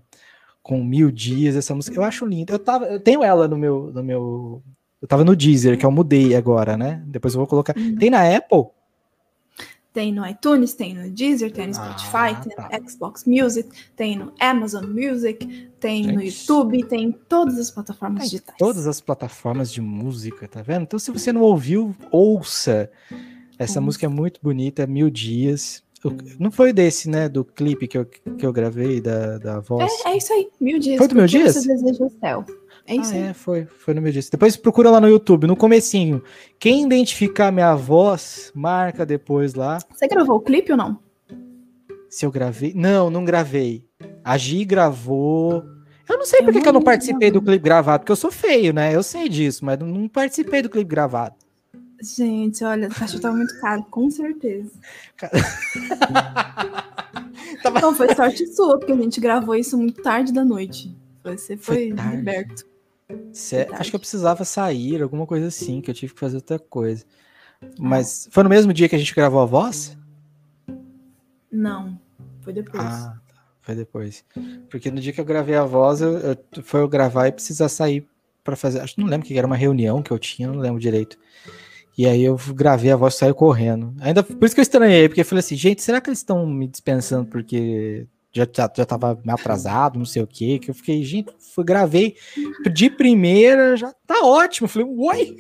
com 0.63 0.83
mil 0.83 1.11
dias 1.11 1.55
essa 1.55 1.75
música. 1.75 1.97
Eu 1.97 2.03
acho 2.03 2.25
linda. 2.25 2.53
Eu 2.53 2.59
tava, 2.59 2.85
eu 2.85 2.99
tenho 2.99 3.23
ela 3.23 3.47
no 3.47 3.57
meu, 3.57 3.91
no 3.93 4.03
meu, 4.03 4.63
eu 5.01 5.07
tava 5.07 5.23
no 5.23 5.35
Deezer 5.35 5.77
que 5.77 5.85
eu 5.85 5.91
mudei 5.91 6.35
agora, 6.35 6.77
né? 6.77 7.03
Depois 7.05 7.33
eu 7.33 7.39
vou 7.39 7.47
colocar. 7.47 7.75
Uhum. 7.77 7.95
Tem 7.95 8.09
na 8.09 8.35
Apple? 8.35 8.67
Tem 9.93 10.13
no 10.13 10.25
iTunes, 10.25 10.73
tem 10.73 10.93
no 10.93 11.09
Deezer, 11.09 11.51
tem 11.51 11.67
no 11.67 11.73
Spotify, 11.73 12.15
ah, 12.15 12.35
tem 12.35 12.55
tá. 12.55 12.69
no 12.71 12.89
Xbox 12.89 13.25
Music, 13.25 13.69
tem 13.95 14.17
no 14.17 14.31
Amazon 14.39 14.85
Music, 14.85 15.69
tem 15.79 16.03
Gente. 16.03 16.15
no 16.15 16.21
YouTube, 16.23 16.83
tem 16.85 17.03
em 17.03 17.11
todas 17.11 17.57
as 17.57 17.69
plataformas 17.69 18.23
digitais. 18.23 18.57
Todas 18.57 18.87
as 18.87 19.01
plataformas 19.01 19.71
de 19.71 19.81
música, 19.81 20.47
tá 20.47 20.61
vendo? 20.61 20.83
Então, 20.83 20.97
se 20.97 21.11
você 21.11 21.33
não 21.33 21.41
ouviu, 21.41 21.93
ouça. 22.09 22.89
Essa 23.59 23.81
música 23.81 24.05
é 24.05 24.09
muito 24.09 24.39
bonita, 24.41 24.87
Mil 24.87 25.09
Dias. 25.09 25.83
Não 26.39 26.51
foi 26.51 26.73
desse, 26.73 27.09
né? 27.09 27.29
Do 27.29 27.43
clipe 27.43 27.87
que 27.87 27.97
eu, 27.97 28.05
que 28.05 28.45
eu 28.45 28.51
gravei, 28.51 28.99
da, 28.99 29.37
da 29.37 29.59
voz. 29.59 29.91
É, 30.05 30.11
é 30.11 30.17
isso 30.17 30.33
aí, 30.33 30.49
Mil 30.59 30.79
Dias. 30.79 30.97
Foi 30.97 31.07
do 31.07 31.15
Mil 31.15 31.27
Dias? 31.27 31.53
Você 31.53 31.67
deseja 31.67 32.05
o 32.05 32.09
céu. 32.19 32.45
É 32.91 32.95
isso 32.95 33.13
ah. 33.13 33.17
É, 33.17 33.33
foi, 33.33 33.65
foi 33.65 33.93
no 33.93 34.01
meu 34.01 34.11
disco. 34.11 34.31
Depois 34.31 34.57
procura 34.57 34.91
lá 34.91 34.99
no 34.99 35.07
YouTube, 35.07 35.47
no 35.47 35.55
comecinho. 35.55 36.21
Quem 36.59 36.83
identificar 36.83 37.49
minha 37.49 37.73
voz, 37.73 38.51
marca 38.53 39.05
depois 39.05 39.53
lá. 39.53 39.77
Você 39.89 40.09
gravou 40.09 40.35
o 40.35 40.41
clipe 40.41 40.73
ou 40.73 40.77
não? 40.77 40.99
Se 42.09 42.25
eu 42.25 42.31
gravei? 42.31 42.73
Não, 42.75 43.09
não 43.09 43.23
gravei. 43.23 43.85
A 44.25 44.37
Gi 44.37 44.65
gravou. 44.65 45.63
Eu 46.09 46.17
não 46.17 46.25
sei 46.25 46.43
por 46.43 46.51
que 46.51 46.67
eu 46.67 46.73
não 46.73 46.81
participei 46.81 47.31
do 47.31 47.41
clipe 47.41 47.63
gravado, 47.63 48.01
porque 48.01 48.11
eu 48.11 48.17
sou 48.17 48.29
feio, 48.29 48.73
né? 48.73 48.93
Eu 48.93 49.01
sei 49.01 49.29
disso, 49.29 49.63
mas 49.63 49.79
não 49.79 50.09
participei 50.09 50.61
do 50.61 50.69
clipe 50.69 50.89
gravado. 50.89 51.35
Gente, 52.03 52.61
olha, 52.65 52.89
o 52.89 52.93
cachorro 52.93 53.21
tava 53.21 53.37
muito 53.37 53.57
caro, 53.61 53.85
com 53.89 54.11
certeza. 54.11 54.69
tava... 57.63 57.79
Não, 57.79 57.95
foi 57.95 58.13
sorte 58.13 58.45
sua, 58.47 58.77
porque 58.77 58.91
a 58.91 58.97
gente 58.97 59.21
gravou 59.21 59.55
isso 59.55 59.77
muito 59.77 60.01
tarde 60.01 60.33
da 60.33 60.43
noite. 60.43 60.93
Você 61.23 61.55
foi, 61.55 61.93
foi 61.95 62.15
liberto. 62.17 62.69
Cê... 63.31 63.67
Acho 63.71 63.89
que 63.89 63.95
eu 63.95 63.99
precisava 63.99 64.43
sair, 64.45 65.01
alguma 65.01 65.25
coisa 65.25 65.47
assim, 65.47 65.81
que 65.81 65.89
eu 65.89 65.95
tive 65.95 66.13
que 66.13 66.19
fazer 66.19 66.37
outra 66.37 66.59
coisa. 66.59 67.05
Mas 67.79 68.27
foi 68.31 68.43
no 68.43 68.49
mesmo 68.49 68.73
dia 68.73 68.89
que 68.89 68.95
a 68.95 68.99
gente 68.99 69.13
gravou 69.13 69.39
a 69.39 69.45
voz? 69.45 69.97
Não, 71.51 71.99
foi 72.41 72.53
depois. 72.53 72.83
Ah, 72.83 73.19
tá, 73.27 73.43
foi 73.61 73.75
depois. 73.75 74.25
Porque 74.69 74.89
no 74.89 74.99
dia 74.99 75.13
que 75.13 75.21
eu 75.21 75.25
gravei 75.25 75.55
a 75.55 75.65
voz, 75.65 76.01
eu, 76.01 76.17
eu 76.17 76.37
foi 76.63 76.81
eu 76.81 76.87
gravar 76.87 77.27
e 77.27 77.31
precisar 77.31 77.69
sair 77.69 78.07
para 78.43 78.55
fazer. 78.55 78.79
Acho 78.79 78.95
que 78.95 79.01
não 79.01 79.07
lembro 79.07 79.27
que 79.27 79.37
era 79.37 79.47
uma 79.47 79.55
reunião 79.55 80.01
que 80.01 80.11
eu 80.11 80.17
tinha, 80.17 80.47
não 80.47 80.59
lembro 80.59 80.79
direito. 80.79 81.17
E 81.97 82.07
aí 82.07 82.23
eu 82.23 82.37
gravei 82.53 82.91
a 82.91 82.95
voz 82.95 83.15
e 83.15 83.17
saí 83.17 83.33
correndo. 83.33 83.93
Ainda 83.99 84.23
por 84.23 84.45
isso 84.45 84.55
que 84.55 84.61
eu 84.61 84.63
estranhei, 84.63 85.07
porque 85.07 85.21
eu 85.21 85.25
falei 85.25 85.41
assim, 85.41 85.55
gente, 85.55 85.81
será 85.81 85.99
que 85.99 86.09
eles 86.09 86.19
estão 86.19 86.45
me 86.47 86.67
dispensando 86.67 87.27
porque 87.27 88.07
já, 88.33 88.47
já, 88.51 88.71
já 88.75 88.85
tava 88.85 89.19
atrasado, 89.27 89.99
não 89.99 90.05
sei 90.05 90.23
o 90.23 90.27
quê, 90.27 90.59
que 90.59 90.69
eu 90.69 90.73
fiquei, 90.73 91.03
gente, 91.03 91.31
fui, 91.53 91.63
gravei 91.63 92.15
de 92.71 92.89
primeira, 92.89 93.75
já 93.75 93.93
tá 94.07 94.21
ótimo. 94.23 94.67
Falei, 94.67 94.87
oi! 94.87 95.37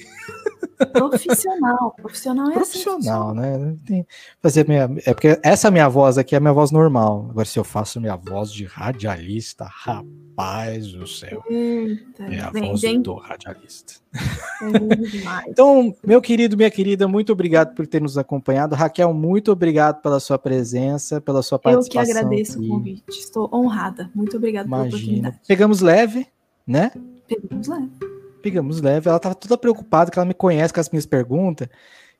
Profissional, 0.93 1.95
profissional 1.95 2.45
é 2.47 2.49
assim, 2.49 2.83
Profissional, 2.83 3.29
assim, 3.29 3.39
né? 3.39 3.75
Tem, 3.85 4.07
fazer 4.41 4.67
minha, 4.67 4.89
é 5.05 5.13
porque 5.13 5.39
essa 5.43 5.69
minha 5.69 5.87
voz 5.87 6.17
aqui 6.17 6.35
é 6.35 6.39
minha 6.39 6.53
voz 6.53 6.71
normal. 6.71 7.27
Agora, 7.29 7.45
se 7.45 7.57
eu 7.59 7.63
faço 7.63 7.99
minha 7.99 8.15
voz 8.15 8.51
de 8.51 8.65
radialista, 8.65 9.67
rapaz 9.69 10.91
do 10.91 11.05
céu. 11.07 11.43
Eita, 11.49 12.23
é 12.23 12.39
a 12.39 12.49
vem, 12.49 12.69
voz 12.69 12.81
vem. 12.81 13.01
do 13.01 13.13
radialista. 13.15 13.93
É 14.13 15.49
então, 15.49 15.95
meu 16.05 16.21
querido, 16.21 16.57
minha 16.57 16.71
querida, 16.71 17.07
muito 17.07 17.31
obrigado 17.31 17.75
por 17.75 17.85
ter 17.85 18.01
nos 18.01 18.17
acompanhado. 18.17 18.75
Raquel, 18.75 19.13
muito 19.13 19.51
obrigado 19.51 20.01
pela 20.01 20.19
sua 20.19 20.37
presença, 20.37 21.21
pela 21.21 21.43
sua 21.43 21.59
participação. 21.59 22.01
Eu 22.01 22.05
que 22.05 22.11
agradeço 22.11 22.57
aqui. 22.57 22.67
o 22.67 22.69
convite. 22.69 23.03
Estou 23.09 23.49
honrada. 23.53 24.09
Muito 24.15 24.37
obrigado 24.37 24.65
Imagina. 24.65 24.89
pela 24.89 24.97
oportunidade. 24.97 25.39
Pegamos 25.47 25.81
leve, 25.81 26.27
né? 26.65 26.91
Pegamos 27.27 27.67
leve 27.67 28.10
pegamos 28.41 28.81
leve. 28.81 29.09
Ela 29.09 29.19
tava 29.19 29.35
toda 29.35 29.57
preocupada 29.57 30.11
que 30.11 30.17
ela 30.17 30.25
me 30.25 30.33
conhece 30.33 30.73
com 30.73 30.79
as 30.79 30.89
minhas 30.89 31.05
perguntas. 31.05 31.67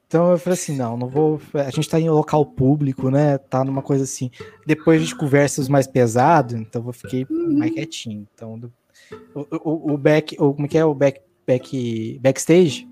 Então 0.08 0.32
eu 0.32 0.38
falei 0.38 0.60
assim, 0.60 0.76
não, 0.76 0.98
não 0.98 1.08
vou. 1.08 1.40
A 1.54 1.70
gente 1.70 1.90
tá 1.90 1.98
em 1.98 2.10
um 2.10 2.14
local 2.14 2.46
público, 2.46 3.10
né? 3.10 3.38
Tá 3.38 3.64
numa 3.64 3.82
coisa 3.82 4.04
assim. 4.04 4.30
Depois 4.68 5.02
a 5.02 5.06
gente 5.06 5.16
conversa 5.16 5.62
os 5.62 5.70
mais 5.70 5.88
pesados, 5.88 6.54
então 6.54 6.86
eu 6.86 6.92
fiquei 6.92 7.26
uhum. 7.30 7.58
mais 7.58 7.72
quietinho. 7.72 8.28
Então, 8.34 8.60
o, 9.34 9.40
o, 9.40 9.94
o, 9.94 9.98
back. 9.98 10.36
O, 10.38 10.54
como 10.54 10.66
é 10.66 10.68
que 10.68 10.78
é 10.78 10.84
o 10.84 10.94
back, 10.94 11.22
back, 11.48 12.20
backstage? 12.22 12.90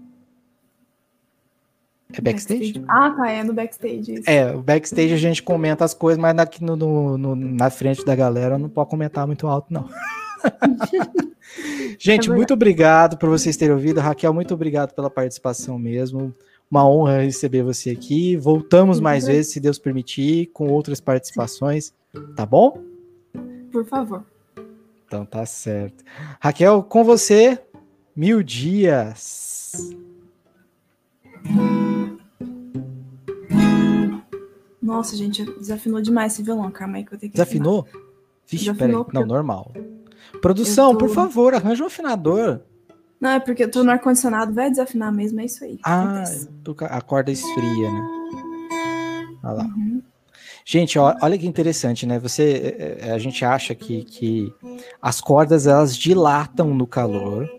É 2.13 2.21
backstage? 2.21 2.79
backstage? 2.79 2.85
Ah, 2.87 3.11
tá, 3.11 3.29
é 3.29 3.43
no 3.43 3.53
backstage. 3.53 4.13
Isso. 4.13 4.29
É, 4.29 4.55
o 4.55 4.61
backstage 4.61 5.13
a 5.13 5.17
gente 5.17 5.43
comenta 5.43 5.83
as 5.83 5.93
coisas, 5.93 6.17
mas 6.17 6.37
aqui 6.39 6.63
no, 6.63 6.77
no, 6.77 7.17
no, 7.17 7.35
na 7.35 7.69
frente 7.69 8.05
da 8.05 8.15
galera 8.15 8.57
não 8.57 8.69
pode 8.69 8.89
comentar 8.89 9.27
muito 9.27 9.45
alto, 9.45 9.73
não. 9.73 9.89
Gente, 11.97 12.29
é 12.29 12.33
muito 12.33 12.53
obrigado 12.53 13.17
por 13.17 13.29
vocês 13.29 13.57
terem 13.57 13.73
ouvido. 13.73 13.99
Raquel, 13.99 14.33
muito 14.33 14.53
obrigado 14.53 14.93
pela 14.93 15.09
participação 15.09 15.77
mesmo. 15.77 16.33
Uma 16.69 16.87
honra 16.87 17.21
receber 17.21 17.63
você 17.63 17.89
aqui. 17.89 18.37
Voltamos 18.37 18.97
muito 18.97 19.03
mais 19.03 19.25
vezes, 19.25 19.51
se 19.51 19.59
Deus 19.59 19.79
permitir, 19.79 20.47
com 20.53 20.67
outras 20.67 21.01
participações. 21.01 21.93
Tá 22.35 22.45
bom? 22.45 22.81
Por 23.71 23.85
favor. 23.85 24.23
Então 25.05 25.25
tá 25.25 25.45
certo. 25.45 26.03
Raquel, 26.39 26.83
com 26.83 27.03
você, 27.03 27.59
mil 28.15 28.43
dias. 28.43 29.89
Nossa, 34.81 35.15
gente, 35.15 35.43
desafinou 35.43 36.01
demais 36.01 36.33
esse 36.33 36.43
violão. 36.43 36.71
Calma 36.71 36.97
aí 36.97 37.05
que 37.05 37.13
eu 37.13 37.17
tenho 37.17 37.31
que. 37.31 37.37
Desafinou? 37.37 37.81
Afinar. 37.81 38.09
Vixe, 38.47 38.73
peraí. 38.73 38.95
Não, 39.13 39.25
normal. 39.25 39.71
Produção, 40.41 40.91
tô... 40.91 40.99
por 40.99 41.09
favor, 41.09 41.53
arranja 41.53 41.83
um 41.83 41.87
afinador. 41.87 42.61
Não, 43.19 43.31
é 43.31 43.39
porque 43.39 43.63
eu 43.63 43.71
tô 43.71 43.83
no 43.83 43.91
ar-condicionado, 43.91 44.53
vai 44.53 44.69
desafinar 44.69 45.11
mesmo, 45.11 45.41
é 45.41 45.45
isso 45.45 45.63
aí. 45.63 45.77
Ah, 45.83 46.23
a 46.89 47.01
corda 47.01 47.31
esfria, 47.31 47.91
né? 47.91 48.07
Olha 49.43 49.53
lá. 49.53 49.63
Uhum. 49.63 50.01
Gente, 50.63 50.99
ó, 50.99 51.15
olha 51.21 51.37
que 51.37 51.47
interessante, 51.47 52.05
né? 52.05 52.19
Você, 52.19 52.75
é, 52.79 53.07
é, 53.07 53.11
a 53.11 53.17
gente 53.17 53.43
acha 53.43 53.73
que, 53.73 54.03
que 54.03 54.53
as 55.01 55.19
cordas 55.19 55.65
elas 55.65 55.97
dilatam 55.97 56.73
no 56.73 56.85
calor 56.85 57.49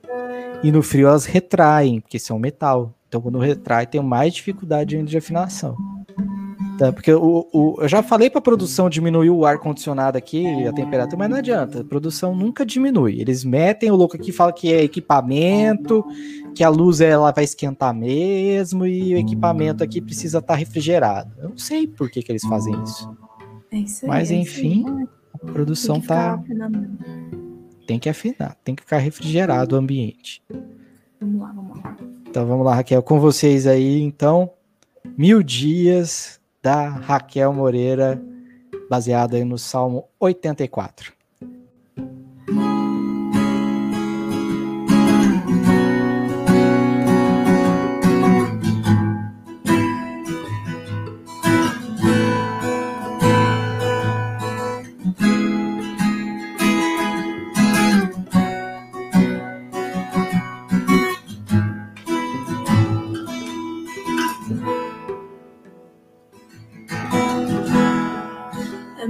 e 0.62 0.70
no 0.70 0.82
frio 0.82 1.08
elas 1.08 1.26
retraem, 1.26 2.00
porque 2.00 2.18
são 2.18 2.38
metal. 2.38 2.94
Então, 3.08 3.20
quando 3.20 3.38
retrai, 3.38 3.86
tem 3.86 4.00
mais 4.00 4.32
dificuldade 4.34 4.96
ainda 4.96 5.10
de 5.10 5.18
afinação. 5.18 5.76
Tá, 6.80 6.90
porque 6.90 7.12
o, 7.12 7.46
o, 7.52 7.76
eu 7.78 7.88
já 7.88 8.02
falei 8.02 8.30
para 8.30 8.38
a 8.38 8.42
produção 8.42 8.88
diminuir 8.88 9.28
o 9.28 9.44
ar 9.44 9.58
condicionado 9.58 10.16
aqui, 10.16 10.46
a 10.66 10.72
temperatura, 10.72 11.18
mas 11.18 11.28
não 11.28 11.36
adianta. 11.36 11.82
A 11.82 11.84
produção 11.84 12.34
nunca 12.34 12.64
diminui. 12.64 13.20
Eles 13.20 13.44
metem 13.44 13.90
o 13.90 13.94
louco 13.96 14.16
aqui, 14.16 14.32
fala 14.32 14.50
que 14.50 14.72
é 14.72 14.82
equipamento, 14.82 16.02
que 16.54 16.64
a 16.64 16.70
luz 16.70 17.02
ela 17.02 17.32
vai 17.32 17.44
esquentar 17.44 17.94
mesmo 17.94 18.86
e 18.86 19.14
o 19.14 19.18
equipamento 19.18 19.84
aqui 19.84 20.00
precisa 20.00 20.38
estar 20.38 20.54
tá 20.54 20.58
refrigerado. 20.58 21.30
Eu 21.36 21.50
não 21.50 21.58
sei 21.58 21.86
por 21.86 22.10
que, 22.10 22.22
que 22.22 22.32
eles 22.32 22.46
fazem 22.46 22.72
isso. 22.82 23.14
É 23.70 23.76
isso 23.76 24.06
aí, 24.06 24.08
mas 24.08 24.30
é 24.30 24.36
enfim, 24.36 24.86
a 25.34 25.52
produção 25.52 25.96
tem 25.96 26.08
tá. 26.08 26.42
Tem 27.86 27.98
que 27.98 28.08
afinar, 28.08 28.56
tem 28.64 28.74
que 28.74 28.82
ficar 28.82 28.96
refrigerado 28.96 29.76
o 29.76 29.78
ambiente. 29.78 30.42
Vamos 31.20 31.42
lá, 31.42 31.52
vamos 31.52 31.78
lá. 31.78 31.96
Então 32.26 32.46
vamos 32.46 32.64
lá, 32.64 32.76
Raquel, 32.76 33.02
com 33.02 33.20
vocês 33.20 33.66
aí, 33.66 34.00
então. 34.00 34.50
Mil 35.16 35.42
dias 35.42 36.39
da 36.62 36.88
Raquel 36.88 37.52
Moreira, 37.52 38.20
baseada 38.88 39.42
no 39.44 39.56
Salmo 39.58 40.08
84. 40.18 41.19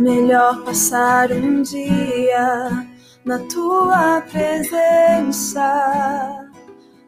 Melhor 0.00 0.64
passar 0.64 1.30
um 1.30 1.60
dia 1.60 2.88
na 3.22 3.38
tua 3.40 4.22
presença 4.22 5.62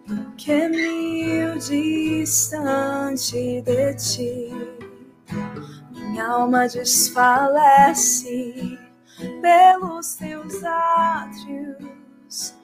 do 0.07 0.31
que 0.37 0.69
mil 0.69 1.59
distante 1.59 3.63
de 3.63 3.95
ti. 3.95 4.53
Minha 5.91 6.29
alma 6.29 6.69
desfalece 6.69 8.79
pelos 9.41 10.17
teus 10.17 10.63
átrios, 10.63 12.55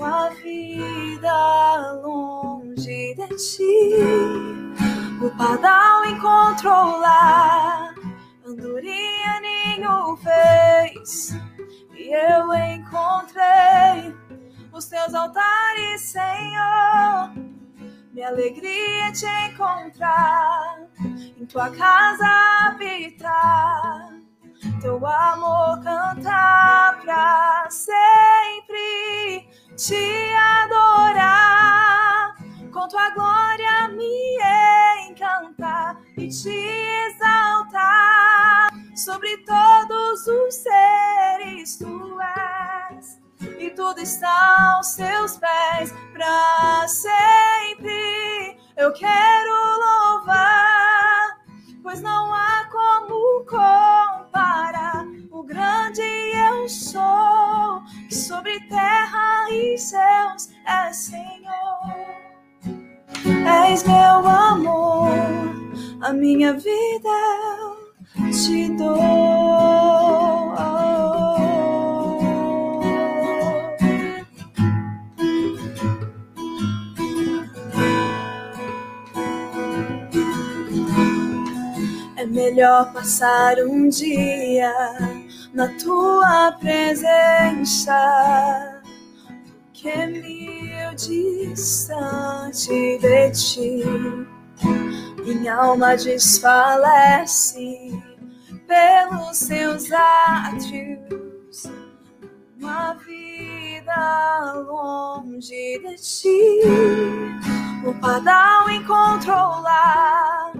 a 0.00 0.30
vida 0.42 1.92
longe 2.02 3.14
de 3.14 3.28
ti. 3.36 3.94
O 5.22 5.30
padrão 5.38 6.04
encontrou 6.06 6.98
lá 6.98 7.73
e 11.06 12.14
eu 12.14 12.54
encontrei 12.54 14.16
os 14.72 14.86
teus 14.86 15.12
altares, 15.12 16.00
Senhor. 16.00 17.34
Minha 18.10 18.28
alegria 18.28 19.08
é 19.08 19.12
te 19.12 19.26
encontrar, 19.50 20.78
em 21.38 21.44
tua 21.44 21.68
casa 21.70 22.24
habitar, 22.68 24.14
teu 24.80 25.06
amor 25.06 25.82
cantar 25.82 26.98
pra 27.02 27.66
sempre, 27.68 29.46
te 29.76 30.32
adorar, 30.62 32.34
com 32.72 32.88
tua 32.88 33.10
glória 33.10 33.88
me 33.88 34.38
encantar 35.10 36.00
e 36.16 36.28
te 36.28 36.48
exaltar 36.48 38.24
sobre 38.94 39.36
todos 39.38 40.26
os 40.26 40.54
seres 40.54 41.78
tu 41.78 42.18
és 42.20 43.20
e 43.58 43.70
tudo 43.70 44.00
está 44.00 44.74
aos 44.76 44.88
seus 44.88 45.36
pés 45.36 45.92
para 46.12 46.86
sempre. 46.86 48.56
Eu 48.76 48.92
quero 48.92 49.50
louvar, 49.78 51.38
pois 51.82 52.00
não 52.00 52.32
há 52.32 52.68
como 52.70 53.44
comparar 53.44 55.06
o 55.30 55.42
grande 55.42 56.02
eu 56.02 56.68
sou, 56.68 57.82
que 58.08 58.14
sobre 58.14 58.60
terra 58.68 59.50
e 59.50 59.76
céus 59.76 60.50
é 60.66 60.92
Senhor. 60.92 61.44
És 63.46 63.82
meu 63.84 64.04
minha 66.14 66.52
vida 66.54 67.73
te 68.44 68.68
dou. 68.76 68.94
É 82.16 82.26
melhor 82.26 82.92
passar 82.92 83.58
um 83.60 83.88
dia 83.88 84.72
na 85.54 85.68
tua 85.82 86.52
presença 86.60 87.94
do 89.46 89.54
que 89.72 90.06
mil 90.06 90.94
distante 90.96 92.98
de 92.98 93.30
ti. 93.30 93.82
Minha 95.24 95.54
alma 95.54 95.96
desfalece 95.96 97.94
pelos 98.66 99.36
seus 99.36 99.90
átrios, 99.92 101.64
uma 102.58 102.94
vida 102.94 104.52
longe 104.66 105.78
de 105.78 105.96
ti. 105.96 106.60
O 107.86 107.94
padrão 108.00 108.70
encontrou 108.70 109.60
lá, 109.60 110.52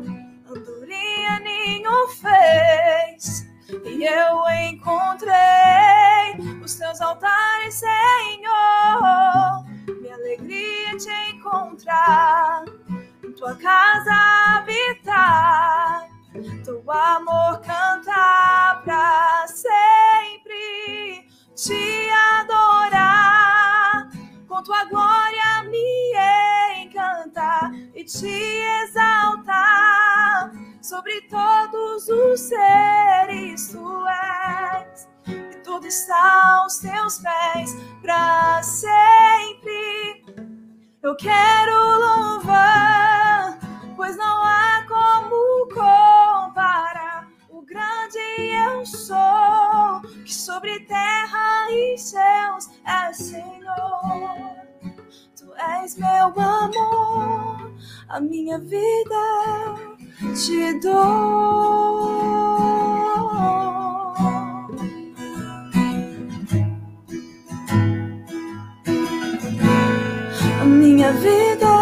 andorinha 0.49 1.41
ninho 1.41 2.09
fez, 2.09 3.47
e 3.85 4.05
eu 4.05 4.45
encontrei 4.69 5.35
os 6.63 6.75
teus 6.75 7.01
altares, 7.01 7.75
Senhor. 7.75 9.65
Minha 10.01 10.15
alegria 10.15 10.97
te 10.99 11.11
encontrar, 11.35 12.65
em 13.23 13.33
tua 13.33 13.55
casa 13.57 14.13
habitar, 14.59 16.09
teu 16.65 16.83
amor 16.91 17.61
cantar 17.61 18.83
pra 18.83 19.47
sempre, 19.47 21.29
te 21.55 22.11
adorar, 22.41 24.09
com 24.49 24.63
tua 24.63 24.85
glória 24.87 25.63
me 25.71 26.15
encantar 26.83 27.73
e 27.95 28.05
te 28.05 28.63
exaltar 28.83 30.53
sobre 30.83 31.21
todos 31.23 32.09
os 32.09 32.41
seres 32.41 33.69
tu 33.69 34.07
és 34.07 35.09
e 35.29 35.57
tudo 35.63 35.87
está 35.87 36.61
aos 36.61 36.79
teus 36.79 37.19
pés 37.19 37.75
para 38.03 38.63
sempre. 38.63 40.25
Eu 41.03 41.17
quero 41.17 41.75
louvar, 41.99 43.59
pois 43.97 44.17
não 44.17 44.43
há 44.43 44.74
grande 47.75 48.19
eu 48.69 48.87
sou, 48.87 50.01
que 50.25 50.33
sobre 50.33 50.79
terra 50.87 51.69
e 51.73 51.99
céus 51.99 52.71
é 52.87 53.13
Senhor. 53.13 54.65
Tu 55.37 55.53
és 55.81 55.97
meu 55.97 56.27
amor, 56.39 57.73
a 58.09 58.21
minha 58.21 58.61
vida 58.61 59.75
te 60.37 60.79
dou. 60.79 62.15
A 70.61 70.65
minha 70.65 71.13
vida 71.13 71.75